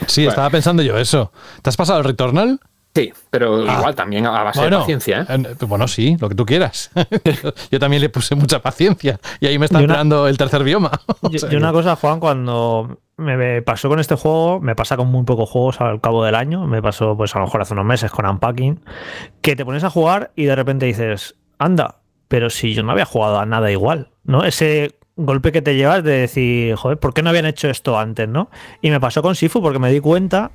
Sí, 0.05 0.21
bueno. 0.21 0.29
estaba 0.29 0.49
pensando 0.51 0.83
yo 0.83 0.97
eso. 0.99 1.31
¿Te 1.63 1.69
has 1.69 1.77
pasado 1.77 1.97
el 1.99 2.05
Returnal? 2.05 2.59
Sí, 2.97 3.13
pero 3.29 3.63
ah. 3.69 3.75
igual 3.77 3.93
también 3.93 4.25
a 4.25 4.41
base 4.41 4.59
bueno, 4.59 4.77
de 4.77 4.81
paciencia. 4.81 5.27
¿eh? 5.29 5.55
Bueno, 5.67 5.87
sí, 5.87 6.17
lo 6.19 6.29
que 6.29 6.33
tú 6.33 6.47
quieras. 6.47 6.89
yo 7.71 7.79
también 7.79 8.01
le 8.01 8.09
puse 8.09 8.33
mucha 8.33 8.59
paciencia 8.63 9.19
y 9.39 9.45
ahí 9.45 9.59
me 9.59 9.65
está 9.65 9.79
entrando 9.79 10.27
el 10.27 10.35
tercer 10.35 10.63
bioma. 10.63 10.89
y, 11.29 11.53
y 11.53 11.55
una 11.55 11.71
cosa, 11.71 11.95
Juan, 11.95 12.19
cuando 12.19 12.97
me 13.17 13.61
pasó 13.61 13.87
con 13.87 13.99
este 13.99 14.15
juego, 14.15 14.59
me 14.59 14.75
pasa 14.75 14.97
con 14.97 15.09
muy 15.09 15.25
pocos 15.25 15.47
juegos 15.47 15.79
al 15.79 16.01
cabo 16.01 16.25
del 16.25 16.33
año, 16.33 16.65
me 16.65 16.81
pasó 16.81 17.15
pues 17.15 17.35
a 17.35 17.39
lo 17.39 17.45
mejor 17.45 17.61
hace 17.61 17.73
unos 17.73 17.85
meses 17.85 18.09
con 18.09 18.25
Unpacking, 18.25 18.83
que 19.41 19.55
te 19.55 19.63
pones 19.63 19.83
a 19.83 19.91
jugar 19.91 20.31
y 20.35 20.45
de 20.45 20.55
repente 20.55 20.87
dices, 20.87 21.35
anda, 21.59 22.01
pero 22.27 22.49
si 22.49 22.73
yo 22.73 22.81
no 22.81 22.93
había 22.93 23.05
jugado 23.05 23.39
a 23.39 23.45
nada 23.45 23.71
igual, 23.71 24.09
¿no? 24.23 24.43
Ese 24.43 24.97
golpe 25.15 25.51
que 25.51 25.61
te 25.61 25.75
llevas 25.75 26.03
de 26.03 26.13
decir, 26.13 26.75
joder, 26.75 26.97
¿por 26.97 27.13
qué 27.13 27.21
no 27.21 27.29
habían 27.29 27.45
hecho 27.45 27.69
esto 27.69 27.99
antes, 27.99 28.27
no? 28.27 28.49
Y 28.81 28.89
me 28.89 28.99
pasó 28.99 29.21
con 29.21 29.35
Sifu 29.35 29.61
porque 29.61 29.77
me 29.77 29.91
di 29.91 29.99
cuenta 29.99 30.49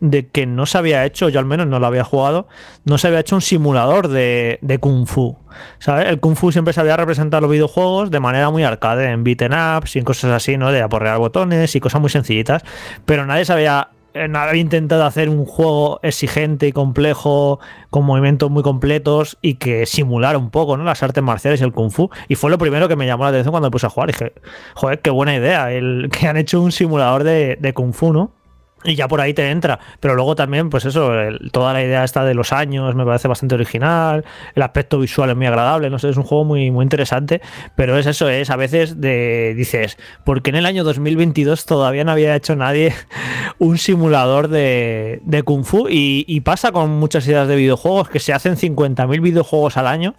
de 0.00 0.28
que 0.28 0.46
no 0.46 0.66
se 0.66 0.78
había 0.78 1.04
hecho, 1.04 1.28
yo 1.28 1.38
al 1.38 1.46
menos 1.46 1.66
no 1.66 1.78
lo 1.78 1.86
había 1.86 2.04
jugado, 2.04 2.46
no 2.84 2.98
se 2.98 3.06
había 3.06 3.20
hecho 3.20 3.36
un 3.36 3.42
simulador 3.42 4.08
de, 4.08 4.58
de 4.60 4.78
Kung 4.78 5.06
Fu. 5.06 5.36
¿sabes? 5.78 6.08
El 6.08 6.20
Kung 6.20 6.36
Fu 6.36 6.52
siempre 6.52 6.74
se 6.74 6.80
había 6.80 6.96
representado 6.96 7.38
en 7.38 7.42
los 7.42 7.52
videojuegos 7.52 8.10
de 8.10 8.20
manera 8.20 8.50
muy 8.50 8.64
arcade, 8.64 9.10
en 9.10 9.24
beaten 9.24 9.52
ups 9.52 9.96
y 9.96 9.98
en 10.00 10.04
cosas 10.04 10.30
así, 10.32 10.56
¿no? 10.56 10.72
De 10.72 10.82
aporrear 10.82 11.18
botones 11.18 11.74
y 11.74 11.80
cosas 11.80 12.00
muy 12.00 12.10
sencillitas, 12.10 12.62
pero 13.04 13.26
nadie 13.26 13.44
sabía 13.44 13.90
nadie 14.14 14.50
había 14.50 14.60
intentado 14.60 15.04
hacer 15.04 15.28
un 15.28 15.44
juego 15.44 15.98
exigente 16.02 16.68
y 16.68 16.72
complejo 16.72 17.58
con 17.90 18.04
movimientos 18.04 18.50
muy 18.50 18.62
completos 18.62 19.36
y 19.42 19.54
que 19.54 19.86
simulara 19.86 20.38
un 20.38 20.50
poco 20.50 20.76
¿no? 20.76 20.84
las 20.84 21.02
artes 21.02 21.22
marciales 21.22 21.60
y 21.60 21.64
el 21.64 21.72
kung 21.72 21.90
fu 21.90 22.10
y 22.28 22.36
fue 22.36 22.50
lo 22.50 22.58
primero 22.58 22.86
que 22.86 22.94
me 22.94 23.06
llamó 23.06 23.24
la 23.24 23.30
atención 23.30 23.50
cuando 23.50 23.68
me 23.68 23.72
puse 23.72 23.86
a 23.86 23.90
jugar 23.90 24.10
y 24.10 24.12
dije 24.12 24.32
joder 24.74 25.00
qué 25.00 25.10
buena 25.10 25.34
idea 25.34 25.72
el 25.72 26.10
que 26.12 26.28
han 26.28 26.36
hecho 26.36 26.60
un 26.60 26.70
simulador 26.70 27.24
de, 27.24 27.58
de 27.60 27.74
kung 27.74 27.92
fu 27.92 28.12
no 28.12 28.30
y 28.84 28.94
ya 28.94 29.08
por 29.08 29.20
ahí 29.20 29.34
te 29.34 29.50
entra. 29.50 29.80
Pero 29.98 30.14
luego 30.14 30.36
también, 30.36 30.70
pues 30.70 30.84
eso, 30.84 31.18
el, 31.18 31.50
toda 31.50 31.72
la 31.72 31.82
idea 31.82 32.04
esta 32.04 32.24
de 32.24 32.34
los 32.34 32.52
años 32.52 32.94
me 32.94 33.04
parece 33.04 33.28
bastante 33.28 33.54
original, 33.54 34.24
el 34.54 34.62
aspecto 34.62 34.98
visual 35.00 35.30
es 35.30 35.36
muy 35.36 35.46
agradable, 35.46 35.90
no 35.90 35.98
sé, 35.98 36.10
es 36.10 36.16
un 36.16 36.22
juego 36.22 36.44
muy, 36.44 36.70
muy 36.70 36.82
interesante, 36.84 37.40
pero 37.74 37.98
es 37.98 38.06
eso, 38.06 38.28
es 38.28 38.50
a 38.50 38.56
veces 38.56 39.00
de, 39.00 39.54
dices, 39.56 39.96
porque 40.24 40.50
en 40.50 40.56
el 40.56 40.66
año 40.66 40.84
2022 40.84 41.64
todavía 41.64 42.04
no 42.04 42.12
había 42.12 42.36
hecho 42.36 42.54
nadie 42.56 42.92
un 43.58 43.78
simulador 43.78 44.48
de, 44.48 45.20
de 45.24 45.42
Kung 45.42 45.64
Fu? 45.64 45.88
Y, 45.88 46.24
y, 46.28 46.40
pasa 46.40 46.72
con 46.72 46.90
muchas 46.90 47.26
ideas 47.26 47.48
de 47.48 47.56
videojuegos, 47.56 48.10
que 48.10 48.20
se 48.20 48.34
hacen 48.34 48.56
50.000 48.56 49.20
videojuegos 49.22 49.78
al 49.78 49.86
año, 49.86 50.14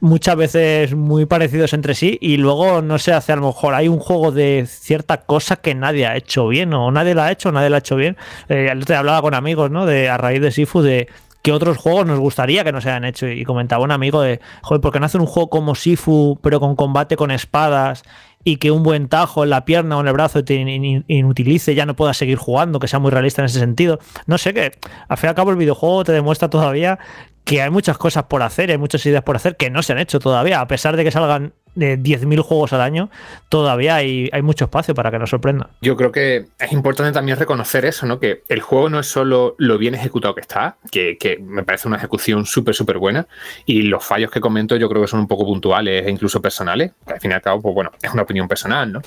muchas 0.00 0.36
veces 0.36 0.94
muy 0.94 1.24
parecidos 1.24 1.72
entre 1.72 1.94
sí, 1.94 2.18
y 2.20 2.36
luego 2.36 2.82
no 2.82 2.98
se 2.98 3.12
hace, 3.12 3.32
a 3.32 3.36
lo 3.36 3.46
mejor 3.46 3.74
hay 3.74 3.88
un 3.88 3.98
juego 3.98 4.32
de 4.32 4.66
cierta 4.68 5.22
cosa 5.22 5.56
que 5.56 5.74
nadie 5.74 6.06
ha 6.06 6.16
hecho 6.16 6.48
bien, 6.48 6.74
o 6.74 6.90
nadie 6.90 7.14
la 7.14 7.26
ha 7.26 7.32
hecho, 7.32 7.50
nadie 7.52 7.70
la 7.70 7.76
ha 7.76 7.78
hecho 7.78 7.96
bien 7.96 8.01
bien. 8.02 8.16
Eh, 8.48 8.72
te 8.84 8.94
hablaba 8.94 9.22
con 9.22 9.34
amigos, 9.34 9.70
¿no? 9.70 9.86
De 9.86 10.08
a 10.08 10.18
raíz 10.18 10.40
de 10.40 10.50
Sifu, 10.50 10.82
de 10.82 11.08
qué 11.42 11.52
otros 11.52 11.76
juegos 11.76 12.06
nos 12.06 12.18
gustaría 12.18 12.64
que 12.64 12.72
no 12.72 12.80
se 12.80 12.90
hayan 12.90 13.04
hecho. 13.04 13.28
Y 13.28 13.44
comentaba 13.44 13.84
un 13.84 13.90
amigo 13.90 14.22
de, 14.22 14.40
joder, 14.62 14.80
¿por 14.80 14.92
qué 14.92 15.00
no 15.00 15.06
hacen 15.06 15.20
un 15.20 15.26
juego 15.26 15.50
como 15.50 15.74
Sifu, 15.74 16.38
pero 16.42 16.60
con 16.60 16.76
combate 16.76 17.16
con 17.16 17.30
espadas? 17.30 18.02
Y 18.44 18.56
que 18.56 18.72
un 18.72 18.82
buen 18.82 19.08
tajo 19.08 19.44
en 19.44 19.50
la 19.50 19.64
pierna 19.64 19.96
o 19.96 20.00
en 20.00 20.08
el 20.08 20.12
brazo 20.12 20.44
te 20.44 20.54
inutilice, 20.54 21.76
ya 21.76 21.86
no 21.86 21.94
puedas 21.94 22.16
seguir 22.16 22.38
jugando, 22.38 22.80
que 22.80 22.88
sea 22.88 22.98
muy 22.98 23.12
realista 23.12 23.40
en 23.40 23.46
ese 23.46 23.60
sentido. 23.60 24.00
No 24.26 24.36
sé, 24.36 24.52
que 24.52 24.72
al 25.08 25.16
fin 25.16 25.28
y 25.28 25.30
al 25.30 25.34
cabo 25.36 25.52
el 25.52 25.56
videojuego 25.56 26.02
te 26.02 26.10
demuestra 26.12 26.50
todavía 26.50 26.98
que 27.44 27.62
hay 27.62 27.70
muchas 27.70 27.98
cosas 27.98 28.24
por 28.24 28.42
hacer, 28.42 28.70
hay 28.70 28.78
muchas 28.78 29.04
ideas 29.06 29.22
por 29.22 29.36
hacer 29.36 29.56
que 29.56 29.70
no 29.70 29.82
se 29.82 29.92
han 29.92 29.98
hecho 29.98 30.18
todavía, 30.18 30.60
a 30.60 30.66
pesar 30.66 30.96
de 30.96 31.04
que 31.04 31.10
salgan 31.10 31.54
de 31.74 31.98
10.000 31.98 32.40
juegos 32.40 32.72
al 32.72 32.80
año, 32.80 33.10
todavía 33.48 33.96
hay, 33.96 34.28
hay, 34.32 34.42
mucho 34.42 34.66
espacio 34.66 34.94
para 34.94 35.10
que 35.10 35.18
nos 35.18 35.30
sorprenda. 35.30 35.70
Yo 35.80 35.96
creo 35.96 36.12
que 36.12 36.46
es 36.58 36.72
importante 36.72 37.12
también 37.12 37.38
reconocer 37.38 37.84
eso, 37.84 38.06
¿no? 38.06 38.18
Que 38.18 38.42
el 38.48 38.60
juego 38.60 38.88
no 38.90 38.98
es 38.98 39.06
solo 39.06 39.54
lo 39.58 39.78
bien 39.78 39.94
ejecutado 39.94 40.34
que 40.34 40.42
está, 40.42 40.76
que, 40.90 41.16
que 41.18 41.38
me 41.38 41.62
parece 41.62 41.88
una 41.88 41.96
ejecución 41.96 42.44
súper, 42.46 42.74
súper 42.74 42.98
buena, 42.98 43.26
y 43.66 43.82
los 43.82 44.04
fallos 44.04 44.30
que 44.30 44.40
comento 44.40 44.76
yo 44.76 44.88
creo 44.88 45.02
que 45.02 45.08
son 45.08 45.20
un 45.20 45.28
poco 45.28 45.44
puntuales 45.44 46.06
e 46.06 46.10
incluso 46.10 46.42
personales, 46.42 46.92
al 47.06 47.20
fin 47.20 47.30
y 47.30 47.34
al 47.34 47.42
cabo, 47.42 47.62
pues 47.62 47.74
bueno, 47.74 47.90
es 48.02 48.12
una 48.12 48.22
opinión 48.22 48.48
personal, 48.48 48.92
¿no? 48.92 49.02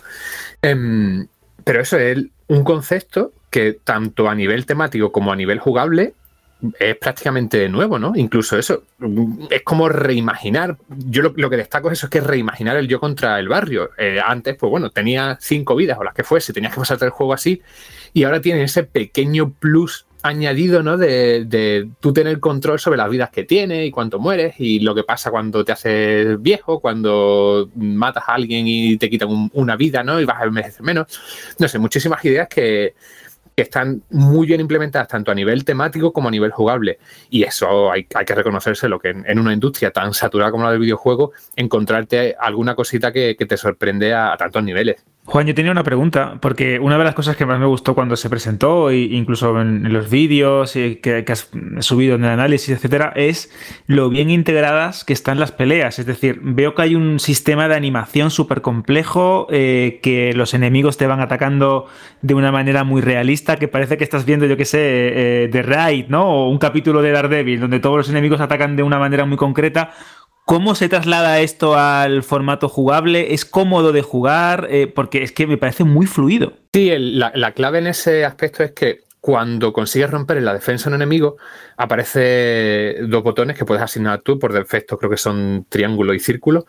Um, 0.64 1.28
pero 1.64 1.82
eso 1.82 1.98
es 1.98 2.26
un 2.48 2.64
concepto 2.64 3.32
que 3.50 3.74
tanto 3.74 4.30
a 4.30 4.36
nivel 4.36 4.66
temático 4.66 5.12
como 5.12 5.32
a 5.32 5.36
nivel 5.36 5.60
jugable 5.60 6.14
es 6.80 6.98
prácticamente 6.98 7.68
nuevo, 7.70 8.00
¿no? 8.00 8.14
Incluso 8.16 8.58
eso, 8.58 8.84
es 9.50 9.62
como 9.64 9.90
reimaginar. 9.90 10.78
Yo 10.90 11.22
lo, 11.22 11.34
lo, 11.36 11.50
que 11.50 11.58
destaco 11.58 11.90
es 11.90 12.00
eso, 12.00 12.08
es 12.08 12.10
que 12.10 12.22
reimaginar 12.22 12.78
el 12.78 12.88
yo 12.88 13.00
contra 13.00 13.40
el 13.40 13.48
barrio. 13.48 13.92
Eh, 13.98 14.20
antes, 14.26 14.56
pues 14.56 14.70
bueno, 14.70 14.90
tenía 14.90 15.38
cinco 15.40 15.76
vidas 15.76 15.98
o 16.00 16.04
las 16.04 16.14
que 16.14 16.24
fuese, 16.24 16.54
tenías 16.54 16.74
que 16.74 16.80
pasarte 16.80 17.06
el 17.06 17.12
juego 17.12 17.34
así, 17.34 17.62
y 18.14 18.24
ahora 18.24 18.42
tiene 18.42 18.64
ese 18.64 18.84
pequeño 18.84 19.52
plus 19.52 20.06
añadido, 20.24 20.82
¿no? 20.82 20.98
De, 20.98 21.46
de, 21.46 21.88
tú 22.00 22.12
tener 22.12 22.40
control 22.40 22.80
sobre 22.80 22.98
las 22.98 23.10
vidas 23.10 23.30
que 23.30 23.44
tienes 23.44 23.86
y 23.86 23.92
cuánto 23.92 24.18
mueres 24.18 24.56
y 24.58 24.80
lo 24.80 24.96
que 24.96 25.04
pasa 25.04 25.30
cuando 25.30 25.64
te 25.64 25.72
haces 25.72 26.42
viejo, 26.42 26.80
cuando 26.80 27.70
matas 27.76 28.24
a 28.28 28.34
alguien 28.34 28.66
y 28.68 28.98
te 28.98 29.10
quitan 29.10 29.30
un, 29.30 29.52
una 29.54 29.76
vida, 29.76 30.04
¿no? 30.04 30.20
Y 30.20 30.26
vas 30.26 30.42
a 30.42 30.46
envejecer 30.46 30.82
menos. 30.82 31.08
No 31.60 31.68
sé, 31.68 31.78
muchísimas 31.78 32.26
ideas 32.26 32.48
que, 32.48 32.96
que 33.56 33.64
están 33.64 34.04
muy 34.10 34.48
bien 34.48 34.60
implementadas 34.60 35.08
tanto 35.08 35.32
a 35.32 35.36
nivel 35.36 35.64
temático 35.64 36.12
como 36.12 36.28
a 36.28 36.32
nivel 36.32 36.52
jugable. 36.52 37.00
Y 37.30 37.44
eso 37.44 37.92
hay, 37.92 38.06
hay 38.14 38.26
que 38.26 38.36
reconocérselo, 38.36 39.00
que 39.00 39.10
en, 39.10 39.40
una 39.40 39.54
industria 39.54 39.92
tan 39.92 40.14
saturada 40.14 40.52
como 40.52 40.66
la 40.66 40.72
del 40.72 40.80
videojuego, 40.80 41.32
encontrarte 41.56 42.36
alguna 42.38 42.76
cosita 42.76 43.12
que, 43.12 43.36
que 43.38 43.46
te 43.46 43.56
sorprende 43.56 44.14
a 44.14 44.36
tantos 44.38 44.64
niveles. 44.64 45.04
Juan, 45.28 45.48
yo 45.48 45.56
tenía 45.56 45.72
una 45.72 45.84
pregunta, 45.84 46.38
porque 46.40 46.80
una 46.80 47.00
de 47.00 47.04
las 47.04 47.16
cosas 47.16 47.36
que 47.36 47.48
más 47.48 47.60
me 47.60 47.66
gustó 47.66 47.96
cuando 47.96 48.16
se 48.16 48.30
presentó, 48.30 48.92
e 48.92 48.98
incluso 49.00 49.60
en, 49.60 49.92
los 49.92 50.08
vídeos 50.12 50.74
que, 50.74 51.00
que, 51.02 51.32
has 51.32 51.50
subido 51.80 52.14
en 52.14 52.26
el 52.26 52.30
análisis, 52.30 52.70
etcétera, 52.70 53.12
es 53.16 53.52
lo 53.88 54.10
bien 54.10 54.30
integradas 54.30 55.04
que 55.04 55.14
están 55.14 55.40
las 55.40 55.52
peleas. 55.52 55.98
Es 55.98 56.06
decir, 56.06 56.40
veo 56.44 56.76
que 56.76 56.84
hay 56.84 56.94
un 56.94 57.20
sistema 57.20 57.68
de 57.68 57.74
animación 57.74 58.30
súper 58.30 58.62
complejo, 58.62 59.48
eh, 59.50 60.00
que 60.04 60.34
los 60.34 60.54
enemigos 60.54 60.98
te 60.98 61.08
van 61.08 61.22
atacando 61.22 61.88
de 62.22 62.36
una 62.36 62.52
manera 62.52 62.84
muy 62.84 63.02
realista, 63.02 63.56
que 63.56 63.68
parece 63.68 63.98
que 63.98 64.04
estás 64.04 64.26
viendo, 64.26 64.46
yo 64.46 64.58
qué 64.58 64.66
sé, 64.66 64.80
eh, 64.82 65.50
The 65.52 65.64
Raid, 65.64 66.06
¿no? 66.08 66.30
O 66.30 66.50
un 66.50 66.60
capítulo 66.60 67.02
de 67.02 67.10
Daredevil, 67.10 67.62
donde 67.62 67.80
todos 67.80 67.98
los 67.98 68.10
enemigos 68.10 68.42
atacan 68.42 68.76
de 68.76 68.84
una 68.84 69.00
manera 69.00 69.26
muy 69.26 69.38
concreta 69.38 69.92
¿Cómo 70.46 70.76
se 70.76 70.90
traslada 70.90 71.40
esto 71.40 71.76
al 71.76 72.22
formato 72.22 72.70
jugable? 72.70 73.34
¿Es 73.34 73.46
cómodo 73.46 73.92
de 73.92 74.04
jugar? 74.04 74.68
Eh, 74.70 74.86
porque 74.86 75.24
es 75.24 75.32
que 75.32 75.48
me 75.48 75.58
parece 75.58 75.84
muy 75.84 76.06
fluido. 76.06 76.54
Sí, 76.72 76.92
la, 76.98 77.32
la, 77.34 77.54
clave 77.54 77.80
en 77.80 77.88
ese 77.88 78.26
aspecto 78.26 78.64
es 78.64 78.72
que 78.72 79.06
cuando 79.20 79.74
consigues 79.74 80.12
romper 80.12 80.38
en 80.38 80.46
la 80.46 80.54
defensa 80.54 80.88
a 80.88 80.90
un 80.92 80.96
enemigo, 80.98 81.38
aparece 81.78 82.98
dos 83.08 83.24
botones 83.24 83.58
que 83.58 83.66
puedes 83.66 83.82
asignar 83.82 84.22
tú, 84.22 84.38
por 84.38 84.54
defecto 84.54 85.00
creo 85.00 85.10
que 85.10 85.18
son 85.18 85.66
triángulo 85.68 86.14
y 86.14 86.20
círculo, 86.20 86.68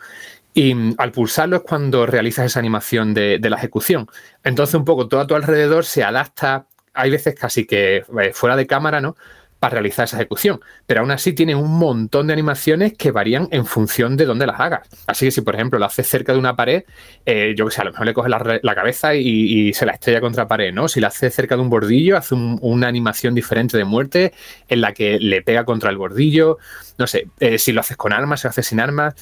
y 0.55 0.75
mm, 0.75 0.95
al 0.97 1.13
pulsarlo 1.13 1.57
es 1.57 1.63
cuando 1.63 2.07
realizas 2.07 2.47
esa 2.47 2.59
animación 2.59 3.13
de, 3.13 3.39
de 3.39 3.51
la 3.51 3.59
ejecución. 3.59 4.09
Entonces 4.43 4.75
un 4.75 4.87
poco 4.87 5.07
todo 5.07 5.21
a 5.21 5.27
tu 5.27 5.35
alrededor 5.35 5.85
se 5.85 6.03
adapta, 6.03 6.67
hay 6.95 7.11
veces 7.11 7.35
casi 7.35 7.67
que 7.67 7.97
eh, 7.97 8.33
fuera 8.33 8.57
de 8.57 8.67
cámara, 8.67 9.03
¿no? 9.03 9.17
Para 9.59 9.73
realizar 9.73 10.05
esa 10.05 10.17
ejecución. 10.17 10.61
Pero 10.87 11.01
aún 11.01 11.11
así 11.11 11.33
tiene 11.33 11.55
un 11.55 11.79
montón 11.79 12.27
de 12.27 12.33
animaciones 12.33 12.93
que 12.95 13.11
varían 13.11 13.49
en 13.51 13.67
función 13.67 14.17
de 14.17 14.25
dónde 14.25 14.47
las 14.47 14.61
hagas. 14.61 14.89
Así 15.07 15.27
que 15.27 15.31
si, 15.31 15.41
por 15.41 15.55
ejemplo, 15.55 15.79
lo 15.79 15.87
haces 15.87 16.09
cerca 16.09 16.33
de 16.33 16.39
una 16.39 16.57
pared, 16.57 16.85
eh, 17.25 17.55
yo 17.57 17.67
que 17.67 17.73
sé, 17.73 17.81
a 17.81 17.85
lo 17.85 17.93
mejor 17.93 18.07
le 18.07 18.15
coges 18.15 18.31
la, 18.31 18.75
cabeza 18.75 19.15
y, 19.15 19.73
se 19.73 19.87
la 19.87 19.93
estrella 19.93 20.21
contra 20.21 20.45
la 20.45 20.49
pared, 20.49 20.73
¿no? 20.73 20.89
Si 20.89 21.01
la 21.01 21.09
haces 21.09 21.35
cerca 21.35 21.57
de 21.57 21.63
un 21.63 21.71
bordillo, 21.71 22.17
hace 22.17 22.35
una 22.35 22.89
animación 22.89 23.35
diferente 23.35 23.77
de 23.77 23.85
muerte 23.85 24.33
en 24.69 24.81
la 24.81 24.93
que 24.93 25.19
le 25.19 25.43
pega 25.43 25.65
contra 25.65 25.91
el 25.91 25.97
bordillo. 25.97 26.59
No 26.99 27.07
sé, 27.07 27.29
eh, 27.41 27.59
si 27.59 27.73
lo 27.73 27.81
haces 27.81 27.97
con 27.97 28.13
armas, 28.13 28.41
si 28.41 28.47
lo 28.47 28.51
haces 28.51 28.67
sin 28.67 28.81
armas. 28.81 29.15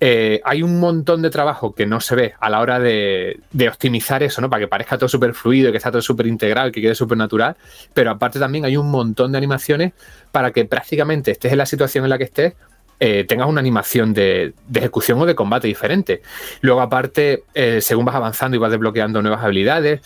Eh, 0.00 0.40
hay 0.44 0.62
un 0.62 0.78
montón 0.78 1.22
de 1.22 1.30
trabajo 1.30 1.74
que 1.74 1.84
no 1.84 2.00
se 2.00 2.14
ve 2.14 2.34
a 2.38 2.48
la 2.48 2.60
hora 2.60 2.78
de, 2.78 3.40
optimizar 3.68 4.22
eso, 4.22 4.40
¿no? 4.40 4.48
Para 4.48 4.60
que 4.60 4.68
parezca 4.68 4.96
todo 4.96 5.08
súper 5.08 5.34
fluido, 5.34 5.72
que 5.72 5.78
está 5.78 5.90
todo 5.90 6.02
súper 6.02 6.26
integrado, 6.26 6.70
que 6.70 6.80
quede 6.80 6.94
súper 6.94 7.18
natural. 7.18 7.56
Pero 7.94 8.10
aparte 8.10 8.38
también 8.38 8.64
hay 8.64 8.76
un 8.76 8.90
montón 8.90 9.32
de 9.32 9.38
animaciones 9.38 9.92
para 10.30 10.52
que 10.52 10.64
prácticamente 10.64 11.32
estés 11.32 11.52
en 11.52 11.58
la 11.58 11.66
situación 11.66 12.04
en 12.04 12.10
la 12.10 12.18
que 12.18 12.24
estés, 12.24 12.54
eh, 13.00 13.24
tengas 13.24 13.48
una 13.48 13.60
animación 13.60 14.12
de, 14.14 14.54
ejecución 14.72 15.20
o 15.20 15.26
de 15.26 15.34
combate 15.34 15.66
diferente. 15.66 16.22
Luego, 16.60 16.80
aparte, 16.80 17.44
eh, 17.54 17.80
según 17.80 18.04
vas 18.04 18.14
avanzando 18.14 18.56
y 18.56 18.60
vas 18.60 18.70
desbloqueando 18.70 19.20
nuevas 19.22 19.42
habilidades, 19.44 20.00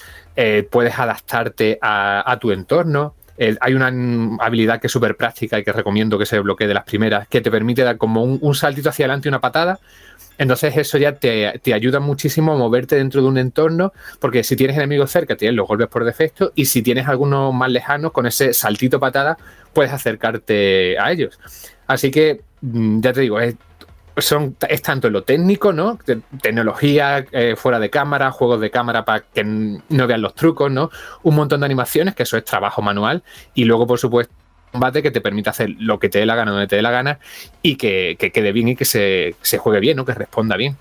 puedes 0.70 0.98
adaptarte 0.98 1.78
a 1.82 2.38
tu 2.40 2.52
entorno 2.52 3.14
hay 3.60 3.74
una 3.74 3.88
habilidad 4.44 4.80
que 4.80 4.86
es 4.86 4.92
súper 4.92 5.16
práctica 5.16 5.58
y 5.58 5.64
que 5.64 5.72
recomiendo 5.72 6.18
que 6.18 6.26
se 6.26 6.38
bloquee 6.40 6.66
de 6.66 6.74
las 6.74 6.84
primeras, 6.84 7.28
que 7.28 7.40
te 7.40 7.50
permite 7.50 7.82
dar 7.82 7.96
como 7.96 8.22
un, 8.22 8.54
saltito 8.54 8.90
hacia 8.90 9.04
adelante 9.04 9.28
y 9.28 9.30
una 9.30 9.40
patada. 9.40 9.78
Entonces 10.38 10.76
eso 10.76 10.98
ya 10.98 11.14
te, 11.14 11.52
ayuda 11.72 12.00
muchísimo 12.00 12.52
a 12.52 12.56
moverte 12.56 12.96
dentro 12.96 13.22
de 13.22 13.28
un 13.28 13.38
entorno, 13.38 13.92
porque 14.20 14.44
si 14.44 14.56
tienes 14.56 14.76
enemigos 14.76 15.10
cerca, 15.10 15.36
tienes 15.36 15.56
los 15.56 15.68
golpes 15.68 15.88
por 15.88 16.04
defecto, 16.04 16.52
y 16.54 16.66
si 16.66 16.82
tienes 16.82 17.08
algunos 17.08 17.52
más 17.54 17.70
lejanos, 17.70 18.12
con 18.12 18.26
ese 18.26 18.52
saltito 18.54 18.98
patada, 18.98 19.36
puedes 19.72 19.92
acercarte 19.92 20.98
a 20.98 21.12
ellos. 21.12 21.38
Así 21.86 22.10
que, 22.10 22.40
mm, 22.60 23.00
ya 23.00 23.12
te 23.12 23.20
digo, 23.20 23.40
es 23.40 23.56
son, 24.16 24.56
es 24.68 24.82
tanto 24.82 25.08
lo 25.10 25.22
técnico, 25.22 25.72
¿no? 25.72 25.98
tecnología 26.40 27.24
eh, 27.32 27.54
fuera 27.56 27.78
de 27.78 27.90
cámara, 27.90 28.30
juegos 28.30 28.60
de 28.60 28.70
cámara 28.70 29.04
para 29.04 29.20
que 29.20 29.44
no 29.44 30.06
vean 30.06 30.22
los 30.22 30.34
trucos, 30.34 30.70
¿no? 30.70 30.90
Un 31.22 31.34
montón 31.34 31.60
de 31.60 31.66
animaciones, 31.66 32.14
que 32.14 32.24
eso 32.24 32.36
es 32.36 32.44
trabajo 32.44 32.82
manual. 32.82 33.22
Y 33.54 33.64
luego, 33.64 33.86
por 33.86 33.98
supuesto, 33.98 34.34
combate 34.70 35.02
que 35.02 35.10
te 35.10 35.20
permite 35.20 35.50
hacer 35.50 35.70
lo 35.78 35.98
que 35.98 36.08
te 36.08 36.18
dé 36.18 36.26
la 36.26 36.34
gana, 36.34 36.50
donde 36.50 36.66
te 36.66 36.76
dé 36.76 36.82
la 36.82 36.90
gana, 36.90 37.18
y 37.62 37.76
que, 37.76 38.16
quede 38.18 38.52
bien 38.52 38.68
y 38.68 38.76
que 38.76 38.84
se, 38.84 39.34
juegue 39.58 39.80
bien, 39.80 39.96
¿no? 39.96 40.04
Que 40.04 40.14
responda 40.14 40.56
bien. 40.56 40.76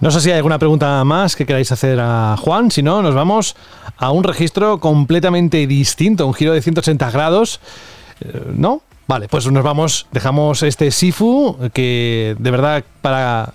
No 0.00 0.10
sé 0.10 0.20
si 0.20 0.30
hay 0.30 0.36
alguna 0.36 0.58
pregunta 0.58 1.04
más 1.04 1.36
que 1.36 1.46
queráis 1.46 1.70
hacer 1.70 1.98
a 2.00 2.36
Juan, 2.38 2.70
si 2.70 2.82
no, 2.82 3.02
nos 3.02 3.14
vamos 3.14 3.56
a 3.96 4.10
un 4.10 4.24
registro 4.24 4.80
completamente 4.80 5.66
distinto, 5.66 6.26
un 6.26 6.34
giro 6.34 6.52
de 6.52 6.62
180 6.62 7.10
grados. 7.10 7.60
Eh, 8.20 8.42
¿No? 8.54 8.82
Vale, 9.06 9.28
pues 9.28 9.50
nos 9.50 9.62
vamos, 9.62 10.06
dejamos 10.12 10.62
este 10.62 10.90
Sifu, 10.90 11.56
que 11.74 12.36
de 12.38 12.50
verdad 12.50 12.84
para 13.04 13.52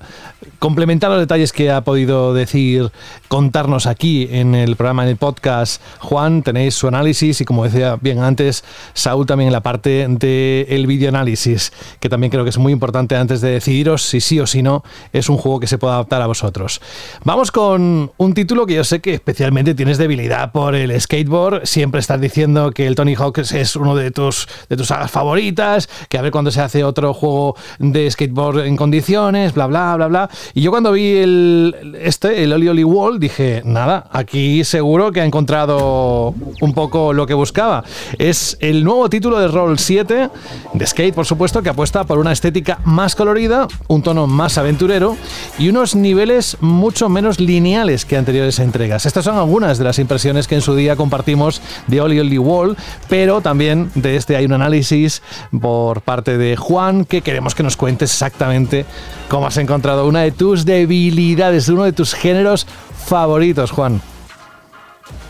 complementar 0.59 1.09
los 1.09 1.19
detalles 1.19 1.53
que 1.53 1.71
ha 1.71 1.81
podido 1.81 2.35
decir, 2.35 2.91
contarnos 3.29 3.87
aquí 3.87 4.27
en 4.29 4.53
el 4.53 4.75
programa, 4.75 5.01
en 5.03 5.09
el 5.09 5.17
podcast, 5.17 5.81
Juan, 5.99 6.43
tenéis 6.43 6.75
su 6.75 6.87
análisis 6.87 7.41
y 7.41 7.45
como 7.45 7.63
decía 7.63 7.97
bien 7.99 8.19
antes, 8.19 8.63
Saúl 8.93 9.25
también 9.25 9.47
en 9.47 9.53
la 9.53 9.61
parte 9.61 10.05
del 10.07 10.85
video 10.85 11.09
análisis, 11.09 11.73
que 11.99 12.09
también 12.09 12.29
creo 12.29 12.43
que 12.43 12.51
es 12.51 12.59
muy 12.59 12.71
importante 12.71 13.15
antes 13.15 13.41
de 13.41 13.49
decidiros 13.49 14.03
si 14.03 14.21
sí 14.21 14.39
o 14.39 14.45
si 14.45 14.61
no 14.61 14.83
es 15.13 15.29
un 15.29 15.37
juego 15.37 15.59
que 15.59 15.65
se 15.65 15.79
pueda 15.79 15.95
adaptar 15.95 16.21
a 16.21 16.27
vosotros. 16.27 16.79
Vamos 17.23 17.51
con 17.51 18.11
un 18.15 18.33
título 18.35 18.67
que 18.67 18.75
yo 18.75 18.83
sé 18.83 18.99
que 18.99 19.15
especialmente 19.15 19.73
tienes 19.73 19.97
debilidad 19.97 20.51
por 20.51 20.75
el 20.75 20.99
skateboard, 21.01 21.65
siempre 21.65 22.01
estás 22.01 22.21
diciendo 22.21 22.69
que 22.69 22.85
el 22.85 22.93
Tony 22.93 23.15
Hawk 23.15 23.39
es 23.39 23.75
uno 23.75 23.95
de 23.95 24.11
tus, 24.11 24.47
de 24.69 24.77
tus 24.77 24.87
sagas 24.87 25.09
favoritas, 25.09 25.89
que 26.07 26.19
a 26.19 26.21
ver 26.21 26.31
cuándo 26.31 26.51
se 26.51 26.61
hace 26.61 26.83
otro 26.83 27.15
juego 27.15 27.55
de 27.79 28.11
skateboard 28.11 28.65
en 28.65 28.75
condiciones, 28.75 29.38
bla, 29.47 29.67
bla, 29.67 29.95
bla, 29.95 30.07
bla. 30.07 30.29
Y 30.53 30.61
yo 30.61 30.71
cuando 30.71 30.91
vi 30.91 31.17
el, 31.17 31.97
este, 32.01 32.43
el 32.43 32.53
Oli 32.53 32.67
Oli 32.67 32.83
Wall, 32.83 33.19
dije, 33.19 33.61
nada, 33.65 34.07
aquí 34.11 34.63
seguro 34.63 35.11
que 35.11 35.21
ha 35.21 35.25
encontrado 35.25 36.33
un 36.61 36.73
poco 36.73 37.13
lo 37.13 37.25
que 37.25 37.33
buscaba. 37.33 37.83
Es 38.17 38.57
el 38.59 38.83
nuevo 38.83 39.09
título 39.09 39.39
de 39.39 39.47
Roll 39.47 39.79
7, 39.79 40.29
de 40.73 40.87
Skate, 40.87 41.15
por 41.15 41.25
supuesto, 41.25 41.61
que 41.61 41.69
apuesta 41.69 42.03
por 42.03 42.17
una 42.17 42.31
estética 42.31 42.79
más 42.83 43.15
colorida, 43.15 43.67
un 43.87 44.01
tono 44.01 44.27
más 44.27 44.57
aventurero 44.57 45.17
y 45.57 45.69
unos 45.69 45.95
niveles 45.95 46.57
mucho 46.59 47.09
menos 47.09 47.39
lineales 47.39 48.05
que 48.05 48.17
anteriores 48.17 48.59
entregas. 48.59 49.05
Estas 49.05 49.25
son 49.25 49.37
algunas 49.37 49.77
de 49.77 49.83
las 49.83 49.99
impresiones 49.99 50.47
que 50.47 50.55
en 50.55 50.61
su 50.61 50.75
día 50.75 50.95
compartimos 50.95 51.61
de 51.87 52.01
Oli 52.01 52.19
Oli 52.19 52.37
Wall, 52.37 52.77
pero 53.07 53.41
también 53.41 53.91
de 53.95 54.15
este 54.15 54.35
hay 54.35 54.45
un 54.45 54.53
análisis 54.53 55.21
por 55.61 56.01
parte 56.01 56.37
de 56.37 56.55
Juan 56.55 57.05
que 57.05 57.21
queremos 57.21 57.55
que 57.55 57.63
nos 57.63 57.77
cuentes 57.77 58.11
exactamente 58.11 58.85
cómo 59.29 59.47
has 59.47 59.57
encontrado 59.57 60.07
una 60.07 60.21
de 60.21 60.31
tus 60.31 60.65
debilidades, 60.65 61.69
uno 61.69 61.83
de 61.83 61.93
tus 61.93 62.13
géneros 62.13 62.65
favoritos, 63.05 63.71
Juan? 63.71 64.01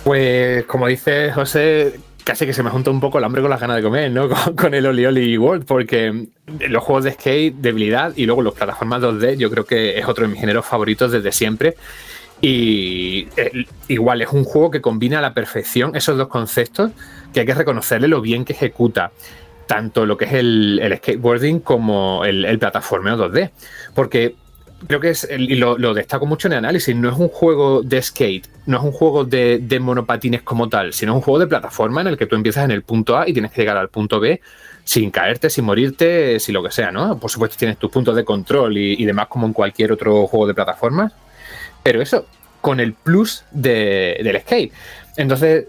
Pues 0.03 0.65
como 0.65 0.87
dice 0.87 1.31
José, 1.33 1.99
casi 2.23 2.45
que 2.45 2.53
se 2.53 2.63
me 2.63 2.69
junta 2.69 2.89
un 2.89 3.01
poco 3.01 3.17
el 3.17 3.25
hambre 3.25 3.41
con 3.41 3.51
las 3.51 3.59
ganas 3.59 3.75
de 3.75 3.83
comer, 3.83 4.09
¿no? 4.09 4.29
Con, 4.55 4.73
el 4.73 4.85
Oli 4.85 5.05
Oli 5.05 5.37
World, 5.37 5.65
porque 5.65 6.27
los 6.47 6.83
juegos 6.83 7.03
de 7.03 7.11
skate, 7.11 7.55
debilidad, 7.55 8.13
y 8.15 8.25
luego 8.25 8.41
los 8.41 8.53
plataformas 8.53 9.01
2D, 9.01 9.35
yo 9.35 9.51
creo 9.51 9.65
que 9.65 9.99
es 9.99 10.07
otro 10.07 10.25
de 10.25 10.31
mis 10.31 10.39
géneros 10.39 10.65
favoritos 10.65 11.11
desde 11.11 11.31
siempre. 11.31 11.75
Y 12.41 13.27
eh, 13.35 13.65
igual 13.89 14.21
es 14.21 14.29
un 14.29 14.45
juego 14.45 14.71
que 14.71 14.79
combina 14.79 15.19
a 15.19 15.21
la 15.21 15.33
perfección 15.33 15.93
esos 15.97 16.17
dos 16.17 16.29
conceptos 16.29 16.91
que 17.33 17.41
hay 17.41 17.45
que 17.45 17.53
reconocerle 17.53 18.07
lo 18.07 18.21
bien 18.21 18.45
que 18.45 18.53
ejecuta 18.53 19.11
tanto 19.70 20.07
lo 20.07 20.17
que 20.17 20.26
es 20.26 20.34
el, 20.34 20.82
skateboarding 20.97 21.59
como 21.59 22.26
el, 22.26 22.43
el 22.43 22.57
plataformeo 22.57 23.15
2D. 23.15 23.51
Porque 23.93 24.34
creo 24.88 24.99
que 24.99 25.11
es, 25.11 25.30
y 25.30 25.53
lo, 25.57 25.93
destaco 25.93 26.26
mucho 26.26 26.47
en 26.47 26.53
el 26.53 26.57
análisis, 26.57 26.95
no 26.95 27.07
es 27.07 27.20
un 27.20 27.28
juego 27.28 27.84
de 27.84 28.01
skate, 28.01 28.47
no 28.65 28.78
es 28.78 28.84
un 28.84 28.91
juego 28.91 29.26
de, 29.26 29.80
monopatines 29.80 30.41
como 30.41 30.70
tal, 30.70 30.91
sino 30.93 31.13
un 31.13 31.22
juego 31.22 31.38
de 31.38 31.45
plataforma 31.45 32.01
en 32.01 32.07
el 32.07 32.17
que 32.17 32.26
tú 32.26 32.36
empiezas 32.36 32.65
en 32.65 32.72
el 32.72 32.82
punto 32.82 33.15
A 33.15 33.30
y 33.30 33.34
tienes 33.34 33.51
que 33.51 33.61
llegar 33.61 33.78
al 33.78 33.89
punto 33.89 34.20
B 34.20 34.41
sin 34.84 35.11
caerte, 35.11 35.51
sin 35.51 35.65
morirte, 35.65 36.39
sin 36.39 36.55
lo 36.55 36.63
que 36.63 36.72
sea, 36.72 36.91
¿no? 36.91 37.20
Por 37.20 37.30
supuesto 37.30 37.57
tienes 37.57 37.78
tus 37.78 37.91
puntos 37.91 38.15
de 38.15 38.26
control 38.26 38.76
y, 38.76 39.05
demás 39.05 39.28
como 39.28 39.45
en 39.45 39.53
cualquier 39.53 39.91
otro 39.91 40.26
juego 40.26 40.47
de 40.47 40.55
plataformas, 40.55 41.13
pero 41.84 42.01
eso 42.01 42.26
con 42.59 42.80
el 42.80 42.93
plus 42.93 43.43
del 43.51 44.41
skate. 44.41 44.74
Entonces, 45.15 45.67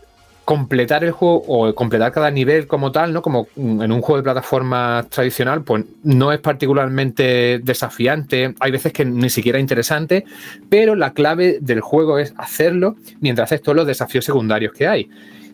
completar 0.51 1.05
el 1.05 1.13
juego 1.13 1.45
o 1.47 1.73
completar 1.77 2.11
cada 2.11 2.29
nivel 2.29 2.67
como 2.67 2.91
tal, 2.91 3.13
¿no? 3.13 3.23
Como 3.23 3.47
en 3.57 3.93
un 3.93 4.01
juego 4.01 4.17
de 4.17 4.25
plataforma 4.25 5.07
tradicional, 5.09 5.63
pues 5.63 5.85
no 6.03 6.33
es 6.33 6.41
particularmente 6.41 7.61
desafiante, 7.63 8.57
hay 8.59 8.73
veces 8.73 8.93
que 8.93 9.05
ni 9.05 9.31
siquiera 9.31 9.61
interesante, 9.61 10.25
pero 10.69 10.97
la 10.97 11.13
clave 11.13 11.59
del 11.61 11.81
juego 11.81 12.19
es 12.19 12.35
hacerlo 12.37 12.97
mientras 13.21 13.47
haces 13.47 13.63
todos 13.63 13.77
los 13.77 13.87
desafíos 13.87 14.25
secundarios 14.25 14.73
que 14.73 14.89
hay. 14.89 15.09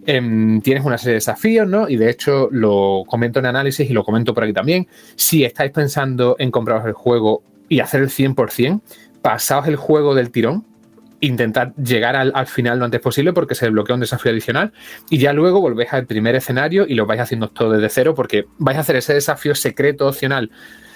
Em, 0.07 0.63
tienes 0.63 0.83
una 0.83 0.97
serie 0.97 1.11
de 1.11 1.17
desafíos, 1.17 1.69
¿no? 1.69 1.91
Y 1.91 1.97
de 1.97 2.09
hecho 2.09 2.49
lo 2.51 3.05
comento 3.07 3.39
en 3.41 3.45
análisis 3.45 3.91
y 3.91 3.93
lo 3.93 4.03
comento 4.03 4.33
por 4.33 4.45
aquí 4.45 4.55
también. 4.55 4.89
Si 5.15 5.45
estáis 5.45 5.73
pensando 5.73 6.37
en 6.39 6.51
compraros 6.51 6.87
el 6.87 6.95
juego 6.95 7.43
y 7.69 7.81
hacer 7.81 8.01
el 8.01 8.09
100%, 8.09 8.81
pasaos 9.21 9.69
el 9.69 9.77
juego 9.77 10.15
del 10.15 10.31
tirón, 10.31 10.65
intentar 11.21 11.75
llegar 11.77 12.17
al, 12.17 12.47
final 12.47 12.79
lo 12.79 12.85
antes 12.85 13.01
posible 13.01 13.33
porque 13.33 13.55
se 13.55 13.67
desbloquea 13.67 13.95
un 13.95 14.01
desafío 14.01 14.33
adicional 14.33 14.73
y 15.09 15.19
ya 15.19 15.33
luego 15.33 15.61
volvéis 15.61 15.93
al 15.93 16.07
primer 16.07 16.35
escenario 16.35 16.87
y 16.87 16.95
lo 16.95 17.07
vais 17.07 17.21
haciendo 17.21 17.49
todo 17.49 17.73
desde 17.73 17.89
cero 17.89 18.15
porque 18.15 18.47
vais 18.59 18.77
a 18.77 18.81
hacer 18.81 18.97
ese 18.97 19.15
desafío 19.15 19.55
secreto 19.55 20.09
opcional 20.09 20.51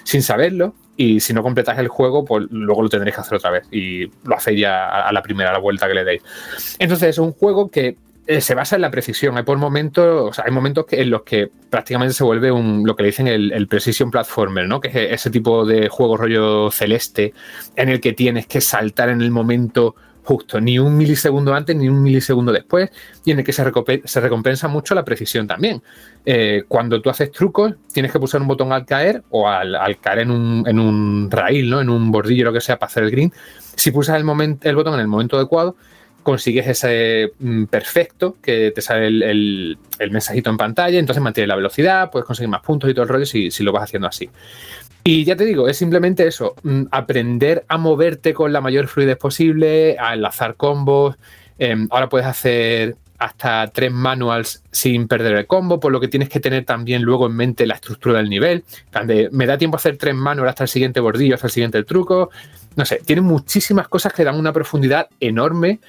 sin 0.04 0.22
saberlo 0.22 0.74
y 0.96 1.20
si 1.20 1.32
no 1.32 1.42
completáis 1.42 1.78
el 1.78 1.88
juego 1.88 2.24
pues 2.24 2.46
luego 2.50 2.82
lo 2.82 2.88
tendréis 2.88 3.14
que 3.14 3.20
hacer 3.22 3.36
otra 3.36 3.50
vez 3.50 3.66
y 3.70 4.06
lo 4.24 4.36
hacéis 4.36 4.60
ya 4.60 5.06
a, 5.06 5.12
la 5.12 5.22
primera, 5.22 5.52
la 5.52 5.58
vuelta 5.58 5.88
que 5.88 5.94
le 5.94 6.04
deis. 6.04 6.22
Entonces 6.78 7.10
es 7.10 7.18
un 7.18 7.32
juego 7.32 7.70
que 7.70 7.96
eh, 8.26 8.40
se 8.40 8.54
basa 8.54 8.76
en 8.76 8.82
la 8.82 8.90
precisión. 8.90 9.36
Hay 9.36 9.42
por 9.42 9.58
momentos, 9.58 10.38
hay 10.38 10.52
momentos 10.52 10.86
en 10.90 11.10
los 11.10 11.22
que 11.22 11.50
prácticamente 11.70 12.14
se 12.14 12.22
vuelve 12.22 12.50
lo 12.50 12.94
que 12.94 13.02
le 13.02 13.08
dicen 13.08 13.26
el, 13.26 13.50
el, 13.52 13.66
precision 13.66 14.10
platformer, 14.10 14.68
¿no? 14.68 14.80
Que 14.80 14.88
es 14.88 14.94
ese 14.94 15.30
tipo 15.30 15.64
de 15.64 15.88
juego 15.88 16.16
rollo 16.16 16.70
celeste 16.70 17.32
en 17.76 17.88
el 17.88 18.00
que 18.00 18.12
tienes 18.12 18.46
que 18.46 18.60
saltar 18.60 19.08
en 19.08 19.22
el 19.22 19.30
momento 19.30 19.96
justo, 20.30 20.60
ni 20.60 20.78
un 20.78 20.96
milisegundo 20.96 21.52
antes 21.52 21.74
ni 21.74 21.88
un 21.88 22.00
milisegundo 22.00 22.52
después, 22.52 22.88
y 23.24 23.32
en 23.32 23.40
el 23.40 23.44
que 23.44 23.52
se, 23.52 23.64
recompensa, 23.64 24.68
mucho 24.68 24.94
la 24.94 25.04
precisión 25.04 25.48
también. 25.48 25.82
Eh, 26.24 26.62
cuando 26.68 27.02
tú 27.02 27.10
haces 27.10 27.32
trucos, 27.32 27.74
tienes 27.92 28.12
que 28.12 28.20
pulsar 28.20 28.40
un 28.40 28.46
botón 28.46 28.72
al 28.72 28.86
caer 28.86 29.24
o 29.30 29.48
al, 29.48 29.98
caer 30.00 30.20
en 30.20 30.30
un, 30.30 30.62
en 30.68 30.78
un, 30.78 31.28
raíl, 31.32 31.68
¿no? 31.68 31.80
en 31.80 31.90
un 31.90 32.12
bordillo, 32.12 32.44
lo 32.44 32.52
que 32.52 32.60
sea, 32.60 32.78
para 32.78 32.88
hacer 32.88 33.02
el 33.02 33.10
green. 33.10 33.32
Si 33.74 33.90
pulsas 33.90 34.20
el, 34.20 34.58
el 34.62 34.76
botón 34.76 34.94
en 34.94 35.00
el 35.00 35.08
momento 35.08 35.36
adecuado, 35.36 35.74
consigues 36.22 36.68
ese 36.68 37.32
mm, 37.40 37.64
perfecto 37.64 38.36
que 38.40 38.70
te 38.70 38.82
sale 38.82 39.08
el, 39.08 39.78
mensajito 40.12 40.48
en 40.48 40.56
pantalla, 40.56 41.00
entonces 41.00 41.20
mantiene 41.20 41.48
la 41.48 41.56
velocidad, 41.56 42.08
puedes 42.08 42.24
conseguir 42.24 42.50
más 42.50 42.62
puntos 42.62 42.88
y 42.88 42.94
todo 42.94 43.02
el 43.02 43.08
rollo 43.08 43.26
si, 43.26 43.50
si 43.50 43.64
lo 43.64 43.72
vas 43.72 43.82
haciendo 43.82 44.06
así. 44.06 44.30
Y 45.04 45.24
ya 45.24 45.36
te 45.36 45.44
digo, 45.44 45.68
es 45.68 45.78
simplemente 45.78 46.26
eso, 46.26 46.54
mm, 46.62 46.84
aprender 46.90 47.64
a 47.68 47.78
moverte 47.78 48.34
con 48.34 48.52
la 48.52 48.60
mayor 48.60 48.86
fluidez 48.86 49.16
posible, 49.16 49.96
a 49.98 50.14
enlazar 50.14 50.56
combos. 50.56 51.16
Em, 51.58 51.88
ahora 51.90 52.08
puedes 52.08 52.26
hacer 52.26 52.96
hasta 53.18 53.66
tres 53.68 53.92
manuals 53.92 54.62
sin 54.72 55.06
perder 55.06 55.36
el 55.36 55.46
combo, 55.46 55.78
por 55.78 55.92
lo 55.92 56.00
que 56.00 56.08
tienes 56.08 56.30
que 56.30 56.40
tener 56.40 56.64
también 56.64 57.02
luego 57.02 57.26
en 57.26 57.36
mente 57.36 57.66
la 57.66 57.74
estructura 57.74 58.18
del 58.18 58.30
nivel. 58.30 58.64
me 59.30 59.46
da 59.46 59.58
tiempo 59.58 59.76
hacer 59.76 59.98
tres 59.98 60.14
manuals 60.14 60.50
hasta 60.50 60.64
el 60.64 60.68
siguiente 60.68 61.00
bordillo, 61.00 61.34
hasta 61.34 61.46
el 61.46 61.52
siguiente 61.52 61.82
truco. 61.84 62.30
No 62.76 62.84
sé, 62.86 63.00
tiene 63.04 63.20
muchísimas 63.20 63.88
cosas 63.88 64.14
que 64.14 64.24
dan 64.24 64.38
una 64.38 64.52
profundidad 64.52 65.08
enorme 65.20 65.80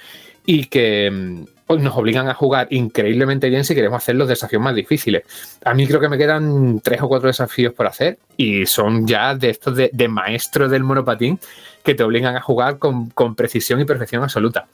y 0.45 0.65
que 0.65 1.09
mm, 1.11 1.45
pues, 1.67 1.81
nos 1.81 1.95
obligan 1.95 2.27
a 2.27 2.33
jugar 2.33 2.67
increíblemente 2.69 3.49
bien 3.49 3.63
si 3.63 3.73
queremos 3.73 3.97
hacer 3.97 4.15
los 4.15 4.27
desafíos 4.27 4.61
más 4.61 4.75
difíciles. 4.75 5.23
A 5.63 5.73
mí 5.73 5.87
creo 5.87 5.99
que 5.99 6.09
me 6.09 6.17
quedan 6.17 6.81
tres 6.81 7.01
o 7.01 7.07
cuatro 7.07 7.27
desafíos 7.27 7.73
por 7.73 7.87
hacer 7.87 8.17
y 8.35 8.65
son 8.65 9.07
ya 9.07 9.35
de 9.35 9.51
estos 9.51 9.75
de, 9.75 10.07
maestro 10.09 10.67
del 10.67 10.83
monopatín 10.83 11.39
que 11.83 11.95
te 11.95 12.03
obligan 12.03 12.35
a 12.35 12.41
jugar 12.41 12.77
con, 12.77 13.09
con 13.11 13.35
precisión 13.35 13.79
y 13.79 13.85
perfección 13.85 14.21
absoluta. 14.21 14.67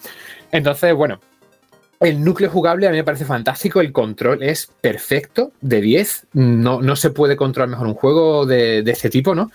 Entonces, 0.52 0.94
bueno, 0.96 1.20
el 2.00 2.24
núcleo 2.24 2.50
jugable 2.50 2.88
a 2.88 2.92
mí 2.92 2.98
me 2.98 3.04
parece 3.04 3.26
fantástico, 3.26 3.82
el 3.82 3.92
control 3.92 4.44
es 4.44 4.70
perfecto, 4.82 5.52
de 5.62 5.82
10, 5.82 6.28
no, 6.34 6.82
no 6.82 6.96
se 6.96 7.10
puede 7.10 7.36
controlar 7.36 7.70
mejor 7.70 7.88
un 7.88 7.96
juego 7.96 8.46
de, 8.46 8.80
este 8.80 9.10
tipo, 9.10 9.34
¿no? 9.34 9.52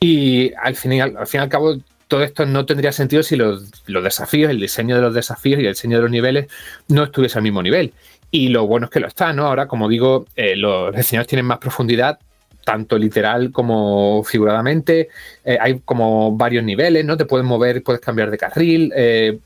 Y 0.00 0.52
al 0.54 0.76
fin, 0.76 0.94
y 0.94 1.00
al, 1.00 1.26
fin 1.26 1.40
y 1.40 1.42
al 1.42 1.48
cabo, 1.48 1.76
todo 2.14 2.22
esto 2.22 2.46
no 2.46 2.64
tendría 2.64 2.92
sentido 2.92 3.24
si 3.24 3.34
los, 3.34 3.72
desafíos, 3.88 4.48
el 4.48 4.60
diseño 4.60 4.94
de 4.94 5.02
los 5.02 5.12
desafíos 5.12 5.58
y 5.58 5.66
el 5.66 5.72
diseño 5.72 5.96
de 5.96 6.02
los 6.02 6.12
niveles 6.12 6.46
no 6.86 7.02
estuviese 7.02 7.38
al 7.38 7.42
mismo 7.42 7.60
nivel. 7.60 7.92
Y 8.30 8.50
lo 8.50 8.68
bueno 8.68 8.84
es 8.84 8.92
que 8.92 9.00
lo 9.00 9.08
está, 9.08 9.32
¿no? 9.32 9.48
Ahora, 9.48 9.66
como 9.66 9.88
digo, 9.88 10.24
eh, 10.36 10.54
los 10.54 10.94
diseños 10.94 11.26
tienen 11.26 11.44
más 11.44 11.58
profundidad, 11.58 12.20
tanto 12.64 12.98
literal 12.98 13.50
como 13.50 14.22
figuradamente. 14.22 15.08
Eh, 15.44 15.58
hay 15.60 15.80
como 15.80 16.36
varios 16.36 16.62
niveles, 16.62 17.04
¿no? 17.04 17.16
Te 17.16 17.24
puedes 17.24 17.44
mover, 17.44 17.82
puedes 17.82 18.00
cambiar 18.00 18.30
de 18.30 18.38
carril. 18.38 18.92
Eh, 18.94 19.40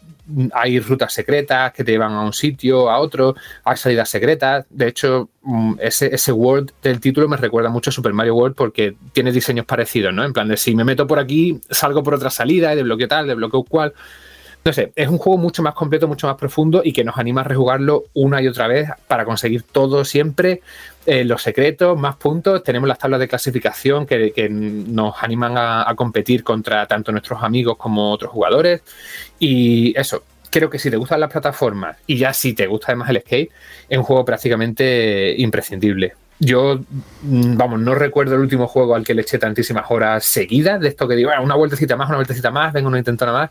hay 0.52 0.80
rutas 0.80 1.12
secretas 1.12 1.72
que 1.72 1.84
te 1.84 1.92
llevan 1.92 2.12
a 2.12 2.22
un 2.22 2.32
sitio, 2.32 2.90
a 2.90 2.98
otro, 2.98 3.34
hay 3.64 3.76
salidas 3.76 4.08
secretas. 4.08 4.66
De 4.70 4.88
hecho, 4.88 5.30
mm, 5.42 5.74
ese, 5.80 6.14
ese 6.14 6.32
World 6.32 6.72
del 6.82 7.00
título 7.00 7.28
me 7.28 7.36
recuerda 7.36 7.70
mucho 7.70 7.90
a 7.90 7.92
Super 7.92 8.12
Mario 8.12 8.34
World 8.34 8.56
porque 8.56 8.96
tiene 9.12 9.32
diseños 9.32 9.66
parecidos, 9.66 10.12
¿no? 10.12 10.24
En 10.24 10.32
plan 10.32 10.48
de 10.48 10.56
si 10.56 10.74
me 10.74 10.84
meto 10.84 11.06
por 11.06 11.18
aquí, 11.18 11.60
salgo 11.70 12.02
por 12.02 12.14
otra 12.14 12.30
salida 12.30 12.72
y 12.72 12.76
desbloqueo 12.76 13.08
tal, 13.08 13.26
desbloqueo 13.26 13.62
cual. 13.64 13.92
No 14.64 14.72
sé, 14.72 14.92
es 14.96 15.08
un 15.08 15.18
juego 15.18 15.38
mucho 15.38 15.62
más 15.62 15.74
completo, 15.74 16.08
mucho 16.08 16.26
más 16.26 16.36
profundo 16.36 16.82
y 16.84 16.92
que 16.92 17.04
nos 17.04 17.16
anima 17.16 17.40
a 17.40 17.44
rejugarlo 17.44 18.04
una 18.12 18.42
y 18.42 18.48
otra 18.48 18.66
vez 18.66 18.90
para 19.06 19.24
conseguir 19.24 19.62
todo 19.62 20.04
siempre, 20.04 20.62
eh, 21.10 21.24
los 21.24 21.42
secretos, 21.42 21.98
más 21.98 22.16
puntos. 22.16 22.62
Tenemos 22.62 22.86
las 22.86 22.98
tablas 22.98 23.18
de 23.18 23.28
clasificación 23.28 24.04
que, 24.04 24.48
nos 24.50 25.14
animan 25.22 25.54
a, 25.56 25.90
competir 25.96 26.44
contra 26.44 26.86
tanto 26.86 27.12
nuestros 27.12 27.42
amigos 27.42 27.78
como 27.78 28.12
otros 28.12 28.30
jugadores. 28.30 28.82
Y 29.38 29.98
eso, 29.98 30.22
creo 30.50 30.68
que 30.68 30.78
si 30.78 30.90
te 30.90 30.98
gustan 30.98 31.20
las 31.20 31.32
plataformas 31.32 31.96
y 32.06 32.18
ya 32.18 32.34
si 32.34 32.52
te 32.52 32.66
gusta 32.66 32.88
además 32.88 33.08
el 33.08 33.20
skate, 33.22 33.50
es 33.88 33.96
un 33.96 34.04
juego 34.04 34.22
prácticamente 34.26 35.34
imprescindible. 35.38 36.12
Yo, 36.40 36.78
mm, 37.22 37.56
vamos, 37.56 37.80
no 37.80 37.94
recuerdo 37.94 38.34
el 38.34 38.42
último 38.42 38.68
juego 38.68 38.94
al 38.94 39.02
que 39.02 39.14
le 39.14 39.22
eché 39.22 39.38
tantísimas 39.38 39.86
horas 39.88 40.26
seguidas, 40.26 40.78
de 40.78 40.88
esto 40.88 41.08
que 41.08 41.16
digo, 41.16 41.30
una 41.42 41.54
vueltecita 41.54 41.96
más, 41.96 42.08
una 42.08 42.18
vueltecita 42.18 42.50
más, 42.50 42.74
vengo 42.74 42.88
una 42.88 42.98
intentona 42.98 43.32
más, 43.32 43.50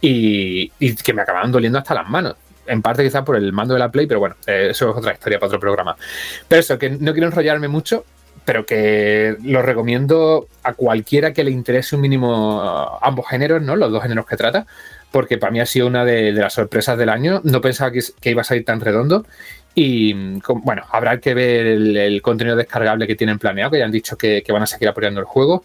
y, 0.00 0.68
que 0.94 1.12
me 1.12 1.22
acababan 1.22 1.50
doliendo 1.50 1.80
hasta 1.80 1.94
las 1.94 2.08
manos. 2.08 2.36
En 2.66 2.82
parte 2.82 3.02
quizás 3.02 3.24
por 3.24 3.36
el 3.36 3.52
mando 3.52 3.74
de 3.74 3.80
la 3.80 3.90
Play, 3.90 4.06
pero 4.06 4.20
bueno, 4.20 4.36
eh, 4.46 4.68
eso 4.70 4.90
es 4.90 4.96
otra 4.96 5.12
historia 5.12 5.38
para 5.38 5.48
otro 5.48 5.60
programa. 5.60 5.96
Pero 6.48 6.60
eso, 6.60 6.78
que 6.78 6.90
no 6.90 7.12
quiero 7.12 7.28
enrollarme 7.28 7.68
mucho, 7.68 8.04
pero 8.44 8.66
que 8.66 9.36
lo 9.42 9.62
recomiendo 9.62 10.48
a 10.62 10.74
cualquiera 10.74 11.32
que 11.32 11.44
le 11.44 11.50
interese 11.50 11.96
un 11.96 12.02
mínimo 12.02 12.58
uh, 12.58 12.98
ambos 13.00 13.26
géneros, 13.28 13.62
¿no? 13.62 13.76
Los 13.76 13.92
dos 13.92 14.02
géneros 14.02 14.26
que 14.26 14.36
trata, 14.36 14.66
porque 15.10 15.38
para 15.38 15.52
mí 15.52 15.60
ha 15.60 15.66
sido 15.66 15.86
una 15.86 16.04
de, 16.04 16.32
las 16.32 16.54
sorpresas 16.54 16.98
del 16.98 17.08
año. 17.08 17.40
No 17.44 17.60
pensaba 17.60 17.90
que, 17.92 18.00
que, 18.20 18.30
iba 18.30 18.42
a 18.42 18.44
salir 18.44 18.64
tan 18.64 18.80
redondo. 18.80 19.24
Y 19.74 20.12
bueno, 20.12 20.82
habrá 20.90 21.18
que 21.18 21.32
ver 21.32 21.66
el, 21.66 22.20
contenido 22.20 22.56
descargable 22.56 23.06
que 23.06 23.14
tienen 23.14 23.38
planeado, 23.38 23.70
que 23.70 23.78
ya 23.78 23.86
han 23.86 23.92
dicho 23.92 24.16
que, 24.16 24.44
van 24.50 24.62
a 24.62 24.66
seguir 24.66 24.88
apoyando 24.88 25.20
el 25.20 25.26
juego. 25.26 25.64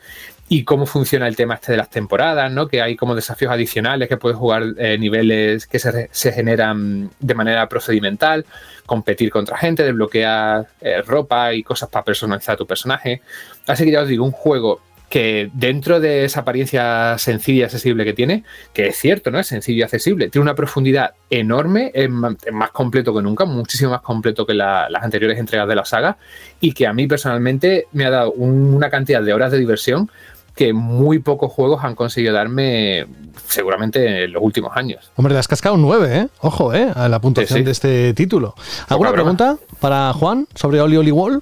Y 0.49 0.63
cómo 0.63 0.85
funciona 0.85 1.27
el 1.27 1.35
tema 1.35 1.55
este 1.55 1.73
de 1.73 1.77
las 1.77 1.89
temporadas, 1.89 2.49
¿no? 2.51 2.67
Que 2.67 2.81
hay 2.81 2.95
como 2.95 3.15
desafíos 3.15 3.51
adicionales, 3.51 4.07
que 4.07 4.15
puedes 4.15 4.37
jugar 4.37 4.63
eh, 4.77 4.97
niveles 4.97 5.67
que 5.67 5.77
se, 5.77 6.31
generan 6.31 7.09
de 7.19 7.33
manera 7.33 7.67
procedimental, 7.67 8.45
competir 8.85 9.29
contra 9.29 9.57
gente, 9.57 9.83
desbloquear 9.83 10.67
eh, 10.79 11.01
ropa 11.01 11.53
y 11.53 11.63
cosas 11.63 11.89
para 11.89 12.05
personalizar 12.05 12.55
a 12.55 12.57
tu 12.57 12.65
personaje. 12.65 13.21
Así 13.67 13.83
que 13.83 13.91
ya 13.91 14.01
os 14.01 14.07
digo, 14.07 14.23
un 14.23 14.31
juego 14.31 14.79
que 15.09 15.49
dentro 15.53 15.99
de 15.99 16.25
esa 16.25 16.41
apariencia 16.41 17.17
sencilla 17.17 17.61
y 17.61 17.63
accesible 17.63 18.03
que 18.03 18.13
tiene, 18.13 18.43
que 18.73 18.87
es 18.87 18.97
cierto, 18.97 19.31
¿no? 19.31 19.39
Es 19.39 19.47
sencillo 19.47 19.79
y 19.79 19.83
accesible, 19.83 20.29
tiene 20.29 20.43
una 20.43 20.55
profundidad 20.55 21.11
enorme, 21.29 21.91
es 21.93 22.09
más 22.09 22.71
completo 22.71 23.15
que 23.15 23.21
nunca, 23.21 23.45
muchísimo 23.45 23.91
más 23.91 24.01
completo 24.01 24.45
que 24.45 24.53
las 24.53 25.01
anteriores 25.01 25.39
entregas 25.39 25.67
de 25.67 25.75
la 25.75 25.85
saga, 25.85 26.17
y 26.59 26.73
que 26.73 26.87
a 26.87 26.93
mí 26.93 27.07
personalmente 27.07 27.87
me 27.93 28.05
ha 28.05 28.09
dado 28.09 28.31
una 28.33 28.89
cantidad 28.89 29.21
de 29.21 29.33
horas 29.33 29.51
de 29.51 29.59
diversión 29.59 30.11
que 30.57 30.73
muy 30.73 31.19
pocos 31.19 31.51
juegos 31.53 31.83
han 31.83 31.95
conseguido 31.95 32.33
darme 32.33 33.05
seguramente 33.45 34.25
en 34.25 34.33
los 34.33 34.43
últimos 34.43 34.75
años. 34.75 35.11
Hombre, 35.15 35.33
le 35.33 35.39
has 35.39 35.47
cascado 35.47 35.75
un 35.75 35.83
9, 35.83 36.17
¿eh? 36.17 36.27
Ojo, 36.41 36.73
¿eh? 36.73 36.91
A 36.93 37.07
la 37.07 37.21
puntuación 37.21 37.63
de 37.63 37.71
este 37.71 38.13
título. 38.13 38.55
¿Alguna 38.89 39.13
pregunta 39.13 39.57
para 39.79 40.11
Juan 40.13 40.47
sobre 40.55 40.81
Oli 40.81 40.97
Oli 40.97 41.11
Wall? 41.11 41.41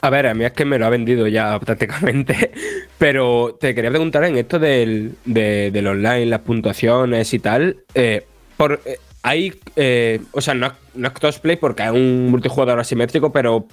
A 0.00 0.10
ver, 0.10 0.26
a 0.26 0.34
mí 0.34 0.44
es 0.44 0.52
que 0.52 0.64
me 0.64 0.78
lo 0.78 0.86
ha 0.86 0.90
vendido 0.90 1.26
ya 1.26 1.58
prácticamente, 1.64 2.52
pero 2.98 3.56
te 3.60 3.74
quería 3.74 3.90
preguntar 3.90 4.24
en 4.24 4.38
esto 4.38 4.58
del, 4.58 5.16
online, 5.26 6.26
las 6.26 6.40
puntuaciones 6.40 7.32
y 7.34 7.38
tal. 7.38 7.76
Eh, 7.94 8.26
por, 8.56 8.80
eh, 8.86 8.98
hay, 9.22 9.52
eh, 9.76 10.20
o 10.32 10.40
sea, 10.40 10.54
no, 10.54 10.72
no 10.94 11.08
es 11.08 11.14
cosplay 11.14 11.56
porque 11.56 11.82
hay 11.82 11.90
un 11.90 12.30
multijugador 12.30 12.80
asimétrico, 12.80 13.30
pero 13.30 13.66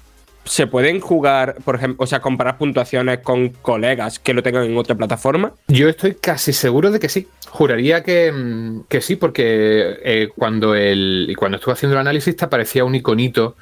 ¿Se 0.45 0.67
pueden 0.67 0.99
jugar, 0.99 1.55
por 1.63 1.75
ejemplo, 1.75 2.03
o 2.03 2.07
sea, 2.07 2.19
comparar 2.19 2.57
puntuaciones 2.57 3.19
con 3.19 3.49
colegas 3.49 4.19
que 4.19 4.33
lo 4.33 4.43
tengan 4.43 4.65
en 4.65 4.77
otra 4.77 4.95
plataforma? 4.95 5.53
Yo 5.67 5.87
estoy 5.87 6.15
casi 6.15 6.51
seguro 6.51 6.91
de 6.91 6.99
que 6.99 7.09
sí. 7.09 7.27
Juraría 7.49 8.03
que, 8.03 8.31
mm, 8.31 8.83
sí, 8.99 9.15
porque 9.15 10.29
cuando, 10.35 10.75
el, 10.75 11.33
cuando 11.37 11.57
estuve 11.57 11.73
haciendo 11.73 11.95
el 11.95 12.01
análisis 12.01 12.35
te 12.35 12.45
aparecía 12.45 12.83
un 12.83 12.95
iconito 12.95 13.55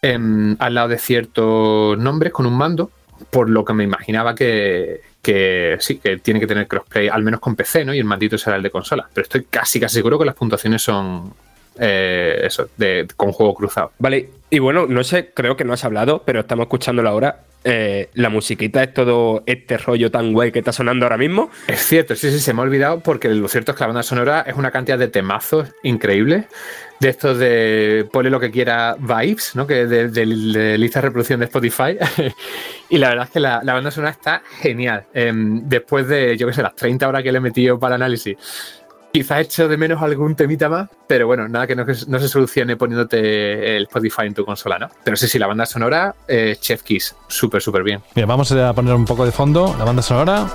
Em, 0.00 0.56
al 0.60 0.74
lado 0.74 0.88
de 0.88 0.98
ciertos 0.98 1.98
nombres 1.98 2.32
con 2.32 2.46
un 2.46 2.56
mando, 2.56 2.90
por 3.30 3.50
lo 3.50 3.64
que 3.64 3.72
me 3.72 3.82
imaginaba 3.82 4.34
que, 4.34 5.00
sí, 5.80 5.98
que 5.98 6.18
tiene 6.18 6.38
que 6.38 6.46
tener 6.46 6.68
crossplay, 6.68 7.08
al 7.08 7.24
menos 7.24 7.40
con 7.40 7.56
PC, 7.56 7.84
¿no? 7.84 7.92
Y 7.92 7.98
el 7.98 8.04
mandito 8.04 8.38
será 8.38 8.56
el 8.56 8.62
de 8.62 8.70
consola. 8.70 9.08
Pero 9.12 9.24
estoy 9.24 9.46
casi, 9.50 9.80
casi 9.80 9.96
seguro 9.96 10.18
que 10.18 10.24
las 10.24 10.36
puntuaciones 10.36 10.82
son 10.82 11.34
eh, 11.80 12.42
eso, 12.44 12.68
de, 12.76 13.08
con 13.16 13.32
juego 13.32 13.54
cruzado. 13.54 13.92
Vale, 13.98 14.30
y 14.50 14.58
bueno, 14.58 14.86
no 14.86 15.04
sé, 15.04 15.30
creo 15.32 15.56
que 15.56 15.64
no 15.64 15.72
has 15.72 15.84
hablado, 15.84 16.22
pero 16.24 16.40
estamos 16.40 16.64
escuchándolo 16.64 17.08
ahora. 17.08 17.40
Eh, 17.64 18.08
la 18.14 18.28
musiquita 18.28 18.82
es 18.82 18.94
todo 18.94 19.42
este 19.44 19.78
rollo 19.78 20.10
tan 20.10 20.32
guay 20.32 20.52
que 20.52 20.60
está 20.60 20.72
sonando 20.72 21.04
ahora 21.04 21.18
mismo. 21.18 21.50
Es 21.66 21.80
cierto, 21.80 22.14
sí, 22.14 22.30
sí, 22.30 22.38
se 22.38 22.54
me 22.54 22.60
ha 22.60 22.62
olvidado 22.62 23.00
porque 23.00 23.28
lo 23.28 23.48
cierto 23.48 23.72
es 23.72 23.76
que 23.76 23.82
la 23.82 23.88
banda 23.88 24.02
sonora 24.02 24.44
es 24.46 24.54
una 24.54 24.70
cantidad 24.70 24.98
de 24.98 25.08
temazos 25.08 25.68
increíbles 25.82 26.46
de 27.00 27.08
estos 27.08 27.38
de 27.38 28.08
ponle 28.12 28.30
lo 28.30 28.40
que 28.40 28.50
quiera 28.50 28.96
vibes, 28.98 29.54
¿no? 29.54 29.66
Que 29.66 29.86
de, 29.86 30.26
lista 30.78 31.00
de 31.00 31.06
reproducción 31.06 31.40
de 31.40 31.46
Spotify. 31.46 31.96
y 32.88 32.98
la 32.98 33.10
verdad 33.10 33.24
es 33.26 33.30
que 33.30 33.40
la, 33.40 33.60
banda 33.62 33.90
sonora 33.90 34.12
está 34.12 34.42
genial. 34.60 35.04
Em, 35.14 35.68
después 35.68 36.08
de, 36.08 36.36
yo 36.36 36.46
qué 36.46 36.52
sé, 36.52 36.62
las 36.62 36.74
30 36.74 37.08
horas 37.08 37.22
que 37.22 37.30
le 37.30 37.38
he 37.38 37.40
metido 37.40 37.78
para 37.78 37.94
análisis, 37.94 38.36
quizás 39.12 39.40
hecho 39.40 39.68
de 39.68 39.76
menos 39.76 40.02
algún 40.02 40.34
temita 40.34 40.68
más, 40.68 40.88
pero 41.06 41.26
bueno, 41.26 41.48
nada 41.48 41.66
que 41.66 41.74
no, 41.74 41.84
se 41.86 42.28
solucione 42.28 42.76
poniéndote 42.76 43.76
el 43.76 43.84
Spotify 43.84 44.22
en 44.22 44.34
tu 44.34 44.44
consola, 44.44 44.78
¿no? 44.78 44.88
Pero 45.04 45.16
sí, 45.16 45.28
sí, 45.28 45.38
la 45.38 45.46
banda 45.46 45.66
sonora, 45.66 46.14
eh, 46.26 46.56
Chef 46.60 46.82
Kiss, 46.82 47.14
súper, 47.26 47.62
súper 47.62 47.82
bien. 47.82 48.00
Bien, 48.14 48.28
vamos 48.28 48.50
a 48.52 48.72
poner 48.72 48.94
un 48.94 49.04
poco 49.04 49.24
de 49.24 49.32
fondo 49.32 49.74
la 49.78 49.84
banda 49.84 50.02
sonora. 50.02 50.46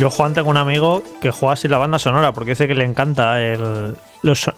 Yo, 0.00 0.10
Juan, 0.10 0.34
tengo 0.34 0.50
un 0.50 0.58
amigo 0.58 1.02
que 1.22 1.30
juega 1.30 1.54
así 1.54 1.68
la 1.68 1.78
banda 1.78 1.98
sonora 1.98 2.32
porque 2.32 2.50
dice 2.50 2.68
que 2.68 2.74
le 2.74 2.84
encanta 2.84 3.40
el, 3.40 3.96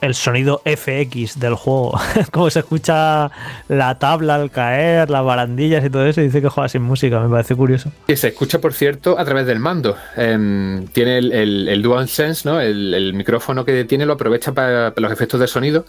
el 0.00 0.14
sonido 0.14 0.62
FX 0.64 1.38
del 1.38 1.54
juego. 1.54 1.98
Como 2.32 2.50
se 2.50 2.60
escucha 2.60 3.30
la 3.68 3.98
tabla 4.00 4.34
al 4.34 4.50
caer, 4.50 5.10
las 5.10 5.24
barandillas 5.24 5.84
y 5.84 5.90
todo 5.90 6.06
eso. 6.06 6.20
dice 6.20 6.42
que 6.42 6.48
juega 6.48 6.68
sin 6.68 6.82
música, 6.82 7.20
me 7.20 7.28
parece 7.28 7.54
curioso. 7.54 7.92
Y 8.08 8.16
se 8.16 8.28
escucha, 8.28 8.60
por 8.60 8.72
cierto, 8.72 9.16
a 9.16 9.24
través 9.24 9.46
del 9.46 9.60
mando. 9.60 9.96
Em, 10.16 10.86
tiene 10.88 11.18
el, 11.18 11.68
el, 11.68 11.82
DualSense, 11.82 12.48
¿no? 12.48 12.60
El, 12.60 13.14
micrófono 13.14 13.64
que 13.64 13.84
tiene 13.84 14.06
lo 14.06 14.14
aprovecha 14.14 14.52
para 14.52 14.92
los 14.96 15.12
efectos 15.12 15.38
de 15.38 15.46
sonido 15.46 15.86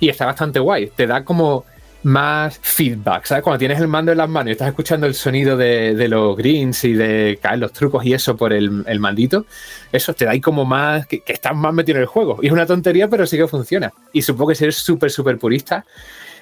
y 0.00 0.08
está 0.08 0.26
bastante 0.26 0.58
guay. 0.58 0.90
Te 0.94 1.06
da 1.06 1.24
como 1.24 1.64
más 2.02 2.58
feedback, 2.62 3.24
¿sabes? 3.24 3.42
Cuando 3.42 3.58
tienes 3.58 3.80
el 3.80 3.88
mando 3.88 4.12
en 4.12 4.18
las 4.18 4.28
manos 4.28 4.48
y 4.48 4.52
estás 4.52 4.68
escuchando 4.68 5.06
el 5.06 5.14
sonido 5.14 5.56
de, 5.56 6.08
los 6.08 6.36
greens 6.36 6.84
y 6.84 6.92
de 6.92 7.38
caer 7.42 7.58
los 7.58 7.72
trucos 7.72 8.04
y 8.04 8.14
eso 8.14 8.36
por 8.36 8.52
el, 8.52 8.70
mandito, 9.00 9.46
eso 9.90 10.14
te 10.14 10.24
da 10.24 10.32
ahí 10.32 10.40
como 10.40 10.64
más, 10.64 11.06
que, 11.06 11.22
estás 11.26 11.56
más 11.56 11.74
metido 11.74 11.96
en 11.96 12.02
el 12.02 12.06
juego. 12.06 12.38
Y 12.42 12.46
es 12.46 12.52
una 12.52 12.66
tontería, 12.66 13.08
pero 13.08 13.26
sí 13.26 13.36
que 13.36 13.48
funciona. 13.48 13.92
Y 14.12 14.22
supongo 14.22 14.50
que 14.50 14.54
si 14.54 14.64
eres 14.64 14.76
súper, 14.76 15.10
súper 15.10 15.38
purista, 15.38 15.84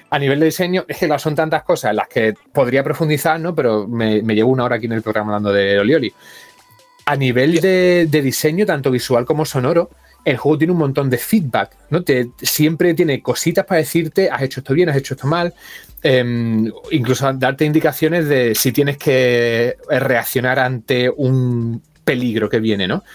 A 0.09 0.19
nivel 0.19 0.39
de 0.39 0.45
diseño, 0.45 0.85
es 0.87 0.97
que 0.99 1.19
son 1.19 1.35
tantas 1.35 1.63
cosas 1.63 1.89
en 1.89 1.97
las 1.97 2.07
que 2.07 2.33
podría 2.53 2.81
profundizar, 2.81 3.39
¿no? 3.39 3.53
Pero 3.53 3.87
me, 3.87 4.21
llevo 4.21 4.51
una 4.51 4.63
hora 4.63 4.77
aquí 4.77 4.85
en 4.85 4.93
el 4.93 5.01
programa 5.01 5.33
hablando 5.33 5.51
de 5.51 5.79
Olioli. 5.79 6.13
A 7.05 7.15
nivel 7.17 7.59
de, 7.59 8.07
diseño, 8.09 8.65
tanto 8.65 8.89
visual 8.89 9.25
como 9.25 9.43
sonoro, 9.43 9.89
el 10.27 10.35
juego 10.35 10.57
tiene 10.57 10.73
un 10.73 10.79
montón 10.79 11.09
de 11.09 11.17
feedback, 11.17 11.77
¿no? 11.89 12.03
Te, 12.03 12.31
siempre 12.41 12.93
tiene 12.93 13.21
cositas 13.21 13.65
para 13.65 13.79
decirte, 13.79 14.29
has 14.29 14.41
hecho 14.41 14.59
esto 14.59 14.73
bien, 14.73 14.89
has 14.89 14.97
hecho 14.97 15.13
esto 15.13 15.25
mal, 15.25 15.53
em, 16.03 16.69
incluso 16.91 17.31
darte 17.31 17.63
indicaciones 17.63 18.27
de 18.27 18.53
si 18.53 18.73
tienes 18.73 18.97
que 18.97 19.77
reaccionar 19.89 20.59
ante 20.59 21.09
un 21.09 21.81
peligro 22.03 22.49
que 22.49 22.59
viene, 22.59 22.89
¿no? 22.89 23.05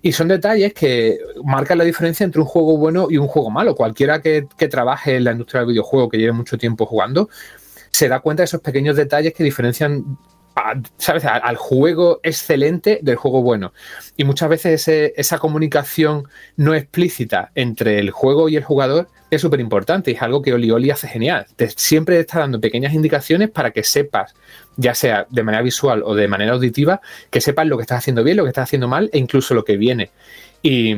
Y 0.00 0.12
son 0.12 0.28
detalles 0.28 0.72
que 0.72 1.18
marcan 1.44 1.76
la 1.76 1.84
diferencia 1.84 2.22
entre 2.22 2.40
un 2.40 2.46
juego 2.46 2.76
bueno 2.76 3.08
y 3.10 3.16
un 3.16 3.26
juego 3.26 3.50
malo. 3.50 3.74
Cualquiera 3.74 4.22
que, 4.22 4.46
trabaje 4.70 5.16
en 5.16 5.24
la 5.24 5.32
industria 5.32 5.62
del 5.62 5.70
videojuego, 5.70 6.08
que 6.08 6.18
lleve 6.18 6.32
mucho 6.32 6.56
tiempo 6.56 6.86
jugando, 6.86 7.28
se 7.90 8.08
da 8.08 8.20
cuenta 8.20 8.42
de 8.42 8.44
esos 8.44 8.60
pequeños 8.60 8.94
detalles 8.94 9.34
que 9.34 9.42
diferencian 9.42 10.16
¿sabes? 10.98 11.24
al 11.24 11.56
juego 11.56 12.20
excelente 12.22 13.00
del 13.02 13.16
juego 13.16 13.42
bueno. 13.42 13.72
Y 14.16 14.24
muchas 14.24 14.48
veces 14.48 14.88
esa 14.88 15.38
comunicación 15.38 16.24
no 16.56 16.74
explícita 16.74 17.50
entre 17.54 17.98
el 17.98 18.10
juego 18.10 18.48
y 18.48 18.56
el 18.56 18.64
jugador 18.64 19.08
es 19.30 19.40
súper 19.40 19.60
importante 19.60 20.10
y 20.10 20.14
es 20.14 20.22
algo 20.22 20.42
que 20.42 20.52
Oli 20.52 20.70
Oli 20.70 20.90
hace 20.90 21.08
genial. 21.08 21.46
Te 21.56 21.70
siempre 21.70 22.18
está 22.18 22.40
dando 22.40 22.60
pequeñas 22.60 22.92
indicaciones 22.92 23.50
para 23.50 23.70
que 23.70 23.84
sepas, 23.84 24.34
ya 24.76 24.94
sea 24.94 25.26
de 25.30 25.42
manera 25.42 25.62
visual 25.62 26.02
o 26.04 26.14
de 26.14 26.28
manera 26.28 26.52
auditiva, 26.52 27.00
que 27.30 27.40
sepas 27.40 27.66
lo 27.66 27.76
que 27.76 27.82
estás 27.82 27.98
haciendo 27.98 28.24
bien, 28.24 28.36
lo 28.36 28.42
que 28.42 28.50
estás 28.50 28.64
haciendo 28.64 28.88
mal 28.88 29.08
e 29.12 29.18
incluso 29.18 29.54
lo 29.54 29.64
que 29.64 29.76
viene. 29.76 30.10
Y, 30.62 30.94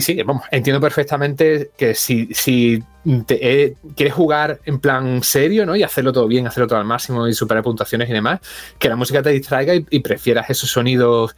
sí, 0.00 0.20
vamos, 0.24 0.44
entiendo 0.50 0.80
perfectamente 0.80 1.70
que 1.76 1.94
si, 1.94 2.28
si 2.34 2.82
eh, 3.28 3.74
quieres 3.94 4.14
jugar 4.14 4.60
en 4.64 4.80
plan 4.80 5.22
serio, 5.22 5.64
¿no? 5.64 5.76
Y 5.76 5.84
hacerlo 5.84 6.12
todo 6.12 6.26
bien, 6.26 6.46
hacerlo 6.46 6.66
todo 6.66 6.80
al 6.80 6.84
máximo 6.84 7.28
y 7.28 7.32
superar 7.32 7.62
puntuaciones 7.62 8.10
y 8.10 8.12
demás, 8.12 8.40
que 8.78 8.88
la 8.88 8.96
música 8.96 9.22
te 9.22 9.30
distraiga 9.30 9.74
y 9.74 10.00
prefieras 10.00 10.50
esos 10.50 10.70
sonidos 10.70 11.36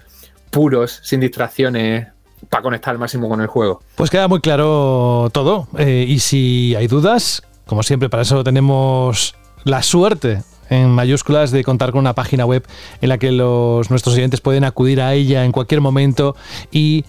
puros, 0.50 1.00
sin 1.02 1.20
distracciones, 1.20 2.08
para 2.48 2.62
conectar 2.62 2.92
al 2.92 2.98
máximo 2.98 3.28
con 3.28 3.40
el 3.40 3.46
juego. 3.46 3.82
Pues 3.96 4.10
queda 4.10 4.28
muy 4.28 4.40
claro 4.40 5.28
todo. 5.32 5.68
Eh, 5.76 6.06
y 6.08 6.18
si 6.20 6.74
hay 6.76 6.86
dudas, 6.86 7.42
como 7.66 7.82
siempre, 7.82 8.08
para 8.08 8.22
eso 8.22 8.42
tenemos 8.44 9.34
la 9.64 9.82
suerte 9.82 10.42
en 10.70 10.90
mayúsculas 10.90 11.50
de 11.50 11.64
contar 11.64 11.92
con 11.92 12.00
una 12.00 12.14
página 12.14 12.44
web 12.44 12.66
en 13.00 13.08
la 13.08 13.18
que 13.18 13.32
los, 13.32 13.90
nuestros 13.90 14.14
oyentes 14.14 14.40
pueden 14.40 14.64
acudir 14.64 15.00
a 15.00 15.14
ella 15.14 15.44
en 15.44 15.52
cualquier 15.52 15.80
momento 15.80 16.36
y 16.70 17.04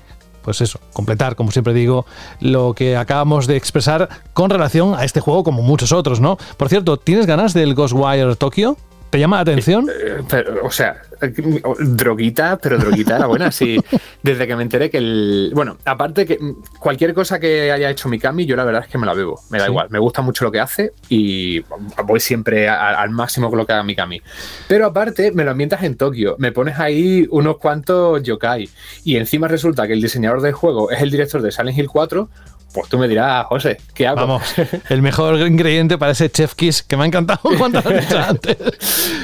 pues 0.49 0.61
eso, 0.61 0.80
completar, 0.93 1.35
como 1.35 1.51
siempre 1.51 1.76
digo, 1.76 2.07
lo 2.39 2.73
que 2.73 2.97
acabamos 2.97 3.45
de 3.45 3.55
expresar 3.55 4.09
con 4.34 4.49
relación 4.49 4.95
a 4.95 5.03
este 5.03 5.19
juego 5.19 5.43
como 5.43 5.61
muchos 5.61 5.91
otros, 5.91 6.21
¿no? 6.21 6.39
Por 6.57 6.69
cierto, 6.69 6.97
¿tienes 6.97 7.27
ganas 7.27 7.53
del 7.53 7.76
Ghostwire 7.76 8.35
Tokyo? 8.35 8.76
¿Te 9.10 9.19
llama 9.19 9.38
la 9.38 9.41
atención? 9.41 9.90
Eh, 9.90 10.22
o 10.61 10.69
sea, 10.69 11.02
droguita, 11.80 12.57
pero 12.61 12.77
droguita 12.77 13.15
era 13.15 13.26
buena, 13.26 13.52
sí. 13.52 13.80
Desde 14.22 14.45
que 14.45 14.56
me 14.56 14.64
enteré 14.64 14.90
que 14.90 14.99
el. 14.99 15.52
Bueno, 15.56 15.77
aparte 15.86 16.26
que 16.26 16.40
cualquier 16.80 17.14
cosa 17.14 17.40
que 17.40 17.72
haya 17.72 17.90
hecho 17.90 18.07
Mikami, 18.07 18.45
yo 18.45 18.56
la 18.56 18.64
verdad 18.64 18.84
es 18.86 18.91
que 18.91 18.98
me 18.98 19.07
la 19.07 19.14
bebo. 19.14 19.41
Me 19.49 19.57
da 19.57 19.68
igual. 19.68 19.88
Me 19.90 19.99
gusta 19.99 20.22
mucho 20.22 20.45
lo 20.45 20.52
que 20.52 20.60
hace 20.60 20.91
y 21.10 21.61
voy 22.06 22.19
siempre 22.19 22.69
al 22.69 23.10
máximo 23.10 23.49
con 23.49 23.57
lo 23.57 23.65
que 23.65 23.73
haga 23.73 23.84
Mikami. 23.84 24.22
Pero 24.68 24.86
aparte, 24.86 25.31
me 25.31 25.44
lo 25.44 25.52
ambientas 25.52 25.81
en 25.84 25.98
Tokio. 25.98 26.36
Me 26.38 26.52
pones 26.52 26.77
ahí 26.77 27.27
unos 27.31 27.57
cuantos 27.57 28.22
yokai. 28.22 28.69
Y 29.03 29.15
encima 29.15 29.48
resulta 29.48 29.88
que 29.88 29.94
el 29.94 30.02
diseñador 30.02 30.41
del 30.41 30.53
juego 30.53 30.91
es 30.91 31.02
el 31.02 31.10
director 31.10 31.41
de 31.41 31.52
Silent 31.52 31.77
Hill 31.77 31.90
4 31.90 32.30
pues 32.73 32.89
tú 32.89 32.97
me 32.97 33.07
dirás, 33.07 33.45
José, 33.47 33.77
¿qué 33.93 34.07
hago? 34.07 34.21
Vamos, 34.21 34.43
el 34.89 35.01
mejor 35.01 35.39
ingrediente 35.39 35.97
para 35.97 36.11
ese 36.11 36.29
chef 36.29 36.53
kiss 36.55 36.83
que 36.83 36.97
me 36.97 37.03
ha 37.03 37.05
encantado 37.07 37.41
cuando 37.57 37.81
lo 37.81 37.89
dicho 37.89 38.19
antes. 38.27 38.57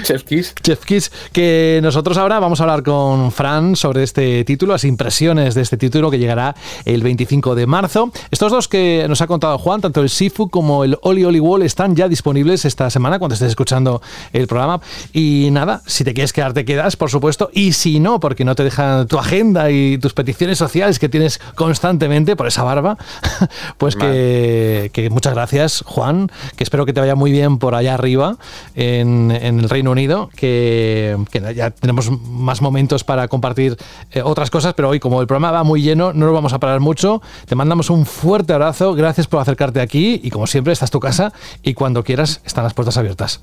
chef 0.03 0.23
kiss. 0.23 0.53
Chef 0.61 0.84
kiss, 0.84 1.11
que 1.31 1.80
nosotros 1.84 2.17
ahora 2.17 2.39
vamos 2.39 2.59
a 2.59 2.63
hablar 2.63 2.84
con 2.84 3.31
Fran 3.31 3.76
sobre 3.76 4.03
este 4.03 4.43
título, 4.43 4.73
las 4.73 4.84
impresiones 4.84 5.55
de 5.55 5.61
este 5.61 5.77
título 5.77 6.11
que 6.11 6.17
llegará 6.17 6.55
el 6.85 7.03
25 7.03 7.55
de 7.55 7.67
marzo. 7.67 8.11
Estos 8.31 8.51
dos 8.51 8.67
que 8.67 9.05
nos 9.07 9.22
ha 9.22 9.27
contado 9.27 9.57
Juan, 9.57 9.81
tanto 9.81 10.01
el 10.01 10.09
Sifu 10.09 10.49
como 10.49 10.84
el 10.84 10.97
Oli 11.01 11.23
Oli 11.23 11.39
Wall, 11.39 11.61
están 11.63 11.95
ya 11.95 12.07
disponibles 12.07 12.65
esta 12.65 12.89
semana 12.89 13.19
cuando 13.19 13.34
estés 13.34 13.49
escuchando 13.49 14.01
el 14.34 14.47
programa. 14.47 14.81
Y 15.13 15.49
nada, 15.51 15.81
si 15.85 16.03
te 16.03 16.13
quieres 16.13 16.34
quedar, 16.34 16.53
te 16.53 16.65
quedas, 16.65 16.95
por 16.95 17.09
supuesto. 17.09 17.49
Y 17.53 17.73
si 17.73 17.99
no, 17.99 18.19
porque 18.19 18.45
no 18.45 18.55
te 18.55 18.63
dejan 18.63 19.07
tu 19.07 19.17
agenda 19.17 19.72
y 19.72 19.97
tus 19.97 20.13
peticiones 20.13 20.57
sociales 20.57 20.99
que 20.99 21.09
tienes 21.09 21.39
constantemente 21.55 22.35
por 22.35 22.47
esa 22.47 22.63
barba, 22.63 22.97
pues 23.78 23.95
que, 23.95 25.10
muchas 25.12 25.34
gracias, 25.34 25.84
Juan, 25.86 26.32
que 26.56 26.64
espero 26.64 26.86
que 26.86 26.94
te 26.94 26.99
vaya 26.99 27.16
muy 27.16 27.32
bien 27.32 27.57
por 27.57 27.76
allá 27.76 27.94
arriba 27.94 28.38
en, 28.76 29.32
el 29.32 29.70
Reino 29.70 29.91
Unido, 29.91 30.30
que, 30.36 31.18
ya 31.56 31.72
tenemos 31.72 32.10
más 32.28 32.62
momentos 32.62 33.03
para 33.03 33.28
compartir 33.28 33.78
eh, 34.12 34.22
otras 34.22 34.49
cosas, 34.49 34.74
pero 34.74 34.90
hoy 34.90 34.99
como 34.99 35.22
el 35.22 35.28
programa 35.28 35.52
va 35.52 35.64
muy 35.64 35.82
lleno, 35.82 36.14
no 36.14 36.26
nos 36.26 36.34
vamos 36.34 36.53
a 36.53 36.60
parar 36.60 36.80
mucho. 36.80 37.22
Te 37.48 37.56
mandamos 37.56 37.90
un 37.90 38.06
fuerte 38.06 38.53
abrazo, 38.53 38.94
gracias 38.94 39.28
por 39.28 39.40
acercarte 39.41 39.82
aquí 39.82 40.20
y 40.24 40.30
como 40.30 40.48
siempre, 40.48 40.74
esta 40.74 40.86
es 40.86 40.91
tu 40.91 40.99
casa 40.99 41.34
y 41.64 41.74
cuando 41.74 42.03
quieras 42.03 42.41
están 42.45 42.64
las 42.64 42.74
puertas 42.74 42.98
abiertas. 42.98 43.41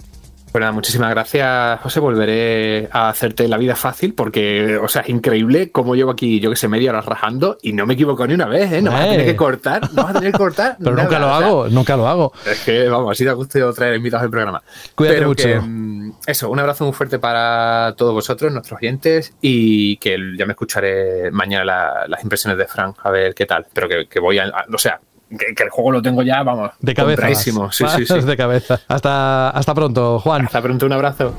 Bueno, 0.53 0.67
pues 0.67 0.75
muchísimas 0.75 1.11
gracias, 1.11 1.81
José. 1.81 1.99
Volveré 1.99 2.87
a 2.93 3.09
hacerte 3.09 3.49
la 3.49 3.57
vida 3.57 3.75
fácil 3.75 4.13
porque, 4.13 4.77
o 4.77 4.87
sea, 4.87 5.01
es 5.01 5.09
increíble 5.09 5.71
cómo 5.71 5.95
llevo 5.95 6.11
aquí, 6.11 6.41
yo 6.41 6.51
que 6.51 6.57
sé, 6.57 6.69
media 6.69 6.91
hora 6.91 7.01
rajando 7.01 7.57
y 7.63 7.73
no 7.73 7.87
me 7.87 7.95
equivoco 7.95 8.27
ni 8.27 8.35
una 8.35 8.47
vez, 8.47 8.71
¿eh? 8.71 8.83
No 8.83 8.91
vas 8.91 9.07
a 9.07 9.11
tener 9.11 9.25
que 9.25 9.37
cortar, 9.37 9.91
no 9.95 10.03
vas 10.03 10.11
a 10.11 10.19
tener 10.19 10.33
que 10.33 10.39
cortar. 10.39 10.77
Pero 10.83 10.95
nunca 10.95 11.19
lo 11.19 11.29
hago, 11.29 11.69
nunca 11.71 11.97
lo 11.97 12.07
hago. 12.07 12.33
Es 12.45 12.61
que, 12.65 12.87
vamos, 12.87 13.13
así 13.13 13.25
da 13.25 13.33
gusto 13.33 13.73
traer 13.73 13.97
invitados 13.97 14.25
al 14.25 14.31
programa. 14.31 14.63
Cuídate 14.95 15.25
mucho. 15.25 15.49
Mm, 15.63 16.13
eso, 16.27 16.51
un 16.51 16.59
abrazo 16.59 16.85
muy 16.85 16.93
fuerte 16.93 17.19
para 17.19 17.95
todos 17.97 18.13
vosotros, 18.13 18.53
nuestros 18.53 18.79
oyentes, 18.79 19.33
y 19.41 19.97
que 19.97 20.19
ya 20.37 20.45
me 20.45 20.53
escucharé 20.53 21.31
mañana 21.31 22.07
las 22.07 22.23
impresiones 22.23 22.59
de 22.59 22.67
Frank, 22.67 22.99
a 23.03 23.11
ver 23.11 23.35
qué 23.35 23.47
tal. 23.47 23.67
Pero 23.73 23.89
que, 23.89 24.07
que 24.07 24.21
voy 24.21 24.39
a, 24.39 24.53
o 24.71 24.79
sea, 24.79 25.01
que, 25.39 25.63
el 25.63 25.71
juego 25.71 25.93
lo 25.93 26.03
tengo 26.03 26.23
ya, 26.23 26.43
vamos, 26.43 26.71
de 26.81 26.95
cabeza. 26.95 27.35
Sí, 27.35 27.53
sí, 27.71 28.07
sí. 28.07 28.21
De 28.33 28.37
cabeza. 28.37 28.81
Hasta, 28.89 29.51
hasta 29.51 29.75
pronto, 29.75 30.19
Juan. 30.21 30.47
Hasta 30.47 30.63
pronto, 30.63 30.87
un 30.87 30.93
abrazo. 30.93 31.35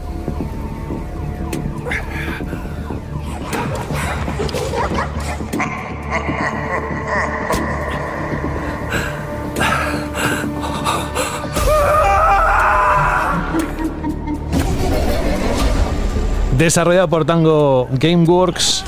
Desarrollado 16.58 17.08
por 17.08 17.26
Tango 17.26 17.90
Gameworks 17.92 18.86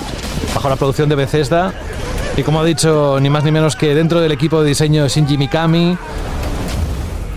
bajo 0.54 0.70
la 0.70 0.76
producción 0.76 1.10
de 1.10 1.16
Bethesda 1.16 1.74
y 2.38 2.44
como 2.44 2.60
ha 2.60 2.66
dicho, 2.66 3.18
ni 3.22 3.30
más 3.30 3.44
ni 3.44 3.52
menos 3.52 3.76
que 3.76 3.96
dentro 3.96 4.20
del 4.20 4.32
equipo 4.32 4.62
de 4.62 4.70
diseño 4.70 5.08
Shinji 5.08 5.38
Mikami 5.38 5.98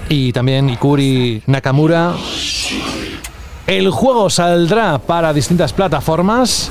y 0.09 0.33
también 0.33 0.69
Ikuri 0.70 1.43
Nakamura. 1.47 2.15
El 3.66 3.91
juego 3.91 4.29
saldrá 4.31 4.99
para 4.99 5.33
distintas 5.33 5.73
plataformas. 5.73 6.70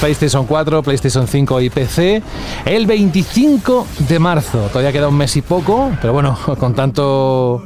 PlayStation 0.00 0.46
4, 0.46 0.82
PlayStation 0.82 1.26
5 1.26 1.60
y 1.60 1.70
PC 1.70 2.22
el 2.64 2.86
25 2.86 3.86
de 4.08 4.18
marzo. 4.18 4.58
Todavía 4.68 4.92
queda 4.92 5.08
un 5.08 5.16
mes 5.16 5.36
y 5.36 5.42
poco, 5.42 5.90
pero 6.00 6.12
bueno, 6.12 6.38
con 6.58 6.74
tanto 6.74 7.62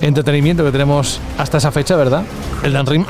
entretenimiento 0.00 0.64
que 0.64 0.72
tenemos 0.72 1.20
hasta 1.38 1.58
esa 1.58 1.72
fecha, 1.72 1.96
¿verdad? 1.96 2.22
El 2.62 2.72
Dan. 2.72 2.86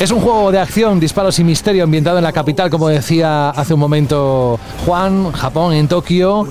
Es 0.00 0.12
un 0.12 0.20
juego 0.20 0.52
de 0.52 0.60
acción, 0.60 1.00
disparos 1.00 1.40
y 1.40 1.44
misterio 1.44 1.82
ambientado 1.82 2.18
en 2.18 2.24
la 2.24 2.32
capital, 2.32 2.70
como 2.70 2.88
decía 2.88 3.50
hace 3.50 3.74
un 3.74 3.80
momento 3.80 4.60
Juan, 4.86 5.32
Japón, 5.32 5.74
en 5.74 5.88
Tokio, 5.88 6.46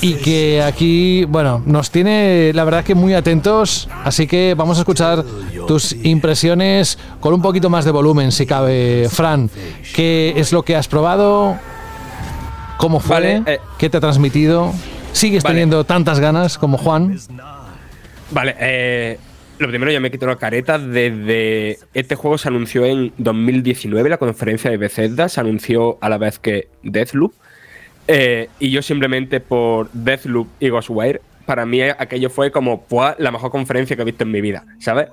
y 0.00 0.14
que 0.14 0.62
aquí, 0.62 1.24
bueno, 1.24 1.60
nos 1.66 1.90
tiene 1.90 2.52
la 2.54 2.62
verdad 2.62 2.84
que 2.84 2.94
muy 2.94 3.12
atentos, 3.12 3.88
así 4.04 4.28
que 4.28 4.54
vamos 4.56 4.78
a 4.78 4.82
escuchar 4.82 5.24
tus 5.66 5.92
impresiones 6.04 6.96
con 7.18 7.34
un 7.34 7.42
poquito 7.42 7.70
más 7.70 7.84
de 7.84 7.90
volumen, 7.90 8.30
si 8.30 8.46
cabe. 8.46 9.08
Fran, 9.10 9.50
¿qué 9.92 10.34
es 10.36 10.52
lo 10.52 10.62
que 10.62 10.76
has 10.76 10.86
probado? 10.86 11.58
¿Cómo 12.76 13.00
fue? 13.00 13.42
Eh, 13.46 13.58
¿Qué 13.78 13.90
te 13.90 13.96
ha 13.96 14.00
transmitido? 14.00 14.72
¿Sigues 15.12 15.42
teniendo 15.42 15.82
tantas 15.82 16.20
ganas 16.20 16.56
como 16.56 16.78
Juan? 16.78 17.18
Vale, 18.30 18.54
eh, 18.60 19.18
lo 19.60 19.68
primero, 19.68 19.92
ya 19.92 20.00
me 20.00 20.10
quito 20.10 20.26
la 20.26 20.36
careta. 20.36 20.78
Desde 20.78 21.78
este 21.94 22.14
juego 22.14 22.38
se 22.38 22.48
anunció 22.48 22.86
en 22.86 23.12
2019, 23.18 24.08
la 24.08 24.18
conferencia 24.18 24.70
de 24.70 24.76
Bethesda, 24.76 25.28
se 25.28 25.40
anunció 25.40 25.98
a 26.00 26.08
la 26.08 26.18
vez 26.18 26.38
que 26.38 26.68
Deathloop. 26.82 27.32
Eh, 28.08 28.48
y 28.58 28.70
yo 28.70 28.82
simplemente 28.82 29.40
por 29.40 29.90
Deathloop 29.92 30.48
y 30.58 30.70
Ghostwire, 30.70 31.20
para 31.44 31.66
mí 31.66 31.82
aquello 31.82 32.30
fue 32.30 32.50
como 32.50 32.86
la 33.18 33.30
mejor 33.30 33.50
conferencia 33.50 33.96
que 33.96 34.02
he 34.02 34.04
visto 34.04 34.24
en 34.24 34.30
mi 34.30 34.40
vida, 34.40 34.64
¿sabes? 34.78 35.08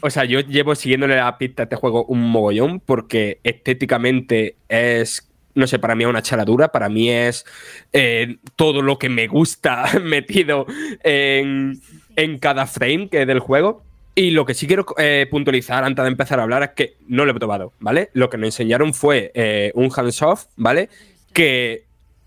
O 0.00 0.10
sea, 0.10 0.24
yo 0.24 0.40
llevo 0.40 0.74
siguiéndole 0.74 1.16
la 1.16 1.38
pista 1.38 1.62
a 1.62 1.64
este 1.64 1.76
juego 1.76 2.04
un 2.06 2.20
mogollón 2.22 2.80
porque 2.80 3.38
estéticamente 3.44 4.56
es 4.68 5.30
no 5.54 5.66
sé, 5.66 5.78
para 5.78 5.94
mí 5.94 6.04
es 6.04 6.10
una 6.10 6.22
charadura, 6.22 6.72
para 6.72 6.88
mí 6.88 7.10
es 7.10 7.44
eh, 7.92 8.38
todo 8.56 8.82
lo 8.82 8.98
que 8.98 9.08
me 9.08 9.28
gusta 9.28 9.84
metido 10.02 10.66
en, 11.02 11.80
en 12.16 12.38
cada 12.38 12.66
frame 12.66 13.08
que 13.08 13.26
del 13.26 13.40
juego. 13.40 13.82
Y 14.16 14.30
lo 14.30 14.46
que 14.46 14.54
sí 14.54 14.68
quiero 14.68 14.86
eh, 14.96 15.26
puntualizar 15.28 15.82
antes 15.82 16.04
de 16.04 16.08
empezar 16.08 16.38
a 16.38 16.44
hablar 16.44 16.62
es 16.62 16.70
que 16.70 16.96
no 17.08 17.24
lo 17.24 17.32
he 17.32 17.34
probado, 17.34 17.72
¿vale? 17.80 18.10
Lo 18.12 18.30
que 18.30 18.36
me 18.36 18.46
enseñaron 18.46 18.94
fue 18.94 19.32
eh, 19.34 19.72
un 19.74 19.90
hands-off, 19.94 20.44
¿vale? 20.56 20.88
Que 21.32 21.86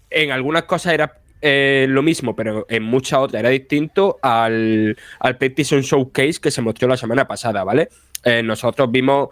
en 0.09 0.31
algunas 0.31 0.63
cosas 0.63 0.93
era 0.93 1.19
eh, 1.41 1.85
lo 1.87 2.03
mismo, 2.03 2.35
pero 2.35 2.65
en 2.67 2.83
muchas 2.83 3.19
otras 3.19 3.39
era 3.39 3.49
distinto 3.49 4.17
al, 4.21 4.97
al 5.19 5.37
PlayStation 5.37 5.79
Showcase 5.81 6.41
que 6.41 6.51
se 6.51 6.61
mostró 6.61 6.89
la 6.89 6.97
semana 6.97 7.25
pasada, 7.25 7.63
¿vale? 7.63 7.89
Nosotros 8.43 8.91
vimos 8.91 9.29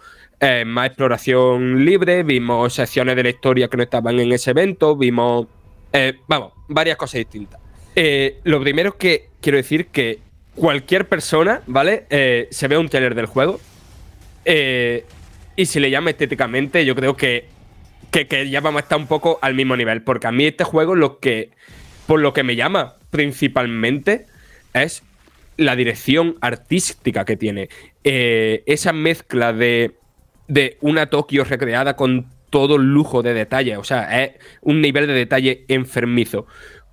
más 0.65 0.87
exploración 0.87 1.83
libre, 1.83 2.23
vimos 2.23 2.73
secciones 2.73 3.17
de 3.17 3.23
la 3.23 3.29
historia 3.29 3.67
que 3.67 3.75
no 3.75 3.83
estaban 3.83 4.17
en 4.21 4.31
ese 4.31 4.51
evento, 4.51 4.95
vimos, 4.95 5.47
vamos, 6.29 6.53
varias 6.69 6.95
cosas 6.95 7.15
distintas. 7.15 7.59
Lo 8.45 8.61
primero 8.61 8.95
que 8.95 9.31
quiero 9.41 9.57
decir 9.57 9.87
que 9.87 10.19
cualquier 10.55 11.07
persona, 11.07 11.61
¿vale? 11.67 12.05
Eh, 12.09 12.47
se 12.51 12.67
ve 12.67 12.77
un 12.77 12.89
trailer 12.89 13.15
del 13.15 13.25
juego 13.25 13.59
eh, 14.45 15.05
y 15.55 15.65
si 15.65 15.79
le 15.79 15.89
llama 15.89 16.09
estéticamente, 16.09 16.85
yo 16.85 16.95
creo 16.95 17.15
que, 17.15 17.45
que, 18.11 18.27
que 18.27 18.49
ya 18.49 18.61
vamos 18.61 18.81
a 18.81 18.83
estar 18.83 18.97
un 18.97 19.07
poco 19.07 19.39
al 19.41 19.53
mismo 19.53 19.75
nivel, 19.75 20.01
porque 20.01 20.27
a 20.27 20.31
mí 20.31 20.45
este 20.45 20.63
juego 20.63 20.95
lo 20.95 21.19
que, 21.19 21.51
por 22.07 22.19
lo 22.19 22.33
que 22.33 22.43
me 22.43 22.55
llama 22.55 22.95
principalmente 23.09 24.25
es 24.73 25.03
la 25.57 25.75
dirección 25.75 26.35
artística 26.41 27.25
que 27.25 27.37
tiene. 27.37 27.69
Eh, 28.03 28.63
esa 28.65 28.93
mezcla 28.93 29.53
de, 29.53 29.95
de 30.47 30.77
una 30.81 31.07
Tokio 31.07 31.43
recreada 31.43 31.95
con 31.95 32.27
todo 32.49 32.77
lujo 32.77 33.23
de 33.23 33.33
detalle. 33.33 33.77
O 33.77 33.83
sea, 33.83 34.23
es 34.23 34.33
un 34.61 34.81
nivel 34.81 35.07
de 35.07 35.13
detalle 35.13 35.65
enfermizo. 35.67 36.45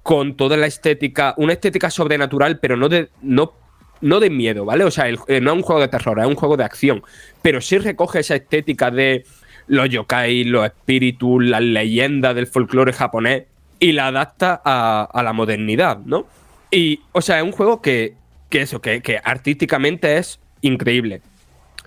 Con 0.03 0.37
toda 0.37 0.57
la 0.57 0.67
estética, 0.67 1.35
una 1.37 1.53
estética 1.53 1.91
sobrenatural, 1.91 2.59
pero 2.59 2.77
no 2.77 2.89
de, 2.89 3.09
no, 3.23 3.53
no 4.01 4.21
de 4.21 4.31
miedo, 4.31 4.65
¿vale? 4.65 4.85
O 4.85 4.91
sea, 4.91 5.09
eh, 5.09 5.41
no 5.41 5.53
es 5.53 5.57
un 5.57 5.63
juego 5.63 5.81
de 5.81 5.89
terror, 5.89 6.19
es 6.21 6.27
un 6.27 6.35
juego 6.35 6.57
de 6.57 6.65
acción. 6.65 7.03
Pero 7.41 7.61
sí 7.61 7.79
recoge 7.79 8.21
esa 8.21 8.35
estética 8.35 8.91
de 8.91 9.25
los 9.69 9.89
yokai, 9.89 10.45
los 10.45 10.67
espíritus, 10.67 11.45
las 11.45 11.63
leyendas 11.63 12.35
del 12.35 12.47
folclore 12.47 12.93
japonés 12.93 13.45
y 13.79 13.93
la 13.93 14.09
adapta 14.09 14.61
a, 14.65 15.09
a 15.13 15.23
la 15.23 15.33
modernidad, 15.33 15.99
¿no? 15.99 16.27
Y, 16.71 17.01
o 17.13 17.21
sea, 17.21 17.39
es 17.39 17.45
un 17.45 17.53
juego 17.53 17.83
que, 17.83 18.15
que 18.49 18.63
eso, 18.63 18.81
que, 18.81 19.03
que 19.03 19.21
artísticamente 19.23 20.19
es 20.19 20.41
increíble. 20.63 21.21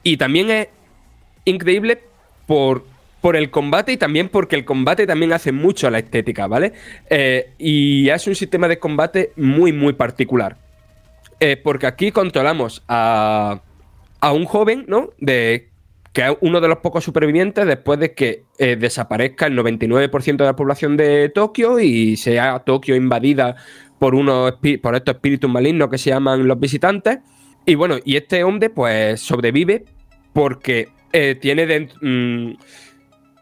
Y 0.03 0.17
también 0.17 0.51
es 0.51 0.67
increíble 1.45 2.01
por, 2.45 2.85
por 3.21 3.35
el 3.35 3.49
combate 3.49 3.91
y 3.93 3.97
también 3.97 4.29
porque 4.29 4.55
el 4.55 4.65
combate 4.65 5.07
también 5.07 5.33
hace 5.33 5.51
mucho 5.51 5.87
a 5.87 5.91
la 5.91 5.99
estética, 5.99 6.47
¿vale? 6.47 6.73
Eh, 7.09 7.51
y 7.57 8.09
es 8.09 8.27
un 8.27 8.35
sistema 8.35 8.67
de 8.67 8.77
combate 8.77 9.31
muy, 9.35 9.73
muy 9.73 9.93
particular. 9.93 10.57
Eh, 11.39 11.57
porque 11.57 11.87
aquí 11.87 12.11
controlamos 12.11 12.83
a, 12.87 13.61
a 14.21 14.31
un 14.31 14.45
joven, 14.45 14.85
¿no? 14.87 15.09
De, 15.17 15.69
que 16.13 16.21
es 16.21 16.37
uno 16.39 16.61
de 16.61 16.67
los 16.69 16.77
pocos 16.77 17.03
supervivientes 17.03 17.65
después 17.65 17.99
de 17.99 18.13
que 18.13 18.43
eh, 18.57 18.77
desaparezca 18.77 19.47
el 19.47 19.57
99% 19.57 20.37
de 20.37 20.45
la 20.45 20.55
población 20.55 20.95
de 20.95 21.27
Tokio 21.29 21.79
y 21.79 22.15
sea 22.15 22.59
Tokio 22.59 22.95
invadida 22.95 23.55
por, 23.99 24.15
unos, 24.15 24.53
por 24.81 24.95
estos 24.95 25.15
espíritus 25.15 25.49
malignos 25.49 25.89
que 25.89 25.97
se 25.97 26.11
llaman 26.11 26.47
los 26.47 26.59
visitantes. 26.59 27.19
Y 27.65 27.75
bueno, 27.75 27.97
y 28.05 28.15
este 28.15 28.43
hombre 28.43 28.69
pues 28.69 29.19
sobrevive 29.19 29.83
porque 30.31 30.89
tiene 31.39 31.65
dent- 31.65 31.93
mm, 32.01 32.57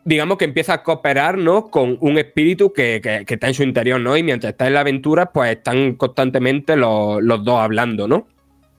digamos 0.05 0.37
que 0.37 0.45
empieza 0.45 0.73
a 0.73 0.83
cooperar, 0.83 1.37
¿no? 1.37 1.69
Con 1.69 1.97
un 2.01 2.17
espíritu 2.17 2.73
que, 2.73 2.99
que- 3.01 3.33
está 3.33 3.47
en 3.47 3.53
su 3.53 3.63
interior, 3.63 3.99
¿no? 3.99 4.17
Y 4.17 4.23
mientras 4.23 4.51
está 4.51 4.67
en 4.67 4.73
la 4.73 4.81
aventura, 4.81 5.31
pues 5.31 5.51
están 5.57 5.93
constantemente 5.95 6.75
los, 6.75 7.21
los 7.23 7.43
dos 7.43 7.59
hablando, 7.59 8.07
¿no? 8.07 8.27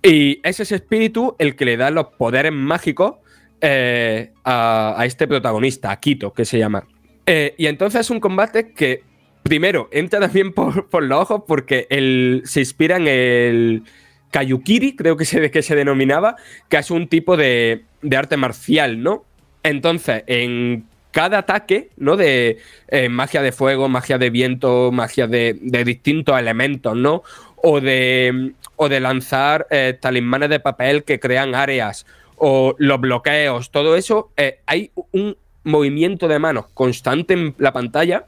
Y 0.03 0.41
es 0.47 0.61
ese 0.61 0.75
espíritu 0.75 1.35
el 1.39 1.57
que 1.57 1.65
le 1.65 1.77
da 1.79 1.91
los 1.91 2.09
poderes 2.19 2.53
mágicos 2.53 3.15
eh, 3.61 4.33
a, 4.45 4.95
a 4.99 5.07
este 5.07 5.27
protagonista, 5.27 5.91
a 5.91 5.99
Kito, 5.99 6.33
que 6.35 6.45
se 6.45 6.59
llama. 6.59 6.87
Eh, 7.25 7.55
y 7.57 7.67
entonces 7.67 8.03
es 8.03 8.11
un 8.11 8.21
combate 8.21 8.73
que, 8.73 9.03
primero, 9.43 9.89
entra 9.93 10.21
también 10.21 10.53
por, 10.53 10.91
por 10.91 11.05
los 11.05 11.23
ojos 11.23 11.45
porque 11.49 11.87
él 11.89 12.43
se 12.45 12.61
inspira 12.61 12.97
en 12.97 13.09
el 13.09 13.83
Kayukiri, 14.31 14.95
creo 14.97 15.17
que 15.17 15.25
se, 15.25 15.51
que 15.51 15.63
se 15.63 15.75
denominaba, 15.75 16.37
que 16.69 16.77
es 16.77 16.91
un 16.91 17.09
tipo 17.09 17.39
de, 17.39 17.85
de 18.03 18.17
arte 18.17 18.37
marcial, 18.37 19.03
¿no? 19.03 19.25
Entonces, 19.63 20.25
en 20.27 20.85
cada 21.15 21.39
ataque, 21.39 21.91
¿no? 21.97 22.17
De 22.17 22.59
eh, 22.89 23.09
magia 23.09 23.41
de 23.41 23.53
fuego, 23.53 23.89
magia 23.89 24.19
de 24.19 24.31
viento, 24.31 24.91
magia 24.91 25.29
de, 25.29 25.55
distintos 25.85 26.37
elementos, 26.37 26.97
¿no? 26.97 27.23
O 27.55 27.81
de, 27.81 28.53
o 28.75 28.89
de 28.89 28.99
lanzar 28.99 29.69
eh, 29.71 29.97
talismanes 29.99 30.51
de 30.51 30.59
papel 30.59 31.05
que 31.05 31.21
crean 31.21 31.55
áreas, 31.55 32.05
o 32.35 32.75
los 32.79 33.01
bloqueos, 33.01 33.71
todo 33.71 33.95
eso, 33.95 34.33
eh, 34.37 34.59
hay 34.67 34.91
un 35.13 35.37
movimiento 35.63 36.27
de 36.27 36.41
manos 36.41 36.67
constante 36.75 37.35
en 37.35 37.55
la 37.59 37.73
pantalla 37.73 38.27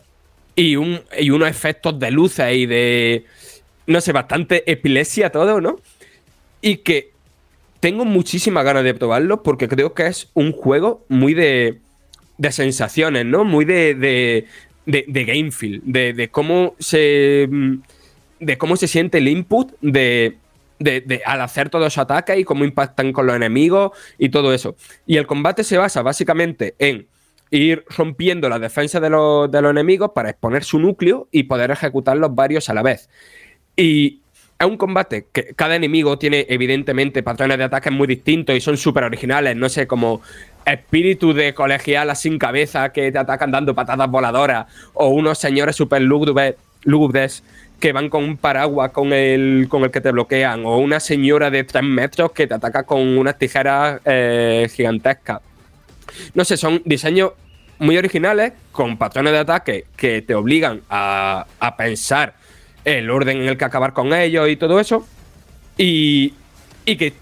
y, 0.55 0.77
un, 0.77 1.01
y 1.19 1.31
unos 1.31 1.49
efectos 1.49 1.99
de 1.99 2.13
luces 2.13 2.55
y 2.55 2.67
de, 2.67 3.25
no 3.89 4.01
sé, 4.01 4.13
bastante 4.13 4.71
epilepsia 4.71 5.31
todo, 5.31 5.61
¿no? 5.61 5.81
Y 6.63 6.77
que 6.79 7.11
tengo 7.81 8.05
muchísimas 8.05 8.65
ganas 8.65 8.85
de 8.85 8.95
probarlo 8.95 9.43
porque 9.43 9.67
creo 9.67 9.93
que 9.93 10.07
es 10.07 10.31
un 10.35 10.53
juego 10.53 11.05
muy 11.09 11.35
de, 11.35 11.81
de 12.39 12.53
sensaciones, 12.53 13.25
¿no? 13.27 13.45
Muy 13.45 13.65
de, 13.65 13.95
de, 13.95 14.47
de, 14.87 15.25
game 15.25 15.51
feel, 15.51 15.81
de, 15.85 16.13
de 16.13 16.29
cómo 16.29 16.75
se. 16.79 17.49
mm, 17.51 17.75
de 18.41 18.59
cómo 18.59 18.77
se 18.77 18.87
siente 18.87 19.19
el 19.19 19.29
input 19.29 19.73
de, 19.81 20.37
de- 20.79 21.23
al 21.25 21.41
hacer 21.41 21.71
todos 21.71 21.87
esos 21.87 22.03
ataques 22.03 22.39
y 22.39 22.45
cómo 22.45 22.65
impactan 22.65 23.13
con 23.13 23.27
los 23.27 23.35
enemigos 23.35 23.93
y 24.19 24.29
todo 24.29 24.53
eso. 24.53 24.77
Y 25.07 25.17
el 25.17 25.27
combate 25.27 25.65
se 25.65 25.79
basa 25.79 26.03
básicamente 26.03 26.75
en 26.79 27.07
ir 27.51 27.85
rompiendo 27.97 28.49
la 28.51 28.59
defensa 28.59 29.01
de 29.01 29.09
los, 29.09 29.51
de 29.51 29.63
los 29.63 29.71
enemigos 29.71 30.11
para 30.15 30.31
exponer 30.31 30.65
su 30.65 30.79
núcleo 30.79 31.29
y 31.33 31.45
poder 31.45 31.71
ejecutarlos 31.71 32.35
varios 32.35 32.69
a 32.69 32.75
la 32.75 32.83
vez. 32.83 33.09
Y 33.77 34.21
es 34.59 34.67
un 34.67 34.77
combate 34.77 35.29
que 35.33 35.55
cada 35.55 35.77
enemigo 35.77 36.19
tiene 36.19 36.47
evidentemente 36.49 37.23
patrones 37.23 37.57
de 37.59 37.65
ataques 37.65 37.93
muy 37.93 38.07
distintos 38.07 38.55
y 38.57 38.61
son 38.61 38.77
súper 38.77 39.05
originales, 39.05 39.57
no 39.57 39.69
sé, 39.69 39.87
como 39.87 40.21
espíritus 40.67 41.35
de 41.35 41.55
colegialas 41.55 42.21
sin 42.21 42.39
cabeza 42.39 42.93
que 42.93 43.13
te 43.13 43.19
atacan 43.19 43.53
dando 43.53 43.75
patadas 43.75 44.11
voladoras 44.11 44.67
o 44.95 45.09
unos 45.09 45.39
señores 45.39 45.79
lúgubres 45.79 46.57
lúgubres 46.83 47.43
que 47.81 47.93
van 47.93 48.09
con 48.09 48.25
un 48.25 48.37
paraguas 48.37 48.91
con 48.91 49.13
el, 49.13 49.67
con 49.69 49.85
el 49.85 49.91
que 49.91 50.01
te 50.01 50.11
bloquean 50.11 50.65
o 50.65 50.79
una 50.79 50.99
señora 50.99 51.51
de 51.51 51.65
3 51.65 51.83
metros 51.85 52.33
que 52.33 52.47
te 52.47 52.55
ataca 52.55 52.85
con 52.85 53.01
unas 53.19 53.39
tijeras 53.39 54.01
eh, 54.05 54.69
gigantescas. 54.75 55.41
No 56.35 56.45
sé, 56.45 56.57
son 56.57 56.81
diseños 56.85 57.33
muy 57.79 57.99
originales 57.99 58.55
con 58.73 58.97
patrones 58.97 59.33
de 59.33 59.39
ataque 59.39 59.85
que 59.97 60.23
te 60.23 60.35
obligan 60.35 60.81
a, 60.89 61.47
a 61.61 61.77
pensar 61.77 62.35
el 62.85 63.11
orden 63.11 63.43
en 63.43 63.49
el 63.49 63.59
que 63.59 63.65
acabar 63.65 63.93
con 63.93 64.15
ellos 64.15 64.49
y 64.49 64.57
todo 64.57 64.81
eso. 64.81 65.07
Y, 65.77 66.33
y 66.87 66.97
que 66.97 67.13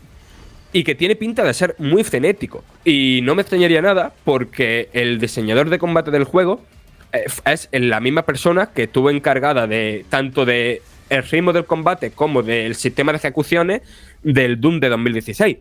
y 0.74 0.82
que 0.82 0.96
tiene 0.96 1.14
pinta 1.14 1.44
de 1.44 1.54
ser 1.54 1.76
muy 1.78 2.02
frenético. 2.02 2.64
Y 2.84 3.20
no 3.22 3.36
me 3.36 3.42
extrañaría 3.42 3.80
nada 3.80 4.12
porque 4.24 4.88
el 4.92 5.20
diseñador 5.20 5.70
de 5.70 5.78
combate 5.78 6.10
del 6.10 6.24
juego 6.24 6.62
eh, 7.12 7.26
es 7.44 7.68
la 7.70 8.00
misma 8.00 8.26
persona 8.26 8.70
que 8.74 8.82
estuvo 8.82 9.08
encargada 9.08 9.68
de 9.68 10.04
tanto 10.10 10.44
de 10.44 10.82
el 11.10 11.22
ritmo 11.22 11.52
del 11.52 11.64
combate 11.64 12.10
como 12.10 12.42
del 12.42 12.74
sistema 12.74 13.12
de 13.12 13.18
ejecuciones 13.18 13.82
del 14.24 14.60
Doom 14.60 14.80
de 14.80 14.88
2016. 14.88 15.58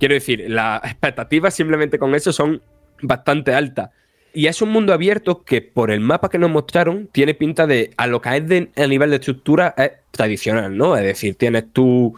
Quiero 0.00 0.14
decir, 0.14 0.46
las 0.48 0.82
expectativas 0.84 1.52
simplemente 1.52 1.98
con 1.98 2.14
eso 2.14 2.32
son 2.32 2.62
bastante 3.02 3.52
altas. 3.52 3.90
Y 4.32 4.46
es 4.46 4.62
un 4.62 4.70
mundo 4.70 4.94
abierto 4.94 5.44
que 5.44 5.60
por 5.60 5.90
el 5.90 6.00
mapa 6.00 6.30
que 6.30 6.38
nos 6.38 6.50
mostraron 6.50 7.08
tiene 7.12 7.34
pinta 7.34 7.66
de 7.66 7.90
a 7.98 8.06
lo 8.06 8.22
que 8.22 8.36
es 8.36 8.48
de, 8.48 8.70
a 8.76 8.86
nivel 8.86 9.10
de 9.10 9.16
estructura 9.16 9.74
es 9.76 9.92
tradicional, 10.12 10.74
¿no? 10.74 10.96
Es 10.96 11.04
decir, 11.04 11.34
tienes 11.36 11.70
tu 11.74 12.14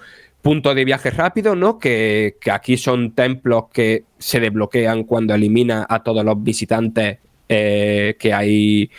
punto 0.49 0.75
de 0.75 0.87
viaje 0.87 1.11
rápido, 1.11 1.55
¿no? 1.55 1.79
Que, 1.79 2.39
aquí 2.51 2.79
son 2.79 3.13
templos 3.13 3.65
que 3.71 4.05
se 4.17 4.41
desbloquean 4.41 5.05
cuando 5.05 5.35
elimina 5.35 5.87
a 5.87 6.03
todos 6.03 6.25
los 6.25 6.43
visitantes 6.43 7.19
eh, 7.51 8.17
que 8.19 8.33
hay 8.33 8.91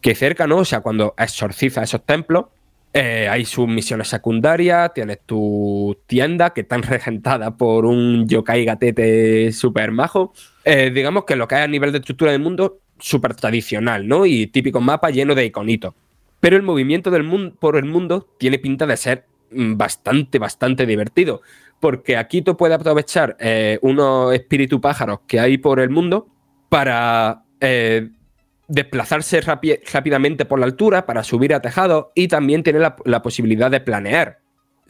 que 0.00 0.14
cerca, 0.14 0.46
¿no? 0.46 0.56
O 0.60 0.64
sea, 0.64 0.80
cuando 0.80 1.14
exorciza 1.18 1.82
esos 1.82 2.06
templos. 2.06 2.46
Eh, 2.94 3.28
hay 3.30 3.44
sus 3.44 3.68
misiones 3.68 4.08
secundarias, 4.08 4.94
tienes 4.94 5.18
tu 5.26 5.98
tienda 6.06 6.54
que 6.54 6.62
están 6.62 6.82
regentadas 6.94 7.52
por 7.58 7.84
un 7.84 8.26
yokai 8.26 8.64
gatete 8.64 9.52
super 9.52 9.90
majo. 9.92 10.32
Eh, 10.64 10.90
digamos 10.94 11.24
que 11.26 11.36
lo 11.36 11.46
que 11.46 11.56
hay 11.56 11.62
a 11.64 11.68
nivel 11.68 11.92
de 11.92 11.98
estructura 11.98 12.32
del 12.32 12.40
mundo, 12.40 12.78
súper 12.98 13.34
tradicional, 13.34 14.08
¿no? 14.08 14.24
Y 14.24 14.46
típico 14.46 14.80
mapa 14.80 15.10
lleno 15.10 15.34
de 15.34 15.44
iconitos. 15.44 15.92
Pero 16.40 16.56
el 16.56 16.62
movimiento 16.62 17.10
del 17.10 17.24
mundo 17.24 17.54
por 17.60 17.76
el 17.76 17.84
mundo 17.84 18.26
tiene 18.38 18.58
pinta 18.58 18.86
de 18.86 18.96
ser 18.96 19.26
bastante, 19.50 20.38
bastante 20.38 20.86
divertido. 20.86 21.42
Porque 21.80 22.16
aquí 22.16 22.42
tú 22.42 22.56
puedes 22.56 22.76
aprovechar 22.76 23.36
eh, 23.40 23.78
unos 23.82 24.34
espíritu 24.34 24.80
pájaros 24.80 25.20
que 25.26 25.40
hay 25.40 25.58
por 25.58 25.80
el 25.80 25.90
mundo 25.90 26.28
para 26.68 27.44
eh, 27.60 28.10
desplazarse 28.68 29.40
rápidamente 29.40 30.44
por 30.44 30.58
la 30.60 30.66
altura, 30.66 31.06
para 31.06 31.24
subir 31.24 31.54
a 31.54 31.60
tejados 31.60 32.06
y 32.14 32.28
también 32.28 32.62
tiene 32.62 32.78
la, 32.78 32.96
la 33.04 33.22
posibilidad 33.22 33.70
de 33.70 33.80
planear. 33.80 34.40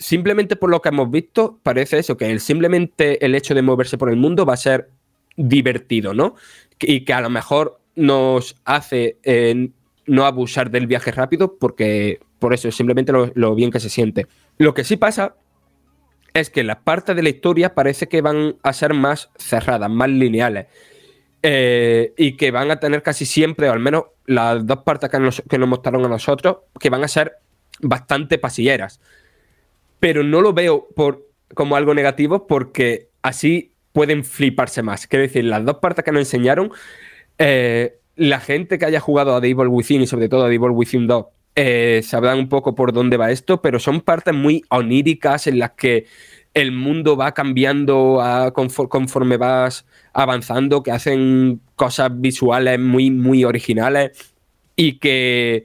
simplemente 0.00 0.56
por 0.56 0.70
lo 0.70 0.80
que 0.80 0.88
hemos 0.88 1.10
visto, 1.10 1.60
parece 1.62 1.98
eso, 1.98 2.16
que 2.16 2.30
el, 2.30 2.40
simplemente 2.40 3.24
el 3.24 3.34
hecho 3.34 3.54
de 3.54 3.62
moverse 3.62 3.98
por 3.98 4.10
el 4.10 4.16
mundo 4.16 4.46
va 4.46 4.54
a 4.54 4.56
ser 4.56 4.90
divertido, 5.36 6.14
¿no? 6.14 6.34
Y 6.80 7.04
que 7.04 7.12
a 7.12 7.20
lo 7.20 7.30
mejor 7.30 7.80
nos 7.94 8.56
hace 8.64 9.18
eh, 9.22 9.68
no 10.06 10.24
abusar 10.24 10.70
del 10.70 10.86
viaje 10.86 11.12
rápido 11.12 11.58
porque 11.58 12.18
por 12.40 12.54
eso, 12.54 12.72
simplemente 12.72 13.12
lo, 13.12 13.54
bien 13.54 13.70
que 13.70 13.78
se 13.78 13.90
siente. 13.90 14.26
Lo 14.58 14.74
que 14.74 14.82
sí 14.82 14.96
pasa 14.96 15.36
es 16.32 16.50
que 16.50 16.64
las 16.64 16.78
partes 16.78 17.14
de 17.14 17.22
la 17.22 17.28
historia 17.28 17.74
parece 17.74 18.08
que 18.08 18.22
van 18.22 18.56
a 18.62 18.72
ser 18.72 18.94
más 18.94 19.30
cerradas, 19.36 19.90
más 19.90 20.08
lineales. 20.08 20.66
Eh, 21.42 22.12
y 22.18 22.36
que 22.36 22.50
van 22.50 22.70
a 22.70 22.80
tener 22.80 23.02
casi 23.02 23.24
siempre, 23.24 23.68
o 23.68 23.72
al 23.72 23.78
menos 23.78 24.04
las 24.26 24.66
dos 24.66 24.78
partes 24.78 25.10
que 25.10 25.18
nos, 25.18 25.42
mostraron 25.68 26.04
a 26.04 26.08
nosotros, 26.08 26.58
que 26.78 26.90
van 26.90 27.04
a 27.04 27.08
ser 27.08 27.36
bastante 27.80 28.38
pasilleras. 28.38 29.00
Pero 30.00 30.24
no 30.24 30.40
lo 30.40 30.54
veo 30.54 30.88
por, 30.96 31.26
como 31.54 31.76
algo 31.76 31.94
negativo 31.94 32.46
porque 32.46 33.08
así 33.22 33.74
pueden 33.92 34.24
fliparse 34.24 34.82
más. 34.82 35.06
Quiero 35.06 35.24
decir, 35.24 35.44
las 35.44 35.64
dos 35.64 35.76
partes 35.76 36.04
que 36.04 36.12
nos 36.12 36.20
enseñaron, 36.20 36.72
eh, 37.38 37.98
la 38.16 38.40
gente 38.40 38.78
que 38.78 38.86
haya 38.86 39.00
jugado 39.00 39.34
a 39.34 39.40
The 39.40 39.48
Evil 39.48 39.68
Within 39.68 40.02
y 40.02 40.06
sobre 40.06 40.28
todo 40.28 40.44
a 40.44 40.48
The 40.48 40.54
Evil 40.54 40.70
Within 40.70 41.06
2 41.06 41.26
eh, 41.62 42.00
sabrán 42.02 42.38
un 42.38 42.48
poco 42.48 42.74
por 42.74 42.94
dónde 42.94 43.18
va 43.18 43.30
esto, 43.30 43.60
pero 43.60 43.78
son 43.78 44.00
partes 44.00 44.32
muy 44.32 44.64
oníricas 44.70 45.46
en 45.46 45.58
las 45.58 45.72
que 45.72 46.06
el 46.54 46.72
mundo 46.72 47.18
va 47.18 47.32
cambiando 47.32 48.18
conforme 48.54 49.36
vas 49.36 49.84
avanzando, 50.14 50.82
que 50.82 50.90
hacen 50.90 51.60
cosas 51.76 52.18
visuales 52.18 52.80
muy, 52.80 53.10
muy 53.10 53.44
originales 53.44 54.32
y 54.74 54.94
que, 54.94 55.64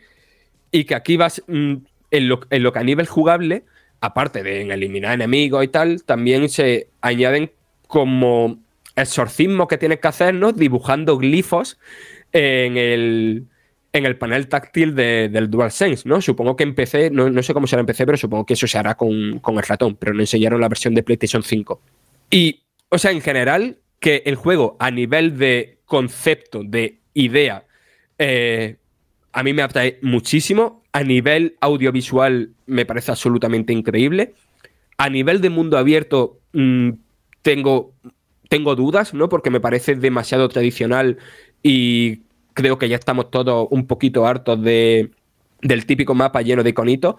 y 0.69 0.83
que 0.83 0.95
aquí 0.95 1.15
vas, 1.15 1.41
mm, 1.47 1.75
en 2.11 2.27
lo, 2.27 2.41
en 2.49 2.61
lo 2.61 2.73
que 2.73 2.79
a 2.79 2.83
nivel 2.83 3.07
jugable, 3.07 3.63
aparte 4.01 4.43
de 4.43 4.63
eliminar 4.63 5.13
enemigos 5.13 5.63
y 5.63 5.69
tal, 5.69 6.03
también 6.03 6.49
se 6.49 6.89
añaden 6.99 7.53
como 7.87 8.59
exorcismo 8.97 9.69
que 9.69 9.77
tienes 9.77 10.01
que 10.01 10.09
hacernos 10.09 10.57
dibujando 10.57 11.17
glifos 11.17 11.79
en 12.33 12.75
el, 12.75 13.45
en 13.95 14.05
el 14.05 14.17
panel 14.17 14.49
táctil 14.49 14.93
del 14.93 15.49
DualSense, 15.49 16.07
¿no? 16.07 16.19
Supongo 16.19 16.57
que 16.57 16.63
empecé, 16.63 17.09
no, 17.09 17.29
no 17.29 17.41
sé 17.41 17.53
cómo 17.53 17.65
será 17.65 17.79
en 17.79 17.85
PC, 17.85 18.05
pero 18.05 18.17
supongo 18.17 18.45
que 18.45 18.55
eso 18.55 18.67
se 18.67 18.77
hará 18.77 18.95
con, 18.95 19.39
con 19.39 19.55
el 19.55 19.63
ratón, 19.63 19.95
pero 19.95 20.13
no 20.13 20.19
enseñaron 20.19 20.59
la 20.59 20.67
versión 20.67 20.93
de 20.93 21.01
PlayStation 21.01 21.41
5. 21.41 21.81
Y, 22.29 22.63
o 22.89 22.97
sea, 22.97 23.11
en 23.11 23.21
general, 23.21 23.77
que 24.01 24.21
el 24.25 24.35
juego 24.35 24.75
a 24.79 24.91
nivel 24.91 25.37
de 25.37 25.79
concepto, 25.85 26.63
de 26.65 26.99
idea, 27.13 27.63
eh, 28.19 28.75
a 29.31 29.43
mí 29.43 29.53
me 29.53 29.61
atrae 29.61 29.97
muchísimo. 30.01 30.83
A 30.91 31.03
nivel 31.03 31.55
audiovisual 31.61 32.51
me 32.65 32.85
parece 32.85 33.11
absolutamente 33.11 33.71
increíble. 33.71 34.33
A 34.97 35.09
nivel 35.09 35.39
de 35.39 35.49
mundo 35.49 35.77
abierto 35.77 36.41
mmm, 36.51 36.89
tengo, 37.41 37.93
tengo 38.49 38.75
dudas, 38.75 39.13
¿no? 39.13 39.29
Porque 39.29 39.51
me 39.51 39.61
parece 39.61 39.95
demasiado 39.95 40.49
tradicional 40.49 41.17
y 41.63 42.24
creo 42.55 42.79
que 42.79 42.89
ya 42.89 42.95
estamos 42.95 43.29
todos 43.29 43.67
un 43.69 43.85
poquito 43.85 44.25
hartos 44.25 44.59
de, 44.63 45.11
del 45.61 45.85
típico 45.85 46.15
mapa 46.15 46.41
lleno 46.41 46.63
de 46.63 46.71
iconitos. 46.71 47.15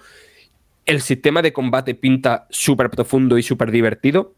El 0.85 1.01
sistema 1.01 1.43
de 1.43 1.53
combate 1.53 1.95
pinta 1.95 2.47
súper 2.51 2.91
profundo 2.91 3.39
y 3.39 3.45
súper 3.45 3.71
divertido. 3.71 4.35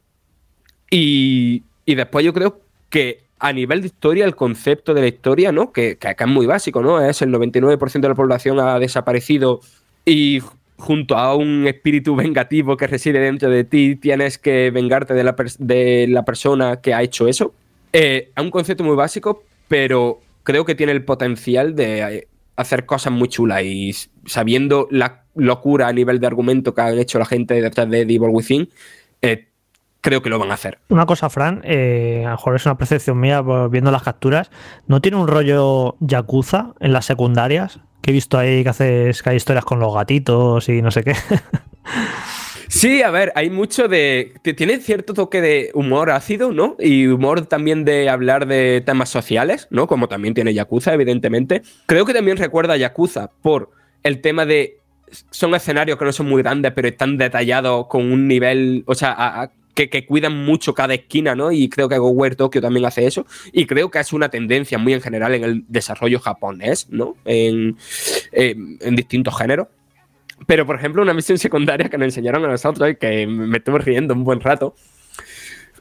Y, 0.90 1.62
y, 1.86 1.94
después 1.94 2.24
yo 2.24 2.34
creo 2.34 2.60
que 2.90 3.24
a 3.38 3.52
nivel 3.52 3.80
de 3.80 3.86
historia, 3.86 4.24
el 4.24 4.34
concepto 4.34 4.92
de 4.92 5.02
la 5.02 5.06
historia, 5.06 5.52
¿no? 5.52 5.72
Que, 5.72 5.96
que 5.96 6.08
acá 6.08 6.24
es 6.24 6.30
muy 6.30 6.46
básico, 6.46 6.82
¿no? 6.82 7.00
Es 7.00 7.22
el 7.22 7.30
99% 7.30 8.00
de 8.00 8.08
la 8.08 8.14
población 8.14 8.58
ha 8.58 8.78
desaparecido 8.78 9.60
y 10.04 10.40
junto 10.78 11.16
a 11.16 11.34
un 11.36 11.66
espíritu 11.66 12.16
vengativo 12.16 12.76
que 12.76 12.86
reside 12.86 13.20
dentro 13.20 13.50
de 13.50 13.64
ti, 13.64 13.96
tienes 13.96 14.38
que 14.38 14.70
vengarte 14.70 15.14
de 15.14 15.24
la, 15.24 15.36
de 15.58 16.06
la 16.08 16.24
persona 16.24 16.80
que 16.80 16.94
ha 16.94 17.02
hecho 17.02 17.28
eso. 17.28 17.52
Eh, 17.92 18.30
es 18.34 18.42
un 18.42 18.50
concepto 18.50 18.82
muy 18.82 18.96
básico, 18.96 19.44
pero 19.68 20.20
creo 20.48 20.64
que 20.64 20.74
tiene 20.74 20.92
el 20.92 21.04
potencial 21.04 21.76
de 21.76 22.00
eh, 22.00 22.28
hacer 22.56 22.86
cosas 22.86 23.12
muy 23.12 23.28
chulas 23.28 23.62
y 23.64 23.94
sabiendo 24.24 24.88
la 24.90 25.24
locura 25.34 25.88
a 25.88 25.92
nivel 25.92 26.20
de 26.20 26.26
argumento 26.26 26.72
que 26.72 26.80
han 26.80 26.98
hecho 26.98 27.18
la 27.18 27.26
gente 27.26 27.60
detrás 27.60 27.90
de 27.90 28.06
Devil 28.06 28.30
Within, 28.30 28.70
eh, 29.20 29.48
creo 30.00 30.22
que 30.22 30.30
lo 30.30 30.38
van 30.38 30.50
a 30.50 30.54
hacer. 30.54 30.78
Una 30.88 31.04
cosa, 31.04 31.28
Fran, 31.28 31.60
eh, 31.64 32.22
a 32.24 32.30
lo 32.30 32.36
mejor 32.36 32.56
es 32.56 32.64
una 32.64 32.78
percepción 32.78 33.20
mía 33.20 33.42
viendo 33.70 33.90
las 33.90 34.02
capturas, 34.02 34.50
¿no 34.86 35.02
tiene 35.02 35.18
un 35.18 35.28
rollo 35.28 35.96
Yakuza 36.00 36.72
en 36.80 36.94
las 36.94 37.04
secundarias? 37.04 37.80
Que 38.00 38.12
he 38.12 38.14
visto 38.14 38.38
ahí 38.38 38.62
que 38.62 38.70
haces 38.70 39.22
que 39.22 39.28
hay 39.28 39.36
historias 39.36 39.66
con 39.66 39.80
los 39.80 39.94
gatitos 39.94 40.66
y 40.70 40.80
no 40.80 40.90
sé 40.90 41.04
qué. 41.04 41.12
Sí, 42.68 43.02
a 43.02 43.10
ver, 43.10 43.32
hay 43.34 43.50
mucho 43.50 43.88
de. 43.88 44.34
Tiene 44.56 44.78
cierto 44.78 45.14
toque 45.14 45.40
de 45.40 45.70
humor 45.74 46.10
ácido, 46.10 46.52
¿no? 46.52 46.76
Y 46.78 47.06
humor 47.06 47.46
también 47.46 47.84
de 47.84 48.08
hablar 48.10 48.46
de 48.46 48.82
temas 48.84 49.08
sociales, 49.08 49.68
¿no? 49.70 49.86
Como 49.86 50.08
también 50.08 50.34
tiene 50.34 50.54
Yakuza, 50.54 50.92
evidentemente. 50.92 51.62
Creo 51.86 52.04
que 52.04 52.12
también 52.12 52.36
recuerda 52.36 52.74
a 52.74 52.76
Yakuza 52.76 53.30
por 53.42 53.70
el 54.02 54.20
tema 54.20 54.44
de. 54.44 54.78
Son 55.30 55.54
escenarios 55.54 55.98
que 55.98 56.04
no 56.04 56.12
son 56.12 56.28
muy 56.28 56.42
grandes, 56.42 56.72
pero 56.72 56.88
están 56.88 57.16
detallados 57.16 57.86
con 57.86 58.12
un 58.12 58.28
nivel. 58.28 58.84
O 58.86 58.94
sea, 58.94 59.50
que, 59.74 60.06
cuidan 60.06 60.44
mucho 60.44 60.74
cada 60.74 60.94
esquina, 60.94 61.34
¿no? 61.34 61.52
Y 61.52 61.68
creo 61.68 61.88
que 61.88 61.96
GoWare 61.96 62.36
Tokyo 62.36 62.60
también 62.60 62.84
hace 62.84 63.06
eso. 63.06 63.26
Y 63.52 63.66
creo 63.66 63.90
que 63.90 64.00
es 64.00 64.12
una 64.12 64.28
tendencia 64.28 64.76
muy 64.76 64.92
en 64.92 65.00
general 65.00 65.34
en 65.34 65.44
el 65.44 65.64
desarrollo 65.68 66.18
japonés, 66.18 66.88
¿no? 66.90 67.16
En, 67.24 67.76
en 68.32 68.96
distintos 68.96 69.38
géneros. 69.38 69.68
Pero, 70.46 70.66
por 70.66 70.76
ejemplo, 70.76 71.02
una 71.02 71.14
misión 71.14 71.38
secundaria 71.38 71.88
que 71.88 71.98
nos 71.98 72.06
enseñaron 72.06 72.44
a 72.44 72.48
nosotros 72.48 72.90
y 72.90 72.96
que 72.96 73.26
me 73.26 73.58
estuve 73.58 73.78
riendo 73.80 74.14
un 74.14 74.24
buen 74.24 74.40
rato, 74.40 74.74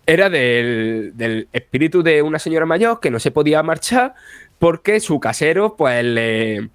era 0.05 0.29
del, 0.29 1.11
del, 1.15 1.47
espíritu 1.51 2.01
de 2.01 2.21
una 2.21 2.39
señora 2.39 2.65
mayor 2.65 2.99
que 2.99 3.11
no 3.11 3.19
se 3.19 3.31
podía 3.31 3.61
marchar 3.61 4.13
porque 4.57 4.99
su 4.99 5.19
casero, 5.19 5.75
pues, 5.75 6.03
le, 6.03 6.69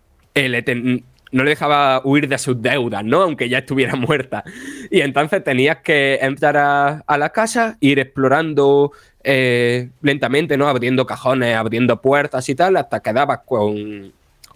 ten, 0.62 1.04
no 1.32 1.42
le 1.42 1.50
dejaba 1.50 2.02
huir 2.04 2.28
de 2.28 2.38
sus 2.38 2.60
deudas, 2.60 3.04
¿no? 3.04 3.22
Aunque 3.22 3.48
ya 3.48 3.58
estuviera 3.58 3.96
muerta. 3.96 4.44
Y 4.90 5.00
entonces 5.00 5.42
tenías 5.42 5.78
que 5.78 6.18
entrar 6.20 6.56
a, 6.56 7.02
a 7.06 7.18
la 7.18 7.30
casa, 7.30 7.76
ir 7.80 7.98
explorando 7.98 8.92
eh, 9.24 9.90
lentamente, 10.02 10.56
¿no? 10.56 10.68
Abriendo 10.68 11.06
cajones, 11.06 11.56
abriendo 11.56 12.00
puertas 12.00 12.48
y 12.48 12.54
tal, 12.54 12.76
hasta 12.76 13.00
que 13.00 13.12
dabas 13.12 13.40
con 13.46 14.12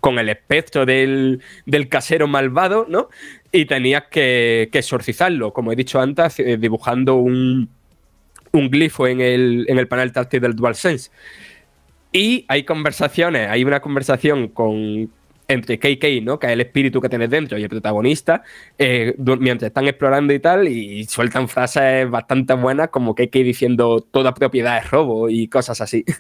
con 0.06 0.20
el 0.20 0.28
espectro 0.28 0.86
del, 0.86 1.42
del, 1.64 1.88
casero 1.88 2.28
malvado, 2.28 2.86
¿no? 2.88 3.08
Y 3.50 3.64
tenías 3.64 4.04
que, 4.08 4.68
que, 4.70 4.78
exorcizarlo, 4.78 5.52
como 5.52 5.72
he 5.72 5.74
dicho 5.74 6.00
antes, 6.00 6.38
eh, 6.38 6.58
dibujando 6.58 7.16
un, 7.16 7.68
un 8.52 8.70
glifo 8.70 9.08
en 9.08 9.20
el, 9.20 9.66
en 9.68 9.78
el 9.78 9.88
panel 9.88 10.12
táctil 10.12 10.42
del 10.42 10.54
DualSense. 10.54 11.10
Y 12.12 12.44
hay 12.46 12.62
conversaciones, 12.62 13.50
hay 13.50 13.64
una 13.64 13.80
conversación 13.80 14.46
con, 14.46 15.10
entre 15.48 15.80
KK, 15.80 16.22
¿no? 16.22 16.38
Que 16.38 16.46
es 16.46 16.52
el 16.52 16.60
espíritu 16.60 17.00
que 17.00 17.08
tienes 17.08 17.28
dentro 17.28 17.58
y 17.58 17.64
el 17.64 17.68
protagonista, 17.68 18.44
eh, 18.78 19.12
mientras 19.18 19.70
están 19.70 19.88
explorando 19.88 20.32
y 20.32 20.38
tal, 20.38 20.68
y 20.68 21.04
sueltan 21.06 21.48
frases 21.48 22.08
bastante 22.08 22.54
buenas 22.54 22.90
como 22.90 23.16
KK 23.16 23.32
diciendo 23.38 24.06
toda 24.08 24.32
propiedad 24.34 24.78
es 24.78 24.88
robo 24.88 25.28
y 25.28 25.48
cosas 25.48 25.80
así. 25.80 26.04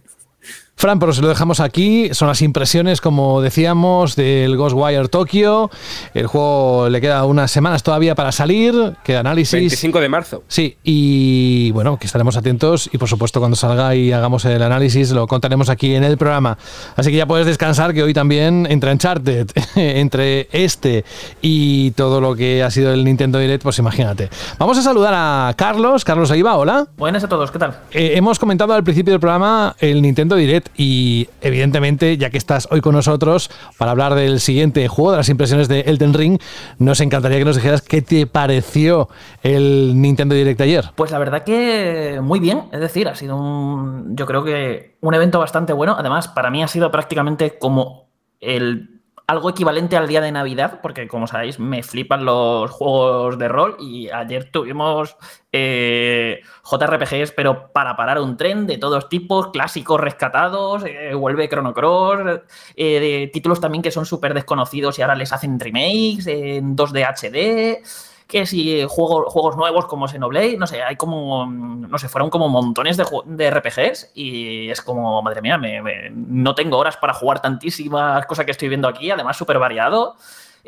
Fran, 0.78 0.98
pero 0.98 1.14
se 1.14 1.22
lo 1.22 1.28
dejamos 1.28 1.60
aquí. 1.60 2.10
Son 2.12 2.28
las 2.28 2.42
impresiones, 2.42 3.00
como 3.00 3.40
decíamos, 3.40 4.14
del 4.14 4.58
Ghostwire 4.58 5.08
Tokyo. 5.08 5.70
El 6.12 6.26
juego 6.26 6.90
le 6.90 7.00
queda 7.00 7.24
unas 7.24 7.50
semanas 7.50 7.82
todavía 7.82 8.14
para 8.14 8.30
salir. 8.30 8.92
Queda 9.02 9.20
análisis. 9.20 9.58
25 9.58 10.00
de 10.00 10.08
marzo. 10.10 10.42
Sí, 10.48 10.76
y 10.84 11.70
bueno, 11.70 11.98
que 11.98 12.04
estaremos 12.04 12.36
atentos. 12.36 12.90
Y 12.92 12.98
por 12.98 13.08
supuesto, 13.08 13.40
cuando 13.40 13.56
salga 13.56 13.94
y 13.94 14.12
hagamos 14.12 14.44
el 14.44 14.62
análisis, 14.62 15.12
lo 15.12 15.26
contaremos 15.26 15.70
aquí 15.70 15.94
en 15.94 16.04
el 16.04 16.18
programa. 16.18 16.58
Así 16.94 17.10
que 17.10 17.16
ya 17.16 17.24
puedes 17.24 17.46
descansar, 17.46 17.94
que 17.94 18.02
hoy 18.02 18.12
también 18.12 18.66
entre 18.68 18.92
Uncharted, 18.92 19.48
entre 19.76 20.48
este 20.52 21.06
y 21.40 21.92
todo 21.92 22.20
lo 22.20 22.36
que 22.36 22.62
ha 22.62 22.70
sido 22.70 22.92
el 22.92 23.02
Nintendo 23.02 23.38
Direct, 23.38 23.62
pues 23.62 23.78
imagínate. 23.78 24.28
Vamos 24.58 24.76
a 24.76 24.82
saludar 24.82 25.14
a 25.16 25.54
Carlos. 25.56 26.04
Carlos 26.04 26.30
Aiva, 26.30 26.54
hola. 26.56 26.86
Buenas 26.98 27.24
a 27.24 27.28
todos, 27.28 27.50
¿qué 27.50 27.58
tal? 27.58 27.78
Eh, 27.92 28.12
hemos 28.16 28.38
comentado 28.38 28.74
al 28.74 28.84
principio 28.84 29.14
del 29.14 29.20
programa 29.20 29.74
el 29.80 30.02
Nintendo 30.02 30.36
Direct 30.36 30.65
y 30.76 31.28
evidentemente, 31.40 32.16
ya 32.16 32.30
que 32.30 32.38
estás 32.38 32.68
hoy 32.70 32.80
con 32.80 32.94
nosotros 32.94 33.50
para 33.78 33.90
hablar 33.90 34.14
del 34.14 34.40
siguiente 34.40 34.86
juego, 34.88 35.12
de 35.12 35.16
las 35.18 35.28
impresiones 35.28 35.68
de 35.68 35.80
Elden 35.80 36.14
Ring, 36.14 36.38
nos 36.78 37.00
encantaría 37.00 37.38
que 37.38 37.44
nos 37.44 37.56
dijeras 37.56 37.82
qué 37.82 38.02
te 38.02 38.26
pareció 38.26 39.08
el 39.42 40.00
Nintendo 40.00 40.34
Direct 40.34 40.60
ayer. 40.60 40.90
Pues 40.94 41.10
la 41.10 41.18
verdad 41.18 41.44
que 41.44 42.20
muy 42.22 42.40
bien, 42.40 42.64
es 42.72 42.80
decir, 42.80 43.08
ha 43.08 43.14
sido 43.14 43.36
un, 43.36 44.16
yo 44.16 44.26
creo 44.26 44.44
que 44.44 44.96
un 45.00 45.14
evento 45.14 45.38
bastante 45.38 45.72
bueno, 45.72 45.96
además 45.98 46.28
para 46.28 46.50
mí 46.50 46.62
ha 46.62 46.68
sido 46.68 46.90
prácticamente 46.90 47.58
como 47.58 48.08
el 48.40 48.95
algo 49.26 49.50
equivalente 49.50 49.96
al 49.96 50.06
día 50.06 50.20
de 50.20 50.30
Navidad, 50.30 50.80
porque 50.80 51.08
como 51.08 51.26
sabéis, 51.26 51.58
me 51.58 51.82
flipan 51.82 52.24
los 52.24 52.70
juegos 52.70 53.38
de 53.38 53.48
rol 53.48 53.76
y 53.80 54.08
ayer 54.08 54.50
tuvimos 54.52 55.16
eh, 55.50 56.42
JRPGs, 56.62 57.32
pero 57.32 57.72
para 57.72 57.96
parar 57.96 58.20
un 58.20 58.36
tren 58.36 58.66
de 58.68 58.78
todos 58.78 59.08
tipos, 59.08 59.48
clásicos 59.48 60.00
rescatados, 60.00 60.84
eh, 60.84 61.12
vuelve 61.14 61.48
Chrono 61.48 61.74
Cross, 61.74 62.40
eh, 62.76 63.00
de 63.00 63.30
títulos 63.32 63.60
también 63.60 63.82
que 63.82 63.90
son 63.90 64.06
súper 64.06 64.32
desconocidos 64.32 64.98
y 64.98 65.02
ahora 65.02 65.16
les 65.16 65.32
hacen 65.32 65.58
remakes 65.58 66.28
en 66.28 66.76
2D 66.76 67.04
HD. 67.04 67.82
Que 68.26 68.44
si 68.46 68.84
juego, 68.88 69.24
juegos 69.30 69.56
nuevos 69.56 69.86
como 69.86 70.08
Xenoblade, 70.08 70.56
no 70.56 70.66
sé, 70.66 70.82
hay 70.82 70.96
como, 70.96 71.46
no 71.46 71.96
sé, 71.98 72.08
fueron 72.08 72.28
como 72.28 72.48
montones 72.48 72.96
de, 72.96 73.04
de 73.26 73.50
RPGs 73.50 74.10
y 74.14 74.68
es 74.70 74.82
como, 74.82 75.22
madre 75.22 75.40
mía, 75.42 75.58
me- 75.58 75.80
me- 75.80 76.10
no 76.10 76.54
tengo 76.54 76.76
horas 76.78 76.96
para 76.96 77.14
jugar 77.14 77.40
tantísimas 77.40 78.26
cosas 78.26 78.44
que 78.44 78.50
estoy 78.50 78.68
viendo 78.68 78.88
aquí, 78.88 79.10
además 79.10 79.36
súper 79.36 79.58
variado. 79.58 80.16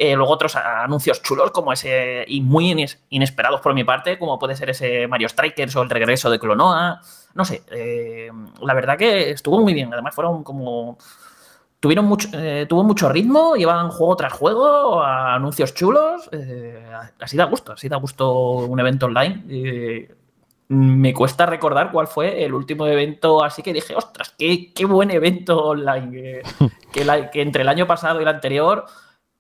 Eh, 0.01 0.15
luego 0.15 0.31
otros 0.33 0.55
anuncios 0.55 1.21
chulos 1.23 1.51
como 1.51 1.73
ese, 1.73 2.25
y 2.29 2.41
muy 2.41 2.71
ines- 2.73 2.99
inesperados 3.11 3.61
por 3.61 3.75
mi 3.75 3.83
parte, 3.83 4.17
como 4.17 4.39
puede 4.39 4.55
ser 4.55 4.71
ese 4.71 5.09
Mario 5.09 5.29
Strikers 5.29 5.75
o 5.75 5.83
el 5.83 5.91
regreso 5.91 6.31
de 6.31 6.39
Clonoa. 6.39 7.01
No 7.35 7.45
sé, 7.45 7.65
eh, 7.73 8.31
la 8.63 8.75
verdad 8.75 8.97
que 8.97 9.31
estuvo 9.31 9.61
muy 9.61 9.75
bien. 9.75 9.93
Además 9.93 10.15
fueron 10.15 10.45
como... 10.45 10.97
Tuvieron 11.81 12.07
mucho, 12.07 12.29
eh, 12.33 12.67
tuvo 12.69 12.83
mucho 12.83 13.09
ritmo, 13.09 13.55
iban 13.57 13.89
juego 13.91 14.17
tras 14.17 14.33
juego, 14.33 15.03
anuncios 15.03 15.75
chulos. 15.75 16.29
eh, 16.33 16.85
así 17.21 17.37
da 17.37 17.45
gusto, 17.45 17.73
así 17.73 17.89
da 17.89 17.97
gusto 17.99 18.33
un 18.67 18.81
evento 18.81 19.07
online. 19.07 19.43
me 20.71 21.15
cuesta 21.15 21.47
recordar 21.47 21.91
cuál 21.93 22.09
fue 22.09 22.45
el 22.45 22.53
último 22.53 22.87
evento, 22.87 23.43
así 23.43 23.63
que 23.63 23.73
dije, 23.73 23.95
ostras, 23.97 24.35
qué, 24.37 24.73
qué 24.75 24.85
buen 24.87 25.11
evento 25.11 25.57
online. 25.69 26.19
eh, 26.41 26.43
que, 26.93 27.05
la- 27.05 27.31
que 27.31 27.43
entre 27.43 27.63
el 27.63 27.69
año 27.69 27.87
pasado 27.87 28.19
y 28.19 28.23
el 28.23 28.29
anterior, 28.29 28.85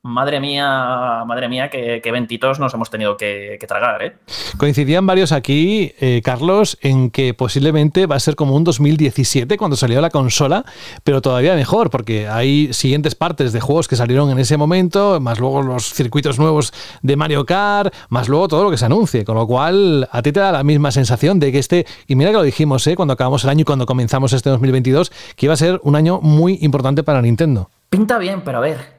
madre 0.02 0.40
mía, 0.40 1.24
madre 1.26 1.48
mía, 1.48 1.68
qué, 1.70 2.00
qué 2.02 2.08
eventitos 2.08 2.58
nos 2.60 2.72
hemos 2.74 2.90
tenido 2.90 3.16
que, 3.16 3.56
que 3.60 3.66
tragar. 3.66 4.02
¿eh? 4.02 4.16
Coincidían 4.56 5.06
varios 5.06 5.32
aquí, 5.32 5.92
eh, 6.00 6.22
Carlos, 6.24 6.78
en 6.82 7.10
que 7.10 7.34
posiblemente 7.34 8.06
va 8.06 8.16
a 8.16 8.20
ser 8.20 8.36
como 8.36 8.54
un 8.54 8.64
2017 8.64 9.56
cuando 9.56 9.76
salió 9.76 10.00
la 10.00 10.10
consola, 10.10 10.64
pero 11.04 11.20
todavía 11.20 11.54
mejor, 11.54 11.90
porque 11.90 12.28
hay 12.28 12.72
siguientes 12.72 13.14
partes 13.14 13.52
de 13.52 13.60
juegos 13.60 13.88
que 13.88 13.96
salieron 13.96 14.30
en 14.30 14.38
ese 14.38 14.56
momento, 14.56 15.20
más 15.20 15.40
luego 15.40 15.62
los 15.62 15.92
circuitos 15.92 16.38
nuevos 16.38 16.72
de 17.02 17.16
Mario 17.16 17.44
Kart, 17.44 17.92
más 18.08 18.28
luego 18.28 18.48
todo 18.48 18.64
lo 18.64 18.70
que 18.70 18.76
se 18.76 18.86
anuncie, 18.86 19.24
con 19.24 19.36
lo 19.36 19.46
cual 19.46 20.08
a 20.12 20.22
ti 20.22 20.32
te 20.32 20.40
da 20.40 20.52
la 20.52 20.62
misma 20.62 20.92
sensación 20.92 21.40
de 21.40 21.50
que 21.52 21.58
este, 21.58 21.86
y 22.06 22.14
mira 22.14 22.30
que 22.30 22.36
lo 22.36 22.42
dijimos 22.42 22.86
¿eh? 22.86 22.94
cuando 22.94 23.14
acabamos 23.14 23.44
el 23.44 23.50
año 23.50 23.62
y 23.62 23.64
cuando 23.64 23.86
comenzamos 23.86 24.32
este 24.32 24.48
2022, 24.50 25.10
que 25.36 25.46
iba 25.46 25.54
a 25.54 25.56
ser 25.56 25.80
un 25.82 25.96
año 25.96 26.20
muy 26.22 26.58
importante 26.62 27.02
para 27.02 27.20
Nintendo. 27.20 27.70
Pinta 27.90 28.18
bien, 28.18 28.42
pero 28.42 28.58
a 28.58 28.60
ver, 28.60 28.97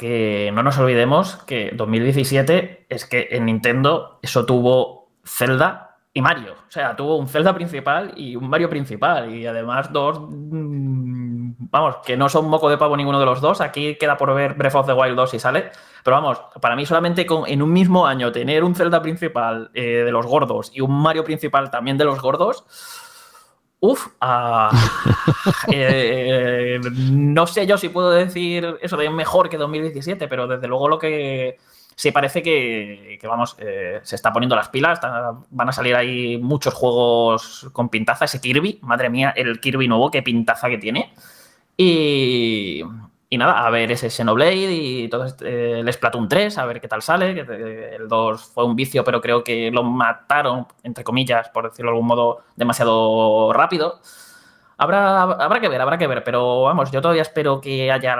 que 0.00 0.50
no 0.54 0.62
nos 0.62 0.78
olvidemos 0.78 1.36
que 1.44 1.72
2017 1.74 2.86
es 2.88 3.04
que 3.04 3.28
en 3.32 3.44
Nintendo 3.44 4.18
eso 4.22 4.46
tuvo 4.46 5.10
Zelda 5.26 5.98
y 6.14 6.22
Mario. 6.22 6.54
O 6.54 6.70
sea, 6.70 6.96
tuvo 6.96 7.16
un 7.16 7.28
Zelda 7.28 7.52
principal 7.52 8.14
y 8.16 8.34
un 8.34 8.48
Mario 8.48 8.70
principal. 8.70 9.30
Y 9.30 9.46
además 9.46 9.92
dos, 9.92 10.18
mm, 10.18 11.52
vamos, 11.70 11.96
que 12.02 12.16
no 12.16 12.30
son 12.30 12.48
moco 12.48 12.70
de 12.70 12.78
pavo 12.78 12.96
ninguno 12.96 13.20
de 13.20 13.26
los 13.26 13.42
dos. 13.42 13.60
Aquí 13.60 13.96
queda 13.96 14.16
por 14.16 14.34
ver 14.34 14.54
Breath 14.54 14.76
of 14.76 14.86
the 14.86 14.94
Wild 14.94 15.16
2 15.16 15.30
si 15.32 15.38
sale. 15.38 15.70
Pero 16.02 16.16
vamos, 16.16 16.40
para 16.62 16.76
mí 16.76 16.86
solamente 16.86 17.26
con, 17.26 17.46
en 17.46 17.60
un 17.60 17.70
mismo 17.70 18.06
año 18.06 18.32
tener 18.32 18.64
un 18.64 18.74
Zelda 18.74 19.02
principal 19.02 19.70
eh, 19.74 20.02
de 20.02 20.12
los 20.12 20.24
gordos 20.24 20.72
y 20.74 20.80
un 20.80 20.98
Mario 20.98 21.24
principal 21.24 21.70
también 21.70 21.98
de 21.98 22.06
los 22.06 22.22
gordos. 22.22 22.64
Uf, 23.82 24.08
eh, 25.72 26.78
no 27.10 27.46
sé 27.46 27.66
yo 27.66 27.78
si 27.78 27.88
puedo 27.88 28.10
decir 28.10 28.76
eso 28.82 28.96
de 28.96 29.08
mejor 29.10 29.48
que 29.48 29.56
2017, 29.56 30.28
pero 30.28 30.46
desde 30.46 30.68
luego 30.68 30.88
lo 30.88 30.98
que 30.98 31.56
sí 31.94 32.10
parece 32.12 32.42
que, 32.42 33.18
que, 33.20 33.26
vamos, 33.26 33.56
eh, 33.58 34.00
se 34.02 34.16
está 34.16 34.32
poniendo 34.32 34.56
las 34.56 34.68
pilas, 34.68 34.94
está- 34.98 35.32
van 35.50 35.68
a 35.68 35.72
salir 35.72 35.94
ahí 35.96 36.38
muchos 36.38 36.74
juegos 36.74 37.68
con 37.72 37.88
pintaza, 37.88 38.26
ese 38.26 38.40
Kirby, 38.40 38.78
madre 38.82 39.08
mía, 39.10 39.32
el 39.36 39.60
Kirby 39.60 39.88
nuevo, 39.88 40.10
qué 40.10 40.22
pintaza 40.22 40.68
que 40.68 40.78
tiene. 40.78 41.12
Y, 41.76 42.82
y 43.32 43.38
nada, 43.38 43.64
a 43.64 43.70
ver 43.70 43.92
ese 43.92 44.10
Xenoblade 44.10 44.72
y 44.72 45.08
todo 45.08 45.24
este, 45.24 45.78
el 45.78 45.92
Splatoon 45.92 46.28
3, 46.28 46.58
a 46.58 46.66
ver 46.66 46.80
qué 46.80 46.88
tal 46.88 47.00
sale, 47.00 47.30
eh, 47.48 47.96
el 47.96 48.08
2 48.08 48.42
fue 48.52 48.64
un 48.64 48.74
vicio, 48.74 49.04
pero 49.04 49.20
creo 49.20 49.44
que 49.44 49.70
lo 49.70 49.84
mataron, 49.84 50.66
entre 50.82 51.04
comillas, 51.04 51.48
por 51.50 51.70
decirlo 51.70 51.92
de 51.92 51.96
algún 51.96 52.08
modo, 52.08 52.38
demasiado 52.56 53.52
rápido. 53.52 54.00
Habrá, 54.78 55.22
habrá 55.22 55.60
que 55.60 55.68
ver, 55.68 55.80
habrá 55.80 55.96
que 55.98 56.06
ver, 56.06 56.24
pero 56.24 56.62
vamos, 56.62 56.90
yo 56.90 57.00
todavía 57.02 57.22
espero 57.22 57.60
que 57.60 57.92
haya 57.92 58.16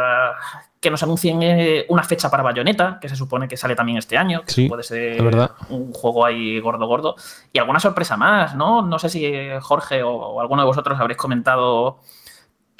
que 0.78 0.90
nos 0.90 1.02
anuncien 1.02 1.42
eh, 1.42 1.86
una 1.88 2.02
fecha 2.02 2.30
para 2.30 2.42
Bayonetta, 2.42 2.98
que 3.00 3.08
se 3.08 3.16
supone 3.16 3.48
que 3.48 3.56
sale 3.56 3.74
también 3.74 3.98
este 3.98 4.16
año, 4.16 4.42
que 4.46 4.52
Sí, 4.52 4.68
puede 4.68 4.82
ser 4.82 5.22
verdad. 5.22 5.50
un 5.70 5.92
juego 5.92 6.24
ahí 6.24 6.60
gordo 6.60 6.86
gordo. 6.86 7.16
Y 7.52 7.58
alguna 7.58 7.80
sorpresa 7.80 8.16
más, 8.16 8.54
¿no? 8.54 8.82
No 8.82 8.98
sé 8.98 9.08
si 9.08 9.24
eh, 9.24 9.58
Jorge 9.60 10.02
o, 10.02 10.10
o 10.12 10.40
alguno 10.40 10.62
de 10.62 10.66
vosotros 10.66 10.98
habréis 11.00 11.18
comentado 11.18 11.98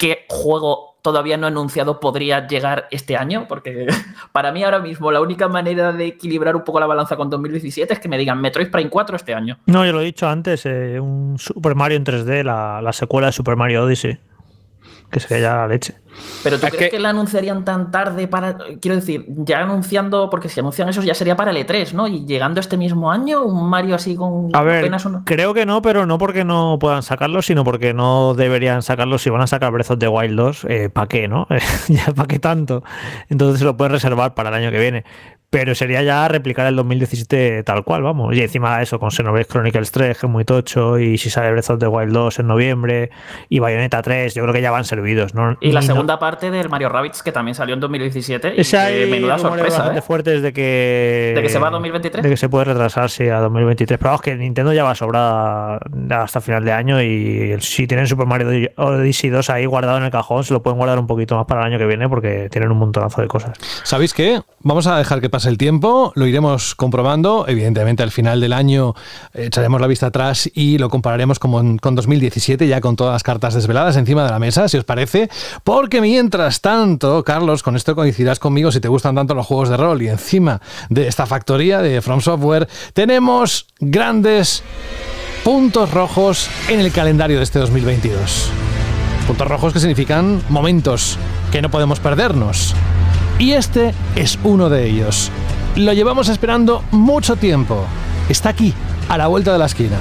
qué 0.01 0.25
juego 0.29 0.97
todavía 1.03 1.37
no 1.37 1.45
anunciado 1.45 1.99
podría 1.99 2.47
llegar 2.47 2.87
este 2.89 3.15
año, 3.15 3.45
porque 3.47 3.85
para 4.31 4.51
mí 4.51 4.63
ahora 4.63 4.79
mismo 4.79 5.11
la 5.11 5.21
única 5.21 5.47
manera 5.47 5.91
de 5.93 6.07
equilibrar 6.07 6.55
un 6.55 6.63
poco 6.63 6.79
la 6.79 6.87
balanza 6.87 7.15
con 7.15 7.29
2017 7.29 7.93
es 7.93 7.99
que 7.99 8.09
me 8.09 8.17
digan 8.17 8.41
Metroid 8.41 8.71
Prime 8.71 8.89
4 8.89 9.15
este 9.15 9.35
año. 9.35 9.59
No, 9.67 9.85
yo 9.85 9.91
lo 9.91 10.01
he 10.01 10.05
dicho 10.05 10.27
antes, 10.27 10.65
eh, 10.65 10.99
un 10.99 11.37
Super 11.37 11.75
Mario 11.75 11.97
en 11.97 12.05
3D, 12.05 12.43
la, 12.43 12.81
la 12.81 12.93
secuela 12.93 13.27
de 13.27 13.33
Super 13.33 13.55
Mario 13.55 13.83
Odyssey. 13.83 14.17
Que 15.11 15.19
sería 15.19 15.49
ya 15.49 15.55
la 15.57 15.67
leche. 15.67 16.00
Pero 16.43 16.59
¿tú 16.59 16.65
Es 16.67 16.71
crees 16.73 16.91
que- 16.91 16.97
que... 16.97 17.01
la 17.01 17.09
anunciarían 17.09 17.63
tan 17.65 17.91
tarde 17.91 18.27
para. 18.27 18.57
Quiero 18.81 18.95
decir, 18.95 19.25
ya 19.29 19.59
anunciando, 19.61 20.29
porque 20.29 20.49
si 20.49 20.59
anuncian 20.59 20.89
eso 20.89 21.01
ya 21.03 21.13
sería 21.13 21.35
para 21.35 21.51
el 21.51 21.57
E3, 21.57 21.93
¿no? 21.93 22.07
Y 22.07 22.25
llegando 22.25 22.59
este 22.59 22.77
mismo 22.77 23.11
año, 23.11 23.43
un 23.43 23.69
Mario 23.69 23.95
así 23.95 24.15
con 24.15 24.49
A 24.53 24.61
ver, 24.63 24.79
apenas 24.79 25.05
un- 25.05 25.23
creo 25.23 25.53
que 25.53 25.65
no, 25.65 25.81
pero 25.81 26.05
no 26.05 26.17
porque 26.17 26.43
no 26.43 26.77
puedan 26.79 27.03
sacarlo, 27.03 27.41
sino 27.41 27.63
porque 27.63 27.93
no 27.93 28.33
deberían 28.33 28.81
sacarlo. 28.81 29.17
Si 29.17 29.29
van 29.29 29.41
a 29.41 29.47
sacar 29.47 29.71
Breath 29.71 29.91
of 29.91 29.99
the 29.99 30.07
Wild 30.07 30.35
2, 30.37 30.67
¿para 30.93 31.07
qué, 31.07 31.27
no? 31.27 31.47
ya, 31.87 32.05
¿para 32.13 32.27
qué 32.27 32.39
tanto? 32.39 32.83
Entonces 33.29 33.59
se 33.59 33.65
lo 33.65 33.77
pueden 33.77 33.93
reservar 33.93 34.33
para 34.33 34.49
el 34.49 34.55
año 34.55 34.71
que 34.71 34.79
viene. 34.79 35.05
Pero 35.51 35.75
sería 35.75 36.01
ya 36.01 36.25
replicar 36.29 36.65
el 36.67 36.77
2017 36.77 37.63
tal 37.63 37.83
cual, 37.83 38.03
vamos. 38.03 38.33
Y 38.33 38.41
encima 38.41 38.81
eso, 38.81 38.99
con 38.99 39.11
Xenoblade 39.11 39.43
Chronicles 39.45 39.91
3, 39.91 40.17
que 40.17 40.25
es 40.25 40.31
muy 40.31 40.45
tocho, 40.45 40.97
y 40.97 41.17
si 41.17 41.29
sale 41.29 41.51
Breath 41.51 41.71
of 41.71 41.79
the 41.79 41.87
Wild 41.87 42.13
2 42.13 42.39
en 42.39 42.47
noviembre, 42.47 43.09
y 43.49 43.59
Bayonetta 43.59 44.01
3, 44.01 44.33
yo 44.33 44.43
creo 44.43 44.53
que 44.53 44.61
ya 44.61 44.71
van 44.71 44.85
servidos, 44.85 45.33
¿no? 45.35 45.57
Y 45.59 45.73
la 45.73 45.81
no- 45.81 45.85
segunda 45.87 46.17
parte 46.19 46.51
del 46.51 46.69
Mario 46.69 46.87
Rabbids, 46.87 47.21
que 47.21 47.33
también 47.33 47.53
salió 47.55 47.73
en 47.73 47.81
2017. 47.81 48.53
Y 48.55 48.61
Ese 48.61 48.77
que 48.77 48.81
hay 48.81 49.11
menuda 49.11 49.37
sorpresa, 49.39 49.77
bastante 49.79 49.99
¿eh? 49.99 50.01
fuertes 50.01 50.41
de 50.41 50.53
que... 50.53 51.33
¿De 51.35 51.41
que 51.41 51.49
se 51.49 51.59
va 51.59 51.67
a 51.67 51.71
2023? 51.71 52.23
De 52.23 52.29
que 52.29 52.37
se 52.37 52.47
puede 52.47 52.63
retrasar, 52.63 53.09
sí, 53.09 53.27
a 53.27 53.39
2023. 53.41 53.97
Pero 53.99 54.09
vamos, 54.09 54.21
que 54.21 54.33
Nintendo 54.37 54.71
ya 54.71 54.85
va 54.85 54.95
sobrada 54.95 55.79
hasta 56.11 56.39
final 56.39 56.63
de 56.63 56.71
año 56.71 57.01
y 57.01 57.57
si 57.59 57.87
tienen 57.87 58.07
Super 58.07 58.25
Mario 58.25 58.69
Odyssey 58.77 59.29
2 59.29 59.49
ahí 59.49 59.65
guardado 59.65 59.97
en 59.97 60.05
el 60.05 60.11
cajón, 60.11 60.45
se 60.45 60.53
lo 60.53 60.63
pueden 60.63 60.77
guardar 60.77 60.97
un 60.97 61.07
poquito 61.07 61.35
más 61.35 61.45
para 61.45 61.59
el 61.59 61.67
año 61.67 61.77
que 61.77 61.87
viene 61.87 62.07
porque 62.07 62.47
tienen 62.49 62.71
un 62.71 62.77
montonazo 62.77 63.19
de 63.21 63.27
cosas. 63.27 63.57
¿Sabéis 63.83 64.13
qué? 64.13 64.39
Vamos 64.61 64.87
a 64.87 64.97
dejar 64.97 65.19
que 65.19 65.29
pase 65.29 65.40
el 65.45 65.57
tiempo, 65.57 66.11
lo 66.15 66.27
iremos 66.27 66.75
comprobando. 66.75 67.45
Evidentemente, 67.47 68.03
al 68.03 68.11
final 68.11 68.39
del 68.39 68.53
año 68.53 68.95
eh, 69.33 69.45
echaremos 69.45 69.81
la 69.81 69.87
vista 69.87 70.07
atrás 70.07 70.49
y 70.53 70.77
lo 70.77 70.89
compararemos 70.89 71.39
como 71.39 71.77
con 71.79 71.95
2017, 71.95 72.67
ya 72.67 72.81
con 72.81 72.95
todas 72.95 73.13
las 73.13 73.23
cartas 73.23 73.53
desveladas 73.53 73.97
encima 73.97 74.23
de 74.23 74.31
la 74.31 74.39
mesa, 74.39 74.67
si 74.67 74.77
os 74.77 74.83
parece. 74.83 75.29
Porque 75.63 76.01
mientras 76.01 76.61
tanto, 76.61 77.23
Carlos, 77.23 77.63
con 77.63 77.75
esto 77.75 77.95
coincidirás 77.95 78.39
conmigo 78.39 78.71
si 78.71 78.79
te 78.79 78.87
gustan 78.87 79.15
tanto 79.15 79.33
los 79.33 79.45
juegos 79.45 79.69
de 79.69 79.77
rol 79.77 80.01
y 80.01 80.09
encima 80.09 80.61
de 80.89 81.07
esta 81.07 81.25
factoría 81.25 81.81
de 81.81 82.01
From 82.01 82.21
Software, 82.21 82.67
tenemos 82.93 83.67
grandes 83.79 84.63
puntos 85.43 85.91
rojos 85.91 86.49
en 86.69 86.79
el 86.79 86.91
calendario 86.91 87.37
de 87.37 87.43
este 87.43 87.59
2022. 87.59 88.49
Puntos 89.27 89.47
rojos 89.47 89.73
que 89.73 89.79
significan 89.79 90.41
momentos 90.49 91.17
que 91.51 91.61
no 91.61 91.69
podemos 91.69 91.99
perdernos. 91.99 92.75
Y 93.41 93.53
este 93.53 93.91
es 94.15 94.37
uno 94.43 94.69
de 94.69 94.87
ellos. 94.87 95.31
Lo 95.75 95.93
llevamos 95.93 96.29
esperando 96.29 96.83
mucho 96.91 97.37
tiempo. 97.37 97.85
Está 98.29 98.49
aquí, 98.49 98.71
a 99.09 99.17
la 99.17 99.25
vuelta 99.25 99.51
de 99.51 99.57
la 99.57 99.65
esquina. 99.65 99.97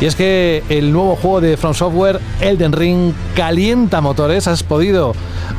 Y 0.00 0.04
es 0.04 0.14
que 0.14 0.62
el 0.68 0.92
nuevo 0.92 1.16
juego 1.16 1.40
de 1.40 1.56
From 1.56 1.74
Software, 1.74 2.20
Elden 2.40 2.70
Ring, 2.70 3.12
calienta 3.34 4.00
motores. 4.00 4.46
Has 4.46 4.62
podido 4.62 5.14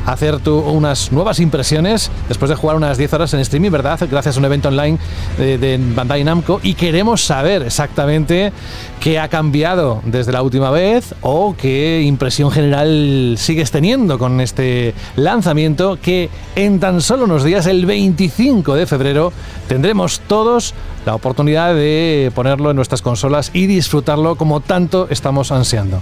hacer 0.06 0.38
tú 0.38 0.60
unas 0.60 1.12
nuevas 1.12 1.38
impresiones 1.38 2.10
después 2.28 2.48
de 2.48 2.54
jugar 2.54 2.76
unas 2.76 2.96
10 2.96 3.12
horas 3.12 3.34
en 3.34 3.40
streaming, 3.40 3.72
¿verdad? 3.72 4.00
Gracias 4.10 4.36
a 4.36 4.38
un 4.38 4.46
evento 4.46 4.68
online 4.68 4.96
de, 5.36 5.58
de 5.58 5.78
Bandai 5.78 6.24
Namco. 6.24 6.60
Y 6.62 6.72
queremos 6.74 7.22
saber 7.22 7.62
exactamente 7.62 8.54
qué 9.00 9.18
ha 9.18 9.28
cambiado 9.28 10.00
desde 10.04 10.32
la 10.32 10.42
última 10.42 10.70
vez 10.70 11.14
o 11.20 11.54
qué 11.56 12.02
impresión 12.02 12.50
general 12.50 13.34
sigues 13.36 13.70
teniendo 13.70 14.18
con 14.18 14.40
este 14.40 14.94
lanzamiento 15.16 15.98
que 16.00 16.30
en 16.56 16.80
tan 16.80 17.00
solo 17.00 17.24
unos 17.24 17.44
días, 17.44 17.66
el 17.66 17.86
25 17.86 18.74
de 18.74 18.86
febrero, 18.86 19.32
tendremos 19.68 20.20
todos 20.20 20.74
la 21.06 21.14
oportunidad 21.14 21.74
de 21.74 22.32
ponerlo 22.34 22.70
en 22.70 22.76
nuestras 22.76 23.02
consolas 23.02 23.50
y 23.54 23.66
disfrutarlo 23.66 24.36
como 24.36 24.60
tanto 24.60 25.06
estamos 25.10 25.52
ansiando. 25.52 26.00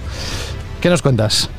¿Qué 0.81 0.89
nos 0.89 1.01
cuentas? 1.01 1.49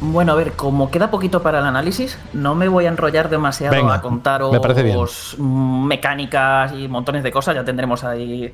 Bueno, 0.00 0.32
a 0.32 0.34
ver, 0.34 0.52
como 0.52 0.90
queda 0.90 1.10
poquito 1.10 1.42
para 1.42 1.60
el 1.60 1.64
análisis, 1.64 2.18
no 2.32 2.56
me 2.56 2.66
voy 2.66 2.86
a 2.86 2.88
enrollar 2.88 3.28
demasiado 3.28 3.76
Venga, 3.76 3.94
a 3.94 4.02
contaros 4.02 5.36
me 5.38 5.86
mecánicas 5.86 6.72
y 6.72 6.88
montones 6.88 7.22
de 7.22 7.30
cosas. 7.30 7.54
Ya 7.54 7.64
tendremos 7.64 8.02
ahí 8.02 8.52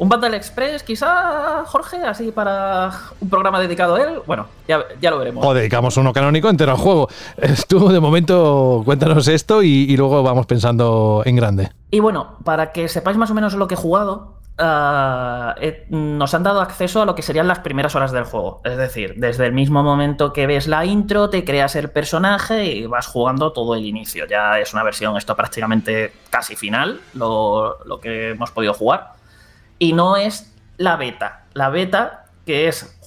¿Un 0.00 0.08
Battle 0.08 0.34
Express 0.34 0.82
quizá, 0.82 1.62
Jorge? 1.66 1.98
Así 1.98 2.32
para 2.32 2.90
un 3.20 3.28
programa 3.28 3.60
dedicado 3.60 3.96
a 3.96 4.02
él. 4.02 4.20
Bueno, 4.26 4.46
ya, 4.66 4.82
ya 4.98 5.10
lo 5.10 5.18
veremos. 5.18 5.44
O 5.44 5.52
dedicamos 5.52 5.94
uno 5.98 6.14
canónico 6.14 6.48
entero 6.48 6.72
al 6.72 6.78
juego. 6.78 7.08
Tú, 7.68 7.90
de 7.90 8.00
momento, 8.00 8.80
cuéntanos 8.86 9.28
esto 9.28 9.62
y, 9.62 9.68
y 9.68 9.96
luego 9.98 10.22
vamos 10.22 10.46
pensando 10.46 11.22
en 11.26 11.36
grande. 11.36 11.70
Y 11.90 12.00
bueno, 12.00 12.38
para 12.44 12.72
que 12.72 12.88
sepáis 12.88 13.18
más 13.18 13.30
o 13.30 13.34
menos 13.34 13.52
lo 13.52 13.68
que 13.68 13.74
he 13.74 13.76
jugado, 13.76 14.38
ah, 14.56 15.54
eh, 15.60 15.84
nos 15.90 16.32
han 16.32 16.44
dado 16.44 16.62
acceso 16.62 17.02
a 17.02 17.04
lo 17.04 17.14
que 17.14 17.20
serían 17.20 17.46
las 17.46 17.58
primeras 17.58 17.94
horas 17.94 18.10
del 18.10 18.24
juego. 18.24 18.62
Es 18.64 18.78
decir, 18.78 19.16
desde 19.18 19.44
el 19.44 19.52
mismo 19.52 19.82
momento 19.82 20.32
que 20.32 20.46
ves 20.46 20.66
la 20.66 20.86
intro, 20.86 21.28
te 21.28 21.44
creas 21.44 21.76
el 21.76 21.90
personaje 21.90 22.64
y 22.64 22.86
vas 22.86 23.06
jugando 23.06 23.52
todo 23.52 23.74
el 23.74 23.84
inicio. 23.84 24.26
Ya 24.26 24.60
es 24.60 24.72
una 24.72 24.82
versión, 24.82 25.18
esto 25.18 25.36
prácticamente 25.36 26.10
casi 26.30 26.56
final, 26.56 27.02
lo, 27.12 27.84
lo 27.84 28.00
que 28.00 28.30
hemos 28.30 28.50
podido 28.50 28.72
jugar. 28.72 29.19
Y 29.80 29.94
no 29.94 30.16
es 30.16 30.54
la 30.76 30.96
beta. 30.96 31.46
La 31.54 31.70
beta, 31.70 32.26
que 32.46 32.68
es 32.68 33.00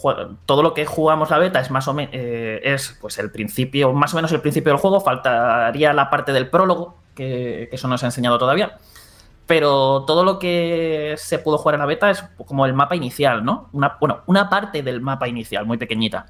todo 0.45 0.63
lo 0.63 0.73
que 0.73 0.85
jugamos 0.85 1.29
la 1.29 1.37
beta, 1.37 1.61
es 1.61 1.71
más 1.71 1.87
o 1.87 1.93
menos 1.93 2.11
es 2.13 2.97
pues 2.99 3.17
el 3.19 3.31
principio, 3.31 3.93
más 3.93 4.13
o 4.13 4.17
menos 4.17 4.33
el 4.33 4.41
principio 4.41 4.73
del 4.73 4.81
juego. 4.81 4.99
Faltaría 4.99 5.93
la 5.93 6.09
parte 6.09 6.33
del 6.33 6.49
prólogo, 6.49 6.97
que, 7.15 7.67
que 7.69 7.75
eso 7.77 7.87
no 7.87 7.97
se 7.97 8.05
ha 8.05 8.09
enseñado 8.09 8.37
todavía. 8.37 8.77
Pero 9.45 10.03
todo 10.07 10.23
lo 10.23 10.39
que 10.39 11.15
se 11.17 11.37
pudo 11.37 11.57
jugar 11.57 11.75
en 11.75 11.81
la 11.81 11.85
beta 11.85 12.09
es 12.09 12.23
como 12.47 12.65
el 12.65 12.73
mapa 12.73 12.95
inicial, 12.95 13.45
¿no? 13.45 13.69
Una, 13.73 13.97
bueno, 13.99 14.21
una 14.25 14.49
parte 14.49 14.81
del 14.81 14.99
mapa 14.99 15.27
inicial, 15.27 15.65
muy 15.65 15.77
pequeñita. 15.77 16.25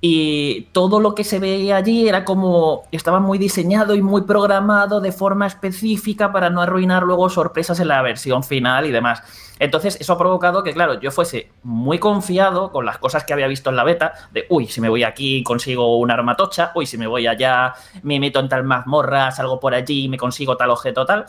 Y 0.00 0.68
todo 0.72 1.00
lo 1.00 1.14
que 1.14 1.24
se 1.24 1.38
veía 1.38 1.76
allí 1.76 2.06
era 2.06 2.26
como 2.26 2.82
estaba 2.92 3.20
muy 3.20 3.38
diseñado 3.38 3.94
y 3.94 4.02
muy 4.02 4.22
programado 4.22 5.00
de 5.00 5.12
forma 5.12 5.46
específica 5.46 6.30
para 6.30 6.50
no 6.50 6.60
arruinar 6.60 7.04
luego 7.04 7.30
sorpresas 7.30 7.80
en 7.80 7.88
la 7.88 8.02
versión 8.02 8.44
final 8.44 8.84
y 8.84 8.90
demás. 8.90 9.22
Entonces, 9.58 9.96
eso 9.98 10.12
ha 10.12 10.18
provocado 10.18 10.62
que, 10.62 10.74
claro, 10.74 11.00
yo 11.00 11.10
fuese 11.10 11.48
muy 11.62 11.98
confiado 11.98 12.70
con 12.70 12.84
las 12.84 12.98
cosas 12.98 13.24
que 13.24 13.32
había 13.32 13.46
visto 13.46 13.70
en 13.70 13.76
la 13.76 13.84
beta, 13.84 14.12
de, 14.32 14.44
uy, 14.50 14.66
si 14.66 14.82
me 14.82 14.90
voy 14.90 15.04
aquí 15.04 15.42
consigo 15.42 15.96
una 15.96 16.12
arma 16.14 16.36
tocha, 16.36 16.72
uy, 16.74 16.84
si 16.84 16.98
me 16.98 17.06
voy 17.06 17.26
allá 17.26 17.72
me 18.02 18.20
meto 18.20 18.40
en 18.40 18.48
tal 18.50 18.64
mazmorra, 18.64 19.30
salgo 19.30 19.58
por 19.58 19.74
allí, 19.74 20.08
me 20.10 20.18
consigo 20.18 20.56
tal 20.58 20.68
objeto 20.70 21.06
tal. 21.06 21.24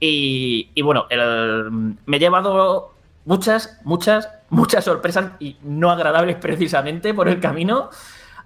Y, 0.00 0.70
y 0.74 0.82
bueno, 0.82 1.06
el- 1.10 1.70
me 2.06 2.16
he 2.16 2.20
llevado 2.20 2.95
muchas, 3.26 3.78
muchas, 3.84 4.30
muchas 4.48 4.84
sorpresas 4.84 5.32
y 5.38 5.58
no 5.62 5.90
agradables 5.90 6.36
precisamente 6.36 7.12
por 7.12 7.28
el 7.28 7.40
camino. 7.40 7.90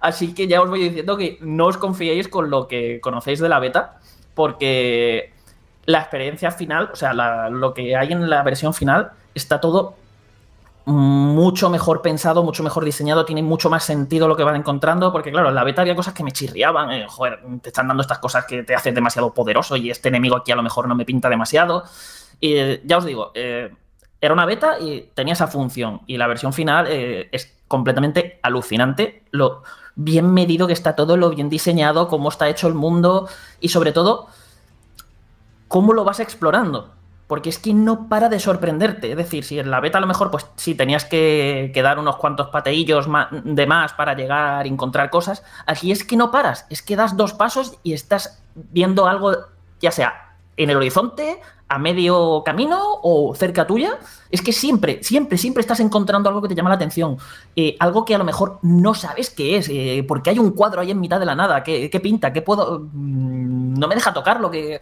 Así 0.01 0.33
que 0.33 0.47
ya 0.47 0.61
os 0.61 0.69
voy 0.69 0.83
diciendo 0.83 1.15
que 1.15 1.37
no 1.41 1.67
os 1.67 1.77
confiéis 1.77 2.27
con 2.27 2.49
lo 2.49 2.67
que 2.67 2.99
conocéis 2.99 3.39
de 3.39 3.47
la 3.47 3.59
beta, 3.59 3.99
porque 4.33 5.31
la 5.85 5.99
experiencia 5.99 6.51
final, 6.51 6.89
o 6.91 6.95
sea, 6.95 7.13
lo 7.13 7.73
que 7.73 7.95
hay 7.95 8.11
en 8.11 8.29
la 8.29 8.43
versión 8.43 8.73
final, 8.73 9.11
está 9.35 9.61
todo 9.61 9.95
mucho 10.85 11.69
mejor 11.69 12.01
pensado, 12.01 12.43
mucho 12.43 12.63
mejor 12.63 12.83
diseñado, 12.83 13.23
tiene 13.25 13.43
mucho 13.43 13.69
más 13.69 13.83
sentido 13.83 14.27
lo 14.27 14.35
que 14.35 14.43
van 14.43 14.55
encontrando, 14.55 15.11
porque 15.11 15.31
claro, 15.31 15.49
en 15.49 15.55
la 15.55 15.63
beta 15.63 15.83
había 15.83 15.95
cosas 15.95 16.15
que 16.15 16.23
me 16.23 16.31
chirriaban, 16.31 16.91
eh, 16.91 17.05
joder, 17.07 17.39
te 17.61 17.69
están 17.69 17.87
dando 17.87 18.01
estas 18.01 18.17
cosas 18.17 18.45
que 18.45 18.63
te 18.63 18.73
hacen 18.73 18.95
demasiado 18.95 19.31
poderoso 19.31 19.75
y 19.75 19.91
este 19.91 20.09
enemigo 20.09 20.35
aquí 20.35 20.51
a 20.51 20.55
lo 20.55 20.63
mejor 20.63 20.87
no 20.87 20.95
me 20.95 21.05
pinta 21.05 21.29
demasiado. 21.29 21.83
Y 22.39 22.55
eh, 22.55 22.81
ya 22.83 22.97
os 22.97 23.05
digo, 23.05 23.31
eh, 23.35 23.71
era 24.21 24.33
una 24.33 24.45
beta 24.45 24.79
y 24.79 25.09
tenía 25.15 25.33
esa 25.33 25.47
función, 25.47 26.01
y 26.05 26.17
la 26.17 26.27
versión 26.27 26.53
final 26.53 26.85
eh, 26.87 27.27
es 27.31 27.57
completamente 27.67 28.39
alucinante, 28.43 29.23
lo 29.31 29.63
bien 29.95 30.31
medido 30.31 30.67
que 30.67 30.73
está 30.73 30.95
todo, 30.95 31.17
lo 31.17 31.31
bien 31.31 31.49
diseñado, 31.49 32.07
cómo 32.07 32.29
está 32.29 32.47
hecho 32.47 32.67
el 32.67 32.75
mundo 32.75 33.27
y 33.59 33.69
sobre 33.69 33.91
todo 33.91 34.27
cómo 35.67 35.93
lo 35.93 36.03
vas 36.03 36.19
explorando. 36.19 36.93
Porque 37.27 37.49
es 37.49 37.59
que 37.59 37.73
no 37.73 38.09
para 38.09 38.27
de 38.27 38.41
sorprenderte. 38.41 39.11
Es 39.11 39.15
decir, 39.15 39.45
si 39.45 39.57
en 39.57 39.71
la 39.71 39.79
beta 39.79 39.99
a 39.99 40.01
lo 40.01 40.07
mejor, 40.07 40.31
pues 40.31 40.45
sí, 40.57 40.75
tenías 40.75 41.05
que, 41.05 41.71
que 41.73 41.81
dar 41.81 41.97
unos 41.97 42.17
cuantos 42.17 42.49
pateillos 42.49 43.07
de 43.31 43.67
más 43.67 43.93
para 43.93 44.15
llegar 44.15 44.65
a 44.65 44.67
encontrar 44.67 45.09
cosas. 45.09 45.41
Aquí 45.65 45.93
es 45.93 46.03
que 46.03 46.17
no 46.17 46.29
paras. 46.29 46.65
Es 46.69 46.81
que 46.81 46.97
das 46.97 47.15
dos 47.15 47.33
pasos 47.33 47.77
y 47.83 47.93
estás 47.93 48.43
viendo 48.53 49.07
algo, 49.07 49.33
ya 49.79 49.91
sea 49.91 50.35
en 50.57 50.69
el 50.71 50.75
horizonte, 50.75 51.39
a 51.73 51.77
medio 51.79 52.43
camino 52.43 52.79
o 53.01 53.33
cerca 53.35 53.65
tuya. 53.65 53.97
Es 54.29 54.41
que 54.41 54.51
siempre, 54.51 55.03
siempre, 55.03 55.37
siempre 55.37 55.61
estás 55.61 55.79
encontrando 55.79 56.29
algo 56.29 56.41
que 56.41 56.47
te 56.49 56.55
llama 56.55 56.69
la 56.69 56.75
atención. 56.75 57.17
Eh, 57.55 57.75
algo 57.79 58.03
que 58.05 58.13
a 58.15 58.17
lo 58.17 58.23
mejor 58.25 58.59
no 58.61 58.93
sabes 58.93 59.29
qué 59.29 59.57
es. 59.57 59.69
eh, 59.69 60.03
porque 60.07 60.29
hay 60.29 60.39
un 60.39 60.51
cuadro 60.51 60.81
ahí 60.81 60.91
en 60.91 60.99
mitad 60.99 61.19
de 61.19 61.25
la 61.25 61.35
nada. 61.35 61.63
¿Qué, 61.63 61.89
qué 61.89 61.99
pinta? 61.99 62.31
¿Qué 62.33 62.41
puedo...? 62.41 62.79
Mm, 62.93 63.73
No 63.79 63.87
me 63.87 63.95
deja 63.95 64.13
tocarlo. 64.13 64.51
que 64.51 64.79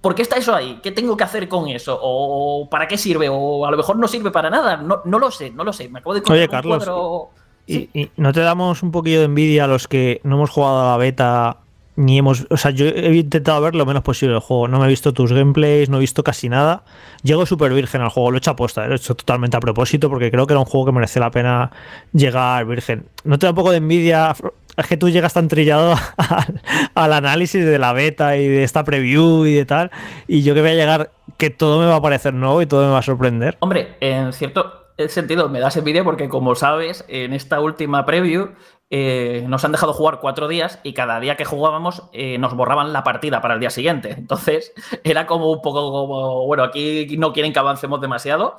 ¿Por 0.00 0.14
qué 0.14 0.22
está 0.22 0.36
eso 0.36 0.54
ahí? 0.54 0.80
¿Qué 0.82 0.90
tengo 0.90 1.16
que 1.16 1.22
hacer 1.24 1.48
con 1.48 1.68
eso? 1.68 1.96
¿O 2.02 2.68
para 2.68 2.88
qué 2.88 2.98
sirve? 2.98 3.28
¿O 3.30 3.64
a 3.66 3.70
lo 3.70 3.76
mejor 3.76 3.96
no 3.96 4.08
sirve 4.08 4.30
para 4.32 4.50
nada? 4.50 4.76
No, 4.78 5.00
no 5.04 5.18
lo 5.20 5.30
sé, 5.30 5.50
no 5.50 5.62
lo 5.64 5.72
sé. 5.72 5.88
Me 5.88 6.00
acabo 6.00 6.14
de 6.14 6.22
Oye, 6.28 6.42
un 6.44 6.48
Carlos, 6.50 6.84
cuadro- 6.84 7.28
¿Y, 7.68 7.88
y 7.94 8.10
no 8.16 8.32
te 8.32 8.40
damos 8.40 8.82
un 8.82 8.90
poquillo 8.90 9.20
de 9.20 9.26
envidia 9.26 9.64
a 9.64 9.68
los 9.68 9.86
que 9.86 10.20
no 10.24 10.34
hemos 10.34 10.50
jugado 10.50 10.80
a 10.82 10.90
la 10.90 10.96
beta 10.96 11.58
ni 11.96 12.18
hemos. 12.18 12.46
O 12.50 12.56
sea, 12.56 12.70
yo 12.70 12.86
he 12.86 13.14
intentado 13.14 13.60
ver 13.60 13.74
lo 13.74 13.84
menos 13.86 14.02
posible 14.02 14.34
el 14.34 14.40
juego. 14.40 14.68
No 14.68 14.78
me 14.78 14.86
he 14.86 14.88
visto 14.88 15.12
tus 15.12 15.32
gameplays, 15.32 15.88
no 15.88 15.98
he 15.98 16.00
visto 16.00 16.22
casi 16.24 16.48
nada. 16.48 16.84
Llego 17.22 17.46
súper 17.46 17.72
virgen 17.72 18.00
al 18.00 18.08
juego, 18.08 18.30
lo 18.30 18.36
he 18.36 18.38
hecho 18.38 18.50
a 18.50 18.56
posta, 18.56 18.86
lo 18.86 18.94
he 18.94 18.96
hecho 18.96 19.14
totalmente 19.14 19.56
a 19.56 19.60
propósito 19.60 20.08
porque 20.08 20.30
creo 20.30 20.46
que 20.46 20.54
era 20.54 20.60
un 20.60 20.66
juego 20.66 20.86
que 20.86 20.92
merece 20.92 21.20
la 21.20 21.30
pena 21.30 21.70
llegar 22.12 22.64
virgen. 22.64 23.06
¿No 23.24 23.38
te 23.38 23.46
da 23.46 23.50
un 23.50 23.56
poco 23.56 23.70
de 23.70 23.78
envidia? 23.78 24.34
Es 24.76 24.86
que 24.86 24.96
tú 24.96 25.10
llegas 25.10 25.34
tan 25.34 25.48
trillado 25.48 25.94
al, 26.16 26.62
al 26.94 27.12
análisis 27.12 27.64
de 27.64 27.78
la 27.78 27.92
beta 27.92 28.36
y 28.36 28.48
de 28.48 28.64
esta 28.64 28.84
preview 28.84 29.44
y 29.44 29.54
de 29.54 29.66
tal. 29.66 29.90
Y 30.26 30.42
yo 30.42 30.54
que 30.54 30.62
voy 30.62 30.70
a 30.70 30.74
llegar, 30.74 31.10
que 31.36 31.50
todo 31.50 31.78
me 31.78 31.86
va 31.86 31.96
a 31.96 32.02
parecer 32.02 32.32
nuevo 32.32 32.62
y 32.62 32.66
todo 32.66 32.86
me 32.86 32.92
va 32.92 32.98
a 32.98 33.02
sorprender. 33.02 33.56
Hombre, 33.60 33.96
en 34.00 34.32
cierto 34.32 34.82
sentido 35.08 35.48
me 35.48 35.60
das 35.60 35.76
envidia 35.76 36.04
porque, 36.04 36.28
como 36.28 36.54
sabes, 36.54 37.04
en 37.08 37.32
esta 37.32 37.60
última 37.60 38.04
preview 38.06 38.50
eh, 38.94 39.46
nos 39.48 39.64
han 39.64 39.72
dejado 39.72 39.94
jugar 39.94 40.20
cuatro 40.20 40.48
días 40.48 40.78
y 40.82 40.92
cada 40.92 41.18
día 41.18 41.34
que 41.38 41.46
jugábamos 41.46 42.02
eh, 42.12 42.36
nos 42.36 42.54
borraban 42.54 42.92
la 42.92 43.02
partida 43.02 43.40
para 43.40 43.54
el 43.54 43.60
día 43.60 43.70
siguiente. 43.70 44.10
Entonces 44.18 44.74
era 45.02 45.26
como 45.26 45.50
un 45.50 45.62
poco 45.62 45.90
como, 45.90 46.46
bueno, 46.46 46.62
aquí 46.62 47.16
no 47.16 47.32
quieren 47.32 47.54
que 47.54 47.58
avancemos 47.58 48.02
demasiado, 48.02 48.58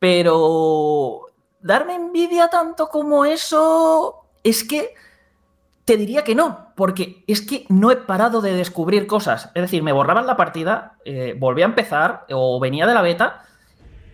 pero 0.00 1.26
darme 1.60 1.94
envidia 1.94 2.48
tanto 2.48 2.88
como 2.88 3.24
eso 3.24 4.24
es 4.42 4.64
que 4.64 4.94
te 5.84 5.96
diría 5.96 6.24
que 6.24 6.34
no, 6.34 6.72
porque 6.74 7.22
es 7.28 7.40
que 7.40 7.64
no 7.68 7.92
he 7.92 7.96
parado 7.96 8.40
de 8.40 8.54
descubrir 8.54 9.06
cosas. 9.06 9.52
Es 9.54 9.62
decir, 9.62 9.84
me 9.84 9.92
borraban 9.92 10.26
la 10.26 10.36
partida, 10.36 10.96
eh, 11.04 11.36
volví 11.38 11.62
a 11.62 11.66
empezar 11.66 12.26
o 12.32 12.58
venía 12.58 12.88
de 12.88 12.94
la 12.94 13.02
beta 13.02 13.44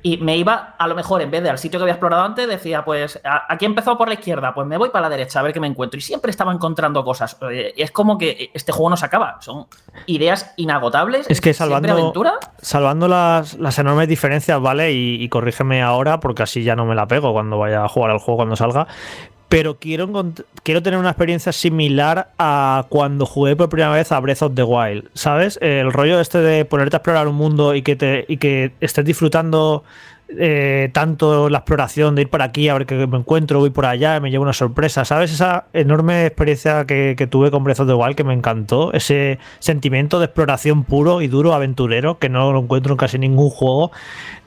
y 0.09 0.16
me 0.16 0.36
iba, 0.39 0.74
a 0.78 0.89
lo 0.89 0.94
mejor, 0.94 1.20
en 1.20 1.30
vez 1.30 1.43
de 1.43 1.51
al 1.51 1.59
sitio 1.59 1.78
que 1.78 1.82
había 1.82 1.93
explorado 1.94 2.22
antes, 2.24 2.48
decía, 2.48 2.82
pues 2.85 3.20
aquí 3.48 3.64
he 3.64 3.68
empezado 3.68 3.98
por 3.98 4.09
la 4.09 4.14
izquierda, 4.14 4.55
pues 4.55 4.66
me 4.66 4.78
voy 4.78 4.89
para 4.89 5.02
la 5.02 5.10
derecha 5.10 5.40
a 5.40 5.43
ver 5.43 5.52
qué 5.52 5.60
me 5.60 5.66
encuentro. 5.66 5.98
Y 5.98 6.01
siempre 6.01 6.30
estaba 6.30 6.51
encontrando 6.52 7.05
cosas. 7.05 7.36
Eh, 7.51 7.74
Es 7.76 7.90
como 7.90 8.16
que 8.16 8.51
este 8.55 8.72
juego 8.72 8.89
no 8.89 8.97
se 8.97 9.05
acaba. 9.05 9.36
Son 9.40 9.66
ideas 10.06 10.55
inagotables. 10.56 11.28
Es 11.28 11.40
que 11.43 11.52
salvando, 11.52 11.93
aventura. 11.93 12.35
salvando 12.56 13.06
las, 13.06 13.59
las 13.59 13.78
enormes 13.78 14.09
diferencias, 14.09 14.60
¿vale? 14.60 14.93
Y, 14.93 15.22
y 15.22 15.28
corrígeme 15.28 15.82
ahora, 15.82 16.20
porque 16.20 16.43
así 16.43 16.62
ya 16.62 16.74
no 16.74 16.86
me 16.86 16.94
la 16.94 17.06
pego 17.06 17.32
cuando 17.35 17.59
vaya 17.59 17.85
a 17.85 17.89
jugar 17.89 18.10
al 18.12 18.18
juego 18.18 18.39
cuando 18.39 18.56
salga. 18.56 18.86
Pero 19.49 19.79
quiero, 19.79 20.11
quiero 20.62 20.83
tener 20.83 20.99
una 20.99 21.11
experiencia 21.11 21.53
similar 21.53 22.33
a 22.39 22.85
cuando 22.91 23.25
jugué 23.25 23.57
por 23.57 23.70
primera 23.70 23.91
vez 23.91 24.12
a 24.12 24.20
Breath 24.20 24.43
of 24.43 24.55
the 24.55 24.62
Wild, 24.62 25.09
¿sabes? 25.15 25.59
El 25.62 25.91
rollo 25.91 26.20
este 26.20 26.39
de 26.39 26.66
ponerte 26.66 26.97
a 26.97 26.99
explorar 26.99 27.29
un 27.29 27.37
mundo 27.37 27.75
y 27.75 27.83
que, 27.83 27.97
te, 27.97 28.27
y 28.29 28.37
que 28.37 28.73
estés 28.81 29.05
disfrutando 29.07 29.85
eh, 30.29 30.91
tanto 30.93 31.49
la 31.49 31.59
exploración 31.59 32.15
de 32.15 32.23
ir 32.23 32.29
por 32.29 32.43
aquí 32.43 32.69
a 32.69 32.75
ver 32.75 32.87
qué 32.87 33.07
me 33.07 33.19
encuentro, 33.19 33.61
voy 33.61 33.71
por 33.71 33.87
allá, 33.87 34.21
me 34.21 34.31
llevo 34.31 34.43
una 34.43 34.53
sorpresa, 34.53 35.05
¿sabes? 35.05 35.33
Esa 35.33 35.67
enorme 35.73 36.27
experiencia 36.27 36.85
que, 36.85 37.15
que 37.17 37.27
tuve 37.27 37.51
con 37.51 37.65
Breath 37.65 37.81
of 37.81 37.89
the 37.89 37.95
Wild 37.95 38.17
que 38.17 38.25
me 38.25 38.35
encantó, 38.35 38.93
ese 38.93 39.39
sentimiento 39.59 40.19
de 40.19 40.27
exploración 40.27 40.85
puro 40.85 41.23
y 41.23 41.29
duro, 41.29 41.55
aventurero, 41.55 42.19
que 42.19 42.29
no 42.29 42.53
lo 42.53 42.61
encuentro 42.61 42.93
en 42.93 42.99
casi 42.99 43.19
ningún 43.19 43.51
juego. 43.51 43.91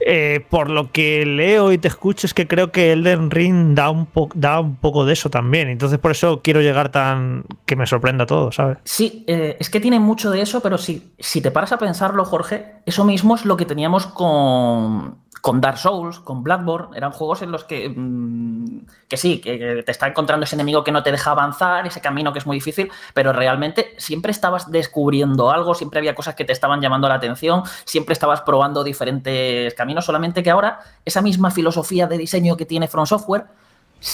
Eh, 0.03 0.43
por 0.49 0.69
lo 0.69 0.91
que 0.91 1.25
leo 1.25 1.71
y 1.71 1.77
te 1.77 1.87
escucho, 1.87 2.25
es 2.25 2.33
que 2.33 2.47
creo 2.47 2.71
que 2.71 2.91
Elden 2.91 3.29
Ring 3.29 3.75
da 3.75 3.91
un, 3.91 4.07
da 4.33 4.59
un 4.59 4.75
poco 4.75 5.05
de 5.05 5.13
eso 5.13 5.29
también. 5.29 5.69
Entonces, 5.69 5.99
por 5.99 6.11
eso 6.11 6.41
quiero 6.41 6.61
llegar 6.61 6.89
tan. 6.89 7.43
que 7.65 7.75
me 7.75 7.85
sorprenda 7.85 8.25
todo, 8.25 8.51
¿sabes? 8.51 8.77
Sí, 8.83 9.23
eh, 9.27 9.57
es 9.59 9.69
que 9.69 9.79
tiene 9.79 9.99
mucho 9.99 10.31
de 10.31 10.41
eso, 10.41 10.61
pero 10.61 10.77
si, 10.77 11.13
si 11.19 11.41
te 11.41 11.51
paras 11.51 11.71
a 11.71 11.77
pensarlo, 11.77 12.25
Jorge, 12.25 12.77
eso 12.85 13.05
mismo 13.05 13.35
es 13.35 13.45
lo 13.45 13.57
que 13.57 13.65
teníamos 13.65 14.07
con, 14.07 15.17
con 15.39 15.61
Dark 15.61 15.77
Souls, 15.77 16.19
con 16.19 16.43
Bloodborne. 16.43 16.95
Eran 16.97 17.11
juegos 17.11 17.41
en 17.41 17.51
los 17.51 17.63
que, 17.63 17.89
mm, 17.89 18.85
que 19.07 19.17
sí, 19.17 19.39
que, 19.39 19.81
te 19.85 19.91
está 19.91 20.07
encontrando 20.07 20.43
ese 20.43 20.55
enemigo 20.55 20.83
que 20.83 20.91
no 20.91 21.01
te 21.03 21.11
deja 21.11 21.31
avanzar, 21.31 21.87
ese 21.87 22.01
camino 22.01 22.33
que 22.33 22.39
es 22.39 22.45
muy 22.45 22.57
difícil, 22.57 22.91
pero 23.13 23.31
realmente 23.33 23.95
siempre 23.97 24.31
estabas 24.31 24.69
descubriendo 24.71 25.49
algo, 25.49 25.73
siempre 25.73 25.99
había 25.99 26.13
cosas 26.15 26.35
que 26.35 26.45
te 26.45 26.53
estaban 26.53 26.81
llamando 26.81 27.07
la 27.07 27.15
atención, 27.15 27.63
siempre 27.85 28.13
estabas 28.13 28.41
probando 28.41 28.83
diferentes 28.83 29.73
caminos, 29.73 30.05
solamente 30.05 30.43
que 30.43 30.51
ahora 30.51 30.79
esa 31.05 31.21
misma 31.21 31.49
filosofía 31.51 32.07
de 32.07 32.17
diseño 32.17 32.57
que 32.57 32.65
tiene 32.65 32.87
From 32.87 33.05
Software, 33.05 33.45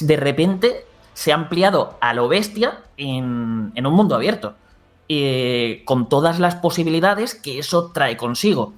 de 0.01 0.17
repente 0.17 0.85
se 1.13 1.31
ha 1.31 1.35
ampliado 1.35 1.97
a 1.99 2.13
lo 2.13 2.27
bestia 2.27 2.79
en, 2.97 3.71
en 3.75 3.87
un 3.87 3.93
mundo 3.93 4.15
abierto. 4.15 4.55
eh, 5.09 5.83
con 5.85 6.09
todas 6.09 6.39
las 6.39 6.55
posibilidades 6.55 7.33
que 7.35 7.59
eso 7.59 7.91
trae 7.93 8.17
consigo. 8.17 8.73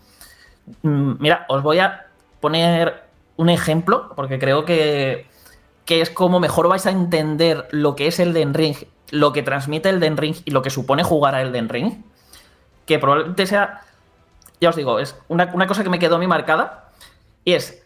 Mm, 0.84 1.14
Mira, 1.20 1.46
os 1.50 1.64
voy 1.64 1.80
a 1.80 2.08
poner 2.40 3.04
un 3.38 3.50
ejemplo, 3.50 4.12
porque 4.16 4.40
creo 4.40 4.66
que, 4.66 5.28
que 5.86 6.02
es 6.02 6.10
como 6.10 6.40
mejor 6.40 6.68
vais 6.68 6.86
a 6.86 6.92
entender 6.92 7.68
lo 7.72 7.96
que 7.96 8.08
es 8.08 8.20
Elden 8.20 8.54
Ring, 8.54 8.76
lo 9.12 9.34
que 9.34 9.44
transmite 9.44 9.90
Elden 9.90 10.18
Ring 10.18 10.36
y 10.46 10.52
lo 10.52 10.62
que 10.62 10.70
supone 10.70 11.04
jugar 11.04 11.36
a 11.36 11.42
Elden 11.42 11.70
Ring, 11.70 12.04
que 12.86 13.00
probablemente 13.00 13.48
sea, 13.48 13.82
ya 14.60 14.70
os 14.70 14.76
digo, 14.76 15.00
es 15.00 15.18
una, 15.28 15.50
una 15.54 15.68
cosa 15.68 15.84
que 15.84 15.90
me 15.90 16.00
quedó 16.00 16.18
a 16.18 16.20
mí 16.20 16.28
marcada, 16.28 16.90
y 17.46 17.54
es, 17.54 17.84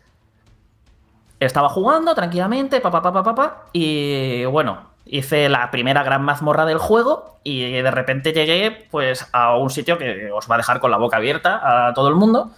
estaba 1.40 1.70
jugando 1.70 2.16
tranquilamente, 2.16 2.82
pa, 2.82 2.92
pa, 2.92 3.02
pa, 3.02 3.14
pa, 3.14 3.24
pa, 3.24 3.36
pa, 3.36 3.66
y 3.74 4.46
bueno, 4.46 4.94
hice 5.06 5.50
la 5.50 5.70
primera 5.72 6.04
gran 6.04 6.24
mazmorra 6.24 6.66
del 6.66 6.78
juego 6.78 7.40
y 7.44 7.72
de 7.72 7.92
repente 7.92 8.34
llegué 8.34 8.88
pues 8.90 9.28
a 9.34 9.58
un 9.58 9.70
sitio 9.70 9.98
que 9.98 10.32
os 10.32 10.50
va 10.50 10.56
a 10.56 10.58
dejar 10.58 10.80
con 10.80 10.92
la 10.92 10.98
boca 10.98 11.18
abierta 11.18 11.88
a 11.88 11.94
todo 11.94 12.08
el 12.08 12.16
mundo 12.16 12.52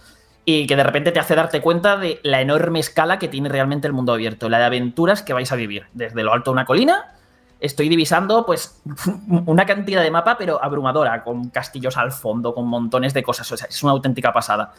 y 0.48 0.68
que 0.68 0.76
de 0.76 0.84
repente 0.84 1.10
te 1.10 1.18
hace 1.18 1.34
darte 1.34 1.60
cuenta 1.60 1.96
de 1.96 2.20
la 2.22 2.40
enorme 2.40 2.78
escala 2.78 3.18
que 3.18 3.26
tiene 3.26 3.48
realmente 3.48 3.88
el 3.88 3.92
mundo 3.92 4.12
abierto, 4.12 4.48
la 4.48 4.60
de 4.60 4.64
aventuras 4.66 5.24
que 5.24 5.32
vais 5.32 5.50
a 5.50 5.56
vivir. 5.56 5.86
Desde 5.92 6.22
lo 6.22 6.32
alto 6.32 6.52
de 6.52 6.52
una 6.52 6.64
colina, 6.64 7.14
estoy 7.58 7.88
divisando 7.88 8.46
pues 8.46 8.80
una 9.46 9.66
cantidad 9.66 10.02
de 10.02 10.10
mapa, 10.12 10.38
pero 10.38 10.62
abrumadora, 10.62 11.24
con 11.24 11.50
castillos 11.50 11.96
al 11.96 12.12
fondo, 12.12 12.54
con 12.54 12.68
montones 12.68 13.12
de 13.12 13.24
cosas. 13.24 13.66
Es 13.68 13.82
una 13.82 13.90
auténtica 13.90 14.32
pasada. 14.32 14.72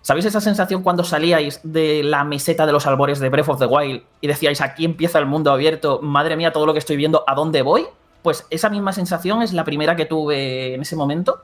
¿Sabéis 0.00 0.26
esa 0.26 0.40
sensación 0.40 0.84
cuando 0.84 1.02
salíais 1.02 1.58
de 1.64 2.04
la 2.04 2.22
meseta 2.22 2.64
de 2.64 2.72
los 2.72 2.86
albores 2.86 3.18
de 3.18 3.30
Breath 3.30 3.48
of 3.48 3.58
the 3.58 3.66
Wild 3.66 4.04
y 4.20 4.28
decíais, 4.28 4.60
aquí 4.60 4.84
empieza 4.84 5.18
el 5.18 5.26
mundo 5.26 5.50
abierto, 5.50 6.00
madre 6.02 6.36
mía, 6.36 6.52
todo 6.52 6.66
lo 6.66 6.72
que 6.72 6.78
estoy 6.78 6.96
viendo, 6.96 7.24
¿a 7.26 7.34
dónde 7.34 7.62
voy? 7.62 7.84
Pues 8.22 8.46
esa 8.48 8.70
misma 8.70 8.92
sensación 8.92 9.42
es 9.42 9.52
la 9.52 9.64
primera 9.64 9.96
que 9.96 10.06
tuve 10.06 10.74
en 10.74 10.82
ese 10.82 10.94
momento. 10.94 11.42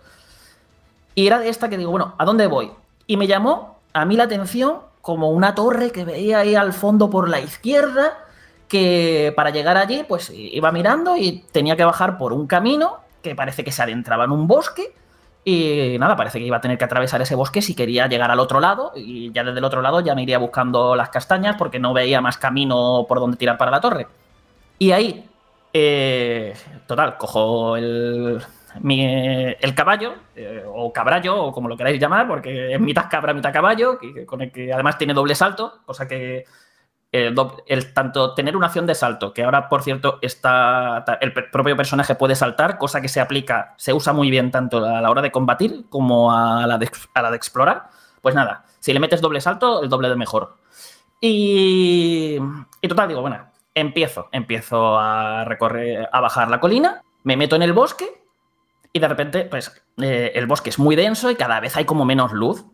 Y 1.16 1.26
era 1.26 1.40
de 1.40 1.48
esta 1.48 1.68
que 1.68 1.76
digo, 1.76 1.90
bueno, 1.90 2.14
¿a 2.16 2.24
dónde 2.24 2.46
voy? 2.46 2.70
Y 3.06 3.16
me 3.16 3.26
llamó 3.26 3.78
a 3.92 4.04
mí 4.04 4.16
la 4.16 4.24
atención 4.24 4.80
como 5.00 5.30
una 5.30 5.54
torre 5.54 5.92
que 5.92 6.04
veía 6.04 6.40
ahí 6.40 6.54
al 6.54 6.72
fondo 6.72 7.08
por 7.08 7.28
la 7.28 7.40
izquierda, 7.40 8.18
que 8.68 9.32
para 9.36 9.50
llegar 9.50 9.76
allí, 9.76 10.04
pues 10.08 10.30
iba 10.34 10.72
mirando 10.72 11.16
y 11.16 11.44
tenía 11.52 11.76
que 11.76 11.84
bajar 11.84 12.18
por 12.18 12.32
un 12.32 12.46
camino 12.46 12.98
que 13.22 13.34
parece 13.34 13.64
que 13.64 13.72
se 13.72 13.82
adentraba 13.82 14.24
en 14.24 14.32
un 14.32 14.46
bosque 14.46 14.92
y 15.48 15.96
nada, 16.00 16.16
parece 16.16 16.40
que 16.40 16.44
iba 16.44 16.56
a 16.56 16.60
tener 16.60 16.76
que 16.76 16.86
atravesar 16.86 17.22
ese 17.22 17.36
bosque 17.36 17.62
si 17.62 17.76
quería 17.76 18.08
llegar 18.08 18.32
al 18.32 18.40
otro 18.40 18.58
lado. 18.58 18.90
Y 18.96 19.30
ya 19.30 19.44
desde 19.44 19.58
el 19.60 19.64
otro 19.64 19.80
lado 19.80 20.00
ya 20.00 20.12
me 20.16 20.24
iría 20.24 20.38
buscando 20.38 20.96
las 20.96 21.08
castañas 21.10 21.54
porque 21.56 21.78
no 21.78 21.92
veía 21.92 22.20
más 22.20 22.36
camino 22.36 23.06
por 23.08 23.20
donde 23.20 23.36
tirar 23.36 23.56
para 23.56 23.70
la 23.70 23.80
torre. 23.80 24.08
Y 24.80 24.90
ahí, 24.90 25.24
eh, 25.72 26.52
total, 26.88 27.16
cojo 27.16 27.76
el, 27.76 28.42
el 28.84 29.74
caballo, 29.74 30.14
eh, 30.34 30.64
o 30.66 30.92
cabrallo, 30.92 31.36
o 31.36 31.52
como 31.52 31.68
lo 31.68 31.76
queráis 31.76 32.00
llamar, 32.00 32.26
porque 32.28 32.74
es 32.74 32.80
mitad 32.80 33.06
cabra, 33.10 33.34
mitad 33.34 33.52
caballo, 33.52 33.98
con 34.26 34.42
el 34.42 34.52
que 34.52 34.72
además 34.72 34.98
tiene 34.98 35.14
doble 35.14 35.34
salto, 35.34 35.80
cosa 35.84 36.06
que 36.06 36.44
el, 37.12 37.94
tanto 37.94 38.34
tener 38.34 38.56
una 38.56 38.66
acción 38.66 38.86
de 38.86 38.94
salto, 38.94 39.32
que 39.32 39.44
ahora, 39.44 39.68
por 39.68 39.82
cierto, 39.82 40.18
está, 40.22 41.04
el 41.20 41.32
propio 41.32 41.76
personaje 41.76 42.14
puede 42.14 42.34
saltar, 42.34 42.78
cosa 42.78 43.00
que 43.00 43.08
se 43.08 43.20
aplica, 43.20 43.74
se 43.76 43.92
usa 43.92 44.12
muy 44.12 44.30
bien 44.30 44.50
tanto 44.50 44.84
a 44.84 45.00
la 45.00 45.10
hora 45.10 45.22
de 45.22 45.30
combatir 45.32 45.86
como 45.88 46.32
a 46.32 46.66
la 46.66 46.78
de, 46.78 46.90
a 47.14 47.22
la 47.22 47.30
de 47.30 47.36
explorar. 47.36 47.88
Pues 48.20 48.34
nada, 48.34 48.64
si 48.80 48.92
le 48.92 49.00
metes 49.00 49.20
doble 49.20 49.40
salto, 49.40 49.82
el 49.82 49.88
doble 49.88 50.08
de 50.08 50.16
mejor. 50.16 50.56
Y, 51.20 52.38
y 52.80 52.88
total, 52.88 53.08
digo, 53.08 53.22
bueno, 53.22 53.50
empiezo, 53.74 54.28
empiezo 54.32 54.98
a 54.98 55.44
recorrer, 55.44 56.08
a 56.12 56.20
bajar 56.20 56.50
la 56.50 56.60
colina, 56.60 57.02
me 57.22 57.36
meto 57.36 57.56
en 57.56 57.62
el 57.62 57.72
bosque 57.72 58.25
y 58.96 58.98
de 58.98 59.08
repente, 59.08 59.44
pues 59.44 59.70
eh, 60.00 60.32
el 60.34 60.46
bosque 60.46 60.70
es 60.70 60.78
muy 60.78 60.96
denso 60.96 61.30
y 61.30 61.34
cada 61.34 61.60
vez 61.60 61.76
hay 61.76 61.84
como 61.84 62.06
menos 62.06 62.32
luz. 62.32 62.64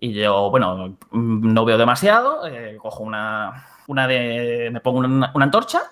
Y 0.00 0.12
yo, 0.12 0.50
bueno, 0.50 0.96
no 1.12 1.64
veo 1.64 1.78
demasiado, 1.78 2.44
eh, 2.48 2.76
cojo 2.82 3.04
una, 3.04 3.68
una 3.86 4.08
de. 4.08 4.70
me 4.72 4.80
pongo 4.80 4.98
una, 4.98 5.30
antorcha 5.32 5.82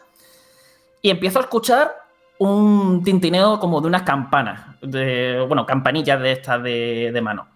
y 1.01 1.11
empiezo 1.11 1.39
a 1.39 1.43
escuchar 1.43 1.95
un 2.39 3.05
tintineo 3.05 3.61
como 3.61 3.81
de 3.81 3.87
unas 3.87 4.03
campanas, 4.03 4.81
de, 4.83 5.45
bueno, 5.47 5.65
campanillas 5.65 6.21
de 6.21 6.33
estas 6.33 6.61
de, 6.61 7.13
de, 7.13 7.21
mano. 7.21 7.47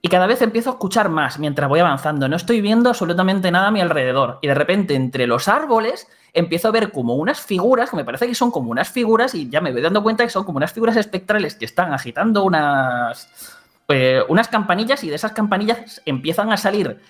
Y 0.00 0.06
cada 0.06 0.28
vez 0.28 0.40
empiezo 0.40 0.70
a 0.70 0.74
escuchar 0.74 1.08
más 1.08 1.40
mientras 1.40 1.68
voy 1.68 1.80
avanzando. 1.80 2.28
No 2.28 2.36
estoy 2.36 2.60
viendo 2.60 2.90
absolutamente 2.90 3.50
nada 3.50 3.66
a 3.66 3.72
mi 3.72 3.80
alrededor. 3.80 4.38
Y 4.42 4.46
de 4.46 4.54
repente, 4.54 4.94
entre 4.94 5.26
los 5.26 5.48
árboles, 5.48 6.06
empiezo 6.32 6.68
a 6.68 6.70
ver 6.72 6.92
como 6.92 7.14
unas 7.14 7.40
figuras, 7.40 7.90
que 7.90 7.96
me 7.96 8.04
parece 8.04 8.26
que 8.26 8.34
son 8.34 8.50
como 8.50 8.70
unas 8.70 8.88
figuras, 8.88 9.34
y 9.34 9.48
ya 9.48 9.60
me 9.60 9.72
voy 9.72 9.82
dando 9.82 10.02
cuenta 10.02 10.24
que 10.24 10.30
son 10.30 10.44
como 10.44 10.58
unas 10.58 10.72
figuras 10.72 10.96
espectrales 10.96 11.54
que 11.54 11.64
están 11.64 11.92
agitando 11.92 12.44
unas 12.44 13.56
eh, 13.88 14.22
unas 14.28 14.48
campanillas 14.48 15.02
y 15.02 15.08
de 15.08 15.14
esas 15.14 15.32
campanillas 15.32 16.02
empiezan 16.04 16.52
a 16.52 16.58
salir 16.58 17.00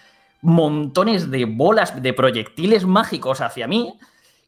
montones 0.42 1.28
de 1.28 1.44
bolas 1.44 2.00
de 2.00 2.12
proyectiles 2.12 2.86
mágicos 2.86 3.40
hacia 3.40 3.66
mí. 3.66 3.98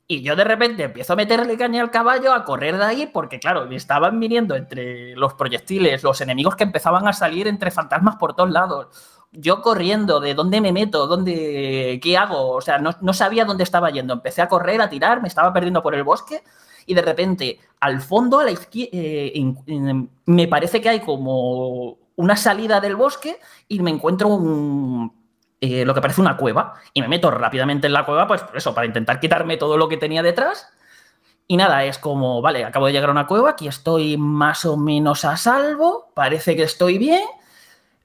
Y 0.07 0.23
yo 0.23 0.37
de 0.37 0.45
repente 0.45 0.85
empiezo 0.85 1.13
a 1.13 1.17
meterle 1.17 1.57
caña 1.57 1.83
al 1.83 1.91
caballo, 1.91 2.33
a 2.33 2.45
correr 2.45 2.77
de 2.77 2.85
ahí, 2.85 3.07
porque 3.13 3.39
claro, 3.41 3.67
me 3.67 3.77
estaban 3.77 4.19
viniendo 4.19 4.57
entre 4.57 5.15
los 5.17 5.35
proyectiles, 5.35 6.03
los 6.03 6.21
enemigos 6.21 6.57
que 6.57 6.65
empezaban 6.65 7.07
a 7.09 7.13
salir 7.13 7.49
entre 7.49 7.71
fantasmas 7.73 8.17
por 8.17 8.35
todos 8.35 8.51
lados. 8.51 8.89
Yo 9.33 9.63
corriendo, 9.63 10.21
de 10.21 10.35
dónde 10.35 10.61
me 10.61 10.73
meto, 10.73 11.07
dónde, 11.07 12.01
qué 12.03 12.17
hago, 12.17 12.51
o 12.51 12.61
sea, 12.61 12.79
no, 12.79 12.91
no 13.01 13.13
sabía 13.13 13.45
dónde 13.45 13.65
estaba 13.65 13.91
yendo. 13.91 14.15
Empecé 14.15 14.43
a 14.43 14.49
correr, 14.49 14.81
a 14.81 14.91
tirar, 14.91 15.23
me 15.23 15.29
estaba 15.29 15.53
perdiendo 15.53 15.83
por 15.83 15.95
el 15.95 16.03
bosque 16.03 16.43
y 16.87 16.95
de 16.95 17.03
repente 17.03 17.61
al 17.79 18.01
fondo, 18.01 18.41
a 18.41 18.45
la 18.45 18.51
izquierda, 18.51 18.91
eh, 18.93 19.45
me 20.27 20.49
parece 20.49 20.81
que 20.81 20.89
hay 20.89 21.01
como 21.01 21.97
una 22.17 22.37
salida 22.37 22.81
del 22.81 22.97
bosque 22.97 23.39
y 23.69 23.81
me 23.81 23.91
encuentro 23.91 24.29
un, 24.29 25.13
eh, 25.61 25.85
lo 25.85 25.95
que 25.95 26.01
parece 26.01 26.21
una 26.21 26.37
cueva 26.37 26.75
y 26.93 27.01
me 27.01 27.09
meto 27.09 27.31
rápidamente 27.31 27.87
en 27.87 27.93
la 27.93 28.05
cueva, 28.05 28.27
pues 28.27 28.43
por 28.43 28.57
eso, 28.57 28.75
para 28.75 28.87
intentar 28.87 29.21
quitarme 29.21 29.57
todo 29.57 29.77
lo 29.77 29.89
que 29.89 29.97
tenía 29.97 30.23
detrás. 30.23 30.69
Y 31.47 31.57
nada, 31.57 31.85
es 31.85 31.99
como, 31.99 32.41
vale, 32.43 32.65
acabo 32.65 32.87
de 32.87 32.93
llegar 32.93 33.09
a 33.09 33.13
una 33.13 33.27
cueva, 33.27 33.51
aquí 33.51 33.69
estoy 33.69 34.17
más 34.17 34.65
o 34.65 34.77
menos 34.77 35.25
a 35.25 35.37
salvo, 35.37 36.13
parece 36.15 36.57
que 36.57 36.63
estoy 36.63 36.99
bien. 36.99 37.25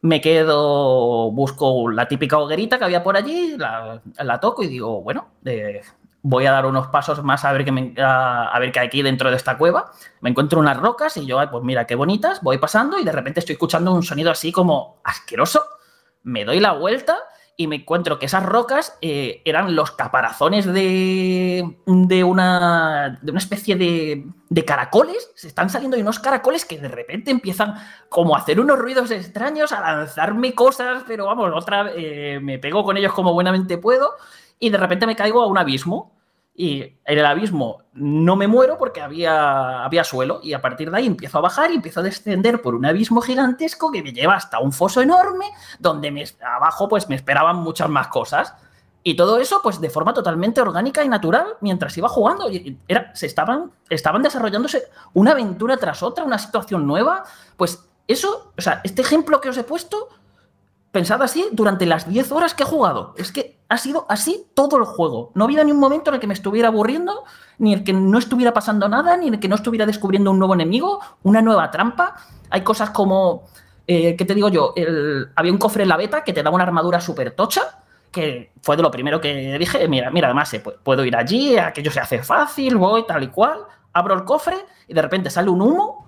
Me 0.05 0.21
quedo, 0.21 1.31
busco 1.31 1.89
la 1.89 2.07
típica 2.07 2.37
hoguerita 2.37 2.77
que 2.77 2.83
había 2.85 3.01
por 3.01 3.17
allí, 3.17 3.57
la, 3.57 4.39
toco 4.39 4.61
y 4.61 4.67
digo, 4.67 5.01
bueno, 5.01 5.29
eh, 5.43 5.81
voy 6.21 6.45
a 6.45 6.51
dar 6.51 6.67
unos 6.67 6.89
pasos 6.89 7.23
más 7.23 7.43
a 7.43 7.51
ver, 7.51 7.65
qué 7.65 7.71
me, 7.71 7.95
a, 7.97 8.55
ver 8.59 8.71
qué 8.71 8.81
hay 8.81 8.85
aquí 8.85 9.01
dentro 9.01 9.31
de 9.31 9.35
esta 9.35 9.57
cueva. 9.57 9.91
Me 10.21 10.29
encuentro 10.29 10.59
unas 10.59 10.77
rocas 10.77 11.17
y 11.17 11.25
yo, 11.25 11.39
pues 11.49 11.63
mira 11.63 11.87
qué 11.87 11.95
bonitas, 11.95 12.43
voy 12.43 12.59
pasando 12.59 12.99
y 12.99 13.03
de 13.03 13.11
repente 13.11 13.39
estoy 13.39 13.53
escuchando 13.53 13.91
un 13.93 14.03
sonido 14.03 14.29
así 14.29 14.51
como 14.51 15.01
asqueroso. 15.03 15.65
Me 16.21 16.45
doy 16.45 16.59
la 16.59 16.73
vuelta 16.73 17.17
y 17.57 17.67
me 17.67 17.77
encuentro 17.77 18.19
que 18.19 18.25
esas 18.25 18.43
rocas 18.43 18.97
eh, 19.01 19.41
eran 19.45 19.75
los 19.75 19.91
caparazones 19.91 20.65
de, 20.65 21.77
de, 21.85 22.23
una, 22.23 23.19
de 23.21 23.31
una 23.31 23.39
especie 23.39 23.75
de, 23.75 24.25
de, 24.49 24.65
caracoles. 24.65 25.31
Se 25.35 25.47
están 25.47 25.69
saliendo 25.69 25.97
unos 25.97 26.19
caracoles 26.19 26.65
que 26.65 26.77
de 26.77 26.89
repente 26.89 27.31
empiezan 27.31 27.75
como 28.09 28.35
a 28.35 28.39
hacer 28.39 28.59
unos 28.59 28.77
ruidos 28.77 29.11
extraños, 29.11 29.71
a 29.71 29.81
lanzarme 29.81 30.53
cosas, 30.53 31.03
pero 31.07 31.27
vamos, 31.27 31.51
otra 31.55 31.91
eh, 31.95 32.39
me 32.41 32.59
pego 32.59 32.83
con 32.83 32.97
ellos 32.97 33.13
como 33.13 33.33
buenamente 33.33 33.77
puedo 33.77 34.11
y 34.59 34.69
de 34.69 34.77
repente 34.77 35.07
me 35.07 35.15
caigo 35.15 35.41
a 35.41 35.47
un 35.47 35.57
abismo 35.57 36.14
y 36.57 36.81
en 36.81 37.19
el 37.19 37.25
abismo 37.25 37.83
no 37.93 38.37
me 38.37 38.47
muero 38.47 38.77
porque 38.77 39.01
había, 39.01 39.83
había 39.83 40.05
suelo 40.05 40.39
y 40.41 40.53
a 40.53 40.61
partir 40.61 40.89
de 40.89 40.97
ahí 40.97 41.05
empiezo 41.05 41.37
a 41.37 41.41
bajar 41.41 41.69
y 41.69 41.75
empiezo 41.75 41.99
a 41.99 42.03
descender 42.03 42.61
por 42.61 42.75
un 42.75 42.85
abismo 42.85 43.19
gigantesco 43.19 43.91
que 43.91 44.01
me 44.01 44.13
lleva 44.13 44.35
hasta 44.35 44.59
un 44.59 44.71
foso 44.71 45.01
enorme 45.01 45.47
donde 45.79 46.11
me, 46.11 46.23
abajo 46.41 46.87
pues 46.87 47.09
me 47.09 47.15
esperaban 47.15 47.57
muchas 47.57 47.89
más 47.89 48.07
cosas. 48.07 48.53
Y 49.03 49.15
todo 49.15 49.37
eso 49.37 49.59
pues 49.61 49.81
de 49.81 49.89
forma 49.89 50.13
totalmente 50.13 50.61
orgánica 50.61 51.03
y 51.03 51.09
natural 51.09 51.57
mientras 51.59 51.95
iba 51.97 52.07
jugando. 52.07 52.49
Era, 52.87 53.13
se 53.13 53.25
estaban, 53.25 53.71
estaban 53.89 54.23
desarrollándose 54.23 54.83
una 55.13 55.31
aventura 55.31 55.77
tras 55.77 56.01
otra, 56.03 56.23
una 56.23 56.39
situación 56.39 56.87
nueva. 56.87 57.23
Pues 57.57 57.85
eso, 58.07 58.53
o 58.57 58.61
sea, 58.61 58.81
este 58.83 59.01
ejemplo 59.01 59.41
que 59.41 59.49
os 59.49 59.57
he 59.57 59.63
puesto 59.63 60.07
pensad 60.95 61.21
así 61.21 61.45
durante 61.51 61.85
las 61.85 62.07
10 62.07 62.31
horas 62.31 62.53
que 62.53 62.63
he 62.63 62.65
jugado. 62.65 63.13
Es 63.17 63.33
que 63.33 63.59
ha 63.67 63.77
sido 63.77 64.05
así 64.07 64.45
todo 64.53 64.77
el 64.77 64.85
juego. 64.85 65.33
No 65.35 65.43
ha 65.43 65.47
habido 65.47 65.61
ni 65.65 65.73
un 65.73 65.79
momento 65.79 66.09
en 66.09 66.15
el 66.15 66.21
que 66.21 66.27
me 66.27 66.33
estuviera 66.33 66.69
aburriendo, 66.69 67.25
ni 67.57 67.73
en 67.73 67.79
el 67.79 67.85
que 67.85 67.91
no 67.91 68.17
estuviera 68.17 68.53
pasando 68.53 68.87
nada, 68.87 69.17
ni 69.17 69.27
en 69.27 69.33
el 69.33 69.39
que 69.41 69.49
no 69.49 69.55
estuviera 69.55 69.85
descubriendo 69.85 70.31
un 70.31 70.39
nuevo 70.39 70.53
enemigo, 70.53 71.01
una 71.23 71.41
nueva 71.41 71.69
trampa. 71.69 72.15
Hay 72.49 72.61
cosas 72.61 72.91
como, 72.91 73.43
eh, 73.85 74.15
¿qué 74.15 74.23
te 74.23 74.33
digo 74.33 74.47
yo? 74.47 74.73
había 75.35 75.51
un 75.51 75.57
cofre 75.57 75.83
en 75.83 75.89
la 75.89 75.97
beta 75.97 76.23
que 76.23 76.31
te 76.31 76.41
daba 76.41 76.55
una 76.55 76.63
armadura 76.63 77.01
súper 77.01 77.31
tocha, 77.31 77.81
que 78.09 78.53
fue 78.61 78.77
de 78.77 78.83
lo 78.83 78.89
primero 78.89 79.19
que 79.19 79.57
dije, 79.59 79.89
mira, 79.89 80.09
mira, 80.11 80.27
además 80.27 80.55
puedo 80.81 81.03
ir 81.03 81.17
allí, 81.17 81.57
aquello 81.57 81.91
se 81.91 81.99
hace 81.99 82.23
fácil, 82.23 82.77
voy 82.77 83.05
tal 83.05 83.21
y 83.21 83.27
cual, 83.27 83.59
abro 83.91 84.13
el 84.13 84.23
cofre 84.23 84.55
y 84.87 84.93
de 84.93 85.01
repente 85.01 85.29
sale 85.29 85.49
un 85.49 85.61
humo 85.61 86.04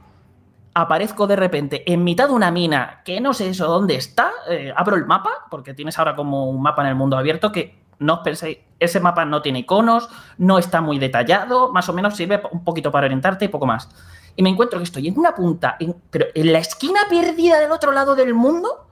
aparezco 0.82 1.26
de 1.26 1.36
repente 1.36 1.92
en 1.92 2.04
mitad 2.04 2.28
de 2.28 2.36
una 2.36 2.52
mina 2.52 3.02
que 3.04 3.20
no 3.20 3.34
sé 3.34 3.50
eso 3.50 3.66
dónde 3.68 3.96
está, 3.96 4.32
eh, 4.48 4.72
abro 4.76 4.96
el 4.96 5.08
mapa, 5.08 5.32
porque 5.50 5.74
tienes 5.74 5.98
ahora 5.98 6.16
como 6.16 6.48
un 6.50 6.62
mapa 6.62 6.84
en 6.84 6.90
el 6.90 6.96
mundo 6.96 7.18
abierto 7.18 7.52
que 7.52 7.82
no 7.98 8.16
os 8.16 8.20
penséis, 8.20 8.60
ese 8.80 9.00
mapa 9.00 9.26
no 9.26 9.42
tiene 9.42 9.60
iconos, 9.60 10.08
no 10.38 10.60
está 10.60 10.82
muy 10.82 11.00
detallado, 11.00 11.74
más 11.74 11.90
o 11.90 11.94
menos 11.94 12.16
sirve 12.16 12.44
un 12.52 12.64
poquito 12.64 12.92
para 12.92 13.08
orientarte 13.08 13.46
y 13.46 13.48
poco 13.48 13.66
más. 13.66 13.90
Y 14.36 14.44
me 14.44 14.52
encuentro 14.52 14.78
que 14.78 14.84
estoy 14.84 15.08
en 15.08 15.18
una 15.18 15.34
punta, 15.34 15.78
pero 16.12 16.28
en 16.36 16.54
la 16.54 16.60
esquina 16.60 17.00
perdida 17.10 17.60
del 17.60 17.72
otro 17.72 17.92
lado 17.92 18.14
del 18.14 18.36
mundo, 18.36 18.88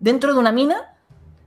dentro 0.00 0.32
de 0.32 0.40
una 0.40 0.50
mina, 0.50 0.96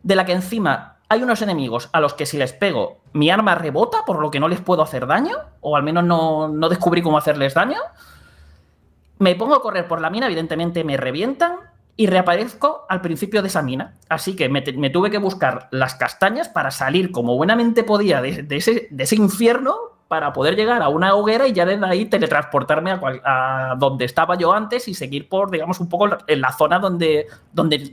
de 0.03 0.15
la 0.15 0.25
que 0.25 0.31
encima 0.31 0.99
hay 1.09 1.21
unos 1.21 1.41
enemigos 1.41 1.89
a 1.91 1.99
los 1.99 2.13
que 2.13 2.25
si 2.25 2.37
les 2.37 2.53
pego, 2.53 3.01
mi 3.11 3.29
arma 3.29 3.55
rebota, 3.55 4.05
por 4.05 4.21
lo 4.21 4.31
que 4.31 4.39
no 4.39 4.47
les 4.47 4.61
puedo 4.61 4.83
hacer 4.83 5.05
daño, 5.05 5.35
o 5.59 5.75
al 5.75 5.83
menos 5.83 6.05
no, 6.05 6.47
no 6.47 6.69
descubrí 6.69 7.01
cómo 7.01 7.17
hacerles 7.17 7.53
daño. 7.55 7.79
Me 9.21 9.35
pongo 9.35 9.53
a 9.53 9.61
correr 9.61 9.87
por 9.87 10.01
la 10.01 10.09
mina, 10.09 10.25
evidentemente 10.25 10.83
me 10.83 10.97
revientan 10.97 11.57
y 11.95 12.07
reaparezco 12.07 12.87
al 12.89 13.01
principio 13.01 13.43
de 13.43 13.49
esa 13.49 13.61
mina. 13.61 13.93
Así 14.09 14.35
que 14.35 14.49
me, 14.49 14.61
tuve 14.63 15.11
que 15.11 15.19
buscar 15.19 15.67
las 15.69 15.93
castañas 15.93 16.49
para 16.49 16.71
salir 16.71 17.11
como 17.11 17.35
buenamente 17.37 17.83
podía 17.83 18.19
de, 18.19 18.41
de 18.41 18.55
ese, 18.57 18.87
de 18.89 19.03
ese 19.03 19.17
infierno 19.17 19.75
para 20.07 20.33
poder 20.33 20.55
llegar 20.55 20.81
a 20.81 20.89
una 20.89 21.13
hoguera 21.13 21.45
y 21.47 21.53
ya 21.53 21.67
desde 21.67 21.85
ahí 21.85 22.05
teletransportarme 22.05 22.89
a, 22.89 22.99
cual- 22.99 23.21
a 23.23 23.75
donde 23.77 24.05
estaba 24.05 24.35
yo 24.39 24.53
antes 24.53 24.87
y 24.87 24.95
seguir 24.95 25.29
por, 25.29 25.51
digamos, 25.51 25.79
un 25.79 25.87
poco 25.87 26.09
en 26.25 26.41
la 26.41 26.51
zona 26.53 26.79
donde, 26.79 27.27
donde 27.53 27.91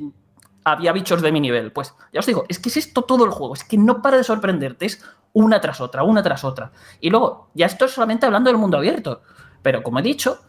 había 0.64 0.92
bichos 0.92 1.20
de 1.20 1.30
mi 1.30 1.40
nivel. 1.42 1.72
Pues 1.72 1.94
ya 2.10 2.20
os 2.20 2.26
digo, 2.26 2.46
es 2.48 2.58
que 2.58 2.70
es 2.70 2.78
esto 2.78 3.02
todo 3.02 3.26
el 3.26 3.32
juego, 3.32 3.52
es 3.52 3.64
que 3.64 3.76
no 3.76 4.00
para 4.00 4.16
de 4.16 4.24
sorprenderte, 4.24 4.86
es 4.86 5.04
una 5.34 5.60
tras 5.60 5.82
otra, 5.82 6.04
una 6.04 6.22
tras 6.22 6.42
otra. 6.42 6.72
Y 7.02 7.10
luego, 7.10 7.50
ya 7.52 7.66
esto 7.66 7.84
es 7.84 7.90
solamente 7.90 8.24
hablando 8.24 8.48
del 8.48 8.56
mundo 8.58 8.78
abierto, 8.78 9.20
pero 9.60 9.82
como 9.82 9.98
he 9.98 10.02
dicho, 10.02 10.40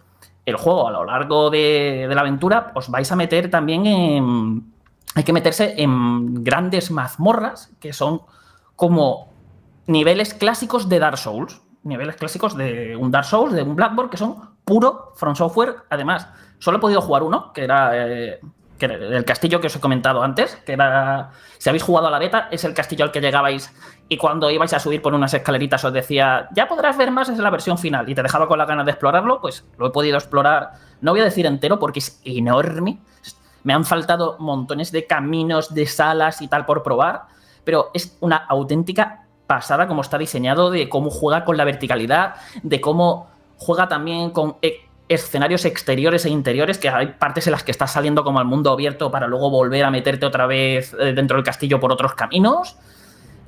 el 0.45 0.55
juego 0.55 0.87
a 0.87 0.91
lo 0.91 1.05
largo 1.05 1.49
de, 1.49 2.07
la 2.09 2.21
aventura 2.21 2.71
os 2.75 2.89
vais 2.89 3.11
a 3.11 3.15
meter 3.15 3.49
también 3.49 3.85
en... 3.85 4.73
Hay 5.15 5.23
que 5.23 5.33
meterse 5.33 5.73
en 5.77 6.43
grandes 6.43 6.91
mazmorras 6.91 7.71
que 7.79 7.93
son 7.93 8.21
como 8.75 9.29
niveles 9.87 10.33
clásicos 10.33 10.87
de 10.87 10.99
Dark 10.99 11.17
Souls. 11.17 11.61
Niveles 11.83 12.15
clásicos 12.15 12.55
de 12.55 12.95
un 12.95 13.09
Dark 13.09 13.25
Souls, 13.25 13.53
de 13.53 13.63
un 13.63 13.75
Blackboard, 13.75 14.09
que 14.09 14.17
son 14.17 14.37
puro 14.63 15.13
From 15.15 15.35
Software. 15.35 15.77
Además, 15.89 16.27
solo 16.59 16.77
he 16.77 16.81
podido 16.81 17.01
jugar 17.01 17.23
uno, 17.23 17.51
que 17.53 17.63
era, 17.63 17.91
eh, 17.95 18.39
que 18.77 18.85
era 18.85 18.95
el 18.95 19.25
castillo 19.25 19.59
que 19.59 19.67
os 19.67 19.75
he 19.75 19.79
comentado 19.79 20.21
antes, 20.21 20.55
que 20.57 20.73
era, 20.73 21.31
si 21.57 21.69
habéis 21.69 21.83
jugado 21.83 22.07
a 22.07 22.11
la 22.11 22.19
beta, 22.19 22.47
es 22.51 22.63
el 22.63 22.73
castillo 22.73 23.03
al 23.05 23.11
que 23.11 23.21
llegabais 23.21 23.73
y 24.09 24.17
cuando 24.17 24.49
ibais 24.49 24.73
a 24.73 24.79
subir 24.79 25.01
por 25.01 25.13
unas 25.13 25.33
escaleritas 25.33 25.85
os 25.85 25.93
decía, 25.93 26.49
ya 26.51 26.67
podrás 26.67 26.97
ver 26.97 27.11
más, 27.11 27.29
es 27.29 27.37
la 27.37 27.51
versión 27.51 27.77
final, 27.77 28.09
y 28.09 28.15
te 28.15 28.23
dejaba 28.23 28.47
con 28.47 28.57
la 28.57 28.65
ganas 28.65 28.85
de 28.85 28.91
explorarlo, 28.91 29.39
pues 29.39 29.63
lo 29.77 29.87
he 29.87 29.91
podido 29.91 30.17
explorar, 30.17 30.71
no 30.99 31.11
voy 31.11 31.21
a 31.21 31.25
decir 31.25 31.45
entero 31.45 31.77
porque 31.77 31.99
es 31.99 32.19
enorme, 32.25 32.97
me 33.63 33.73
han 33.73 33.85
faltado 33.85 34.37
montones 34.39 34.91
de 34.91 35.05
caminos, 35.05 35.73
de 35.73 35.85
salas 35.85 36.41
y 36.41 36.47
tal 36.47 36.65
por 36.65 36.81
probar, 36.81 37.23
pero 37.63 37.91
es 37.93 38.17
una 38.19 38.37
auténtica 38.37 39.25
pasada 39.45 39.87
como 39.87 40.01
está 40.01 40.17
diseñado, 40.17 40.71
de 40.71 40.89
cómo 40.89 41.11
juega 41.11 41.45
con 41.45 41.57
la 41.57 41.65
verticalidad, 41.65 42.35
de 42.63 42.81
cómo 42.81 43.29
juega 43.57 43.87
también 43.87 44.31
con 44.31 44.57
e- 44.61 44.81
escenarios 45.07 45.65
exteriores 45.65 46.25
e 46.25 46.29
interiores, 46.29 46.77
que 46.77 46.89
hay 46.89 47.07
partes 47.07 47.47
en 47.47 47.51
las 47.51 47.63
que 47.63 47.71
estás 47.71 47.91
saliendo 47.91 48.23
como 48.23 48.39
al 48.39 48.45
mundo 48.45 48.71
abierto 48.71 49.11
para 49.11 49.27
luego 49.27 49.49
volver 49.49 49.83
a 49.83 49.91
meterte 49.91 50.25
otra 50.25 50.45
vez 50.45 50.95
eh, 50.99 51.13
dentro 51.13 51.37
del 51.37 51.43
castillo 51.43 51.79
por 51.79 51.91
otros 51.91 52.13
caminos. 52.13 52.77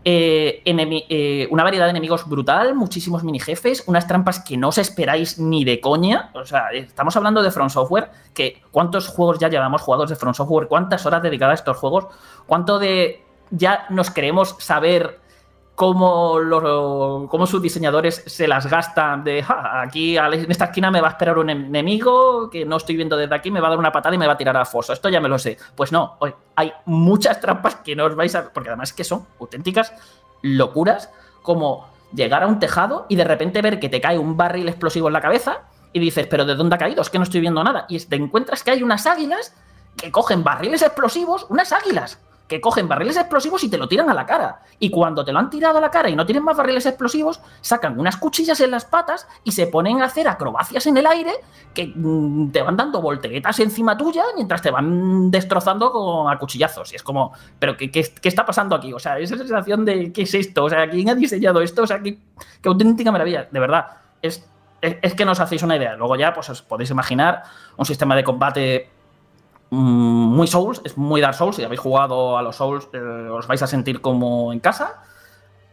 Eh, 0.03 0.63
eh, 0.65 1.47
una 1.51 1.63
variedad 1.63 1.85
de 1.85 1.91
enemigos 1.91 2.27
brutal, 2.27 2.73
muchísimos 2.73 3.23
mini 3.23 3.39
jefes, 3.39 3.83
unas 3.85 4.07
trampas 4.07 4.39
que 4.39 4.57
no 4.57 4.69
os 4.69 4.77
esperáis 4.79 5.37
ni 5.37 5.63
de 5.63 5.79
coña. 5.79 6.31
O 6.33 6.45
sea, 6.45 6.71
estamos 6.71 7.15
hablando 7.15 7.43
de 7.43 7.51
From 7.51 7.69
Software, 7.69 8.09
que 8.33 8.61
cuántos 8.71 9.07
juegos 9.07 9.37
ya 9.37 9.49
llevamos 9.49 9.81
jugados 9.81 10.09
de 10.09 10.15
From 10.15 10.33
Software, 10.33 10.67
cuántas 10.67 11.05
horas 11.05 11.21
dedicadas 11.21 11.59
a 11.59 11.61
estos 11.61 11.77
juegos, 11.77 12.07
cuánto 12.47 12.79
de 12.79 13.23
ya 13.51 13.85
nos 13.89 14.09
queremos 14.09 14.55
saber 14.59 15.20
cómo, 15.75 16.37
lo- 16.39 17.27
cómo 17.29 17.47
sus 17.47 17.61
diseñadores 17.61 18.23
se 18.27 18.47
las 18.47 18.67
gastan 18.67 19.23
de 19.23 19.41
"Ja, 19.41 19.81
aquí 19.81 20.17
a 20.17 20.27
en 20.27 20.51
esta 20.51 20.65
esquina 20.65 20.91
me 20.91 21.01
va 21.01 21.07
a 21.07 21.11
esperar 21.11 21.37
un 21.37 21.49
enemigo 21.49 22.49
que 22.49 22.65
no 22.65 22.77
estoy 22.77 22.95
viendo 22.95 23.17
desde 23.17 23.33
aquí, 23.33 23.49
me 23.49 23.59
va 23.59 23.67
a 23.67 23.71
dar 23.71 23.79
una 23.79 23.91
patada 23.91 24.13
y 24.13 24.17
me 24.17 24.27
va 24.27 24.33
a 24.33 24.37
tirar 24.37 24.55
al 24.57 24.65
foso. 24.65 24.93
Esto 24.93 25.09
ya 25.09 25.19
me 25.19 25.29
lo 25.29 25.39
sé. 25.39 25.57
Pues 25.75 25.91
no, 25.91 26.17
hay 26.55 26.71
muchas 26.85 27.39
trampas 27.41 27.75
que 27.77 27.95
no 27.95 28.05
os 28.05 28.15
vais 28.15 28.35
a... 28.35 28.51
Porque 28.53 28.69
además 28.69 28.89
es 28.89 28.95
que 28.95 29.03
son 29.03 29.25
auténticas 29.39 29.93
locuras 30.43 31.09
como 31.41 31.87
llegar 32.13 32.43
a 32.43 32.47
un 32.47 32.59
tejado 32.59 33.05
y 33.09 33.15
de 33.15 33.23
repente 33.23 33.61
ver 33.61 33.79
que 33.79 33.89
te 33.89 34.01
cae 34.01 34.19
un 34.19 34.35
barril 34.37 34.67
explosivo 34.69 35.07
en 35.07 35.13
la 35.13 35.21
cabeza 35.21 35.61
y 35.93 35.99
dices, 35.99 36.27
pero 36.27 36.45
¿de 36.45 36.55
dónde 36.55 36.75
ha 36.75 36.77
caído? 36.79 37.01
Es 37.01 37.09
que 37.09 37.17
no 37.17 37.23
estoy 37.23 37.41
viendo 37.41 37.63
nada. 37.63 37.85
Y 37.89 37.99
te 37.99 38.15
encuentras 38.17 38.63
que 38.63 38.71
hay 38.71 38.83
unas 38.83 39.05
águilas 39.07 39.55
que 39.97 40.11
cogen 40.11 40.43
barriles 40.43 40.81
explosivos, 40.81 41.45
unas 41.49 41.71
águilas 41.73 42.19
que 42.51 42.59
cogen 42.59 42.85
barriles 42.89 43.15
explosivos 43.15 43.63
y 43.63 43.69
te 43.69 43.77
lo 43.77 43.87
tiran 43.87 44.09
a 44.09 44.13
la 44.13 44.25
cara. 44.25 44.59
Y 44.77 44.89
cuando 44.89 45.23
te 45.23 45.31
lo 45.31 45.39
han 45.39 45.49
tirado 45.49 45.77
a 45.77 45.81
la 45.81 45.89
cara 45.89 46.09
y 46.09 46.17
no 46.17 46.25
tienen 46.25 46.43
más 46.43 46.57
barriles 46.57 46.85
explosivos, 46.85 47.39
sacan 47.61 47.97
unas 47.97 48.17
cuchillas 48.17 48.59
en 48.59 48.71
las 48.71 48.83
patas 48.83 49.25
y 49.45 49.53
se 49.53 49.67
ponen 49.67 50.01
a 50.01 50.05
hacer 50.07 50.27
acrobacias 50.27 50.85
en 50.85 50.97
el 50.97 51.07
aire 51.07 51.31
que 51.73 51.93
mm, 51.95 52.51
te 52.51 52.61
van 52.61 52.75
dando 52.75 53.01
volteretas 53.01 53.57
encima 53.61 53.95
tuya 53.95 54.23
mientras 54.35 54.61
te 54.61 54.69
van 54.69 55.31
destrozando 55.31 55.93
con 55.93 56.29
a 56.29 56.37
cuchillazos. 56.37 56.91
Y 56.91 56.97
es 56.97 57.03
como, 57.03 57.31
¿pero 57.57 57.77
qué, 57.77 57.89
qué- 57.89 58.13
qué 58.21 58.27
está 58.27 58.45
pasando 58.45 58.75
aquí? 58.75 58.91
O 58.91 58.99
sea, 58.99 59.17
esa 59.17 59.37
sensación 59.37 59.85
de 59.85 60.11
¿qué 60.11 60.23
es 60.23 60.33
esto? 60.33 60.65
O 60.65 60.69
sea, 60.69 60.89
¿quién 60.89 61.07
ha 61.09 61.15
diseñado 61.15 61.61
esto? 61.61 61.83
O 61.83 61.87
sea, 61.87 62.01
qué, 62.01 62.17
qué 62.61 62.67
auténtica 62.67 63.13
maravilla. 63.13 63.47
De 63.49 63.59
verdad, 63.61 63.85
es, 64.21 64.45
es, 64.81 65.13
que 65.15 65.23
no 65.23 65.31
os 65.31 65.39
hacéis 65.39 65.63
una 65.63 65.77
idea. 65.77 65.95
Luego 65.95 66.17
ya, 66.17 66.33
pues 66.33 66.49
os 66.49 66.61
podéis 66.61 66.89
imaginar 66.89 67.43
un 67.77 67.85
sistema 67.85 68.13
de 68.13 68.25
combate 68.25 68.89
muy 69.71 70.47
Souls, 70.47 70.81
es 70.83 70.97
muy 70.97 71.21
Dark 71.21 71.33
Souls. 71.35 71.55
Si 71.55 71.63
habéis 71.63 71.79
jugado 71.81 72.37
a 72.37 72.41
los 72.43 72.57
Souls, 72.57 72.87
eh, 72.93 72.99
os 72.99 73.47
vais 73.47 73.61
a 73.63 73.67
sentir 73.67 74.01
como 74.01 74.53
en 74.53 74.59
casa. 74.59 75.01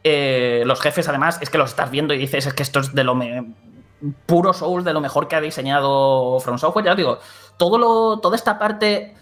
Eh, 0.05 0.62
los 0.65 0.81
jefes, 0.81 1.09
además, 1.09 1.39
es 1.43 1.51
que 1.51 1.59
los 1.59 1.70
estás 1.70 1.91
viendo 1.91 2.15
y 2.15 2.19
dices, 2.19 2.47
es 2.47 2.55
que 2.55 2.62
esto 2.62 2.81
es 2.81 2.95
de 2.95 3.05
lo 3.05 3.19
puro 4.27 4.53
Souls, 4.53 4.85
de 4.85 4.93
lo 4.93 5.01
mejor 5.01 5.27
que 5.27 5.35
ha 5.37 5.41
diseñado 5.41 6.39
From 6.41 6.59
Software. 6.59 6.85
Ya 6.87 6.93
os 6.93 6.97
digo, 6.97 7.19
todo 7.57 7.77
lo, 7.79 8.20
toda 8.20 8.37
esta 8.37 8.59
parte 8.59 9.16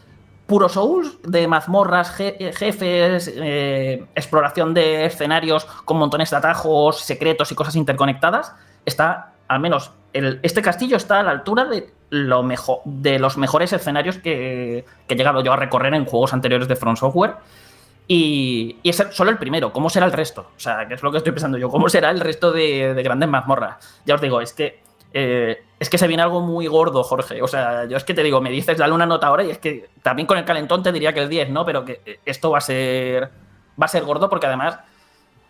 puro 0.47 0.69
Souls, 0.69 1.19
de 1.23 1.48
mazmorras, 1.48 2.16
je- 2.20 2.53
jefes, 2.55 3.32
eh, 3.35 4.05
exploración 4.15 4.74
de 4.74 5.07
escenarios 5.07 5.65
con 5.86 5.97
montones 5.97 6.31
de 6.31 6.36
atajos, 6.36 7.01
secretos 7.01 7.51
y 7.51 7.55
cosas 7.55 7.74
interconectadas, 7.74 8.55
está, 8.85 9.32
al 9.48 9.61
menos, 9.61 9.93
este 10.12 10.62
castillo 10.62 10.98
está 10.98 11.20
a 11.20 11.23
la 11.23 11.31
altura 11.32 11.65
de, 11.65 11.93
lo 12.11 12.43
mejor, 12.43 12.81
de 12.85 13.19
los 13.19 13.37
mejores 13.37 13.73
escenarios 13.73 14.19
que, 14.19 14.85
que 15.07 15.15
he 15.15 15.16
llegado 15.16 15.43
yo 15.43 15.53
a 15.53 15.57
recorrer 15.57 15.95
en 15.95 16.05
juegos 16.05 16.33
anteriores 16.33 16.69
de 16.69 16.77
From 16.77 16.97
Software. 16.97 17.35
Y, 18.09 18.77
y 18.83 18.91
es 18.91 19.05
solo 19.11 19.31
el 19.31 19.39
primero. 19.39 19.73
¿Cómo 19.73 19.91
será 19.91 20.07
el 20.07 20.12
resto? 20.12 20.43
O 20.57 20.61
sea, 20.61 20.87
que 20.87 20.95
es 20.95 21.03
lo 21.03 21.11
que 21.11 21.19
estoy 21.19 21.33
pensando 21.33 21.59
yo. 21.59 21.69
¿Cómo 21.69 21.89
será 21.89 22.11
el 22.11 22.20
resto 22.20 22.53
de, 22.53 22.95
de 22.95 23.03
grandes 23.03 23.28
mazmorras? 23.28 24.01
Ya 24.05 24.15
os 24.15 24.20
digo, 24.20 24.41
es 24.41 24.53
que 24.53 24.81
eh, 25.12 25.65
es 25.81 25.89
que 25.89 25.99
se 25.99 26.07
viene 26.07 26.23
algo 26.23 26.41
muy 26.41 26.66
gordo, 26.66 27.03
Jorge. 27.03 27.43
O 27.43 27.49
sea, 27.49 27.87
yo 27.87 27.97
es 27.97 28.05
que 28.05 28.15
te 28.15 28.23
digo, 28.23 28.41
me 28.41 28.51
dices, 28.51 28.78
dale 28.78 28.93
una 28.93 29.07
nota 29.07 29.27
ahora 29.28 29.45
y 29.45 29.51
es 29.51 29.59
que 29.59 29.89
también 30.03 30.27
con 30.27 30.39
el 30.39 30.45
calentón 30.45 30.83
te 30.83 30.93
diría 30.93 31.12
que 31.12 31.20
el 31.20 31.28
10, 31.28 31.51
¿no? 31.51 31.65
Pero 31.65 31.85
que 31.85 32.01
eh, 32.05 32.20
esto 32.24 32.51
va 32.51 32.59
a 32.59 32.61
ser 32.61 33.31
va 33.81 33.87
a 33.87 33.89
ser 33.89 34.05
gordo 34.05 34.28
porque 34.28 34.47
además 34.47 34.78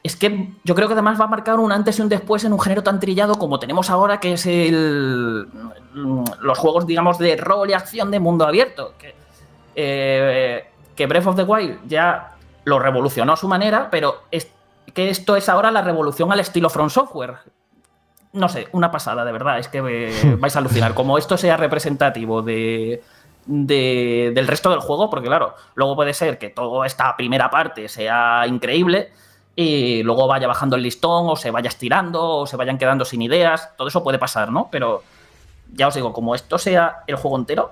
es 0.02 0.14
que 0.14 0.52
yo 0.62 0.74
creo 0.76 0.86
que 0.86 0.94
además 0.94 1.20
va 1.20 1.24
a 1.24 1.28
marcar 1.28 1.58
un 1.58 1.72
antes 1.72 1.98
y 1.98 2.02
un 2.02 2.08
después 2.08 2.44
en 2.44 2.52
un 2.52 2.60
género 2.60 2.84
tan 2.84 3.00
trillado 3.00 3.34
como 3.34 3.58
tenemos 3.58 3.90
ahora, 3.90 4.20
que 4.20 4.34
es 4.34 4.46
el 4.46 5.48
los 5.96 6.58
juegos, 6.58 6.86
digamos, 6.86 7.18
de 7.18 7.36
rol 7.36 7.70
y 7.70 7.72
acción 7.72 8.10
de 8.10 8.20
mundo 8.20 8.46
abierto. 8.46 8.94
Que, 8.98 9.14
eh, 9.74 10.68
que 10.94 11.06
Breath 11.06 11.26
of 11.26 11.36
the 11.36 11.42
Wild 11.42 11.80
ya 11.88 12.32
lo 12.64 12.78
revolucionó 12.78 13.32
a 13.32 13.36
su 13.36 13.48
manera, 13.48 13.88
pero 13.90 14.22
es 14.30 14.50
que 14.94 15.08
esto 15.10 15.36
es 15.36 15.48
ahora 15.48 15.70
la 15.70 15.82
revolución 15.82 16.32
al 16.32 16.40
estilo 16.40 16.70
From 16.70 16.90
Software. 16.90 17.34
No 18.32 18.48
sé, 18.48 18.68
una 18.72 18.90
pasada, 18.90 19.24
de 19.24 19.32
verdad. 19.32 19.58
Es 19.58 19.68
que 19.68 19.78
eh, 19.84 20.36
vais 20.38 20.54
a 20.56 20.58
alucinar. 20.58 20.94
Como 20.94 21.16
esto 21.18 21.36
sea 21.36 21.56
representativo 21.56 22.42
de, 22.42 23.02
de- 23.46 24.32
del 24.34 24.46
resto 24.46 24.70
del 24.70 24.80
juego, 24.80 25.08
porque 25.10 25.28
claro, 25.28 25.54
luego 25.74 25.96
puede 25.96 26.12
ser 26.14 26.38
que 26.38 26.50
toda 26.50 26.86
esta 26.86 27.16
primera 27.16 27.50
parte 27.50 27.88
sea 27.88 28.44
increíble 28.46 29.12
y 29.54 30.02
luego 30.02 30.26
vaya 30.26 30.46
bajando 30.46 30.76
el 30.76 30.82
listón 30.82 31.28
o 31.30 31.36
se 31.36 31.50
vaya 31.50 31.68
estirando 31.68 32.22
o 32.40 32.46
se 32.46 32.56
vayan 32.58 32.76
quedando 32.76 33.04
sin 33.06 33.22
ideas. 33.22 33.70
Todo 33.76 33.88
eso 33.88 34.02
puede 34.04 34.18
pasar, 34.18 34.52
¿no? 34.52 34.68
Pero 34.70 35.02
ya 35.72 35.88
os 35.88 35.94
digo, 35.94 36.12
como 36.12 36.34
esto 36.34 36.58
sea 36.58 37.02
el 37.06 37.16
juego 37.16 37.36
entero, 37.36 37.70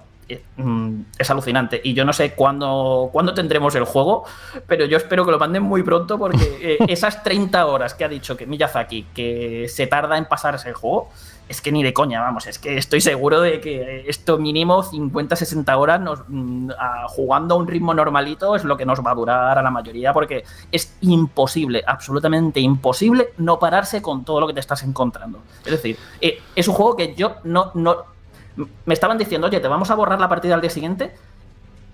es 1.19 1.31
alucinante. 1.31 1.81
Y 1.83 1.95
yo 1.95 2.05
no 2.05 2.13
sé 2.13 2.33
cuándo, 2.35 3.11
cuándo 3.13 3.35
tendremos 3.35 3.75
el 3.75 3.85
juego, 3.85 4.25
pero 4.67 4.85
yo 4.87 4.97
espero 4.97 5.25
que 5.25 5.31
lo 5.33 5.39
manden 5.39 5.63
muy 5.63 5.83
pronto 5.83 6.19
porque 6.19 6.59
eh, 6.61 6.79
esas 6.89 7.23
30 7.23 7.67
horas 7.67 7.95
que 7.95 8.05
ha 8.05 8.09
dicho 8.09 8.37
que 8.37 8.47
Miyazaki 8.47 9.05
que 9.15 9.67
se 9.69 9.87
tarda 9.87 10.17
en 10.19 10.27
pasarse 10.27 10.69
el 10.69 10.75
juego, 10.75 11.11
es 11.47 11.61
que 11.61 11.71
ni 11.71 11.83
de 11.83 11.93
coña, 11.93 12.23
vamos, 12.23 12.47
es 12.47 12.59
que 12.59 12.79
estoy 12.79 13.03
seguro 13.03 13.43
de 13.43 13.61
que 13.61 14.05
esto 14.09 14.39
mínimo 14.39 14.83
50, 14.83 15.37
60 15.37 15.77
horas 15.77 16.01
nos, 16.01 16.21
mm, 16.27 16.71
a- 16.79 17.07
jugando 17.09 17.55
a 17.55 17.59
un 17.59 17.69
ritmo 17.69 17.93
normalito 17.93 18.57
es 18.57 18.65
lo 18.65 18.79
que 18.79 18.87
nos 18.87 19.01
va 19.05 19.11
a 19.11 19.15
durar 19.15 19.59
a 19.59 19.63
la 19.63 19.71
mayoría 19.71 20.15
porque 20.15 20.45
es 20.73 20.97
imposible, 21.03 21.85
absolutamente 21.87 22.61
imposible 22.61 23.35
no 23.37 23.59
pararse 23.59 24.01
con 24.01 24.25
todo 24.25 24.41
lo 24.41 24.47
que 24.47 24.55
te 24.55 24.61
estás 24.61 24.83
encontrando. 24.85 25.41
Es 25.67 25.73
decir, 25.73 25.99
eh, 26.23 26.41
es 26.57 26.67
un 26.67 26.75
juego 26.75 26.97
que 26.97 27.15
yo 27.15 27.35
no, 27.45 27.71
no... 27.75 28.14
Me 28.57 28.95
estaban 28.95 29.19
diciendo, 29.19 29.47
oye, 29.47 29.61
te 29.61 29.69
vamos 29.69 29.91
a 29.91 29.95
borrar 29.95 30.21
la 30.21 30.29
partida 30.29 30.55
al 30.55 30.61
día 30.61 30.71
siguiente 30.71 31.15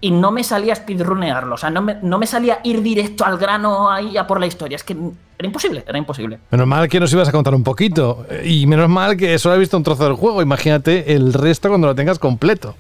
y 0.01 0.11
no 0.11 0.31
me 0.31 0.45
salía 0.45 0.75
speedrunearlo, 0.75 1.55
o 1.55 1.59
sea, 1.59 1.71
no 1.71 1.83
me, 1.83 1.97
no 2.03 2.19
me 2.19 2.27
salía 2.27 2.61
ir 2.65 2.83
directo 2.83 3.25
al 3.25 3.39
grano 3.39 3.91
ahí 3.91 4.17
a 4.17 4.27
por 4.27 4.41
la 4.41 4.47
historia. 4.47 4.77
Es 4.77 4.85
que 4.85 4.97
era 5.41 5.47
imposible, 5.47 5.83
era 5.89 5.97
imposible. 5.97 6.39
Menos 6.51 6.67
mal 6.67 6.87
que 6.87 7.01
nos 7.01 7.11
ibas 7.15 7.27
a 7.27 7.33
contar 7.33 7.55
un 7.55 7.65
poquito. 7.65 8.27
Y 8.45 8.67
menos 8.67 8.91
mal 8.91 9.17
que 9.17 9.39
solo 9.39 9.55
he 9.55 9.59
visto 9.59 9.75
un 9.75 9.83
trozo 9.83 10.05
del 10.05 10.13
juego. 10.13 10.43
Imagínate 10.43 11.15
el 11.15 11.33
resto 11.33 11.71
cuando 11.71 11.87
lo 11.87 11.95
tengas 11.95 12.19
completo. 12.19 12.77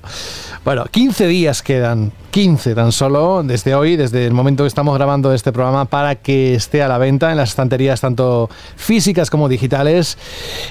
Bueno, 0.62 0.85
15 0.85 1.27
días 1.27 1.62
quedan. 1.62 2.12
15 2.31 2.77
tan 2.77 2.93
solo 2.93 3.43
desde 3.43 3.74
hoy, 3.74 3.97
desde 3.97 4.24
el 4.24 4.32
momento 4.32 4.62
que 4.62 4.69
estamos 4.69 4.95
grabando 4.97 5.32
este 5.35 5.51
programa, 5.51 5.87
para 5.87 6.15
que 6.15 6.55
esté 6.55 6.81
a 6.81 6.87
la 6.87 6.97
venta 6.97 7.32
en 7.32 7.37
las 7.37 7.49
estanterías 7.49 8.01
tanto 8.01 8.49
físicas 8.77 9.31
como 9.31 9.49
digitales. 9.49 10.16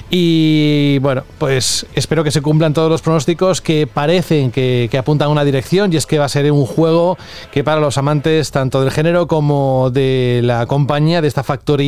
Y 0.08 0.98
bueno, 1.00 1.22
pues 1.36 1.84
espero 1.94 2.24
que 2.24 2.30
se 2.30 2.40
cumplan 2.40 2.72
todos 2.72 2.90
los 2.90 3.02
pronósticos 3.02 3.60
que 3.60 3.86
parecen 3.86 4.50
que, 4.50 4.88
apuntan 4.98 5.28
a 5.28 5.30
una 5.30 5.44
dirección 5.44 5.92
y 5.92 5.96
es 5.96 6.06
que 6.06 6.18
va 6.18 6.24
a 6.26 6.28
ser 6.28 6.50
un 6.50 6.64
juego 6.64 7.18
que 7.52 7.62
para 7.62 7.80
los 7.80 7.98
amantes 7.98 8.50
tanto 8.50 8.80
del 8.80 8.90
género 8.90 9.26
como 9.26 9.90
de 9.90 10.40
la 10.42 10.64
compañía, 10.64 11.20
de 11.20 11.28
esta 11.28 11.42
factoría 11.42 11.79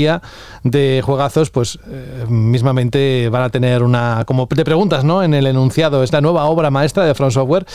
de 0.65 1.03
juegazos, 1.05 1.51
pues 1.51 1.79
eh, 1.89 2.25
mismamente 2.29 3.29
van 3.31 3.43
a 3.43 3.51
tener 3.51 3.83
una, 3.83 4.25
como 4.27 4.47
te 4.47 4.65
preguntas, 4.65 5.05
¿no? 5.05 5.23
En 5.23 5.35
el 5.35 5.47
enunciado, 5.47 6.03
es 6.03 6.13
la 6.13 6.21
nueva 6.21 6.45
obra 6.45 6.71
maestra 6.71 7.05
de 7.05 7.15
From 7.15 7.31
Software. 7.31 7.67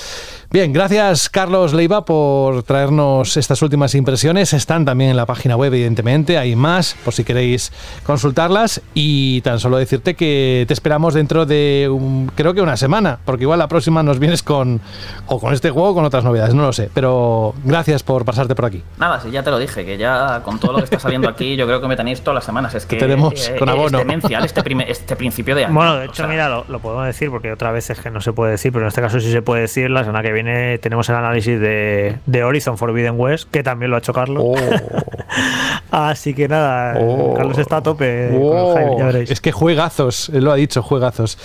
Bien, 0.49 0.71
gracias 0.71 1.29
Carlos 1.29 1.73
Leiva 1.73 2.05
por 2.05 2.63
traernos 2.63 3.35
estas 3.37 3.61
últimas 3.61 3.93
impresiones. 3.95 4.53
Están 4.53 4.85
también 4.85 5.09
en 5.11 5.17
la 5.17 5.25
página 5.25 5.55
web, 5.57 5.73
evidentemente. 5.73 6.37
Hay 6.37 6.55
más 6.55 6.95
por 7.03 7.13
si 7.13 7.23
queréis 7.23 7.71
consultarlas. 8.05 8.81
Y 8.93 9.41
tan 9.41 9.59
solo 9.59 9.77
decirte 9.77 10.15
que 10.15 10.63
te 10.67 10.73
esperamos 10.73 11.13
dentro 11.13 11.45
de 11.45 11.89
un- 11.91 12.31
creo 12.33 12.53
que 12.53 12.61
una 12.61 12.77
semana, 12.77 13.19
porque 13.25 13.43
igual 13.43 13.59
la 13.59 13.67
próxima 13.67 14.01
nos 14.03 14.19
vienes 14.19 14.41
con 14.41 14.79
o 15.27 15.39
con 15.39 15.53
este 15.53 15.69
juego 15.69 15.89
o 15.89 15.93
con 15.95 16.05
otras 16.05 16.23
novedades, 16.23 16.53
no 16.55 16.63
lo 16.63 16.71
sé. 16.73 16.89
Pero 16.93 17.53
gracias 17.65 18.03
por 18.03 18.23
pasarte 18.23 18.55
por 18.55 18.65
aquí. 18.65 18.81
Nada, 18.97 19.19
sí, 19.19 19.29
ya 19.31 19.43
te 19.43 19.51
lo 19.51 19.59
dije, 19.59 19.85
que 19.85 19.97
ya 19.97 20.41
con 20.43 20.59
todo 20.59 20.71
lo 20.71 20.77
que 20.79 20.85
está 20.85 20.99
saliendo 20.99 21.27
aquí, 21.27 21.55
yo 21.57 21.65
creo 21.67 21.81
que 21.81 21.87
me 21.89 21.97
tenéis 22.07 22.21
todas 22.21 22.35
las 22.35 22.45
semanas. 22.45 22.73
Es 22.73 22.85
que 22.85 22.95
tenemos 22.95 23.33
con 23.59 23.67
es 23.67 23.75
abono. 23.75 23.97
demencial 23.97 24.45
este, 24.45 24.63
prime- 24.63 24.85
este 24.91 25.15
principio 25.17 25.55
de 25.55 25.65
año. 25.65 25.73
Bueno, 25.73 25.95
de 25.95 26.01
O 26.01 26.03
hecho, 26.05 26.15
sea, 26.15 26.27
mira, 26.27 26.47
lo, 26.47 26.63
lo 26.69 26.79
podemos 26.79 27.05
decir 27.05 27.29
porque 27.29 27.51
otra 27.51 27.71
vez 27.71 27.89
es 27.89 27.99
que 27.99 28.09
no 28.09 28.21
se 28.21 28.31
puede 28.31 28.51
decir, 28.51 28.71
pero 28.71 28.85
en 28.85 28.87
este 28.87 29.01
caso 29.01 29.19
sí 29.19 29.29
se 29.31 29.41
puede 29.41 29.61
decir. 29.61 29.89
La 29.89 30.03
semana 30.05 30.21
que 30.21 30.31
viene 30.31 30.77
tenemos 30.77 31.09
el 31.09 31.15
análisis 31.15 31.59
de, 31.59 32.15
de 32.25 32.43
Horizon 32.43 32.77
Forbidden 32.77 33.19
West, 33.19 33.49
que 33.51 33.61
también 33.63 33.91
lo 33.91 33.97
ha 33.97 33.99
hecho 33.99 34.13
Carlos. 34.13 34.43
Así 35.91 36.33
que 36.33 36.47
nada, 36.47 36.95
Oh. 36.99 37.33
Carlos 37.35 37.57
está 37.57 37.77
a 37.77 37.83
tope 37.83 38.27
con 38.31 38.35
el 38.37 38.41
Oh, 38.43 38.75
hype, 38.77 38.97
ya 38.99 39.05
veréis. 39.05 39.31
es 39.31 39.41
que 39.41 39.51
juegazos, 39.51 40.29
él 40.29 40.43
lo 40.43 40.51
ha 40.51 40.55
dicho, 40.55 40.81
juegazos. 40.83 41.37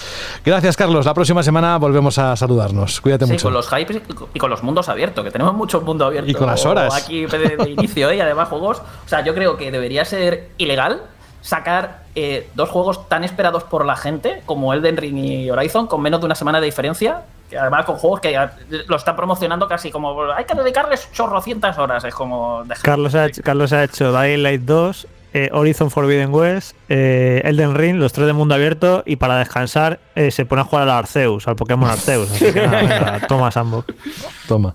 Gracias, 0.44 0.76
Carlos. 0.76 1.06
La 1.06 1.14
próxima 1.14 1.42
semana 1.42 1.76
volvemos 1.78 2.18
a 2.18 2.34
saludarnos. 2.36 3.00
Cuídate 3.00 3.26
Sí, 3.26 3.32
mucho. 3.32 3.44
con 3.44 3.54
los 3.54 3.68
hypes 3.72 3.96
y 3.96 4.00
con- 4.14 4.28
y 4.34 4.38
con 4.38 4.50
los 4.50 4.62
mundos 4.62 4.88
abiertos, 4.88 5.24
que 5.24 5.30
tenemos 5.30 5.54
mucho 5.54 5.80
mundo 5.80 6.04
abierto. 6.06 6.30
Y 6.30 6.34
con 6.34 6.46
las 6.46 6.64
horas. 6.66 6.94
Aquí 6.94 7.26
de, 7.26 7.56
de 7.56 7.70
inicio, 7.70 8.10
¿eh? 8.10 8.16
y 8.16 8.20
además 8.20 8.48
juegos. 8.48 8.78
O 8.78 9.08
sea, 9.08 9.24
yo 9.24 9.34
creo 9.34 9.56
que 9.56 9.70
debería 9.70 10.04
ser 10.04 10.48
ilegal 10.58 11.02
sacar 11.40 12.02
eh, 12.14 12.48
dos 12.54 12.68
juegos 12.70 13.08
tan 13.08 13.24
esperados 13.24 13.64
por 13.64 13.84
la 13.84 13.96
gente 13.96 14.42
como 14.46 14.72
Elden 14.74 14.96
Ring 14.96 15.18
y 15.18 15.50
Horizon 15.50 15.86
con 15.88 16.00
menos 16.00 16.20
de 16.20 16.26
una 16.26 16.34
semana 16.36 16.60
de 16.60 16.66
diferencia. 16.66 17.22
Además 17.56 17.84
con 17.84 17.96
juegos 17.96 18.20
que 18.20 18.38
lo 18.86 18.96
están 18.96 19.16
promocionando 19.16 19.68
casi 19.68 19.90
como 19.90 20.30
hay 20.32 20.44
que 20.44 20.54
dedicarles 20.54 21.10
chorrocientas 21.12 21.78
horas. 21.78 22.04
Es 22.04 22.14
como. 22.14 22.64
Carlos 22.82 23.14
ha 23.14 23.26
hecho, 23.26 23.42
Carlos 23.42 23.72
ha 23.72 23.84
hecho 23.84 24.12
Dying 24.18 24.42
Light 24.42 24.62
2, 24.62 25.06
eh, 25.34 25.48
Horizon 25.52 25.90
Forbidden 25.90 26.32
West, 26.32 26.76
eh, 26.88 27.40
Elden 27.44 27.74
Ring, 27.74 27.96
los 27.96 28.12
tres 28.12 28.26
de 28.26 28.32
mundo 28.32 28.54
abierto 28.54 29.02
y 29.06 29.16
para 29.16 29.38
descansar 29.38 30.00
eh, 30.14 30.30
se 30.30 30.44
pone 30.44 30.62
a 30.62 30.64
jugar 30.64 30.84
al 30.84 30.90
Arceus, 30.90 31.48
al 31.48 31.56
Pokémon 31.56 31.88
Arceus. 31.88 32.30
Así 32.30 32.52
que 32.52 32.66
nada, 32.66 33.20
toma 33.28 33.50
Sandbox. 33.50 33.94
Toma. 34.46 34.74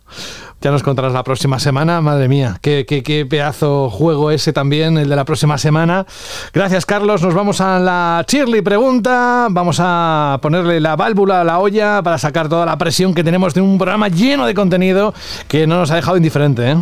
Ya 0.59 0.71
nos 0.71 0.81
contarás 0.81 1.13
la 1.13 1.23
próxima 1.23 1.59
semana. 1.59 2.01
Madre 2.01 2.27
mía, 2.27 2.57
qué, 2.61 2.85
qué, 2.87 3.03
qué 3.03 3.27
pedazo 3.27 3.91
juego 3.91 4.31
ese 4.31 4.53
también, 4.53 4.97
el 4.97 5.07
de 5.07 5.15
la 5.15 5.23
próxima 5.23 5.59
semana. 5.59 6.07
Gracias, 6.51 6.85
Carlos. 6.85 7.21
Nos 7.21 7.35
vamos 7.35 7.61
a 7.61 7.77
la 7.77 8.25
Shirley 8.27 8.63
pregunta. 8.63 9.47
Vamos 9.51 9.77
a 9.79 10.39
ponerle 10.41 10.79
la 10.79 10.95
válvula 10.95 11.41
a 11.41 11.43
la 11.43 11.59
olla 11.59 12.01
para 12.01 12.17
sacar 12.17 12.49
toda 12.49 12.65
la 12.65 12.77
presión 12.77 13.13
que 13.13 13.23
tenemos 13.23 13.53
de 13.53 13.61
un 13.61 13.77
programa 13.77 14.07
lleno 14.07 14.47
de 14.47 14.55
contenido 14.55 15.13
que 15.47 15.67
no 15.67 15.77
nos 15.77 15.91
ha 15.91 15.95
dejado 15.95 16.17
indiferente. 16.17 16.71
¿eh? 16.71 16.77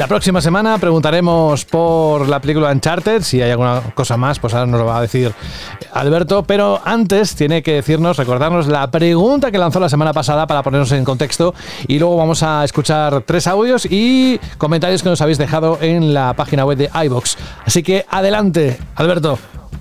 La 0.00 0.06
próxima 0.06 0.40
semana 0.40 0.78
preguntaremos 0.78 1.66
por 1.66 2.26
la 2.26 2.40
película 2.40 2.72
Uncharted. 2.72 3.20
Si 3.20 3.42
hay 3.42 3.50
alguna 3.50 3.82
cosa 3.94 4.16
más, 4.16 4.38
pues 4.38 4.54
ahora 4.54 4.64
nos 4.64 4.80
lo 4.80 4.86
va 4.86 4.96
a 4.96 5.02
decir 5.02 5.34
Alberto. 5.92 6.42
Pero 6.42 6.80
antes 6.82 7.36
tiene 7.36 7.62
que 7.62 7.74
decirnos, 7.74 8.16
recordarnos 8.16 8.66
la 8.66 8.90
pregunta 8.90 9.50
que 9.50 9.58
lanzó 9.58 9.78
la 9.78 9.90
semana 9.90 10.14
pasada 10.14 10.46
para 10.46 10.62
ponernos 10.62 10.90
en 10.92 11.04
contexto. 11.04 11.54
Y 11.86 11.98
luego 11.98 12.16
vamos 12.16 12.42
a 12.42 12.64
escuchar 12.64 13.24
tres 13.26 13.46
audios 13.46 13.86
y 13.90 14.40
comentarios 14.56 15.02
que 15.02 15.10
nos 15.10 15.20
habéis 15.20 15.36
dejado 15.36 15.76
en 15.82 16.14
la 16.14 16.32
página 16.32 16.64
web 16.64 16.78
de 16.78 16.88
iBox. 17.04 17.36
Así 17.66 17.82
que 17.82 18.06
adelante, 18.08 18.78
Alberto. 18.94 19.38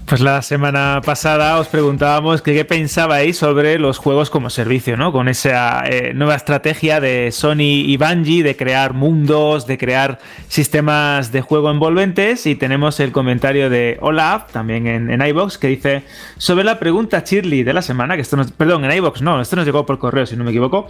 Pues 0.10 0.22
la 0.22 0.42
semana 0.42 1.02
pasada 1.06 1.60
os 1.60 1.68
preguntábamos 1.68 2.42
qué 2.42 2.66
pensabais 2.66 3.38
sobre 3.38 3.78
los 3.78 4.00
juegos 4.00 4.32
como 4.32 4.50
servicio, 4.50 4.98
¿no? 4.98 5.12
Con 5.12 5.28
esa 5.28 5.84
eh, 5.86 6.14
nueva 6.16 6.34
estrategia 6.34 7.00
de 7.00 7.32
Sony 7.32 7.86
y 7.86 7.96
Bungie 7.98 8.42
de 8.42 8.56
crear 8.56 8.96
mundos, 8.96 9.68
de 9.68 9.78
crear 9.78 10.18
sistemas 10.48 11.32
de 11.32 11.42
juego 11.42 11.70
envolventes. 11.70 12.48
Y 12.48 12.56
tenemos 12.56 13.00
el 13.00 13.12
comentario 13.12 13.70
de 13.70 14.00
Olaf, 14.02 14.52
también 14.52 14.88
en, 14.88 15.12
en 15.12 15.22
iBox, 15.22 15.60
que 15.60 15.68
dice 15.68 16.06
sobre 16.40 16.64
la 16.64 16.80
pregunta 16.80 17.24
Shirley 17.24 17.62
de 17.62 17.74
la 17.74 17.84
semana, 17.84 18.16
que 18.16 18.24
esto 18.24 18.36
nos, 18.36 18.52
perdón, 18.52 18.86
en 18.86 18.92
iBox 18.94 19.22
no, 19.22 19.40
esto 19.40 19.58
nos 19.58 19.66
llegó 19.66 19.86
por 19.86 20.00
correo, 20.00 20.26
si 20.26 20.36
no 20.36 20.44
me 20.44 20.50
equivoco. 20.50 20.88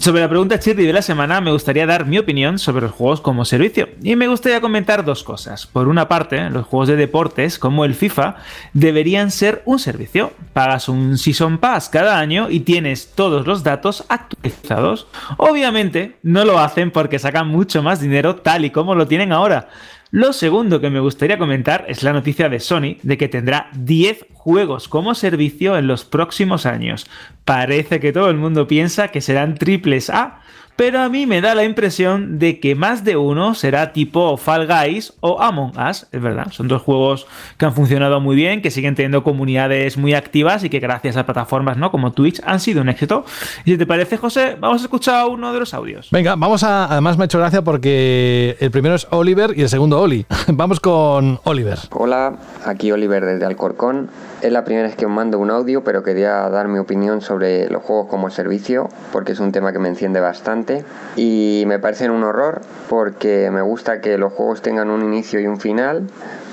Sobre 0.00 0.22
la 0.22 0.28
pregunta 0.28 0.56
Shirley 0.56 0.86
de 0.86 0.92
la 0.92 1.02
semana, 1.02 1.40
me 1.40 1.52
gustaría 1.52 1.86
dar 1.86 2.06
mi 2.06 2.18
opinión 2.18 2.58
sobre 2.58 2.82
los 2.82 2.90
juegos 2.90 3.20
como 3.20 3.44
servicio. 3.44 3.90
Y 4.02 4.16
me 4.16 4.26
gustaría 4.26 4.60
comentar 4.60 5.04
dos 5.04 5.22
cosas. 5.22 5.68
Por 5.68 5.86
una 5.86 6.08
parte, 6.08 6.50
los 6.50 6.66
juegos 6.66 6.88
de 6.88 6.96
deportes, 6.96 7.60
como 7.60 7.84
el 7.84 7.94
FIFA, 7.94 8.34
deberían 8.72 9.30
ser 9.30 9.62
un 9.64 9.78
servicio. 9.78 10.32
Pagas 10.52 10.88
un 10.88 11.18
Season 11.18 11.58
Pass 11.58 11.88
cada 11.88 12.18
año 12.18 12.50
y 12.50 12.60
tienes 12.60 13.12
todos 13.14 13.46
los 13.46 13.62
datos 13.62 14.04
actualizados. 14.08 15.06
Obviamente 15.36 16.16
no 16.22 16.44
lo 16.44 16.58
hacen 16.58 16.90
porque 16.90 17.18
sacan 17.18 17.48
mucho 17.48 17.82
más 17.82 18.00
dinero 18.00 18.36
tal 18.36 18.64
y 18.64 18.70
como 18.70 18.94
lo 18.94 19.06
tienen 19.06 19.32
ahora. 19.32 19.68
Lo 20.12 20.32
segundo 20.32 20.80
que 20.80 20.88
me 20.88 21.00
gustaría 21.00 21.36
comentar 21.36 21.84
es 21.88 22.02
la 22.04 22.12
noticia 22.12 22.48
de 22.48 22.60
Sony 22.60 22.96
de 23.02 23.18
que 23.18 23.28
tendrá 23.28 23.70
10 23.74 24.26
juegos 24.32 24.88
como 24.88 25.14
servicio 25.16 25.76
en 25.76 25.88
los 25.88 26.04
próximos 26.04 26.64
años. 26.64 27.06
Parece 27.44 27.98
que 27.98 28.12
todo 28.12 28.30
el 28.30 28.36
mundo 28.36 28.68
piensa 28.68 29.08
que 29.08 29.20
serán 29.20 29.56
triples 29.56 30.08
A, 30.08 30.42
pero 30.76 31.00
a 31.00 31.08
mí 31.08 31.26
me 31.26 31.40
da 31.40 31.54
la 31.54 31.64
impresión 31.64 32.38
de 32.38 32.60
que 32.60 32.74
más 32.74 33.02
de 33.02 33.16
uno 33.16 33.54
será 33.54 33.92
tipo 33.92 34.36
Fall 34.36 34.66
Guys 34.66 35.14
o 35.20 35.40
Among 35.40 35.72
Us, 35.78 36.06
es 36.12 36.20
verdad. 36.20 36.48
Son 36.52 36.68
dos 36.68 36.82
juegos 36.82 37.26
que 37.56 37.64
han 37.64 37.72
funcionado 37.72 38.20
muy 38.20 38.36
bien, 38.36 38.62
que 38.62 38.70
siguen 38.70 38.94
teniendo 38.94 39.22
comunidades 39.22 39.96
muy 39.96 40.14
activas 40.14 40.64
y 40.64 40.70
que 40.70 40.78
gracias 40.78 41.16
a 41.16 41.24
plataformas 41.24 41.76
¿no? 41.76 41.90
como 41.90 42.12
Twitch 42.12 42.40
han 42.44 42.60
sido 42.60 42.82
un 42.82 42.88
éxito. 42.88 43.24
Y 43.64 43.72
si 43.72 43.78
te 43.78 43.86
parece, 43.86 44.16
José, 44.16 44.56
vamos 44.60 44.82
a 44.82 44.84
escuchar 44.84 45.26
uno 45.28 45.52
de 45.52 45.60
los 45.60 45.72
audios. 45.74 46.08
Venga, 46.10 46.36
vamos 46.36 46.62
a. 46.62 46.86
Además, 46.86 47.16
me 47.16 47.24
ha 47.24 47.26
hecho 47.26 47.38
gracia 47.38 47.62
porque 47.62 48.56
el 48.60 48.70
primero 48.70 48.94
es 48.94 49.06
Oliver 49.10 49.52
y 49.56 49.62
el 49.62 49.68
segundo 49.68 50.00
Oli. 50.00 50.26
vamos 50.48 50.80
con 50.80 51.40
Oliver. 51.44 51.78
Hola, 51.90 52.36
aquí 52.64 52.92
Oliver 52.92 53.24
desde 53.24 53.46
Alcorcón. 53.46 54.10
Es 54.46 54.52
la 54.52 54.62
primera 54.62 54.86
vez 54.86 54.94
que 54.94 55.06
os 55.06 55.10
mando 55.10 55.40
un 55.40 55.50
audio, 55.50 55.82
pero 55.82 56.04
quería 56.04 56.48
dar 56.50 56.68
mi 56.68 56.78
opinión 56.78 57.20
sobre 57.20 57.68
los 57.68 57.82
juegos 57.82 58.06
como 58.06 58.30
servicio, 58.30 58.88
porque 59.10 59.32
es 59.32 59.40
un 59.40 59.50
tema 59.50 59.72
que 59.72 59.80
me 59.80 59.88
enciende 59.88 60.20
bastante. 60.20 60.84
Y 61.16 61.64
me 61.66 61.80
parecen 61.80 62.12
un 62.12 62.22
horror, 62.22 62.60
porque 62.88 63.50
me 63.50 63.60
gusta 63.60 64.00
que 64.00 64.18
los 64.18 64.32
juegos 64.32 64.62
tengan 64.62 64.88
un 64.90 65.02
inicio 65.02 65.40
y 65.40 65.48
un 65.48 65.58
final. 65.58 66.04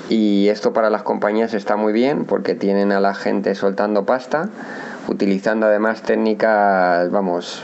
Y 0.08 0.48
esto 0.48 0.72
para 0.72 0.90
las 0.90 1.04
compañías 1.04 1.54
está 1.54 1.76
muy 1.76 1.92
bien, 1.92 2.24
porque 2.24 2.56
tienen 2.56 2.90
a 2.90 2.98
la 2.98 3.14
gente 3.14 3.54
soltando 3.54 4.04
pasta, 4.04 4.48
utilizando 5.06 5.66
además 5.66 6.02
técnicas, 6.02 7.08
vamos, 7.12 7.62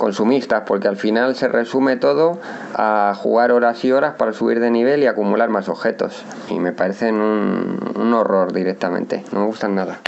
consumistas, 0.00 0.62
porque 0.66 0.88
al 0.88 0.96
final 0.96 1.36
se 1.36 1.46
resume 1.46 1.96
todo 1.96 2.40
a 2.74 3.12
jugar 3.14 3.52
horas 3.52 3.84
y 3.84 3.92
horas 3.92 4.14
para 4.16 4.32
subir 4.32 4.58
de 4.58 4.70
nivel 4.70 5.02
y 5.02 5.06
acumular 5.06 5.50
más 5.50 5.68
objetos. 5.68 6.24
Y 6.48 6.58
me 6.58 6.72
parecen 6.72 7.20
un, 7.20 7.92
un 7.94 8.14
horror 8.14 8.52
directamente, 8.52 9.22
no 9.30 9.40
me 9.40 9.46
gustan 9.46 9.74
nada. 9.74 10.00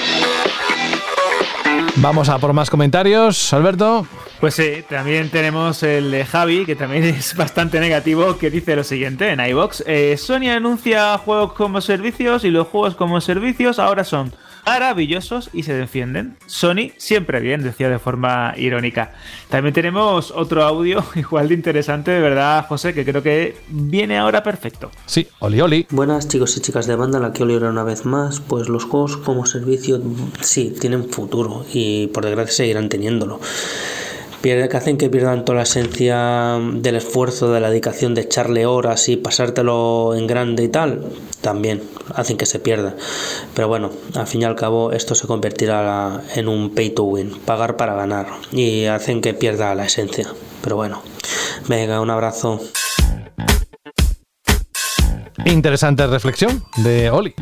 Vamos 1.97 2.31
a 2.31 2.39
por 2.39 2.55
más 2.55 2.71
comentarios, 2.71 3.53
Alberto. 3.53 4.07
Pues 4.41 4.55
sí, 4.55 4.83
también 4.89 5.29
tenemos 5.29 5.83
el 5.83 6.11
de 6.11 6.25
Javi, 6.25 6.65
que 6.65 6.75
también 6.75 7.05
es 7.05 7.37
bastante 7.37 7.79
negativo, 7.79 8.39
que 8.39 8.51
dice 8.51 8.75
lo 8.75 8.83
siguiente 8.83 9.29
en 9.29 9.41
iBox. 9.41 9.85
Eh, 9.87 10.17
Sony 10.17 10.49
anuncia 10.51 11.19
juegos 11.19 11.53
como 11.53 11.81
servicios 11.83 12.45
y 12.45 12.51
los 12.51 12.67
juegos 12.67 12.97
como 12.97 13.21
servicios 13.21 13.79
ahora 13.79 14.05
son 14.05 14.33
maravillosos 14.65 15.51
y 15.53 15.63
se 15.63 15.75
defienden. 15.75 16.37
Sony 16.47 16.91
siempre 16.97 17.41
bien, 17.41 17.63
decía 17.63 17.89
de 17.89 17.99
forma 17.99 18.55
irónica. 18.57 19.13
También 19.49 19.75
tenemos 19.75 20.31
otro 20.31 20.65
audio 20.65 21.05
igual 21.15 21.49
de 21.49 21.55
interesante, 21.55 22.11
de 22.11 22.21
verdad, 22.21 22.67
José, 22.69 22.95
que 22.95 23.05
creo 23.05 23.23
que 23.23 23.57
viene 23.69 24.19
ahora 24.19 24.43
perfecto. 24.43 24.91
Sí, 25.07 25.29
Oli 25.41 25.61
Oli. 25.61 25.87
Buenas 25.91 26.29
chicos 26.29 26.57
y 26.57 26.61
chicas 26.61 26.87
de 26.87 26.97
banda, 26.97 27.19
la 27.19 27.33
que 27.33 27.43
Oliver 27.43 27.65
una 27.65 27.85
vez 27.85 28.05
más. 28.05 28.41
Pues 28.41 28.69
los 28.69 28.85
juegos 28.85 29.17
como 29.17 29.47
servicio 29.47 30.01
sí 30.41 30.75
tienen 30.79 31.09
futuro 31.09 31.65
y 31.73 32.09
por 32.09 32.25
desgracia 32.25 32.53
seguirán 32.55 32.89
teniéndolo. 32.89 33.41
Pierde, 34.43 34.69
que 34.69 34.77
hacen 34.77 34.99
que 34.99 35.09
pierdan 35.09 35.45
toda 35.45 35.57
la 35.57 35.63
esencia 35.63 36.59
del 36.75 36.97
esfuerzo, 36.97 37.53
de 37.53 37.61
la 37.61 37.71
dedicación 37.71 38.15
de 38.15 38.23
echarle 38.23 38.67
horas 38.67 39.09
y 39.09 39.17
pasártelo 39.17 40.15
en 40.15 40.27
grande 40.27 40.65
y 40.65 40.69
tal, 40.69 41.07
también 41.41 41.83
hacen 42.15 42.37
que 42.37 42.45
se 42.45 42.59
pierda. 42.59 42.95
Pero 43.55 43.69
bueno, 43.69 43.91
al 44.15 44.27
fin 44.27 44.43
y 44.43 44.45
al 44.45 44.57
cabo 44.57 44.93
esto 44.93 45.15
se 45.15 45.27
convertirá 45.27 46.23
en 46.35 46.49
un 46.49 46.75
pay 46.75 46.91
to 46.91 47.05
win, 47.05 47.39
pagar 47.47 47.77
para 47.77 47.95
ganar, 47.95 48.27
y 48.51 48.85
hacen 48.87 49.23
que 49.23 49.33
pierda 49.33 49.75
la 49.75 49.87
esencia. 49.87 50.29
Pero 50.63 50.77
bueno, 50.77 51.03
venga, 51.69 52.01
un 52.01 52.11
abrazo. 52.11 52.61
Interesante 55.45 56.07
reflexión 56.07 56.63
de 56.79 57.11
Oli. 57.11 57.35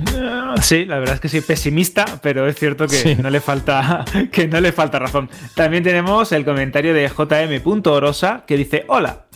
Sí, 0.60 0.84
la 0.84 0.98
verdad 0.98 1.16
es 1.16 1.20
que 1.20 1.28
sí, 1.28 1.40
pesimista, 1.40 2.04
pero 2.22 2.46
es 2.46 2.56
cierto 2.56 2.86
que 2.86 3.16
no 3.16 3.30
le 3.30 3.40
falta 3.40 4.04
que 4.32 4.48
no 4.48 4.60
le 4.60 4.72
falta 4.72 4.98
razón. 4.98 5.30
También 5.54 5.82
tenemos 5.82 6.32
el 6.32 6.44
comentario 6.44 6.94
de 6.94 7.08
JM.orosa 7.08 8.44
que 8.46 8.56
dice: 8.56 8.84
Hola. 8.88 9.26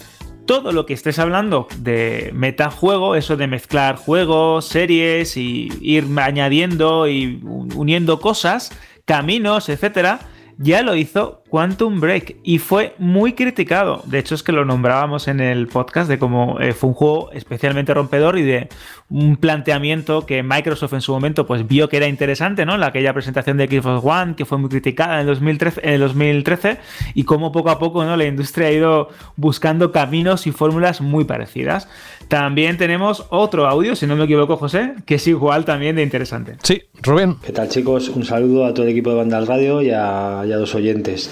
Todo 0.46 0.72
lo 0.72 0.84
que 0.84 0.92
estés 0.92 1.18
hablando 1.18 1.68
de 1.78 2.30
metajuego, 2.34 3.14
eso 3.14 3.38
de 3.38 3.46
mezclar 3.46 3.96
juegos, 3.96 4.66
series 4.66 5.38
y 5.38 5.70
ir 5.80 6.06
añadiendo 6.18 7.08
y 7.08 7.40
uniendo 7.42 8.20
cosas, 8.20 8.70
caminos, 9.06 9.70
etcétera, 9.70 10.20
ya 10.58 10.82
lo 10.82 10.94
hizo 10.94 11.42
Quantum 11.48 12.00
Break 12.00 12.36
y 12.42 12.58
fue 12.58 12.94
muy 12.98 13.34
criticado. 13.34 14.02
De 14.06 14.18
hecho, 14.18 14.34
es 14.34 14.42
que 14.42 14.52
lo 14.52 14.64
nombrábamos 14.64 15.28
en 15.28 15.40
el 15.40 15.68
podcast 15.68 16.08
de 16.08 16.18
cómo 16.18 16.58
eh, 16.60 16.72
fue 16.72 16.90
un 16.90 16.94
juego 16.94 17.32
especialmente 17.32 17.94
rompedor 17.94 18.38
y 18.38 18.42
de 18.42 18.68
un 19.08 19.36
planteamiento 19.36 20.26
que 20.26 20.42
Microsoft 20.42 20.94
en 20.94 21.00
su 21.00 21.12
momento 21.12 21.46
pues 21.46 21.66
vio 21.66 21.88
que 21.88 21.98
era 21.98 22.08
interesante, 22.08 22.66
¿no? 22.66 22.76
La 22.76 22.86
aquella 22.86 23.12
presentación 23.12 23.56
de 23.56 23.66
Xbox 23.66 24.04
One 24.04 24.34
que 24.34 24.44
fue 24.44 24.58
muy 24.58 24.68
criticada 24.70 25.14
en 25.14 25.20
el 25.20 25.26
2013, 25.26 25.80
en 25.84 25.92
el 25.94 26.00
2013 26.00 26.78
y 27.14 27.24
cómo 27.24 27.52
poco 27.52 27.70
a 27.70 27.78
poco, 27.78 28.04
¿no? 28.04 28.16
La 28.16 28.24
industria 28.24 28.68
ha 28.68 28.72
ido 28.72 29.08
buscando 29.36 29.92
caminos 29.92 30.46
y 30.46 30.52
fórmulas 30.52 31.00
muy 31.00 31.24
parecidas. 31.24 31.88
También 32.28 32.76
tenemos 32.76 33.26
otro 33.30 33.66
audio, 33.66 33.94
si 33.94 34.06
no 34.06 34.16
me 34.16 34.24
equivoco, 34.24 34.56
José, 34.56 34.94
que 35.06 35.16
es 35.16 35.26
igual 35.26 35.64
también 35.64 35.96
de 35.96 36.02
interesante. 36.02 36.56
Sí, 36.62 36.82
Rubén. 37.02 37.36
¿Qué 37.44 37.52
tal, 37.52 37.68
chicos? 37.68 38.08
Un 38.08 38.24
saludo 38.24 38.64
a 38.64 38.74
todo 38.74 38.84
el 38.84 38.92
equipo 38.92 39.10
de 39.10 39.16
Banda 39.16 39.38
al 39.38 39.46
Radio 39.46 39.82
y 39.82 39.90
a, 39.90 40.44
y 40.46 40.52
a 40.52 40.56
los 40.56 40.74
oyentes. 40.74 41.30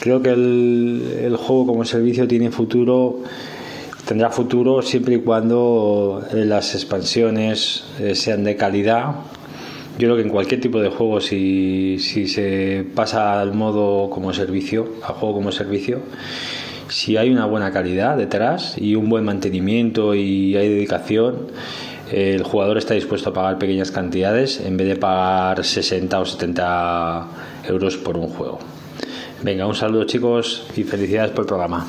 Creo 0.00 0.22
que 0.22 0.30
el, 0.30 1.20
el, 1.22 1.36
juego 1.36 1.66
como 1.66 1.84
servicio 1.84 2.26
tiene 2.28 2.50
futuro, 2.50 3.20
tendrá 4.06 4.30
futuro 4.30 4.82
siempre 4.82 5.14
y 5.14 5.18
cuando 5.18 6.22
eh, 6.32 6.44
las 6.44 6.74
expansiones 6.74 7.84
eh, 8.00 8.14
sean 8.14 8.44
de 8.44 8.56
calidad. 8.56 9.14
Yo 9.98 10.08
creo 10.08 10.16
que 10.16 10.22
en 10.22 10.28
cualquier 10.28 10.60
tipo 10.60 10.80
de 10.80 10.88
juego, 10.88 11.20
si, 11.20 11.98
si 12.00 12.26
se 12.26 12.84
pasa 12.94 13.40
al 13.40 13.54
modo 13.54 14.10
como 14.10 14.32
servicio, 14.32 14.88
al 15.06 15.14
juego 15.14 15.34
como 15.36 15.52
servicio, 15.52 16.00
si 16.88 17.16
hay 17.16 17.30
una 17.30 17.46
buena 17.46 17.72
calidad 17.72 18.16
detrás 18.16 18.76
y 18.76 18.94
un 18.94 19.08
buen 19.08 19.24
mantenimiento 19.24 20.14
y 20.14 20.56
hay 20.56 20.68
dedicación, 20.68 21.48
el 22.10 22.42
jugador 22.42 22.78
está 22.78 22.94
dispuesto 22.94 23.30
a 23.30 23.32
pagar 23.32 23.58
pequeñas 23.58 23.90
cantidades 23.90 24.60
en 24.60 24.76
vez 24.76 24.88
de 24.88 24.96
pagar 24.96 25.64
60 25.64 26.20
o 26.20 26.26
70 26.26 27.26
euros 27.68 27.96
por 27.96 28.16
un 28.16 28.28
juego. 28.28 28.58
Venga, 29.42 29.66
un 29.66 29.74
saludo 29.74 30.04
chicos 30.04 30.66
y 30.76 30.84
felicidades 30.84 31.30
por 31.32 31.44
el 31.44 31.46
programa. 31.46 31.86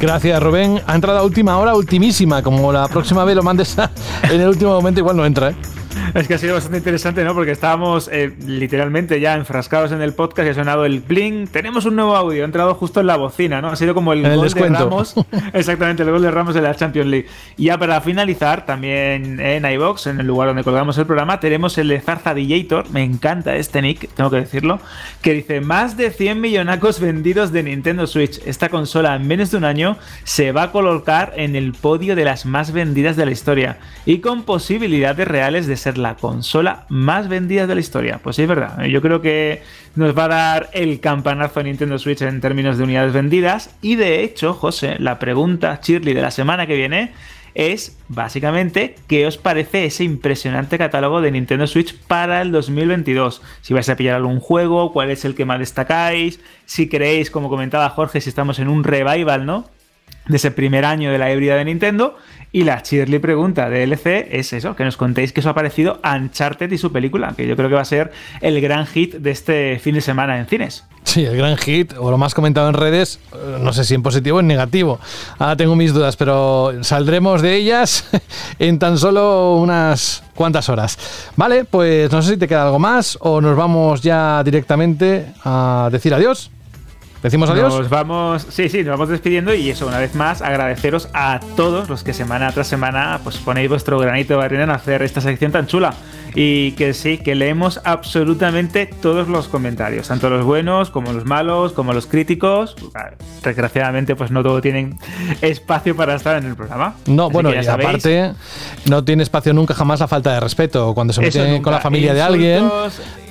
Gracias, 0.00 0.42
Rubén. 0.42 0.80
Ha 0.86 0.94
entrado 0.94 1.18
a 1.18 1.22
última 1.24 1.58
hora, 1.58 1.74
ultimísima. 1.74 2.42
Como 2.42 2.72
la 2.72 2.88
próxima 2.88 3.24
vez 3.24 3.36
lo 3.36 3.42
mandes 3.42 3.76
en 4.22 4.40
el 4.40 4.48
último 4.48 4.72
momento, 4.72 5.00
igual 5.00 5.16
no 5.16 5.26
entra, 5.26 5.50
¿eh? 5.50 5.56
Es 6.14 6.26
que 6.26 6.34
ha 6.34 6.38
sido 6.38 6.54
bastante 6.54 6.78
interesante, 6.78 7.24
¿no? 7.24 7.34
Porque 7.34 7.52
estábamos 7.52 8.08
eh, 8.12 8.32
literalmente 8.46 9.20
ya 9.20 9.34
enfrascados 9.34 9.92
en 9.92 10.02
el 10.02 10.12
podcast 10.12 10.46
y 10.46 10.50
ha 10.50 10.54
sonado 10.54 10.84
el 10.84 11.00
bling. 11.00 11.46
Tenemos 11.48 11.84
un 11.84 11.96
nuevo 11.96 12.16
audio, 12.16 12.42
ha 12.42 12.46
entrado 12.46 12.74
justo 12.74 13.00
en 13.00 13.06
la 13.06 13.16
bocina, 13.16 13.60
¿no? 13.60 13.68
Ha 13.68 13.76
sido 13.76 13.94
como 13.94 14.12
el, 14.12 14.24
el 14.24 14.36
gol 14.36 14.44
descuento. 14.44 14.78
de 14.78 14.84
Ramos. 14.84 15.14
Exactamente, 15.52 16.02
el 16.02 16.10
gol 16.10 16.22
de 16.22 16.30
Ramos 16.30 16.54
de 16.54 16.62
la 16.62 16.74
Champions 16.74 17.08
League. 17.08 17.28
Y 17.56 17.64
ya 17.66 17.78
para 17.78 18.00
finalizar, 18.00 18.66
también 18.66 19.40
en 19.40 19.64
iBox, 19.64 20.08
en 20.08 20.20
el 20.20 20.26
lugar 20.26 20.48
donde 20.48 20.64
colgamos 20.64 20.98
el 20.98 21.06
programa, 21.06 21.38
tenemos 21.38 21.78
el 21.78 21.88
de 21.88 22.00
Zarza 22.00 22.34
Dillator. 22.34 22.90
Me 22.90 23.04
encanta 23.04 23.54
este 23.56 23.82
nick, 23.82 24.08
tengo 24.14 24.30
que 24.30 24.36
decirlo. 24.36 24.80
Que 25.22 25.34
dice: 25.34 25.60
Más 25.60 25.96
de 25.96 26.10
100 26.10 26.40
millonacos 26.40 27.00
vendidos 27.00 27.52
de 27.52 27.62
Nintendo 27.62 28.06
Switch. 28.06 28.40
Esta 28.46 28.68
consola 28.68 29.14
en 29.14 29.26
menos 29.26 29.50
de 29.50 29.58
un 29.58 29.64
año 29.64 29.96
se 30.24 30.52
va 30.52 30.64
a 30.64 30.72
colocar 30.72 31.32
en 31.36 31.56
el 31.56 31.72
podio 31.72 32.16
de 32.16 32.24
las 32.24 32.46
más 32.46 32.72
vendidas 32.72 33.16
de 33.16 33.26
la 33.26 33.32
historia. 33.32 33.78
Y 34.06 34.18
con 34.18 34.42
posibilidades 34.42 35.28
reales 35.28 35.66
de 35.66 35.76
ser 35.76 35.99
la 36.00 36.16
consola 36.16 36.86
más 36.88 37.28
vendida 37.28 37.66
de 37.66 37.74
la 37.74 37.80
historia. 37.80 38.20
Pues 38.22 38.36
sí, 38.36 38.42
es 38.42 38.48
verdad. 38.48 38.84
Yo 38.84 39.00
creo 39.00 39.20
que 39.20 39.62
nos 39.94 40.16
va 40.16 40.24
a 40.24 40.28
dar 40.28 40.70
el 40.72 41.00
campanazo 41.00 41.60
a 41.60 41.62
Nintendo 41.62 41.98
Switch 41.98 42.22
en 42.22 42.40
términos 42.40 42.78
de 42.78 42.84
unidades 42.84 43.12
vendidas. 43.12 43.74
Y 43.82 43.96
de 43.96 44.22
hecho, 44.22 44.54
José, 44.54 44.96
la 44.98 45.18
pregunta 45.18 45.80
Shirley 45.82 46.14
de 46.14 46.22
la 46.22 46.30
semana 46.30 46.66
que 46.66 46.76
viene 46.76 47.12
es 47.54 47.98
básicamente 48.08 48.94
qué 49.06 49.26
os 49.26 49.36
parece 49.36 49.84
ese 49.84 50.04
impresionante 50.04 50.78
catálogo 50.78 51.20
de 51.20 51.32
Nintendo 51.32 51.66
Switch 51.66 51.96
para 52.06 52.42
el 52.42 52.52
2022. 52.52 53.42
Si 53.60 53.74
vais 53.74 53.88
a 53.88 53.96
pillar 53.96 54.16
algún 54.16 54.40
juego, 54.40 54.92
cuál 54.92 55.10
es 55.10 55.24
el 55.24 55.34
que 55.34 55.44
más 55.44 55.58
destacáis, 55.58 56.40
si 56.66 56.88
creéis, 56.88 57.30
como 57.30 57.48
comentaba 57.48 57.90
Jorge, 57.90 58.20
si 58.20 58.28
estamos 58.28 58.58
en 58.58 58.68
un 58.68 58.84
revival, 58.84 59.46
¿no? 59.46 59.66
De 60.28 60.36
ese 60.36 60.50
primer 60.50 60.84
año 60.84 61.10
de 61.10 61.18
la 61.18 61.32
híbrida 61.32 61.56
de 61.56 61.64
Nintendo. 61.64 62.16
Y 62.52 62.64
la 62.64 62.82
Shirley 62.82 63.20
pregunta 63.20 63.70
de 63.70 63.84
LC 63.84 64.28
es 64.32 64.52
eso, 64.52 64.74
que 64.74 64.82
nos 64.82 64.96
contéis 64.96 65.32
que 65.32 65.38
os 65.38 65.46
ha 65.46 65.54
parecido 65.54 66.00
Uncharted 66.02 66.70
y 66.72 66.78
su 66.78 66.90
película, 66.90 67.32
que 67.36 67.46
yo 67.46 67.54
creo 67.54 67.68
que 67.68 67.76
va 67.76 67.82
a 67.82 67.84
ser 67.84 68.10
el 68.40 68.60
gran 68.60 68.86
hit 68.86 69.14
de 69.14 69.30
este 69.30 69.78
fin 69.78 69.94
de 69.94 70.00
semana 70.00 70.36
en 70.36 70.46
cines. 70.46 70.84
Sí, 71.04 71.24
el 71.24 71.36
gran 71.36 71.56
hit, 71.56 71.94
o 71.96 72.10
lo 72.10 72.18
más 72.18 72.34
comentado 72.34 72.68
en 72.68 72.74
redes, 72.74 73.20
no 73.60 73.72
sé 73.72 73.84
si 73.84 73.94
en 73.94 74.02
positivo 74.02 74.38
o 74.38 74.40
en 74.40 74.48
negativo. 74.48 74.98
Ahora 75.38 75.56
tengo 75.56 75.76
mis 75.76 75.94
dudas, 75.94 76.16
pero 76.16 76.72
saldremos 76.82 77.40
de 77.40 77.54
ellas 77.54 78.04
en 78.58 78.80
tan 78.80 78.98
solo 78.98 79.56
unas 79.56 80.24
cuantas 80.34 80.68
horas. 80.68 80.98
Vale, 81.36 81.64
pues 81.64 82.10
no 82.10 82.20
sé 82.20 82.32
si 82.32 82.36
te 82.36 82.48
queda 82.48 82.64
algo 82.64 82.80
más 82.80 83.16
o 83.20 83.40
nos 83.40 83.56
vamos 83.56 84.02
ya 84.02 84.42
directamente 84.42 85.26
a 85.44 85.88
decir 85.92 86.12
adiós. 86.12 86.50
¿Decimos 87.22 87.50
adiós? 87.50 87.74
Nos 87.78 87.90
vamos, 87.90 88.46
sí, 88.48 88.68
sí, 88.68 88.78
nos 88.78 88.92
vamos 88.92 89.08
despidiendo 89.10 89.52
y 89.52 89.68
eso, 89.70 89.86
una 89.86 89.98
vez 89.98 90.14
más, 90.14 90.40
agradeceros 90.40 91.08
a 91.12 91.40
todos 91.54 91.88
los 91.90 92.02
que 92.02 92.14
semana 92.14 92.50
tras 92.52 92.66
semana 92.66 93.20
pues 93.22 93.36
ponéis 93.36 93.68
vuestro 93.68 93.98
granito 93.98 94.38
de 94.38 94.44
arena 94.44 94.64
en 94.64 94.70
hacer 94.70 95.02
esta 95.02 95.20
sección 95.20 95.52
tan 95.52 95.66
chula. 95.66 95.94
Y 96.32 96.72
que 96.72 96.94
sí, 96.94 97.18
que 97.18 97.34
leemos 97.34 97.80
absolutamente 97.84 98.86
todos 98.86 99.26
los 99.26 99.48
comentarios, 99.48 100.06
tanto 100.06 100.30
los 100.30 100.44
buenos 100.44 100.88
como 100.90 101.12
los 101.12 101.24
malos, 101.24 101.72
como 101.72 101.92
los 101.92 102.06
críticos. 102.06 102.76
Desgraciadamente, 103.42 104.14
pues 104.14 104.30
no 104.30 104.42
todos 104.44 104.62
tienen 104.62 104.96
espacio 105.40 105.96
para 105.96 106.14
estar 106.14 106.36
en 106.36 106.46
el 106.46 106.54
programa. 106.54 106.94
No, 107.06 107.24
Así 107.24 107.32
bueno, 107.32 107.50
y 107.52 107.64
sabéis. 107.64 107.88
aparte, 107.88 108.32
no 108.88 109.02
tiene 109.02 109.24
espacio 109.24 109.52
nunca 109.52 109.74
jamás 109.74 109.98
la 109.98 110.06
falta 110.06 110.32
de 110.32 110.38
respeto. 110.38 110.94
Cuando 110.94 111.12
se 111.12 111.26
Eso 111.26 111.38
mete 111.40 111.50
nunca. 111.50 111.64
con 111.64 111.72
la 111.72 111.80
familia 111.80 112.14
de 112.14 112.22
alguien. 112.22 112.70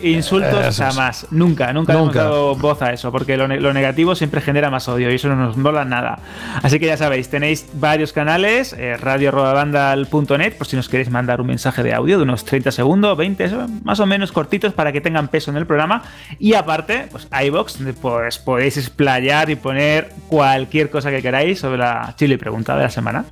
Insultos- 0.01 0.49
Insultos 0.53 0.59
Eso 0.67 0.69
es. 0.69 0.77
jamás. 0.95 1.27
Nunca, 1.31 1.73
nunca, 1.73 1.93
hemos 1.93 2.05
Nunca. 2.07 2.23
dado 2.23 2.55
voz 2.55 2.81
a 2.81 2.93
eso, 2.93 3.11
porque 3.11 3.38
lo, 3.38 3.47
ne- 3.47 3.59
lo 3.59 3.73
negativo 3.73 4.15
siempre 4.15 4.41
genera 4.41 4.69
más 4.69 4.88
odio 4.88 5.11
y 5.11 5.15
eso 5.15 5.27
no 5.30 5.35
nos 5.35 5.57
mola 5.57 5.85
nada. 5.85 6.19
Así 6.61 6.80
que 6.80 6.85
ya 6.88 6.97
sabéis, 6.97 7.30
tenéis 7.30 7.67
varios 7.73 8.13
canales, 8.13 8.73
eh, 8.77 8.97
radio.bandal.net, 8.97 10.53
por 10.57 10.67
si 10.67 10.76
nos 10.76 10.89
queréis 10.89 11.09
mandar 11.09 11.41
un 11.41 11.47
mensaje 11.47 11.84
de 11.84 11.93
audio 11.93 12.17
de 12.17 12.23
unos 12.23 12.45
30 12.45 12.71
segundos, 12.71 13.17
20, 13.17 13.43
eso, 13.43 13.67
más 13.84 13.99
o 13.99 14.05
menos 14.05 14.31
cortitos 14.31 14.73
para 14.73 14.91
que 14.91 15.01
tengan 15.01 15.27
peso 15.27 15.51
en 15.51 15.57
el 15.57 15.65
programa. 15.65 16.03
Y 16.39 16.53
aparte, 16.53 17.07
pues 17.11 17.27
iBox, 17.45 17.77
donde 17.77 17.93
pues, 17.93 18.38
podéis 18.39 18.77
explayar 18.77 19.49
y 19.49 19.55
poner 19.55 20.09
cualquier 20.27 20.89
cosa 20.89 21.09
que 21.11 21.21
queráis 21.21 21.59
sobre 21.59 21.77
la 21.80 22.13
chile 22.17 22.38
pregunta 22.38 22.76
de 22.76 22.84
la 22.84 22.89
semana. 22.89 23.26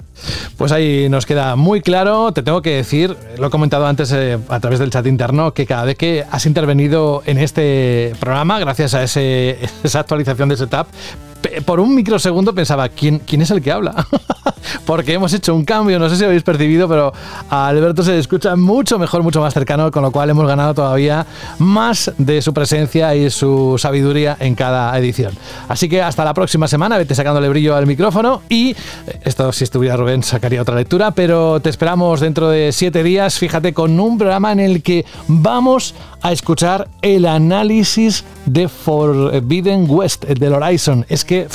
Pues 0.57 0.71
ahí 0.71 1.07
nos 1.09 1.25
queda 1.25 1.55
muy 1.55 1.81
claro. 1.81 2.31
Te 2.31 2.41
tengo 2.41 2.61
que 2.61 2.71
decir, 2.75 3.15
lo 3.37 3.47
he 3.47 3.49
comentado 3.49 3.85
antes 3.85 4.11
eh, 4.11 4.37
a 4.49 4.59
través 4.59 4.79
del 4.79 4.89
chat 4.89 5.05
interno, 5.05 5.53
que 5.53 5.65
cada 5.65 5.85
vez 5.85 5.95
que 5.97 6.25
has 6.29 6.45
intervenido 6.57 7.21
en 7.27 7.37
este 7.37 8.13
programa, 8.19 8.57
gracias 8.59 8.95
a 8.95 9.03
ese- 9.03 9.59
esa 9.83 9.99
actualización 9.99 10.49
de 10.49 10.57
setup, 10.57 10.87
por 11.65 11.79
un 11.79 11.95
microsegundo 11.95 12.53
pensaba, 12.53 12.89
¿quién, 12.89 13.19
quién 13.19 13.41
es 13.41 13.51
el 13.51 13.61
que 13.61 13.71
habla? 13.71 14.07
Porque 14.85 15.13
hemos 15.13 15.33
hecho 15.33 15.55
un 15.55 15.63
cambio, 15.63 15.99
no 15.99 16.09
sé 16.09 16.17
si 16.17 16.23
habéis 16.23 16.43
percibido, 16.43 16.87
pero 16.87 17.13
a 17.49 17.67
Alberto 17.67 18.03
se 18.03 18.17
escucha 18.17 18.55
mucho 18.55 18.99
mejor, 18.99 19.23
mucho 19.23 19.39
más 19.41 19.53
cercano, 19.53 19.91
con 19.91 20.03
lo 20.03 20.11
cual 20.11 20.29
hemos 20.29 20.47
ganado 20.47 20.73
todavía 20.73 21.25
más 21.59 22.11
de 22.17 22.41
su 22.41 22.53
presencia 22.53 23.15
y 23.15 23.29
su 23.29 23.75
sabiduría 23.77 24.37
en 24.39 24.55
cada 24.55 24.97
edición. 24.97 25.33
Así 25.67 25.87
que 25.87 26.01
hasta 26.01 26.25
la 26.25 26.33
próxima 26.33 26.67
semana, 26.67 26.97
vete 26.97 27.15
sacándole 27.15 27.49
brillo 27.49 27.75
al 27.75 27.87
micrófono 27.87 28.41
y 28.49 28.71
eh, 28.71 28.75
esto 29.23 29.51
si 29.51 29.63
estuviera 29.63 29.97
Rubén 29.97 30.23
sacaría 30.23 30.61
otra 30.61 30.75
lectura, 30.75 31.11
pero 31.11 31.59
te 31.59 31.69
esperamos 31.69 32.19
dentro 32.19 32.49
de 32.49 32.71
siete 32.71 33.03
días, 33.03 33.37
fíjate, 33.37 33.73
con 33.73 33.99
un 33.99 34.17
programa 34.17 34.51
en 34.51 34.59
el 34.59 34.83
que 34.83 35.05
vamos 35.27 35.95
a 36.21 36.31
escuchar 36.31 36.87
el 37.01 37.25
análisis 37.25 38.23
de 38.45 38.67
Forbidden 38.67 39.85
West, 39.89 40.25
el 40.27 40.37
del 40.37 40.53
Horizon. 40.53 41.05
Es 41.09 41.23
que 41.27 41.47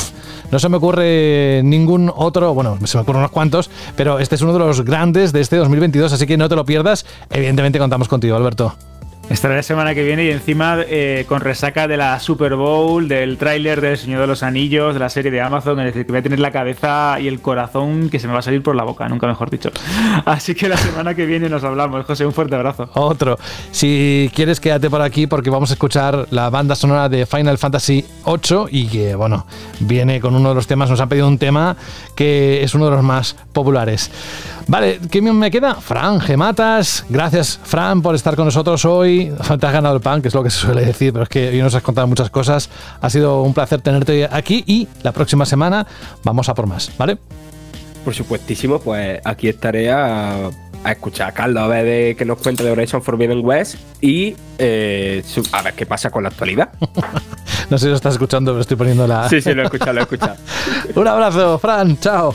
no 0.53 0.59
se 0.59 0.69
me 0.69 0.77
ocurre 0.77 1.63
ningún 1.65 2.13
otro, 2.15 2.55
bueno, 2.55 2.79
se 2.85 2.97
me 2.97 3.03
ocurren 3.03 3.21
unos 3.21 3.33
cuantos, 3.33 3.71
pero 3.97 4.19
este 4.19 4.37
es 4.37 4.43
uno 4.43 4.53
de 4.53 4.59
los 4.61 4.85
grandes 4.85 5.33
de 5.33 5.41
este 5.41 5.57
2022, 5.57 6.13
así 6.13 6.27
que 6.27 6.37
no 6.37 6.49
te 6.49 6.55
lo 6.55 6.65
pierdas. 6.65 7.07
Evidentemente 7.31 7.79
contamos 7.79 8.07
contigo, 8.07 8.37
Alberto. 8.37 8.77
Estaré 9.33 9.57
la 9.57 9.63
semana 9.63 9.95
que 9.95 10.05
viene 10.05 10.27
y 10.27 10.31
encima 10.31 10.77
eh, 10.87 11.25
con 11.27 11.41
resaca 11.41 11.89
de 11.89 11.97
la 11.97 12.21
Super 12.21 12.55
Bowl, 12.55 13.09
del 13.09 13.39
tráiler 13.39 13.81
del 13.81 13.97
Señor 13.97 14.21
de 14.21 14.27
los 14.27 14.43
Anillos, 14.43 14.93
de 14.93 15.01
la 15.01 15.09
serie 15.09 15.31
de 15.31 15.41
Amazon, 15.41 15.81
es 15.81 15.87
decir, 15.87 16.05
que 16.05 16.13
voy 16.13 16.19
a 16.19 16.23
tener 16.23 16.39
la 16.39 16.53
cabeza 16.53 17.19
y 17.19 17.29
el 17.29 17.41
corazón 17.41 18.11
que 18.11 18.19
se 18.19 18.27
me 18.27 18.35
va 18.35 18.41
a 18.41 18.43
salir 18.43 18.63
por 18.63 18.77
la 18.77 18.85
boca, 18.85 19.09
nunca 19.09 19.27
mejor 19.27 19.49
dicho. 19.49 19.71
Así 20.27 20.55
que 20.55 20.69
la 20.69 20.77
semana 20.77 21.15
que 21.15 21.25
viene 21.25 21.49
nos 21.49 21.65
hablamos. 21.65 22.05
José, 22.05 22.27
un 22.27 22.35
fuerte 22.35 22.57
abrazo. 22.57 22.91
Otro. 22.93 23.39
Si 23.71 24.31
quieres, 24.35 24.61
quédate 24.61 24.91
por 24.91 25.01
aquí 25.01 25.27
porque 25.27 25.49
vamos 25.49 25.71
a 25.71 25.73
escuchar 25.73 26.27
la 26.31 26.51
banda 26.51 26.75
sonora 26.75 27.09
de 27.09 27.25
Final 27.25 27.57
Fantasy 27.57 28.05
VIII 28.27 28.67
y 28.71 28.87
que, 28.89 29.15
bueno, 29.15 29.47
viene 29.81 30.21
con 30.21 30.37
uno 30.37 30.51
de 30.51 30.57
los 30.57 30.67
temas, 30.67 30.91
nos 30.91 31.01
han 31.01 31.09
pedido 31.09 31.27
un 31.27 31.39
tema 31.39 31.75
que 32.15 32.63
es 32.63 32.75
uno 32.75 32.85
de 32.85 32.91
los 32.91 33.03
más 33.03 33.35
populares. 33.55 34.11
Vale, 34.69 35.01
¿qué 35.11 35.21
me 35.23 35.51
queda? 35.51 35.75
Fran 35.77 36.21
Gematas. 36.21 37.05
Gracias, 37.09 37.59
Fran, 37.65 38.03
por 38.03 38.15
estar 38.15 38.37
con 38.37 38.45
nosotros 38.45 38.85
hoy. 38.85 39.22
Te 39.27 39.67
has 39.67 39.73
ganado 39.73 39.95
el 39.95 40.01
pan, 40.01 40.23
que 40.23 40.29
es 40.29 40.35
lo 40.35 40.43
que 40.43 40.51
se 40.51 40.59
suele 40.59 40.85
decir, 40.85 41.13
pero 41.13 41.25
es 41.25 41.29
que 41.29 41.49
hoy 41.49 41.61
nos 41.61 41.75
has 41.75 41.83
contado 41.83 42.07
muchas 42.07 42.31
cosas. 42.31 42.71
Ha 43.01 43.11
sido 43.11 43.43
un 43.43 43.55
placer 43.55 43.81
tenerte 43.81 44.29
aquí 44.31 44.65
y 44.67 44.89
la 45.03 45.13
próxima 45.13 45.45
semana 45.47 45.87
vamos 46.25 46.49
a 46.49 46.55
por 46.55 46.67
más, 46.67 46.91
¿vale? 46.99 47.19
Por 48.05 48.15
supuestísimo, 48.15 48.81
pues 48.81 49.21
aquí 49.25 49.49
estaré 49.49 49.91
a, 49.93 50.51
escuchar 50.85 51.29
a 51.29 51.33
Carlos 51.33 51.63
a 51.63 51.67
ver 51.69 51.85
de 51.85 52.17
qué 52.17 52.25
nos 52.25 52.39
cuenta 52.39 52.65
de 52.65 52.71
Horizon 52.73 53.03
Forbidden 53.03 53.45
West 53.45 53.77
y 54.01 54.35
eh, 54.59 55.23
a 55.53 55.63
ver 55.63 55.75
qué 55.75 55.87
pasa 55.87 56.11
con 56.11 56.25
la 56.25 56.31
actualidad. 56.31 56.71
no 57.71 57.79
sé 57.79 57.85
si 57.85 57.89
lo 57.89 57.95
estás 57.95 58.15
escuchando, 58.15 58.53
pero 58.53 58.63
estoy 58.63 58.77
poniendo 58.77 59.07
la. 59.07 59.29
Sí, 59.29 59.41
sí, 59.41 59.55
lo 59.55 59.63
he 59.63 59.65
escuchado, 59.67 59.93
lo 59.93 60.01
he 60.01 60.03
escuchado. 60.03 60.37
un 60.97 61.07
abrazo, 61.07 61.59
Fran, 61.59 61.99
chao. 62.01 62.35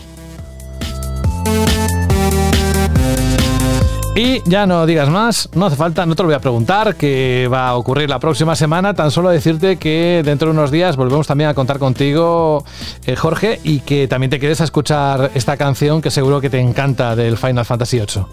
Y 4.17 4.41
ya 4.45 4.65
no 4.65 4.87
digas 4.87 5.11
más, 5.11 5.47
no 5.53 5.67
hace 5.67 5.75
falta, 5.75 6.03
no 6.07 6.15
te 6.15 6.23
lo 6.23 6.27
voy 6.29 6.35
a 6.35 6.39
preguntar 6.39 6.95
qué 6.95 7.47
va 7.53 7.69
a 7.69 7.75
ocurrir 7.75 8.09
la 8.09 8.17
próxima 8.17 8.55
semana, 8.55 8.95
tan 8.95 9.11
solo 9.11 9.29
decirte 9.29 9.77
que 9.77 10.23
dentro 10.25 10.47
de 10.47 10.53
unos 10.53 10.71
días 10.71 10.95
volvemos 10.95 11.27
también 11.27 11.51
a 11.51 11.53
contar 11.53 11.77
contigo, 11.77 12.65
eh, 13.05 13.15
Jorge, 13.15 13.59
y 13.63 13.81
que 13.81 14.07
también 14.07 14.31
te 14.31 14.39
quedes 14.39 14.59
a 14.59 14.63
escuchar 14.63 15.29
esta 15.35 15.55
canción 15.55 16.01
que 16.01 16.09
seguro 16.09 16.41
que 16.41 16.49
te 16.49 16.59
encanta 16.59 17.15
del 17.15 17.37
Final 17.37 17.63
Fantasy 17.63 17.99
VIII. 17.99 18.25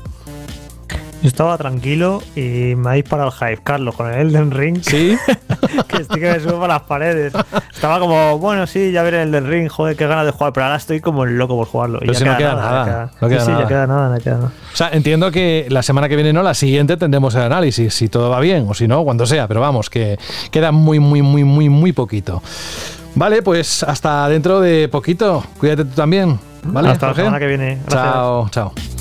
Yo 1.24 1.28
estaba 1.28 1.56
tranquilo 1.56 2.22
y 2.36 2.74
me 2.76 2.90
ha 2.90 2.92
disparado 2.92 3.30
el 3.30 3.34
hype, 3.34 3.62
Carlos, 3.62 3.94
con 3.94 4.12
el 4.12 4.28
Elden 4.28 4.50
Ring. 4.50 4.82
Sí. 4.82 5.16
que 5.88 6.02
estoy 6.02 6.20
que 6.20 6.30
me 6.30 6.38
subo 6.38 6.58
por 6.58 6.68
las 6.68 6.82
paredes. 6.82 7.32
Estaba 7.72 7.98
como, 7.98 8.38
bueno, 8.38 8.66
sí, 8.66 8.92
ya 8.92 9.02
veré 9.02 9.22
el 9.22 9.28
Elden 9.28 9.48
Ring, 9.48 9.68
joder, 9.70 9.96
qué 9.96 10.06
ganas 10.06 10.26
de 10.26 10.32
jugar, 10.32 10.52
pero 10.52 10.66
ahora 10.66 10.76
estoy 10.76 11.00
como 11.00 11.24
loco 11.24 11.56
por 11.56 11.66
jugarlo. 11.66 12.00
Pero 12.00 12.12
si 12.12 12.24
no 12.24 12.36
queda 12.36 12.54
nada. 12.56 13.10
No 13.22 13.28
queda 13.30 13.40
sí, 13.40 13.50
nada. 13.52 13.62
ya 13.62 13.68
queda 13.68 13.86
nada, 13.86 14.14
no 14.14 14.20
queda 14.20 14.34
nada. 14.34 14.52
O 14.70 14.76
sea, 14.76 14.90
entiendo 14.90 15.30
que 15.30 15.66
la 15.70 15.82
semana 15.82 16.10
que 16.10 16.16
viene, 16.16 16.34
no, 16.34 16.42
la 16.42 16.52
siguiente 16.52 16.98
tendremos 16.98 17.34
el 17.36 17.40
análisis, 17.40 17.94
si 17.94 18.10
todo 18.10 18.28
va 18.28 18.40
bien, 18.40 18.66
o 18.68 18.74
si 18.74 18.86
no, 18.86 19.02
cuando 19.02 19.24
sea, 19.24 19.48
pero 19.48 19.62
vamos, 19.62 19.88
que 19.88 20.18
queda 20.50 20.72
muy, 20.72 20.98
muy, 20.98 21.22
muy, 21.22 21.44
muy, 21.44 21.70
muy 21.70 21.92
poquito. 21.92 22.42
Vale, 23.14 23.40
pues 23.40 23.82
hasta 23.82 24.28
dentro 24.28 24.60
de 24.60 24.88
poquito. 24.88 25.42
Cuídate 25.58 25.86
tú 25.86 25.94
también. 25.94 26.38
¿Vale? 26.64 26.90
Hasta 26.90 27.06
la 27.08 27.14
semana 27.14 27.38
que 27.38 27.46
viene. 27.46 27.78
Gracias. 27.86 28.12
Chao, 28.12 28.48
chao. 28.50 28.93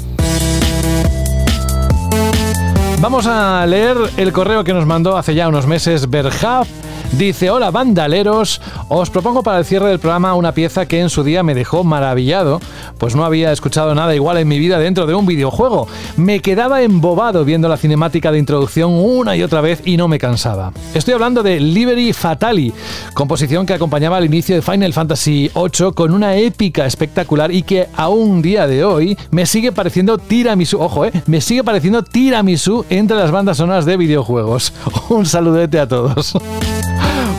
Vamos 3.04 3.28
a 3.28 3.66
leer 3.66 3.98
el 4.16 4.32
correo 4.32 4.64
que 4.64 4.74
nos 4.74 4.86
mandó 4.86 5.18
hace 5.18 5.36
ya 5.36 5.50
unos 5.50 5.68
meses 5.68 6.10
Berhaf. 6.10 6.70
Dice, 7.18 7.52
hola 7.52 7.70
bandaleros, 7.70 8.60
os 8.90 9.12
propongo 9.12 9.44
para 9.44 9.60
el 9.60 9.66
cierre 9.66 9.88
del 9.88 10.00
programa 10.00 10.34
una 10.34 10.52
pieza 10.52 10.88
que 10.88 11.00
en 11.00 11.12
su 11.12 11.24
día 11.24 11.44
me 11.44 11.54
dejó 11.54 11.84
maravillado, 11.84 12.60
pues 12.98 13.16
no 13.16 13.24
había 13.24 13.52
escuchado 13.52 13.94
nada 13.94 14.16
igual 14.16 14.40
en 14.40 14.48
mi 14.48 14.58
vida 14.58 14.80
dentro 14.80 15.06
de 15.06 15.14
un 15.14 15.28
videojuego. 15.28 15.88
Me 16.18 16.40
quedaba 16.40 16.82
embobado 16.82 17.46
viendo 17.46 17.70
la 17.70 17.78
cinemática 17.78 18.32
de 18.32 18.40
introducción 18.40 18.94
una 18.94 19.36
y 19.36 19.44
otra 19.44 19.62
vez 19.62 19.84
y 19.86 19.96
no 19.96 20.08
me 20.08 20.18
cansaba. 20.18 20.74
Estoy 20.96 21.14
hablando 21.14 21.44
de 21.44 21.60
Liberty 21.60 22.14
Fatali, 22.14 22.74
composición 23.14 23.68
que 23.68 23.76
acompañaba 23.76 24.18
al 24.18 24.26
inicio 24.26 24.56
de 24.56 24.64
Final 24.64 24.92
Fantasy 24.92 25.52
VIII 25.54 25.94
con 25.94 26.14
una 26.14 26.36
épica 26.38 26.88
espectacular 26.88 27.52
y 27.52 27.62
que 27.62 27.90
a 27.96 28.10
un 28.10 28.42
día 28.42 28.66
de 28.66 28.84
hoy 28.84 29.16
me 29.30 29.46
sigue 29.46 29.72
pareciendo 29.72 30.18
tiramisu, 30.18 30.82
ojo, 30.82 31.06
eh, 31.06 31.12
me 31.28 31.42
sigue 31.42 31.64
pareciendo 31.64 32.02
tiramisu 32.04 32.86
entre 32.90 33.18
las 33.18 33.30
bandas 33.30 33.58
sonoras 33.58 33.86
de 33.86 33.98
videojuegos. 33.98 34.74
Un 35.10 35.28
saludete 35.28 35.80
a 35.80 35.88
todos. 35.88 36.34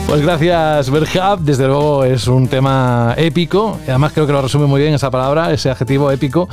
Pues 0.07 0.21
gracias, 0.21 0.89
Berghab. 0.91 1.39
Desde 1.39 1.65
luego 1.67 2.03
es 2.03 2.27
un 2.27 2.47
tema 2.47 3.15
épico. 3.17 3.79
Además 3.87 4.13
creo 4.13 4.27
que 4.27 4.33
lo 4.33 4.41
resume 4.41 4.65
muy 4.67 4.79
bien 4.79 4.93
esa 4.93 5.09
palabra, 5.09 5.51
ese 5.51 5.69
adjetivo 5.71 6.11
épico. 6.11 6.47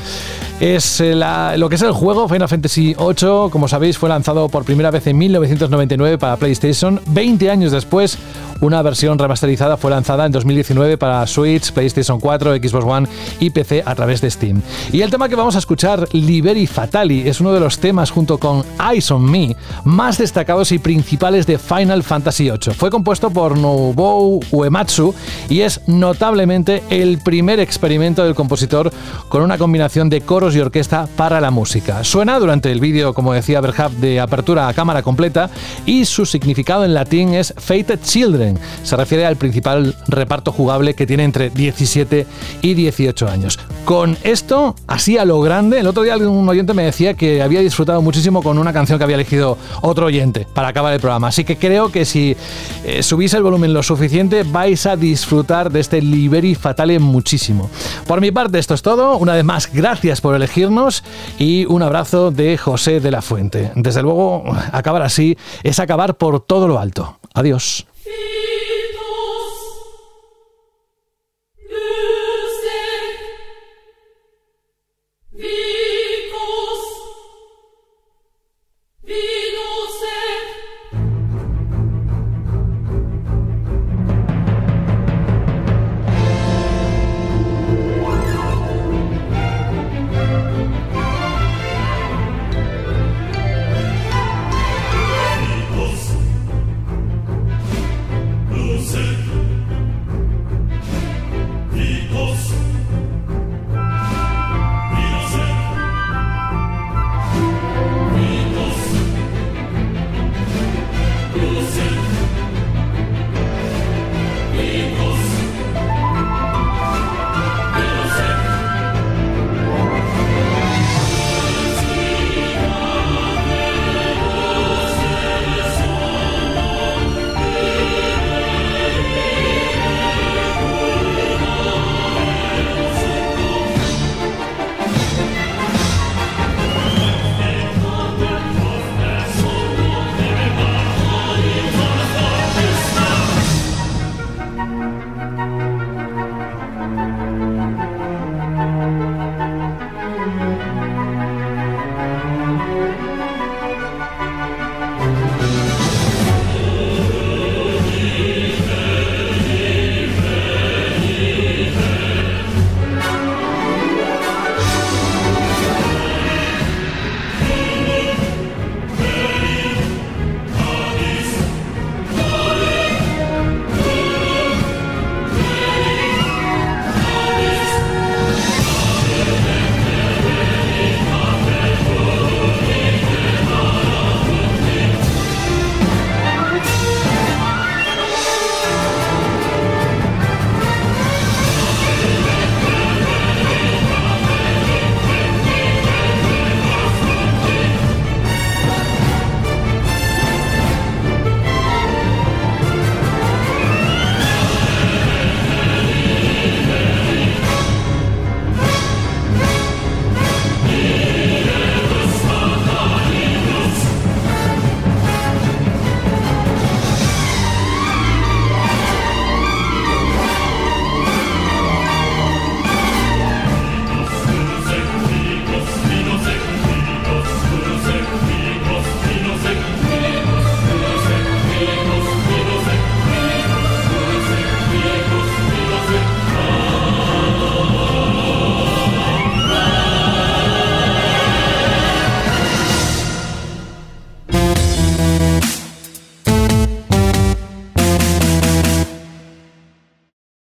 Es 0.58 1.00
eh, 1.00 1.14
la- 1.14 1.56
lo 1.58 1.68
que 1.68 1.74
es 1.74 1.82
el 1.82 1.92
juego 1.92 2.28
Final 2.28 2.48
Fantasy 2.48 2.94
VIII. 2.98 3.50
Como 3.50 3.68
sabéis, 3.68 3.98
fue 3.98 4.08
lanzado 4.08 4.48
por 4.48 4.64
primera 4.64 4.90
vez 4.90 5.06
en 5.06 5.18
1999 5.18 6.16
para 6.18 6.36
PlayStation. 6.36 6.98
20 7.06 7.50
años 7.50 7.72
después, 7.72 8.16
una 8.62 8.80
versión 8.80 9.18
remasterizada 9.18 9.76
fue 9.76 9.90
lanzada 9.90 10.24
en 10.24 10.32
2019 10.32 10.96
para 10.96 11.26
Switch, 11.26 11.72
PlayStation 11.72 12.20
4, 12.20 12.56
Xbox 12.56 12.84
One 12.84 13.08
y 13.40 13.50
PC 13.50 13.82
a 13.84 13.94
través 13.94 14.20
de 14.20 14.30
Steam. 14.30 14.62
Y 14.92 15.02
el 15.02 15.10
tema 15.10 15.28
que 15.28 15.34
vamos 15.34 15.56
a 15.56 15.58
escuchar, 15.58 16.08
Liberi 16.12 16.66
Fatali, 16.66 17.28
es 17.28 17.40
uno 17.40 17.52
de 17.52 17.60
los 17.60 17.78
temas 17.78 18.10
junto 18.10 18.38
con 18.38 18.64
Eyes 18.90 19.10
on 19.10 19.28
Me 19.28 19.56
más 19.84 20.18
destacados 20.18 20.70
y 20.70 20.78
principales 20.78 21.46
de 21.46 21.58
Final 21.58 22.04
Fantasy 22.04 22.44
VIII. 22.44 22.74
Fue 22.74 22.90
compuesto 22.90 23.30
por 23.30 23.58
Nobuo 23.58 24.40
Uematsu 24.52 25.12
y 25.48 25.60
es 25.60 25.80
notablemente 25.88 26.84
el 26.88 27.18
primer 27.18 27.58
experimento 27.58 28.24
del 28.24 28.36
compositor 28.36 28.92
con 29.28 29.42
una 29.42 29.58
combinación 29.58 30.08
de 30.08 30.20
coros 30.20 30.54
y 30.54 30.60
orquesta 30.60 31.08
para 31.16 31.40
la 31.40 31.50
música. 31.50 32.04
Suena 32.04 32.38
durante 32.38 32.70
el 32.70 32.78
vídeo, 32.78 33.12
como 33.12 33.32
decía 33.32 33.60
Berhab, 33.60 33.90
de 33.92 34.20
apertura 34.20 34.68
a 34.68 34.74
cámara 34.74 35.02
completa 35.02 35.50
y 35.84 36.04
su 36.04 36.24
significado 36.26 36.84
en 36.84 36.94
latín 36.94 37.34
es 37.34 37.52
Fated 37.56 38.00
Children. 38.02 38.51
Se 38.82 38.96
refiere 38.96 39.26
al 39.26 39.36
principal 39.36 39.94
reparto 40.08 40.52
jugable 40.52 40.94
que 40.94 41.06
tiene 41.06 41.24
entre 41.24 41.50
17 41.50 42.26
y 42.62 42.74
18 42.74 43.28
años. 43.28 43.58
Con 43.84 44.16
esto, 44.22 44.76
así 44.86 45.18
a 45.18 45.24
lo 45.24 45.40
grande, 45.40 45.80
el 45.80 45.86
otro 45.86 46.02
día 46.02 46.16
un 46.16 46.48
oyente 46.48 46.74
me 46.74 46.84
decía 46.84 47.14
que 47.14 47.42
había 47.42 47.60
disfrutado 47.60 48.00
muchísimo 48.02 48.42
con 48.42 48.58
una 48.58 48.72
canción 48.72 48.98
que 48.98 49.04
había 49.04 49.16
elegido 49.16 49.58
otro 49.80 50.06
oyente 50.06 50.46
para 50.54 50.68
acabar 50.68 50.92
el 50.92 51.00
programa. 51.00 51.28
Así 51.28 51.44
que 51.44 51.56
creo 51.56 51.90
que 51.90 52.04
si 52.04 52.36
eh, 52.84 53.02
subís 53.02 53.34
el 53.34 53.42
volumen 53.42 53.72
lo 53.72 53.82
suficiente, 53.82 54.44
vais 54.44 54.86
a 54.86 54.96
disfrutar 54.96 55.70
de 55.70 55.80
este 55.80 56.00
Liberi 56.00 56.54
Fatale 56.54 56.98
muchísimo. 56.98 57.70
Por 58.06 58.20
mi 58.20 58.30
parte, 58.30 58.58
esto 58.58 58.74
es 58.74 58.82
todo. 58.82 59.16
Una 59.16 59.34
vez 59.34 59.44
más, 59.44 59.72
gracias 59.72 60.20
por 60.20 60.34
elegirnos 60.34 61.04
y 61.38 61.64
un 61.66 61.82
abrazo 61.82 62.30
de 62.30 62.56
José 62.56 63.00
de 63.00 63.10
la 63.10 63.22
Fuente. 63.22 63.72
Desde 63.74 64.02
luego, 64.02 64.44
acabar 64.72 65.02
así 65.02 65.36
es 65.62 65.78
acabar 65.80 66.16
por 66.16 66.40
todo 66.40 66.68
lo 66.68 66.78
alto. 66.78 67.18
Adiós. 67.34 67.86